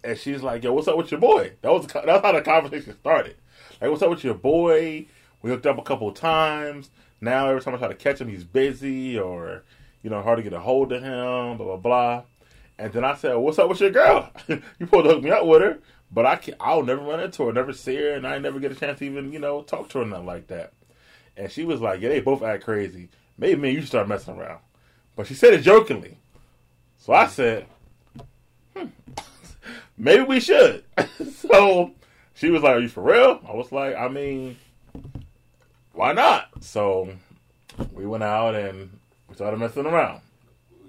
and 0.04 0.18
she's 0.18 0.42
like, 0.42 0.64
"Yo, 0.64 0.74
what's 0.74 0.88
up 0.88 0.98
with 0.98 1.12
your 1.12 1.20
boy?" 1.20 1.52
That 1.62 1.72
was 1.72 1.86
that's 1.86 2.26
how 2.26 2.32
the 2.32 2.42
conversation 2.42 2.98
started. 3.00 3.36
Like, 3.80 3.92
what's 3.92 4.02
up 4.02 4.10
with 4.10 4.24
your 4.24 4.34
boy? 4.34 5.06
We 5.44 5.52
hooked 5.52 5.68
up 5.68 5.78
a 5.78 5.84
couple 5.84 6.10
of 6.10 6.16
times. 6.16 6.90
Now 7.22 7.48
every 7.48 7.62
time 7.62 7.76
I 7.76 7.78
try 7.78 7.90
to 7.90 7.94
catch 7.94 8.20
him, 8.20 8.30
he's 8.30 8.44
busy, 8.44 9.20
or 9.20 9.64
you 10.02 10.10
know, 10.10 10.24
hard 10.24 10.38
to 10.38 10.44
get 10.44 10.54
a 10.54 10.60
hold 10.60 10.92
of 10.94 11.04
him, 11.04 11.58
blah 11.58 11.66
blah 11.66 11.78
blah. 11.78 12.24
And 12.80 12.92
then 12.92 13.06
I 13.06 13.14
said, 13.14 13.36
"What's 13.36 13.60
up 13.60 13.70
with 13.70 13.82
your 13.82 13.92
girl? 13.92 14.32
you 14.48 14.64
supposed 14.80 15.06
to 15.06 15.14
hook 15.14 15.24
me 15.24 15.30
up 15.30 15.46
with 15.46 15.62
her, 15.62 15.78
but 16.12 16.26
I 16.26 16.38
can't, 16.38 16.58
I'll 16.60 16.82
never 16.82 17.04
run 17.04 17.20
into 17.20 17.46
her, 17.46 17.54
never 17.54 17.72
see 17.72 17.98
her, 17.98 18.14
and 18.14 18.26
I 18.26 18.40
never 18.40 18.60
get 18.60 18.72
a 18.72 18.76
chance 18.76 18.98
to 18.98 19.06
even 19.06 19.32
you 19.32 19.38
know 19.38 19.62
talk 19.62 19.90
to 19.90 20.00
her 20.00 20.06
nothing 20.06 20.26
like 20.26 20.48
that." 20.48 20.74
And 21.38 21.52
she 21.52 21.66
was 21.66 21.82
like, 21.82 22.02
"Yeah, 22.02 22.10
they 22.10 22.20
both 22.20 22.42
act 22.42 22.64
crazy. 22.64 23.10
Maybe 23.38 23.62
me 23.62 23.72
you 23.74 23.84
start 23.84 24.08
messing 24.08 24.40
around." 24.40 24.62
But 25.22 25.27
she 25.27 25.35
said 25.35 25.53
it 25.53 25.61
jokingly, 25.61 26.18
so 26.98 27.14
I 27.14 27.27
said, 27.27 27.68
hmm, 28.76 28.88
"Maybe 29.99 30.23
we 30.23 30.39
should." 30.39 30.84
so 31.35 31.91
she 32.34 32.49
was 32.49 32.64
like, 32.64 32.77
"Are 32.77 32.80
you 32.80 32.89
for 32.89 33.03
real?" 33.03 33.39
I 33.48 33.53
was 33.53 33.72
like, 33.72 33.95
"I 33.95 34.07
mean, 34.07 34.57
why 35.93 36.14
not?" 36.14 36.64
So 36.64 37.07
we 37.93 38.07
went 38.07 38.23
out 38.23 38.56
and 38.56 38.98
we 39.30 39.35
started 39.35 39.60
messing 39.60 39.85
around. 39.85 40.22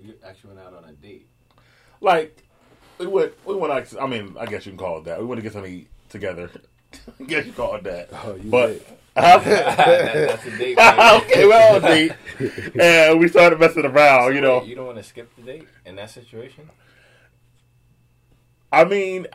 You 0.02 0.14
actually 0.24 0.54
went 0.54 0.66
out 0.66 0.82
on 0.82 0.88
a 0.88 0.92
date. 0.92 1.26
Like 2.00 2.42
we 2.96 3.08
went, 3.08 3.34
we 3.44 3.54
went. 3.54 3.68
Like, 3.68 3.94
I 4.00 4.06
mean, 4.06 4.34
I 4.40 4.46
guess 4.46 4.64
you 4.64 4.72
can 4.72 4.78
call 4.78 5.00
it 5.00 5.04
that. 5.04 5.20
We 5.20 5.26
went 5.26 5.40
to 5.40 5.42
get 5.42 5.52
something 5.52 5.78
to 5.78 5.86
together. 6.08 6.50
I 7.20 7.24
guess 7.24 7.44
you 7.44 7.52
call 7.52 7.74
it 7.74 7.84
that. 7.84 8.08
Oh, 8.24 8.36
you 8.36 8.50
but 8.50 8.68
did. 8.68 8.86
That- 9.14 9.44
that's 9.44 10.46
a 10.46 10.50
date. 10.58 10.76
baby. 10.76 11.24
okay, 11.24 11.46
well, 11.46 11.80
date, 11.80 12.12
and 12.80 13.20
we 13.20 13.28
started 13.28 13.60
messing 13.60 13.84
around. 13.84 14.34
You 14.34 14.40
know, 14.40 14.62
you 14.64 14.74
don't 14.74 14.86
want 14.86 14.98
to 14.98 15.04
skip 15.04 15.34
the 15.36 15.42
date 15.42 15.68
in 15.84 15.96
that 15.96 16.10
situation. 16.10 16.70
I 18.72 18.84
mean, 18.84 19.26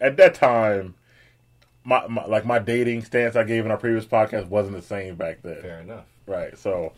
at 0.00 0.16
that 0.16 0.34
time, 0.34 0.96
my, 1.84 2.06
my 2.08 2.26
like 2.26 2.44
my 2.44 2.58
dating 2.58 3.04
stance 3.04 3.36
I 3.36 3.44
gave 3.44 3.64
in 3.64 3.70
our 3.70 3.76
previous 3.76 4.04
podcast 4.04 4.48
wasn't 4.48 4.74
the 4.76 4.82
same 4.82 5.14
back 5.14 5.42
then. 5.42 5.62
Fair 5.62 5.80
enough. 5.80 6.06
Right. 6.26 6.58
So, 6.58 6.92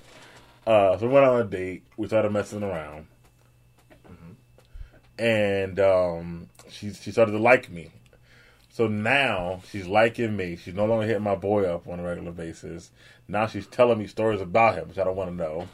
uh, 0.67 0.97
so 0.97 1.07
we 1.07 1.13
went 1.13 1.27
on 1.27 1.41
a 1.41 1.45
date. 1.45 1.85
We 1.99 2.07
started 2.07 2.33
messing 2.33 2.63
around, 2.63 3.07
and 5.19 5.79
um, 5.81 6.49
she 6.71 6.93
she 6.95 7.13
started 7.13 7.33
to 7.33 7.39
like 7.39 7.71
me. 7.71 7.91
So 8.73 8.87
now 8.87 9.61
she's 9.69 9.87
liking 9.87 10.37
me. 10.37 10.57
She's 10.57 10.75
no 10.75 10.87
longer 10.87 11.07
hitting 11.07 11.23
my 11.25 11.35
boy 11.35 11.65
up 11.65 11.89
on 11.89 11.99
a 12.01 12.03
regular 12.05 12.31
basis. 12.33 12.91
Now 13.29 13.47
she's 13.47 13.67
telling 13.67 13.99
me 13.99 14.07
stories 14.07 14.41
about 14.41 14.77
him, 14.77 14.89
which 14.89 14.99
I 14.99 15.05
don't 15.05 15.17
want 15.17 15.31
to 15.31 15.37
know. 15.37 15.69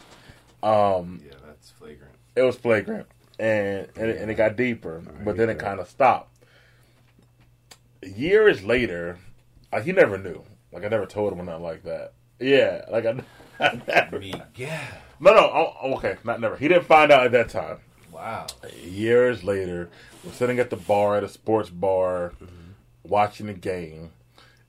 Um, 0.62 1.20
Yeah, 1.24 1.34
that's 1.46 1.70
flagrant. 1.70 2.14
it 2.34 2.42
was 2.42 2.56
flagrant, 2.56 3.06
and 3.38 3.86
and 3.96 4.10
it, 4.10 4.20
and 4.20 4.30
it 4.30 4.34
got 4.34 4.56
deeper, 4.56 5.02
but 5.24 5.32
hate 5.32 5.36
then 5.36 5.50
it 5.50 5.58
kind 5.58 5.78
of 5.78 5.88
stopped. 5.88 6.32
Years 8.02 8.62
later, 8.64 9.18
like 9.72 9.84
he 9.84 9.92
never 9.92 10.16
knew. 10.18 10.42
Like 10.72 10.84
I 10.84 10.88
never 10.88 11.06
told 11.06 11.32
him 11.32 11.40
or 11.40 11.44
nothing 11.44 11.62
like 11.62 11.82
that. 11.84 12.12
Yeah, 12.38 12.84
like 12.90 13.04
I, 13.06 13.20
I 13.60 13.80
never. 13.86 14.20
Yeah. 14.54 14.86
No, 15.20 15.32
no. 15.34 15.40
Oh, 15.40 15.76
oh, 15.82 15.94
okay, 15.96 16.16
not 16.24 16.40
never. 16.40 16.56
He 16.56 16.68
didn't 16.68 16.84
find 16.86 17.10
out 17.10 17.24
at 17.26 17.32
that 17.32 17.48
time. 17.48 17.78
Wow. 18.12 18.46
Years 18.82 19.44
later, 19.44 19.88
we're 20.24 20.32
sitting 20.32 20.58
at 20.58 20.70
the 20.70 20.76
bar 20.76 21.16
at 21.16 21.24
a 21.24 21.28
sports 21.28 21.70
bar, 21.70 22.32
watching 23.08 23.46
the 23.46 23.54
game. 23.54 24.10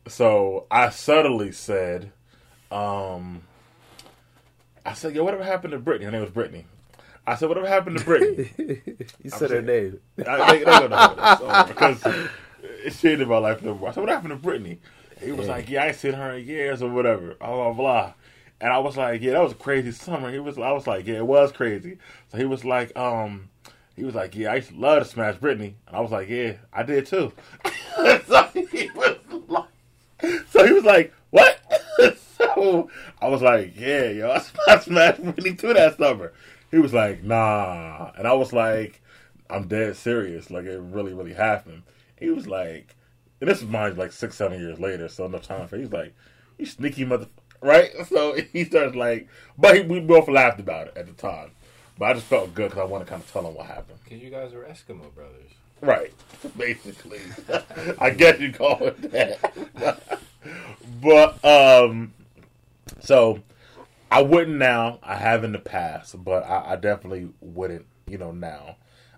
So 0.07 0.67
I 0.71 0.89
subtly 0.89 1.51
said, 1.51 2.11
um, 2.71 3.43
"I 4.85 4.93
said, 4.93 5.15
yo, 5.15 5.23
whatever 5.23 5.43
happened 5.43 5.71
to 5.71 5.79
Brittany? 5.79 6.05
Her 6.05 6.11
name 6.11 6.21
was 6.21 6.31
Brittany." 6.31 6.65
I 7.27 7.35
said, 7.35 7.49
"Whatever 7.49 7.67
happened 7.67 7.99
to 7.99 8.05
Brittany?" 8.05 8.49
you 9.23 9.29
said 9.29 9.51
her 9.51 9.61
name. 9.61 9.99
I, 10.25 10.59
don't 10.63 10.89
know 10.89 11.35
so, 11.37 11.63
because 11.67 12.01
it 12.61 12.91
changed 12.97 13.27
my 13.27 13.37
life. 13.37 13.57
I 13.57 13.65
said, 13.65 13.97
"What 13.97 14.09
happened 14.09 14.29
to 14.29 14.37
Brittany?" 14.37 14.79
He 15.21 15.33
was 15.33 15.47
like, 15.47 15.69
"Yeah, 15.69 15.83
I 15.83 15.87
ain't 15.87 15.97
seen 15.97 16.13
her 16.13 16.37
in 16.37 16.47
years 16.47 16.81
or 16.81 16.89
whatever." 16.89 17.35
Blah 17.35 17.53
blah 17.53 17.73
blah. 17.73 18.13
And 18.61 18.71
I 18.71 18.79
was 18.79 18.95
like, 18.95 19.21
"Yeah, 19.21 19.33
that 19.33 19.43
was 19.43 19.51
a 19.51 19.55
crazy 19.55 19.91
summer." 19.91 20.31
He 20.31 20.39
was, 20.39 20.57
I 20.57 20.71
was 20.71 20.87
like, 20.87 21.05
"Yeah, 21.05 21.17
it 21.17 21.27
was 21.27 21.51
crazy." 21.51 21.97
So 22.31 22.37
he 22.37 22.45
was 22.45 22.63
like, 22.63 22.97
"Um." 22.97 23.49
He 23.97 24.03
was 24.03 24.13
like, 24.13 24.35
"Yeah, 24.35 24.51
I 24.51 24.57
used 24.57 24.69
to 24.69 24.75
love 24.75 25.01
to 25.01 25.09
smash 25.09 25.37
Brittany," 25.37 25.75
and 25.87 25.95
I 25.95 25.99
was 25.99 26.11
like, 26.11 26.29
"Yeah, 26.29 26.53
I 26.71 26.83
did 26.83 27.07
too." 27.07 27.33
so 28.27 28.43
he 28.53 28.91
was 28.93 29.17
like, 29.47 30.45
"So 30.49 30.65
he 30.65 30.71
was 30.71 30.83
like, 30.83 31.13
what?" 31.31 31.59
so 32.37 32.91
I 33.19 33.27
was 33.27 33.41
like, 33.41 33.73
"Yeah, 33.75 34.09
yo, 34.09 34.39
I 34.67 34.77
smashed 34.79 35.23
Brittany 35.23 35.55
too 35.55 35.73
that 35.73 35.97
summer." 35.97 36.31
He 36.69 36.77
was 36.77 36.93
like, 36.93 37.23
"Nah," 37.23 38.11
and 38.15 38.27
I 38.27 38.33
was 38.33 38.53
like, 38.53 39.01
"I'm 39.49 39.67
dead 39.67 39.97
serious. 39.97 40.51
Like 40.51 40.65
it 40.65 40.79
really, 40.79 41.15
really 41.15 41.33
happened." 41.33 41.81
He 42.19 42.29
was 42.29 42.47
like, 42.47 42.95
and 43.41 43.49
this 43.49 43.63
is 43.63 43.67
mine 43.67 43.95
like 43.95 44.11
six, 44.11 44.35
seven 44.35 44.59
years 44.59 44.79
later, 44.79 45.07
so 45.07 45.25
enough 45.25 45.41
time 45.41 45.67
for. 45.67 45.75
He's 45.75 45.91
like, 45.91 46.13
"You 46.59 46.67
sneaky 46.67 47.03
mother," 47.03 47.29
right? 47.61 47.89
So 48.07 48.37
he 48.53 48.63
starts 48.63 48.95
like, 48.95 49.27
but 49.57 49.75
he, 49.75 49.81
we 49.81 50.01
both 50.01 50.27
laughed 50.27 50.59
about 50.59 50.89
it 50.89 50.97
at 50.97 51.07
the 51.07 51.13
time. 51.13 51.49
But 51.97 52.05
I 52.05 52.13
just 52.13 52.25
felt 52.25 52.53
good 52.53 52.69
because 52.69 52.81
I 52.81 52.85
want 52.85 53.05
to 53.05 53.09
kind 53.09 53.21
of 53.21 53.31
tell 53.31 53.43
them 53.43 53.55
what 53.55 53.65
happened. 53.65 53.99
Because 54.03 54.21
you 54.21 54.29
guys 54.29 54.53
are 54.53 54.63
Eskimo 54.63 55.13
brothers. 55.13 55.51
Right. 55.81 56.13
Basically. 56.57 57.19
I 57.99 58.11
guess 58.11 58.39
you 58.39 58.51
call 58.51 58.77
it 58.81 59.11
that. 59.11 60.19
but 61.01 61.43
um 61.45 62.13
so 62.99 63.41
I 64.11 64.21
wouldn't 64.21 64.57
now. 64.57 64.99
I 65.03 65.15
have 65.15 65.43
in 65.43 65.51
the 65.51 65.59
past, 65.59 66.23
but 66.23 66.43
I, 66.43 66.73
I 66.73 66.75
definitely 66.77 67.29
wouldn't, 67.41 67.85
you 68.07 68.17
know, 68.17 68.31
now. 68.31 68.77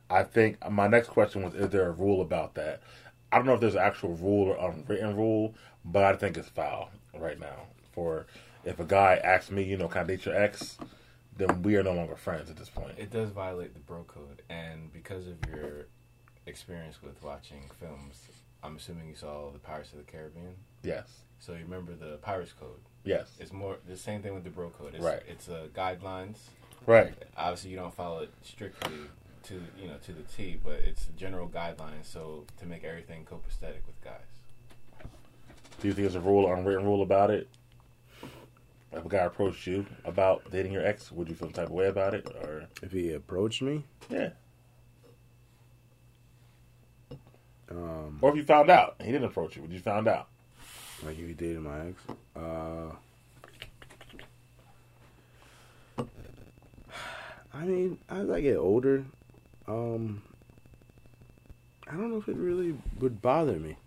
I 0.10 0.24
think 0.24 0.58
my 0.70 0.88
next 0.88 1.10
question 1.10 1.44
was 1.44 1.54
is 1.54 1.70
there 1.70 1.88
a 1.88 1.92
rule 1.92 2.22
about 2.22 2.56
that? 2.56 2.82
I 3.32 3.38
don't 3.38 3.46
know 3.46 3.54
if 3.54 3.62
there's 3.62 3.76
an 3.76 3.82
actual 3.82 4.16
rule 4.16 4.50
or 4.50 4.72
unwritten 4.72 5.16
rule, 5.16 5.54
but 5.86 6.04
I 6.04 6.16
think 6.18 6.38
it's 6.38 6.50
foul 6.50 6.90
right 7.14 7.40
now. 7.40 7.68
For 7.92 8.26
if 8.66 8.80
a 8.80 8.86
guy 8.86 9.20
asks 9.24 9.52
me, 9.52 9.64
you 9.64 9.78
know, 9.78 9.88
can 9.88 10.02
I 10.02 10.06
date 10.06 10.26
your 10.26 10.36
ex, 10.36 10.78
then 11.40 11.64
we 11.64 11.76
are 11.78 11.84
no 11.84 11.94
longer 11.94 12.16
friends 12.16 12.50
at 12.50 12.58
this 12.58 12.70
point. 12.70 12.94
It 12.98 13.10
does 13.10 13.30
violate 13.30 13.74
the 13.74 13.80
bro 13.80 14.04
code, 14.04 14.44
and 14.50 14.92
because 14.94 15.26
of 15.28 15.38
your 15.48 15.88
experience 16.46 17.02
with 17.02 17.22
watching 17.24 17.64
films, 17.80 18.28
I'm 18.62 18.76
assuming 18.76 19.08
you 19.08 19.16
saw 19.16 19.50
the 19.52 19.60
Pirates 19.60 19.92
of 19.94 20.00
the 20.00 20.04
Caribbean. 20.04 20.56
Yes. 20.84 21.08
So 21.40 21.54
you 21.54 21.60
remember 21.64 21.94
the 21.96 22.18
Pirates 22.18 22.52
Code. 22.60 22.82
Yes. 23.06 23.32
It's 23.40 23.54
more 23.54 23.78
the 23.88 23.96
same 23.96 24.22
thing 24.22 24.34
with 24.34 24.44
the 24.44 24.50
bro 24.50 24.70
code. 24.70 24.96
It's, 24.96 25.04
Right. 25.04 25.22
It's 25.28 25.48
uh, 25.48 25.68
guidelines. 25.74 26.36
Right. 26.86 27.14
Obviously, 27.38 27.72
you 27.72 27.78
don't 27.78 27.94
follow 27.94 28.20
it 28.20 28.30
strictly 28.44 28.92
to 29.44 29.54
you 29.82 29.88
know 29.88 29.96
to 30.06 30.12
the 30.12 30.24
T, 30.24 30.60
but 30.62 30.74
it's 30.74 31.08
general 31.16 31.48
guidelines. 31.48 32.06
So 32.06 32.46
to 32.60 32.66
make 32.66 32.84
everything 32.84 33.26
copacetic 33.26 33.86
with 33.88 34.02
guys. 34.04 35.06
Do 35.82 35.88
you 35.88 35.94
think 35.94 36.04
there's 36.12 36.16
a 36.16 36.20
rule 36.20 36.44
or 36.44 36.56
unwritten 36.56 36.84
rule 36.84 37.02
about 37.02 37.32
it? 37.32 37.48
If 38.92 39.06
a 39.06 39.10
guy 39.10 39.18
approached 39.20 39.68
you 39.68 39.86
about 40.04 40.50
dating 40.52 40.72
your 40.72 40.86
ex, 40.86 41.12
would 41.12 41.30
you 41.30 41.36
feel 41.36 41.48
the 41.50 41.54
type 41.54 41.68
of 41.68 41.72
way 41.74 41.88
about 41.88 42.14
it? 42.16 42.26
Or 42.44 42.68
If 42.82 42.92
he 42.92 43.14
approached 43.14 43.62
me, 43.62 43.84
yeah. 44.10 44.30
um, 47.70 48.18
Or 48.22 48.32
if 48.32 48.36
you 48.36 48.44
found 48.44 48.70
out 48.72 48.96
he 49.00 49.12
didn't 49.12 49.26
approach 49.26 49.56
you, 49.56 49.62
would 49.62 49.72
you 49.72 49.80
found 49.80 50.08
out? 50.08 50.28
like 51.06 51.18
if 51.18 51.28
he 51.28 51.34
dated 51.34 51.62
my 51.62 51.88
ex, 51.88 52.02
uh, 52.36 52.92
I 57.54 57.64
mean, 57.64 58.00
as 58.10 58.30
I 58.30 58.42
get 58.42 58.58
older, 58.58 59.06
um, 59.68 60.22
I 61.88 61.92
don't 61.92 62.12
know 62.12 62.18
if 62.18 62.28
it 62.28 62.36
really 62.36 62.76
would 63.00 63.22
bother 63.22 63.58
me. 63.60 63.78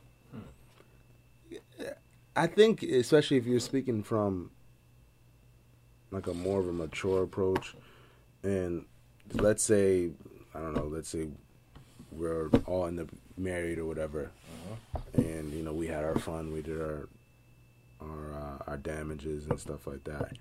I 2.34 2.46
think, 2.46 2.82
especially 2.82 3.36
if 3.36 3.44
you're 3.44 3.60
speaking 3.60 4.02
from 4.02 4.51
like 6.12 6.26
a 6.26 6.34
more 6.34 6.60
of 6.60 6.68
a 6.68 6.72
mature 6.72 7.22
approach, 7.24 7.74
and 8.43 8.84
let's 9.34 9.64
say, 9.64 10.10
I 10.55 10.60
don't 10.60 10.74
know, 10.74 10.84
let's 10.84 11.09
say 11.09 11.26
we're 12.12 12.48
all 12.66 12.86
in 12.86 12.97
the 12.97 13.09
married 13.36 13.78
or 13.78 13.86
whatever, 13.86 14.30
and 15.14 15.52
you 15.52 15.62
know 15.62 15.72
we 15.72 15.89
had 15.89 16.05
our 16.05 16.18
fun, 16.18 16.52
we 16.52 16.62
did 16.62 16.80
our 16.80 17.09
our 18.01 18.34
uh, 18.34 18.70
our 18.70 18.76
damages 18.76 19.47
and 19.47 19.59
stuff 19.59 19.86
like 19.86 20.05
that, 20.05 20.32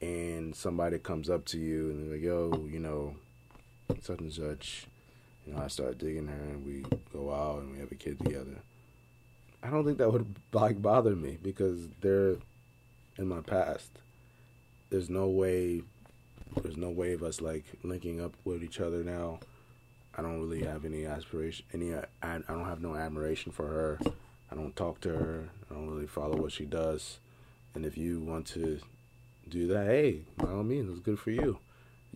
and 0.00 0.54
somebody 0.56 0.98
comes 0.98 1.28
up 1.28 1.44
to 1.46 1.58
you 1.58 1.90
and 1.90 2.06
they're 2.06 2.16
like, 2.16 2.24
"Yo, 2.24 2.66
you 2.70 2.80
know, 2.80 3.14
such 4.02 4.20
and 4.20 4.32
such," 4.32 4.86
you 5.46 5.52
know, 5.52 5.60
I 5.62 5.68
start 5.68 5.98
digging 5.98 6.26
her 6.26 6.34
and 6.34 6.64
we 6.64 6.84
go 7.12 7.32
out 7.32 7.60
and 7.62 7.72
we 7.72 7.78
have 7.78 7.92
a 7.92 7.96
kid 7.96 8.18
together. 8.18 8.62
I 9.62 9.68
don't 9.68 9.84
think 9.84 9.98
that 9.98 10.10
would 10.10 10.36
like 10.52 10.80
bother 10.80 11.14
me 11.14 11.38
because 11.42 11.88
they're 12.00 12.36
in 13.18 13.28
my 13.28 13.40
past. 13.40 13.90
There's 14.90 15.08
no 15.08 15.28
way. 15.28 15.82
There's 16.62 16.76
no 16.76 16.90
way 16.90 17.12
of 17.12 17.22
us 17.22 17.40
like 17.40 17.64
linking 17.84 18.20
up 18.20 18.34
with 18.44 18.64
each 18.64 18.80
other 18.80 19.04
now. 19.04 19.38
I 20.16 20.22
don't 20.22 20.40
really 20.40 20.64
have 20.64 20.84
any 20.84 21.06
aspiration. 21.06 21.64
Any, 21.72 21.94
I, 21.94 22.04
I 22.22 22.40
don't 22.48 22.66
have 22.66 22.82
no 22.82 22.96
admiration 22.96 23.52
for 23.52 23.66
her. 23.66 23.98
I 24.50 24.56
don't 24.56 24.74
talk 24.74 25.00
to 25.02 25.10
her. 25.10 25.48
I 25.70 25.74
don't 25.74 25.88
really 25.88 26.08
follow 26.08 26.36
what 26.36 26.52
she 26.52 26.64
does. 26.64 27.18
And 27.74 27.86
if 27.86 27.96
you 27.96 28.20
want 28.20 28.46
to 28.48 28.80
do 29.48 29.68
that, 29.68 29.86
hey, 29.86 30.22
by 30.36 30.50
all 30.50 30.64
means, 30.64 30.90
it's 30.90 30.98
good 30.98 31.20
for 31.20 31.30
you. 31.30 31.58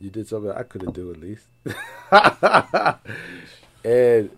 You 0.01 0.11
did 0.11 0.27
something 0.27 0.51
I 0.51 0.65
couldn't 0.65 0.95
do 0.95 1.13
at 1.13 1.21
least. 1.21 1.47
and 3.85 4.31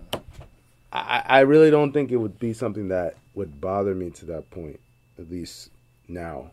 I, 0.92 1.22
I 1.26 1.40
really 1.40 1.70
don't 1.70 1.92
think 1.92 2.10
it 2.10 2.16
would 2.16 2.38
be 2.38 2.52
something 2.52 2.88
that 2.88 3.16
would 3.34 3.60
bother 3.60 3.94
me 3.94 4.10
to 4.10 4.26
that 4.26 4.50
point. 4.50 4.80
At 5.18 5.30
least 5.30 5.70
now, 6.08 6.50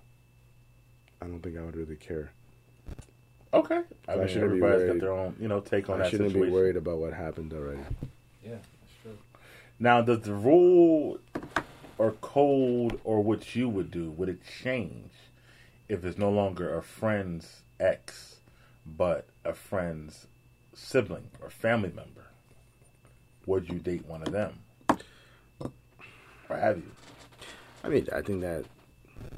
I 1.23 1.27
don't 1.27 1.39
think 1.41 1.57
I 1.57 1.61
would 1.61 1.75
really 1.75 1.95
care. 1.95 2.31
Okay, 3.53 3.81
I 4.07 4.13
I 4.13 4.15
mean, 4.17 4.27
shouldn't 4.27 4.53
be 4.53 4.57
everybody's 4.57 4.81
got 4.81 4.87
worried. 4.89 5.01
their 5.01 5.11
own, 5.13 5.35
you 5.39 5.47
know, 5.47 5.59
take 5.61 5.89
on 5.89 5.99
I 6.01 6.03
that 6.03 6.09
shouldn't 6.11 6.31
situation. 6.31 6.49
be 6.49 6.53
worried 6.53 6.75
about 6.75 6.97
what 6.97 7.13
happened 7.13 7.53
already. 7.53 7.81
Yeah, 8.43 8.55
that's 8.55 8.93
true. 9.03 9.17
Now, 9.79 10.01
does 10.01 10.21
the 10.21 10.33
rule 10.33 11.19
or 11.97 12.11
code 12.13 12.99
or 13.03 13.21
what 13.23 13.55
you 13.55 13.69
would 13.69 13.91
do 13.91 14.09
would 14.11 14.27
it 14.27 14.39
change 14.63 15.11
if 15.87 16.03
it's 16.03 16.17
no 16.17 16.31
longer 16.31 16.75
a 16.75 16.81
friend's 16.81 17.61
ex, 17.79 18.37
but 18.85 19.27
a 19.45 19.53
friend's 19.53 20.25
sibling 20.73 21.29
or 21.39 21.49
family 21.49 21.91
member? 21.95 22.25
Would 23.45 23.69
you 23.69 23.77
date 23.79 24.05
one 24.07 24.23
of 24.23 24.31
them, 24.31 24.59
or 26.49 26.57
have 26.57 26.77
you? 26.77 26.91
I 27.83 27.89
mean, 27.89 28.07
I 28.11 28.21
think 28.21 28.41
that. 28.41 28.65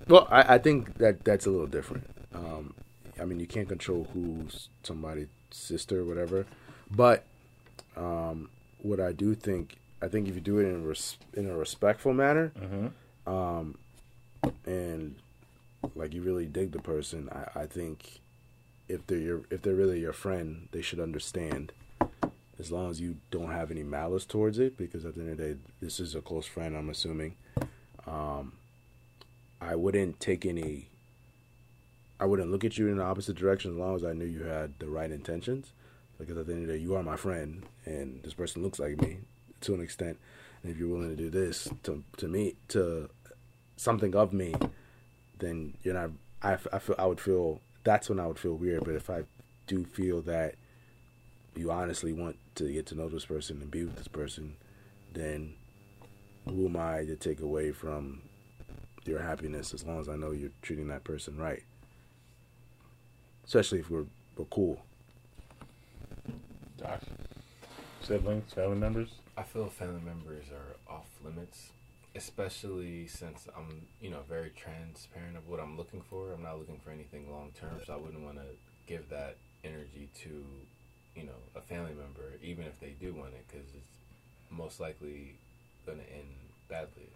Well, 0.07 0.27
I, 0.29 0.55
I 0.55 0.57
think 0.57 0.97
that 0.97 1.23
that's 1.23 1.45
a 1.45 1.49
little 1.49 1.67
different. 1.67 2.05
Um, 2.33 2.73
I 3.19 3.25
mean, 3.25 3.39
you 3.39 3.47
can't 3.47 3.67
control 3.69 4.07
who's 4.13 4.69
somebody's 4.83 5.27
sister 5.51 6.01
or 6.01 6.05
whatever, 6.05 6.45
but 6.91 7.25
um, 7.95 8.49
what 8.81 8.99
I 8.99 9.11
do 9.13 9.33
think, 9.35 9.77
I 10.01 10.07
think 10.07 10.27
if 10.27 10.35
you 10.35 10.41
do 10.41 10.59
it 10.59 10.65
in 10.65 10.75
a 10.75 10.79
res- 10.87 11.17
in 11.33 11.49
a 11.49 11.55
respectful 11.57 12.13
manner, 12.13 12.51
Mm-hmm. 12.59 13.31
um, 13.33 13.77
and 14.65 15.15
like 15.95 16.13
you 16.13 16.21
really 16.21 16.45
dig 16.45 16.71
the 16.71 16.79
person, 16.79 17.29
I, 17.31 17.61
I 17.61 17.65
think 17.65 18.19
if 18.87 19.05
they're 19.07 19.17
your, 19.17 19.41
if 19.49 19.61
they're 19.61 19.73
really 19.75 19.99
your 19.99 20.13
friend, 20.13 20.67
they 20.71 20.81
should 20.81 20.99
understand. 20.99 21.71
As 22.57 22.71
long 22.71 22.89
as 22.89 23.01
you 23.01 23.17
don't 23.31 23.51
have 23.51 23.69
any 23.69 23.83
malice 23.83 24.23
towards 24.25 24.59
it, 24.59 24.77
because 24.77 25.03
at 25.05 25.15
the 25.15 25.21
end 25.21 25.31
of 25.31 25.37
the 25.37 25.43
day, 25.55 25.59
this 25.81 25.99
is 25.99 26.15
a 26.15 26.21
close 26.21 26.45
friend. 26.45 26.75
I'm 26.77 26.89
assuming. 26.89 27.35
Um, 28.07 28.53
I 29.61 29.75
wouldn't 29.75 30.19
take 30.19 30.45
any. 30.45 30.89
I 32.19 32.25
wouldn't 32.25 32.51
look 32.51 32.63
at 32.63 32.77
you 32.77 32.87
in 32.87 32.97
the 32.97 33.03
opposite 33.03 33.35
direction 33.35 33.71
as 33.71 33.77
long 33.77 33.95
as 33.95 34.03
I 34.03 34.13
knew 34.13 34.25
you 34.25 34.43
had 34.43 34.79
the 34.79 34.87
right 34.87 35.11
intentions. 35.11 35.73
Because 36.17 36.37
at 36.37 36.47
the 36.47 36.53
end 36.53 36.63
of 36.63 36.67
the 36.69 36.73
day, 36.75 36.79
you 36.79 36.95
are 36.95 37.03
my 37.03 37.17
friend, 37.17 37.65
and 37.83 38.23
this 38.23 38.33
person 38.33 38.63
looks 38.63 38.79
like 38.79 39.01
me 39.01 39.19
to 39.61 39.73
an 39.73 39.81
extent. 39.81 40.17
And 40.63 40.71
if 40.71 40.77
you're 40.77 40.87
willing 40.87 41.09
to 41.09 41.15
do 41.15 41.29
this 41.29 41.67
to 41.83 42.03
to 42.17 42.27
me 42.27 42.55
to 42.69 43.09
something 43.75 44.15
of 44.15 44.31
me, 44.33 44.55
then 45.39 45.75
you're 45.83 45.93
not. 45.93 46.11
I, 46.41 46.53
I 46.71 46.79
feel 46.79 46.95
I 46.97 47.05
would 47.05 47.19
feel 47.19 47.59
that's 47.83 48.09
when 48.09 48.19
I 48.19 48.27
would 48.27 48.39
feel 48.39 48.55
weird. 48.55 48.85
But 48.85 48.95
if 48.95 49.09
I 49.09 49.23
do 49.67 49.83
feel 49.83 50.21
that 50.21 50.55
you 51.55 51.71
honestly 51.71 52.13
want 52.13 52.37
to 52.55 52.71
get 52.71 52.85
to 52.87 52.95
know 52.95 53.09
this 53.09 53.25
person 53.25 53.61
and 53.61 53.71
be 53.71 53.83
with 53.83 53.95
this 53.97 54.07
person, 54.07 54.55
then 55.13 55.55
who 56.45 56.67
am 56.67 56.77
I 56.77 57.05
to 57.05 57.15
take 57.15 57.41
away 57.41 57.71
from 57.71 58.21
your 59.07 59.19
happiness 59.19 59.73
as 59.73 59.83
long 59.83 59.99
as 59.99 60.09
I 60.09 60.15
know 60.15 60.31
you're 60.31 60.51
treating 60.61 60.87
that 60.87 61.03
person 61.03 61.37
right? 61.37 61.63
Especially 63.45 63.79
if 63.79 63.89
we're 63.89 64.05
we're 64.37 64.45
cool. 64.45 64.81
Josh, 66.79 67.01
siblings, 68.01 68.51
family 68.53 68.77
members. 68.77 69.09
I 69.37 69.43
feel 69.43 69.67
family 69.67 70.01
members 70.03 70.45
are 70.51 70.93
off 70.93 71.07
limits, 71.23 71.69
especially 72.15 73.07
since 73.07 73.47
I'm, 73.55 73.81
you 74.01 74.09
know, 74.09 74.21
very 74.27 74.51
transparent 74.55 75.37
of 75.37 75.47
what 75.47 75.59
I'm 75.59 75.77
looking 75.77 76.01
for. 76.01 76.31
I'm 76.33 76.43
not 76.43 76.57
looking 76.59 76.79
for 76.83 76.91
anything 76.91 77.31
long 77.31 77.51
term, 77.59 77.79
so 77.85 77.93
I 77.93 77.97
wouldn't 77.97 78.23
want 78.23 78.37
to 78.37 78.45
give 78.87 79.09
that 79.09 79.37
energy 79.63 80.09
to, 80.23 80.43
you 81.15 81.23
know, 81.23 81.39
a 81.55 81.61
family 81.61 81.93
member, 81.93 82.33
even 82.41 82.65
if 82.65 82.79
they 82.79 82.95
do 82.99 83.13
want 83.13 83.33
it, 83.33 83.45
because 83.47 83.67
it's 83.73 84.51
most 84.51 84.79
likely 84.79 85.35
going 85.85 85.97
to 85.99 86.09
end 86.11 86.27
badly, 86.69 87.07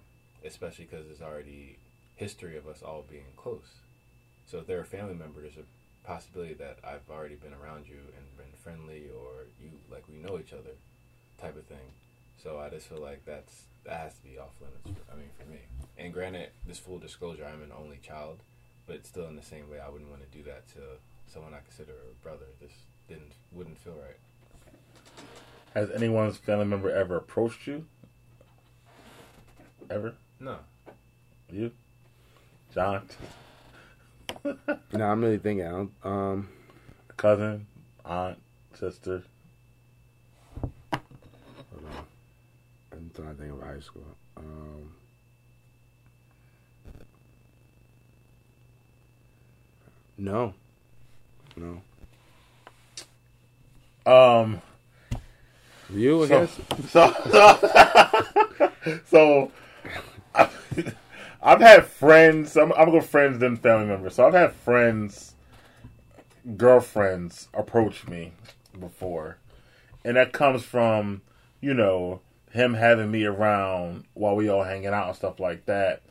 especially 0.46 0.86
because 0.86 1.08
there's 1.08 1.22
already 1.22 1.78
history 2.16 2.58
of 2.58 2.68
us 2.68 2.82
all 2.82 3.06
being 3.10 3.32
close. 3.38 3.80
So 4.46 4.60
if 4.60 4.68
they're 4.68 4.82
a 4.82 4.86
family 4.86 5.16
member, 5.16 5.42
there's 5.42 5.58
a 5.58 6.08
possibility 6.08 6.54
that 6.56 6.80
I've 6.84 7.10
already 7.10 7.36
been 7.36 7.54
around 7.54 7.88
you 7.88 7.98
and 8.18 8.38
been 8.38 8.52
friendly, 8.64 9.10
or 9.16 9.46
you 9.62 9.70
like 9.92 10.04
we 10.10 10.18
know 10.18 10.40
each 10.40 10.54
other, 10.54 10.76
type 11.40 11.56
of 11.56 11.66
thing. 11.66 11.94
So 12.42 12.60
I 12.60 12.70
just 12.70 12.88
feel 12.88 13.02
like 13.02 13.26
that's 13.26 13.64
that 13.86 14.00
has 14.00 14.16
to 14.16 14.24
be 14.24 14.38
off 14.38 14.54
limits. 14.60 15.00
For, 15.00 15.14
I 15.14 15.16
mean, 15.16 15.30
for 15.40 15.50
me. 15.50 15.60
And 15.98 16.14
granted, 16.14 16.50
this 16.68 16.80
full 16.80 16.98
disclosure, 16.98 17.46
I'm 17.46 17.62
an 17.62 17.72
only 17.78 18.00
child, 18.02 18.40
but 18.88 19.06
still 19.06 19.28
in 19.28 19.36
the 19.36 19.44
same 19.44 19.70
way, 19.70 19.80
I 19.80 19.90
wouldn't 19.90 20.10
want 20.10 20.22
to 20.30 20.38
do 20.38 20.44
that 20.46 20.68
to 20.70 20.80
someone 21.28 21.54
I 21.54 21.60
consider 21.68 21.94
a 21.94 22.24
brother. 22.24 22.46
This 22.62 22.72
didn't 23.08 23.34
wouldn't 23.52 23.78
feel 23.78 23.94
right. 23.94 24.18
Has 25.76 25.92
anyone's 25.92 26.38
family 26.38 26.66
member 26.66 26.90
ever 26.90 27.18
approached 27.18 27.68
you? 27.68 27.86
Ever? 29.90 30.16
No, 30.40 30.58
You, 31.52 31.72
John, 32.74 33.08
No, 34.94 35.06
I'm 35.06 35.22
really 35.22 35.38
thinking. 35.38 35.66
I 35.68 35.72
don't, 35.72 35.92
um, 36.04 36.50
cousin, 37.18 37.68
aunt, 38.06 38.38
sister. 38.74 39.24
hold 40.92 41.86
on. 41.86 42.06
I'm 42.94 43.12
trying 43.16 43.36
to 43.36 43.42
think 43.42 43.54
of 43.54 43.62
high 43.62 43.80
school. 43.80 44.06
Um, 44.38 44.94
no, 50.18 50.54
no. 51.56 51.82
Um. 54.06 54.62
You, 55.92 56.24
I 56.24 56.28
So, 56.28 56.40
guess. 56.46 56.60
so, 56.90 57.14
so, 57.32 58.72
so 59.10 59.52
I've, 60.40 60.96
I've 61.42 61.62
had 61.62 61.86
friends. 61.86 62.56
I'm, 62.58 62.72
I'm 62.74 62.88
gonna 62.90 63.02
friends 63.02 63.40
then 63.40 63.58
family 63.58 63.86
members. 63.86 64.16
So 64.16 64.28
I've 64.28 64.34
had 64.34 64.54
friends, 64.54 65.36
girlfriends 66.58 67.48
approach 67.54 68.08
me 68.08 68.34
before, 68.78 69.38
and 70.04 70.18
that 70.18 70.34
comes 70.34 70.64
from 70.64 71.22
you 71.62 71.74
know 71.74 72.22
him 72.52 72.74
having 72.74 73.12
me 73.12 73.26
around 73.26 74.06
while 74.14 74.36
we 74.36 74.50
all 74.50 74.64
hanging 74.64 74.88
out 74.88 75.08
and 75.08 75.16
stuff 75.16 75.40
like 75.40 75.66
that, 75.66 76.02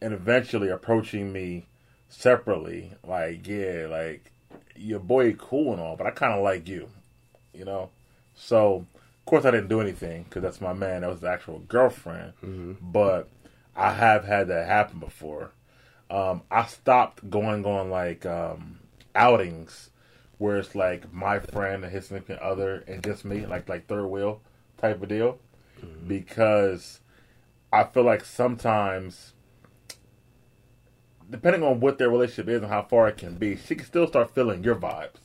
and 0.00 0.12
eventually 0.12 0.68
approaching 0.68 1.32
me 1.32 1.66
separately. 2.08 2.92
Like 3.06 3.46
yeah, 3.46 3.86
like 3.88 4.32
your 4.74 5.00
boy 5.00 5.34
cool 5.34 5.72
and 5.72 5.80
all, 5.80 5.96
but 5.96 6.06
I 6.06 6.10
kind 6.10 6.34
of 6.34 6.42
like 6.42 6.68
you, 6.68 6.88
you 7.52 7.64
know. 7.64 7.90
So 8.34 8.86
of 9.26 9.30
course, 9.30 9.44
I 9.44 9.50
didn't 9.50 9.68
do 9.68 9.80
anything 9.80 10.24
because 10.24 10.42
that's 10.42 10.60
my 10.60 10.72
man. 10.72 11.00
That 11.00 11.10
was 11.10 11.20
the 11.20 11.28
actual 11.28 11.60
girlfriend. 11.60 12.32
Mm-hmm. 12.44 12.72
But 12.80 13.28
I 13.76 13.92
have 13.92 14.24
had 14.24 14.48
that 14.48 14.66
happen 14.66 14.98
before. 14.98 15.52
Um, 16.08 16.42
I 16.50 16.66
stopped 16.66 17.28
going 17.28 17.64
on 17.66 17.90
like 17.90 18.24
um, 18.24 18.78
outings 19.14 19.90
where 20.38 20.58
it's 20.58 20.74
like 20.74 21.12
my 21.12 21.38
friend 21.38 21.84
and 21.84 21.92
his 21.92 22.06
significant 22.06 22.40
other 22.40 22.84
and 22.86 23.02
just 23.02 23.24
me, 23.24 23.44
like 23.46 23.68
like 23.68 23.86
third 23.86 24.06
wheel 24.06 24.40
type 24.78 25.02
of 25.02 25.08
deal, 25.08 25.38
because 26.06 27.00
I 27.72 27.84
feel 27.84 28.04
like 28.04 28.24
sometimes, 28.24 29.32
depending 31.28 31.62
on 31.62 31.80
what 31.80 31.98
their 31.98 32.10
relationship 32.10 32.48
is 32.48 32.62
and 32.62 32.70
how 32.70 32.82
far 32.82 33.08
it 33.08 33.16
can 33.16 33.34
be, 33.34 33.56
she 33.56 33.74
can 33.74 33.86
still 33.86 34.06
start 34.06 34.34
feeling 34.34 34.62
your 34.62 34.76
vibes. 34.76 35.20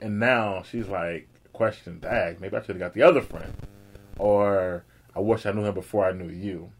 And 0.00 0.18
now 0.18 0.62
she's 0.62 0.88
like, 0.88 1.28
question, 1.52 1.98
dag, 1.98 2.40
maybe 2.40 2.56
I 2.56 2.60
should 2.60 2.76
have 2.76 2.78
got 2.78 2.94
the 2.94 3.02
other 3.02 3.20
friend. 3.20 3.52
Or 4.18 4.84
I 5.14 5.20
wish 5.20 5.44
I 5.44 5.52
knew 5.52 5.64
him 5.64 5.74
before 5.74 6.06
I 6.06 6.12
knew 6.12 6.30
you. 6.30 6.72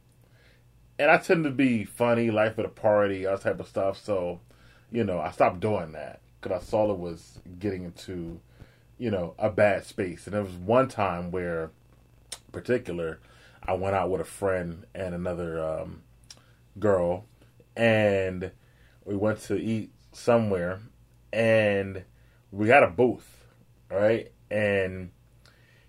And 1.01 1.11
I 1.11 1.17
tend 1.17 1.45
to 1.45 1.51
be 1.51 1.85
funny, 1.85 2.31
life 2.31 2.59
of 2.59 2.65
the 2.65 2.69
party, 2.69 3.25
all 3.25 3.39
type 3.39 3.59
of 3.59 3.67
stuff. 3.67 3.97
So, 3.97 4.41
you 4.93 5.03
know, 5.03 5.19
I 5.19 5.31
stopped 5.31 5.61
doing 5.61 5.93
that 5.93 6.21
because 6.39 6.61
I 6.61 6.63
saw 6.63 6.93
it 6.93 6.99
was 6.99 7.39
getting 7.59 7.85
into, 7.85 8.39
you 8.99 9.11
know, 9.11 9.35
a 9.39 9.49
bad 9.49 9.87
space. 9.87 10.27
And 10.27 10.35
there 10.35 10.43
was 10.43 10.53
one 10.53 10.89
time 10.89 11.31
where, 11.31 11.71
particular, 12.53 13.19
I 13.63 13.73
went 13.73 13.97
out 13.97 14.11
with 14.11 14.21
a 14.21 14.27
friend 14.27 14.85
and 14.95 15.15
another 15.15 15.65
um, 15.65 16.03
girl, 16.79 17.25
and 17.75 18.51
we 19.07 19.17
went 19.17 19.41
to 19.45 19.57
eat 19.57 19.93
somewhere, 20.13 20.81
and 21.33 22.05
we 22.53 22.67
got 22.67 22.83
a 22.83 22.89
booth, 22.89 23.47
right? 23.91 24.33
And 24.51 25.13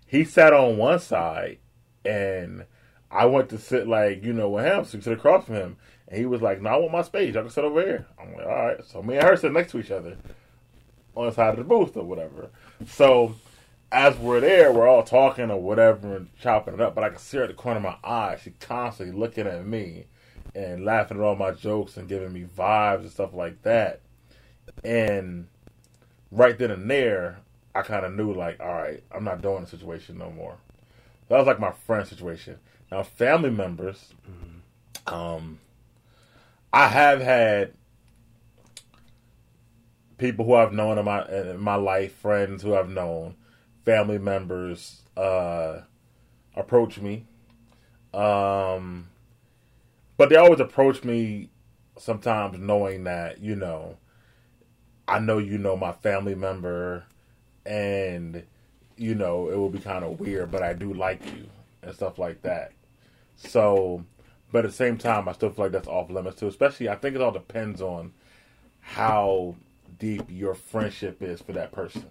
he 0.06 0.24
sat 0.24 0.54
on 0.54 0.78
one 0.78 1.00
side, 1.00 1.58
and 2.02 2.64
I 3.12 3.26
went 3.26 3.50
to 3.50 3.58
sit 3.58 3.86
like 3.86 4.24
you 4.24 4.32
know 4.32 4.48
with 4.48 4.64
him, 4.64 4.84
so 4.84 4.98
we 4.98 5.02
sit 5.02 5.12
across 5.12 5.44
from 5.44 5.56
him, 5.56 5.76
and 6.08 6.18
he 6.18 6.26
was 6.26 6.40
like, 6.40 6.60
"No, 6.60 6.70
I 6.70 6.76
want 6.76 6.92
my 6.92 7.02
space. 7.02 7.36
I 7.36 7.42
can 7.42 7.50
sit 7.50 7.64
over 7.64 7.80
here." 7.82 8.06
I'm 8.18 8.34
like, 8.34 8.46
"All 8.46 8.66
right." 8.66 8.84
So 8.84 9.02
me 9.02 9.16
and 9.16 9.26
her 9.26 9.36
sit 9.36 9.52
next 9.52 9.72
to 9.72 9.78
each 9.78 9.90
other 9.90 10.16
on 11.14 11.26
the 11.26 11.32
side 11.32 11.50
of 11.50 11.56
the 11.56 11.64
booth 11.64 11.96
or 11.96 12.04
whatever. 12.04 12.50
So 12.86 13.34
as 13.92 14.16
we're 14.16 14.40
there, 14.40 14.72
we're 14.72 14.88
all 14.88 15.02
talking 15.02 15.50
or 15.50 15.60
whatever 15.60 16.16
and 16.16 16.28
chopping 16.40 16.74
it 16.74 16.80
up. 16.80 16.94
But 16.94 17.04
I 17.04 17.10
can 17.10 17.18
see 17.18 17.36
her 17.36 17.44
at 17.44 17.50
the 17.50 17.54
corner 17.54 17.76
of 17.76 17.82
my 17.82 17.96
eye. 18.02 18.38
She 18.42 18.52
constantly 18.58 19.14
looking 19.14 19.46
at 19.46 19.66
me 19.66 20.06
and 20.54 20.84
laughing 20.84 21.18
at 21.18 21.22
all 21.22 21.36
my 21.36 21.50
jokes 21.50 21.96
and 21.96 22.08
giving 22.08 22.32
me 22.32 22.44
vibes 22.44 23.00
and 23.00 23.10
stuff 23.10 23.34
like 23.34 23.62
that. 23.62 24.00
And 24.82 25.48
right 26.30 26.58
then 26.58 26.70
and 26.70 26.90
there, 26.90 27.40
I 27.74 27.82
kind 27.82 28.06
of 28.06 28.14
knew 28.14 28.32
like, 28.32 28.60
all 28.60 28.72
right, 28.72 29.02
I'm 29.10 29.24
not 29.24 29.42
doing 29.42 29.62
the 29.62 29.66
situation 29.66 30.18
no 30.18 30.30
more. 30.30 30.56
That 31.28 31.38
was 31.38 31.46
like 31.46 31.60
my 31.60 31.72
friend 31.72 32.06
situation. 32.06 32.58
Now, 32.92 33.02
family 33.02 33.48
members, 33.48 34.12
um, 35.06 35.58
I 36.74 36.88
have 36.88 37.22
had 37.22 37.72
people 40.18 40.44
who 40.44 40.52
I've 40.52 40.74
known 40.74 40.98
in 40.98 41.06
my 41.06 41.26
in 41.26 41.58
my 41.58 41.76
life, 41.76 42.12
friends 42.12 42.62
who 42.62 42.74
I've 42.74 42.90
known, 42.90 43.36
family 43.86 44.18
members 44.18 45.00
uh, 45.16 45.80
approach 46.54 47.00
me. 47.00 47.24
Um, 48.12 49.08
but 50.18 50.28
they 50.28 50.36
always 50.36 50.60
approach 50.60 51.02
me 51.02 51.48
sometimes 51.96 52.58
knowing 52.58 53.04
that, 53.04 53.40
you 53.40 53.56
know, 53.56 53.96
I 55.08 55.18
know 55.18 55.38
you 55.38 55.56
know 55.56 55.78
my 55.78 55.92
family 55.92 56.34
member 56.34 57.04
and 57.64 58.42
you 58.98 59.14
know, 59.14 59.48
it 59.48 59.56
will 59.56 59.70
be 59.70 59.78
kind 59.78 60.04
of 60.04 60.20
weird, 60.20 60.50
but 60.50 60.62
I 60.62 60.74
do 60.74 60.92
like 60.92 61.24
you 61.24 61.48
and 61.82 61.94
stuff 61.94 62.18
like 62.18 62.42
that. 62.42 62.72
So, 63.36 64.04
but 64.52 64.64
at 64.64 64.70
the 64.70 64.76
same 64.76 64.98
time, 64.98 65.28
I 65.28 65.32
still 65.32 65.50
feel 65.50 65.66
like 65.66 65.72
that's 65.72 65.88
off 65.88 66.10
limits 66.10 66.38
too. 66.40 66.48
Especially, 66.48 66.88
I 66.88 66.94
think 66.96 67.14
it 67.16 67.20
all 67.22 67.32
depends 67.32 67.80
on 67.82 68.12
how 68.80 69.54
deep 69.98 70.24
your 70.28 70.54
friendship 70.54 71.22
is 71.22 71.40
for 71.40 71.52
that 71.52 71.72
person. 71.72 72.04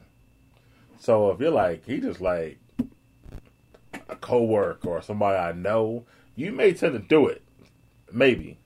So 1.00 1.32
if 1.32 1.40
you're 1.40 1.52
like 1.52 1.86
he 1.86 2.00
just 2.00 2.22
like 2.22 2.60
a 4.10 4.16
coworker 4.16 4.88
or 4.90 5.02
somebody 5.02 5.38
I 5.38 5.52
know, 5.52 6.06
you 6.36 6.52
may 6.52 6.74
tend 6.74 6.94
to 6.94 7.00
do 7.00 7.28
it, 7.28 7.42
maybe. 8.12 8.58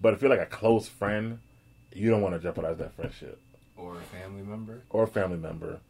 But 0.00 0.12
if 0.14 0.20
you're 0.20 0.30
like 0.30 0.40
a 0.40 0.46
close 0.46 0.88
friend, 0.88 1.38
you 1.92 2.10
don't 2.10 2.20
want 2.22 2.34
to 2.34 2.40
jeopardize 2.40 2.76
that 2.78 2.94
friendship 2.94 3.40
Or 3.76 3.96
a 3.96 4.00
family 4.02 4.42
member. 4.42 4.82
or 4.90 5.04
a 5.04 5.08
family 5.08 5.38
member. 5.38 5.80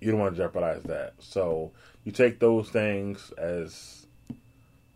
You 0.00 0.10
don't 0.10 0.20
want 0.20 0.34
to 0.36 0.42
jeopardize 0.42 0.82
that. 0.84 1.14
So 1.18 1.72
you 2.04 2.12
take 2.12 2.38
those 2.38 2.70
things 2.70 3.32
as 3.36 4.03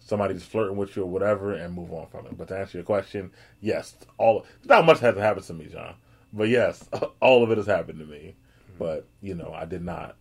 somebody's 0.09 0.43
flirting 0.43 0.77
with 0.77 0.97
you 0.97 1.03
or 1.03 1.07
whatever 1.07 1.53
and 1.53 1.75
move 1.75 1.93
on 1.93 2.07
from 2.09 2.27
it. 2.27 2.37
But 2.37 2.49
to 2.49 2.59
answer 2.59 2.79
your 2.79 2.85
question, 2.85 3.31
yes, 3.61 3.95
all 4.17 4.47
not 4.65 4.87
much 4.87 5.01
hasn't 5.01 5.23
happened 5.23 5.47
to 5.47 5.55
me, 5.55 5.67
John. 5.67 5.95
But 6.33 6.49
yes, 6.49 6.89
all 7.21 7.45
of 7.45 7.51
it 7.51 7.59
has 7.59 7.67
happened 7.67 7.99
to 7.99 8.07
me. 8.07 8.37
But 8.79 9.07
you 9.21 9.35
know, 9.35 9.53
I 9.55 9.67
did 9.67 9.85
not 9.85 10.17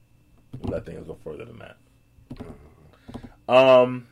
let 0.62 0.86
things 0.86 1.08
go 1.08 1.18
further 1.24 1.46
than 1.46 1.60
that. 1.60 1.78
Um, 3.48 4.08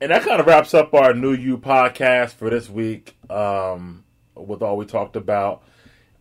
and 0.00 0.12
that 0.12 0.22
kind 0.22 0.40
of 0.40 0.46
wraps 0.46 0.74
up 0.74 0.94
our 0.94 1.12
new 1.12 1.32
you 1.32 1.58
podcast 1.58 2.30
for 2.32 2.50
this 2.50 2.70
week. 2.70 3.16
Um, 3.28 4.04
with 4.34 4.62
all 4.62 4.76
we 4.76 4.84
talked 4.84 5.16
about, 5.16 5.62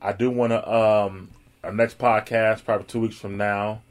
I 0.01 0.13
do 0.13 0.31
want 0.31 0.51
to 0.51 0.73
um 0.73 1.30
our 1.63 1.72
next 1.72 1.97
podcast 1.97 2.63
probably 2.63 2.88
two 2.88 3.01
weeks 3.01 3.17
from 3.17 3.38
now. 3.38 3.81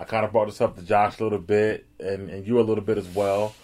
I 0.00 0.04
kind 0.04 0.24
of 0.24 0.32
brought 0.32 0.46
this 0.46 0.60
up 0.60 0.76
to 0.76 0.82
Josh 0.82 1.20
a 1.20 1.22
little 1.22 1.38
bit 1.38 1.86
and, 2.00 2.30
and 2.30 2.46
you 2.46 2.58
a 2.58 2.62
little 2.62 2.82
bit 2.82 2.98
as 2.98 3.06
well. 3.08 3.54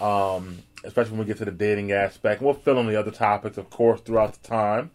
Um, 0.00 0.58
especially 0.84 1.12
when 1.12 1.20
we 1.20 1.26
get 1.26 1.38
to 1.38 1.44
the 1.44 1.50
dating 1.50 1.92
aspect. 1.92 2.40
And 2.40 2.46
we'll 2.46 2.54
fill 2.54 2.78
in 2.78 2.86
the 2.86 2.98
other 2.98 3.10
topics, 3.10 3.58
of 3.58 3.70
course, 3.70 4.00
throughout 4.00 4.40
the 4.40 4.48
time. 4.48 4.90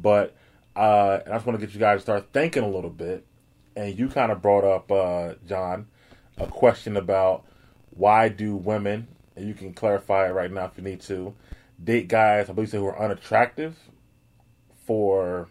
But 0.00 0.34
uh, 0.74 1.20
I 1.26 1.30
just 1.30 1.46
want 1.46 1.60
to 1.60 1.64
get 1.64 1.74
you 1.74 1.80
guys 1.80 1.98
to 1.98 2.02
start 2.02 2.28
thinking 2.32 2.62
a 2.62 2.68
little 2.68 2.90
bit. 2.90 3.26
And 3.76 3.98
you 3.98 4.08
kind 4.08 4.32
of 4.32 4.40
brought 4.40 4.64
up, 4.64 4.90
uh, 4.90 5.34
John, 5.46 5.88
a 6.38 6.46
question 6.46 6.96
about 6.96 7.44
why 7.90 8.28
do 8.28 8.56
women, 8.56 9.08
and 9.36 9.46
you 9.46 9.54
can 9.54 9.72
clarify 9.74 10.28
it 10.28 10.32
right 10.32 10.50
now 10.50 10.66
if 10.66 10.76
you 10.76 10.84
need 10.84 11.00
to, 11.02 11.34
date 11.82 12.08
guys, 12.08 12.48
I 12.48 12.52
believe, 12.52 12.68
you 12.68 12.70
said, 12.72 12.80
who 12.80 12.86
are 12.86 13.02
unattractive 13.02 13.76
for, 14.86 15.48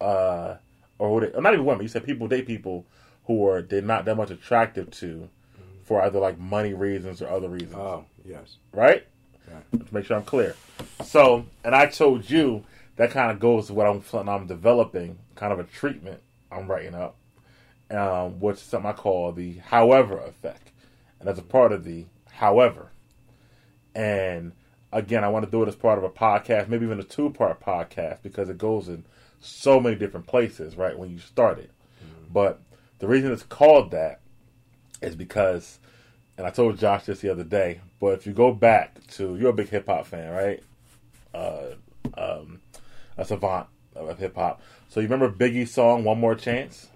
uh, 0.00 0.56
or, 0.98 1.20
they, 1.20 1.26
or 1.28 1.42
not 1.42 1.52
even 1.52 1.66
women. 1.66 1.82
You 1.82 1.88
said 1.88 2.04
people 2.04 2.28
date 2.28 2.46
people 2.46 2.86
who 3.26 3.46
are 3.46 3.62
they're 3.62 3.82
not 3.82 4.04
that 4.06 4.16
much 4.16 4.30
attractive 4.30 4.90
to 4.90 5.28
for 5.84 6.02
either 6.02 6.18
like 6.18 6.38
money 6.38 6.74
reasons 6.74 7.20
or 7.20 7.28
other 7.28 7.48
reasons 7.48 7.74
Oh, 7.74 8.04
yes. 8.24 8.56
right? 8.72 9.06
Right. 9.50 9.86
To 9.86 9.94
make 9.94 10.04
sure 10.06 10.16
I'm 10.16 10.22
clear. 10.24 10.54
So, 11.04 11.44
and 11.64 11.74
I 11.74 11.86
told 11.86 12.30
you 12.30 12.64
that 12.96 13.10
kind 13.10 13.30
of 13.32 13.40
goes 13.40 13.66
to 13.66 13.74
what 13.74 13.86
I'm 13.86 14.28
I'm 14.28 14.46
developing, 14.46 15.18
kind 15.34 15.52
of 15.52 15.58
a 15.58 15.64
treatment 15.64 16.20
I'm 16.50 16.68
writing 16.70 16.94
up, 16.94 17.16
um, 17.90 18.38
which 18.40 18.56
is 18.56 18.62
something 18.62 18.88
I 18.90 18.92
call 18.92 19.32
the 19.32 19.54
however 19.54 20.18
effect, 20.18 20.70
and 21.20 21.28
as 21.28 21.38
a 21.38 21.42
part 21.42 21.72
of 21.72 21.82
the 21.84 22.06
however. 22.30 22.90
And 23.94 24.52
again, 24.92 25.24
I 25.24 25.28
want 25.28 25.44
to 25.44 25.50
do 25.50 25.62
it 25.62 25.68
as 25.68 25.74
part 25.76 25.98
of 25.98 26.04
a 26.04 26.10
podcast, 26.10 26.68
maybe 26.68 26.86
even 26.86 27.00
a 27.00 27.04
two 27.04 27.30
part 27.30 27.60
podcast, 27.60 28.18
because 28.22 28.48
it 28.48 28.58
goes 28.58 28.88
in 28.88 29.04
so 29.40 29.80
many 29.80 29.96
different 29.96 30.26
places, 30.26 30.76
right? 30.76 30.96
When 30.98 31.10
you 31.10 31.18
start 31.18 31.58
it, 31.58 31.70
but 32.32 32.60
the 33.02 33.08
reason 33.08 33.32
it's 33.32 33.42
called 33.42 33.90
that 33.90 34.20
is 35.00 35.16
because 35.16 35.80
and 36.38 36.46
I 36.46 36.50
told 36.50 36.78
Josh 36.78 37.06
this 37.06 37.18
the 37.18 37.30
other 37.30 37.42
day, 37.42 37.80
but 38.00 38.12
if 38.14 38.28
you 38.28 38.32
go 38.32 38.54
back 38.54 39.04
to 39.14 39.36
you're 39.36 39.50
a 39.50 39.52
big 39.52 39.70
hip 39.70 39.86
hop 39.86 40.06
fan, 40.06 40.30
right? 40.30 40.62
Uh, 41.34 41.74
um, 42.16 42.60
a 43.18 43.24
savant 43.24 43.66
of 43.96 44.16
hip 44.20 44.36
hop. 44.36 44.62
So 44.88 45.00
you 45.00 45.08
remember 45.08 45.28
Biggie's 45.28 45.72
song 45.72 46.04
"One 46.04 46.20
More 46.20 46.36
Chance"? 46.36 46.90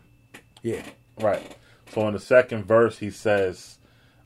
Yeah. 0.63 0.85
Right. 1.19 1.57
So 1.93 2.07
in 2.07 2.15
the 2.15 2.21
second 2.21 2.67
verse, 2.67 2.99
he 2.99 3.11
says, 3.11 3.79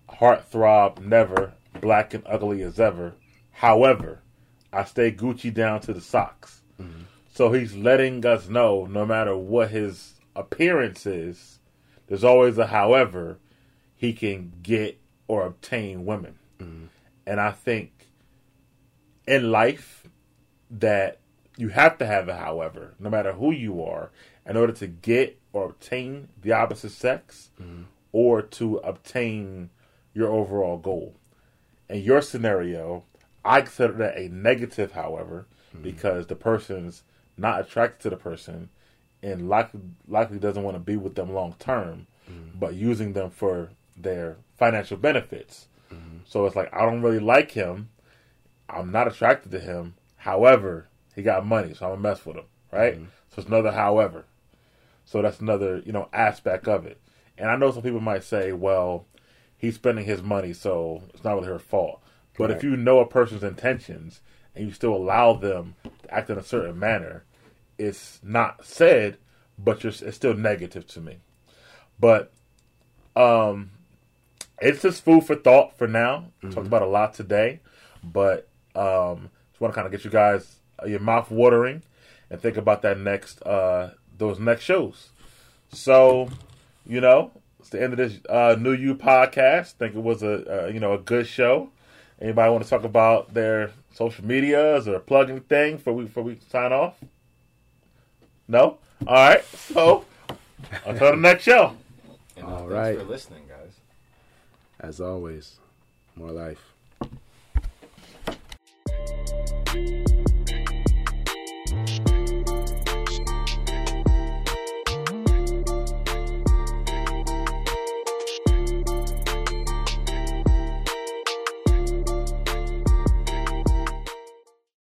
"Heart 0.07 0.51
throb 0.51 0.99
never, 0.99 1.55
black 1.81 2.13
and 2.13 2.25
ugly 2.27 2.61
as 2.61 2.79
ever. 2.79 3.15
However, 3.53 4.21
I 4.71 4.85
stay 4.85 5.13
Gucci 5.13 5.53
down 5.53 5.81
to 5.81 5.95
the 5.95 6.03
socks." 6.03 6.61
So 7.33 7.53
he's 7.53 7.75
letting 7.75 8.27
us 8.27 8.51
know, 8.51 8.85
no 8.85 9.07
matter 9.07 9.35
what 9.35 9.71
his 9.71 10.21
appearance 10.37 11.07
is, 11.07 11.57
there's 12.11 12.25
always 12.25 12.59
a 12.59 12.67
however 12.67 13.39
he 13.95 14.13
can 14.13 14.53
get 14.65 15.01
or 15.29 15.47
obtain 15.47 16.05
women. 16.05 16.35
Mm-hmm. 16.59 16.87
And 17.25 17.41
I 17.41 17.53
think 17.53 18.09
in 19.29 19.53
life 19.53 20.09
that 20.71 21.21
you 21.57 21.69
have 21.69 21.99
to 21.99 22.07
have 22.07 22.29
a 22.29 22.37
however, 22.37 22.95
no 22.99 23.11
matter 23.11 23.35
who 23.35 23.53
you 23.53 23.85
are, 23.85 24.11
in 24.45 24.57
order 24.57 24.73
to 24.73 24.89
get 24.89 25.39
or 25.53 25.67
obtain 25.67 26.29
the 26.43 26.51
opposite 26.51 26.91
sex 26.91 27.51
mm-hmm. 27.63 27.83
or 28.11 28.43
to 28.43 28.79
obtain 28.79 29.71
your 30.13 30.31
overall 30.31 30.79
goal. 30.79 31.15
In 31.89 32.03
your 32.03 32.23
scenario, 32.23 33.05
I 33.45 33.61
consider 33.61 33.93
that 33.95 34.19
a 34.19 34.29
negative, 34.29 34.93
however, 34.93 35.47
mm-hmm. 35.73 35.85
because 35.85 36.27
the 36.27 36.35
person's 36.35 37.05
not 37.37 37.61
attracted 37.61 38.03
to 38.03 38.11
the 38.11 38.17
person 38.17 38.71
and 39.23 39.49
likely, 39.49 39.81
likely 40.09 40.39
doesn't 40.39 40.63
want 40.63 40.77
to 40.77 40.81
be 40.81 40.97
with 40.97 41.15
them 41.15 41.33
long 41.33 41.55
term, 41.59 42.07
mm-hmm. 42.31 42.59
but 42.59 42.75
using 42.75 43.13
them 43.13 43.31
for 43.31 43.71
their 43.97 44.37
financial 44.59 44.97
benefits. 44.97 45.69
Mm-hmm. 45.93 46.19
So 46.25 46.47
it's 46.47 46.57
like 46.57 46.73
I 46.73 46.83
don't 46.83 47.03
really 47.03 47.19
like 47.19 47.53
him. 47.53 47.91
I'm 48.69 48.93
not 48.93 49.09
attracted 49.09 49.51
to 49.53 49.61
him. 49.61 49.95
However, 50.17 50.89
he 51.15 51.23
got 51.23 51.47
money, 51.47 51.75
so 51.75 51.87
I'm 51.87 51.93
gonna 51.93 52.03
mess 52.03 52.25
with 52.25 52.37
him, 52.37 52.45
right? 52.71 52.95
Mm-hmm. 52.95 53.05
So 53.31 53.41
it's 53.41 53.49
another 53.49 53.73
however. 53.73 54.25
So 55.05 55.23
that's 55.23 55.41
another, 55.41 55.83
you 55.85 55.93
know, 55.93 56.09
aspect 56.13 56.69
of 56.69 56.87
it. 56.87 57.01
And 57.37 57.51
I 57.51 57.57
know 57.57 57.73
some 57.73 57.83
people 57.83 58.01
might 58.01 58.23
say, 58.23 58.53
well, 58.53 59.07
he's 59.57 59.75
spending 59.75 60.05
his 60.05 60.23
money, 60.23 60.53
so 60.53 61.03
it's 61.13 61.25
not 61.25 61.35
really 61.35 61.49
her 61.49 61.59
fault. 61.59 62.03
But 62.39 62.51
if 62.51 62.63
you 62.63 62.77
know 62.77 63.01
a 63.01 63.07
person's 63.07 63.43
intentions 63.43 64.21
and 64.55 64.67
you 64.67 64.73
still 64.73 64.95
allow 64.95 65.35
them 65.35 65.75
to 65.85 66.15
act 66.15 66.31
in 66.31 66.39
a 66.39 66.43
certain 66.43 66.79
manner, 66.79 67.25
it's 67.81 68.21
not 68.23 68.65
said, 68.65 69.17
but 69.59 69.83
you're, 69.83 69.93
it's 69.93 70.17
still 70.17 70.35
negative 70.35 70.87
to 70.89 71.01
me. 71.01 71.19
But 71.99 72.33
um, 73.17 73.71
it's 74.61 74.83
just 74.83 75.05
food 75.05 75.25
for 75.25 75.35
thought 75.35 75.77
for 75.77 75.89
now. 75.89 76.27
Talked 76.43 76.67
about 76.67 76.83
a 76.83 76.87
lot 76.87 77.15
today, 77.15 77.61
but 78.05 78.49
um, 78.75 79.31
just 79.51 79.61
want 79.61 79.73
to 79.73 79.75
kind 79.75 79.87
of 79.87 79.93
get 79.93 80.05
you 80.05 80.11
guys 80.11 80.57
uh, 80.83 80.87
your 80.87 81.01
mouth 81.01 81.31
watering 81.31 81.83
and 82.31 82.41
think 82.41 82.57
about 82.57 82.83
that 82.83 82.99
next 82.99 83.43
uh, 83.43 83.91
those 84.17 84.39
next 84.39 84.65
shows. 84.65 85.11
So, 85.73 86.29
you 86.87 87.01
know, 87.01 87.33
it's 87.59 87.71
the 87.71 87.83
end 87.83 87.93
of 87.93 87.97
this 87.97 88.19
uh, 88.29 88.57
new 88.59 88.73
you 88.73 88.95
podcast. 88.95 89.73
think 89.73 89.95
it 89.95 90.03
was 90.03 90.23
a 90.23 90.65
uh, 90.65 90.69
you 90.69 90.81
know 90.81 90.93
a 90.93 90.99
good 90.99 91.27
show. 91.27 91.71
Anybody 92.21 92.51
want 92.51 92.65
to 92.65 92.69
talk 92.69 92.85
about 92.85 93.33
their 93.33 93.71
social 93.95 94.25
medias 94.25 94.87
or 94.87 94.99
plug 94.99 95.31
anything 95.31 95.77
before 95.77 95.95
we 95.95 96.05
before 96.05 96.23
we 96.23 96.39
sign 96.51 96.73
off? 96.73 96.97
No. 98.51 98.79
All 99.07 99.15
right. 99.15 99.45
So 99.45 100.05
until 100.85 101.13
the 101.13 101.17
next 101.17 101.45
show. 101.45 101.77
And 102.37 102.45
uh, 102.47 102.49
All 102.49 102.59
thanks 102.59 102.73
right. 102.73 102.99
for 102.99 103.05
listening, 103.05 103.45
guys. 103.49 103.77
As 104.81 105.01
always, 105.01 105.59
more 106.17 106.33
life. 106.33 106.70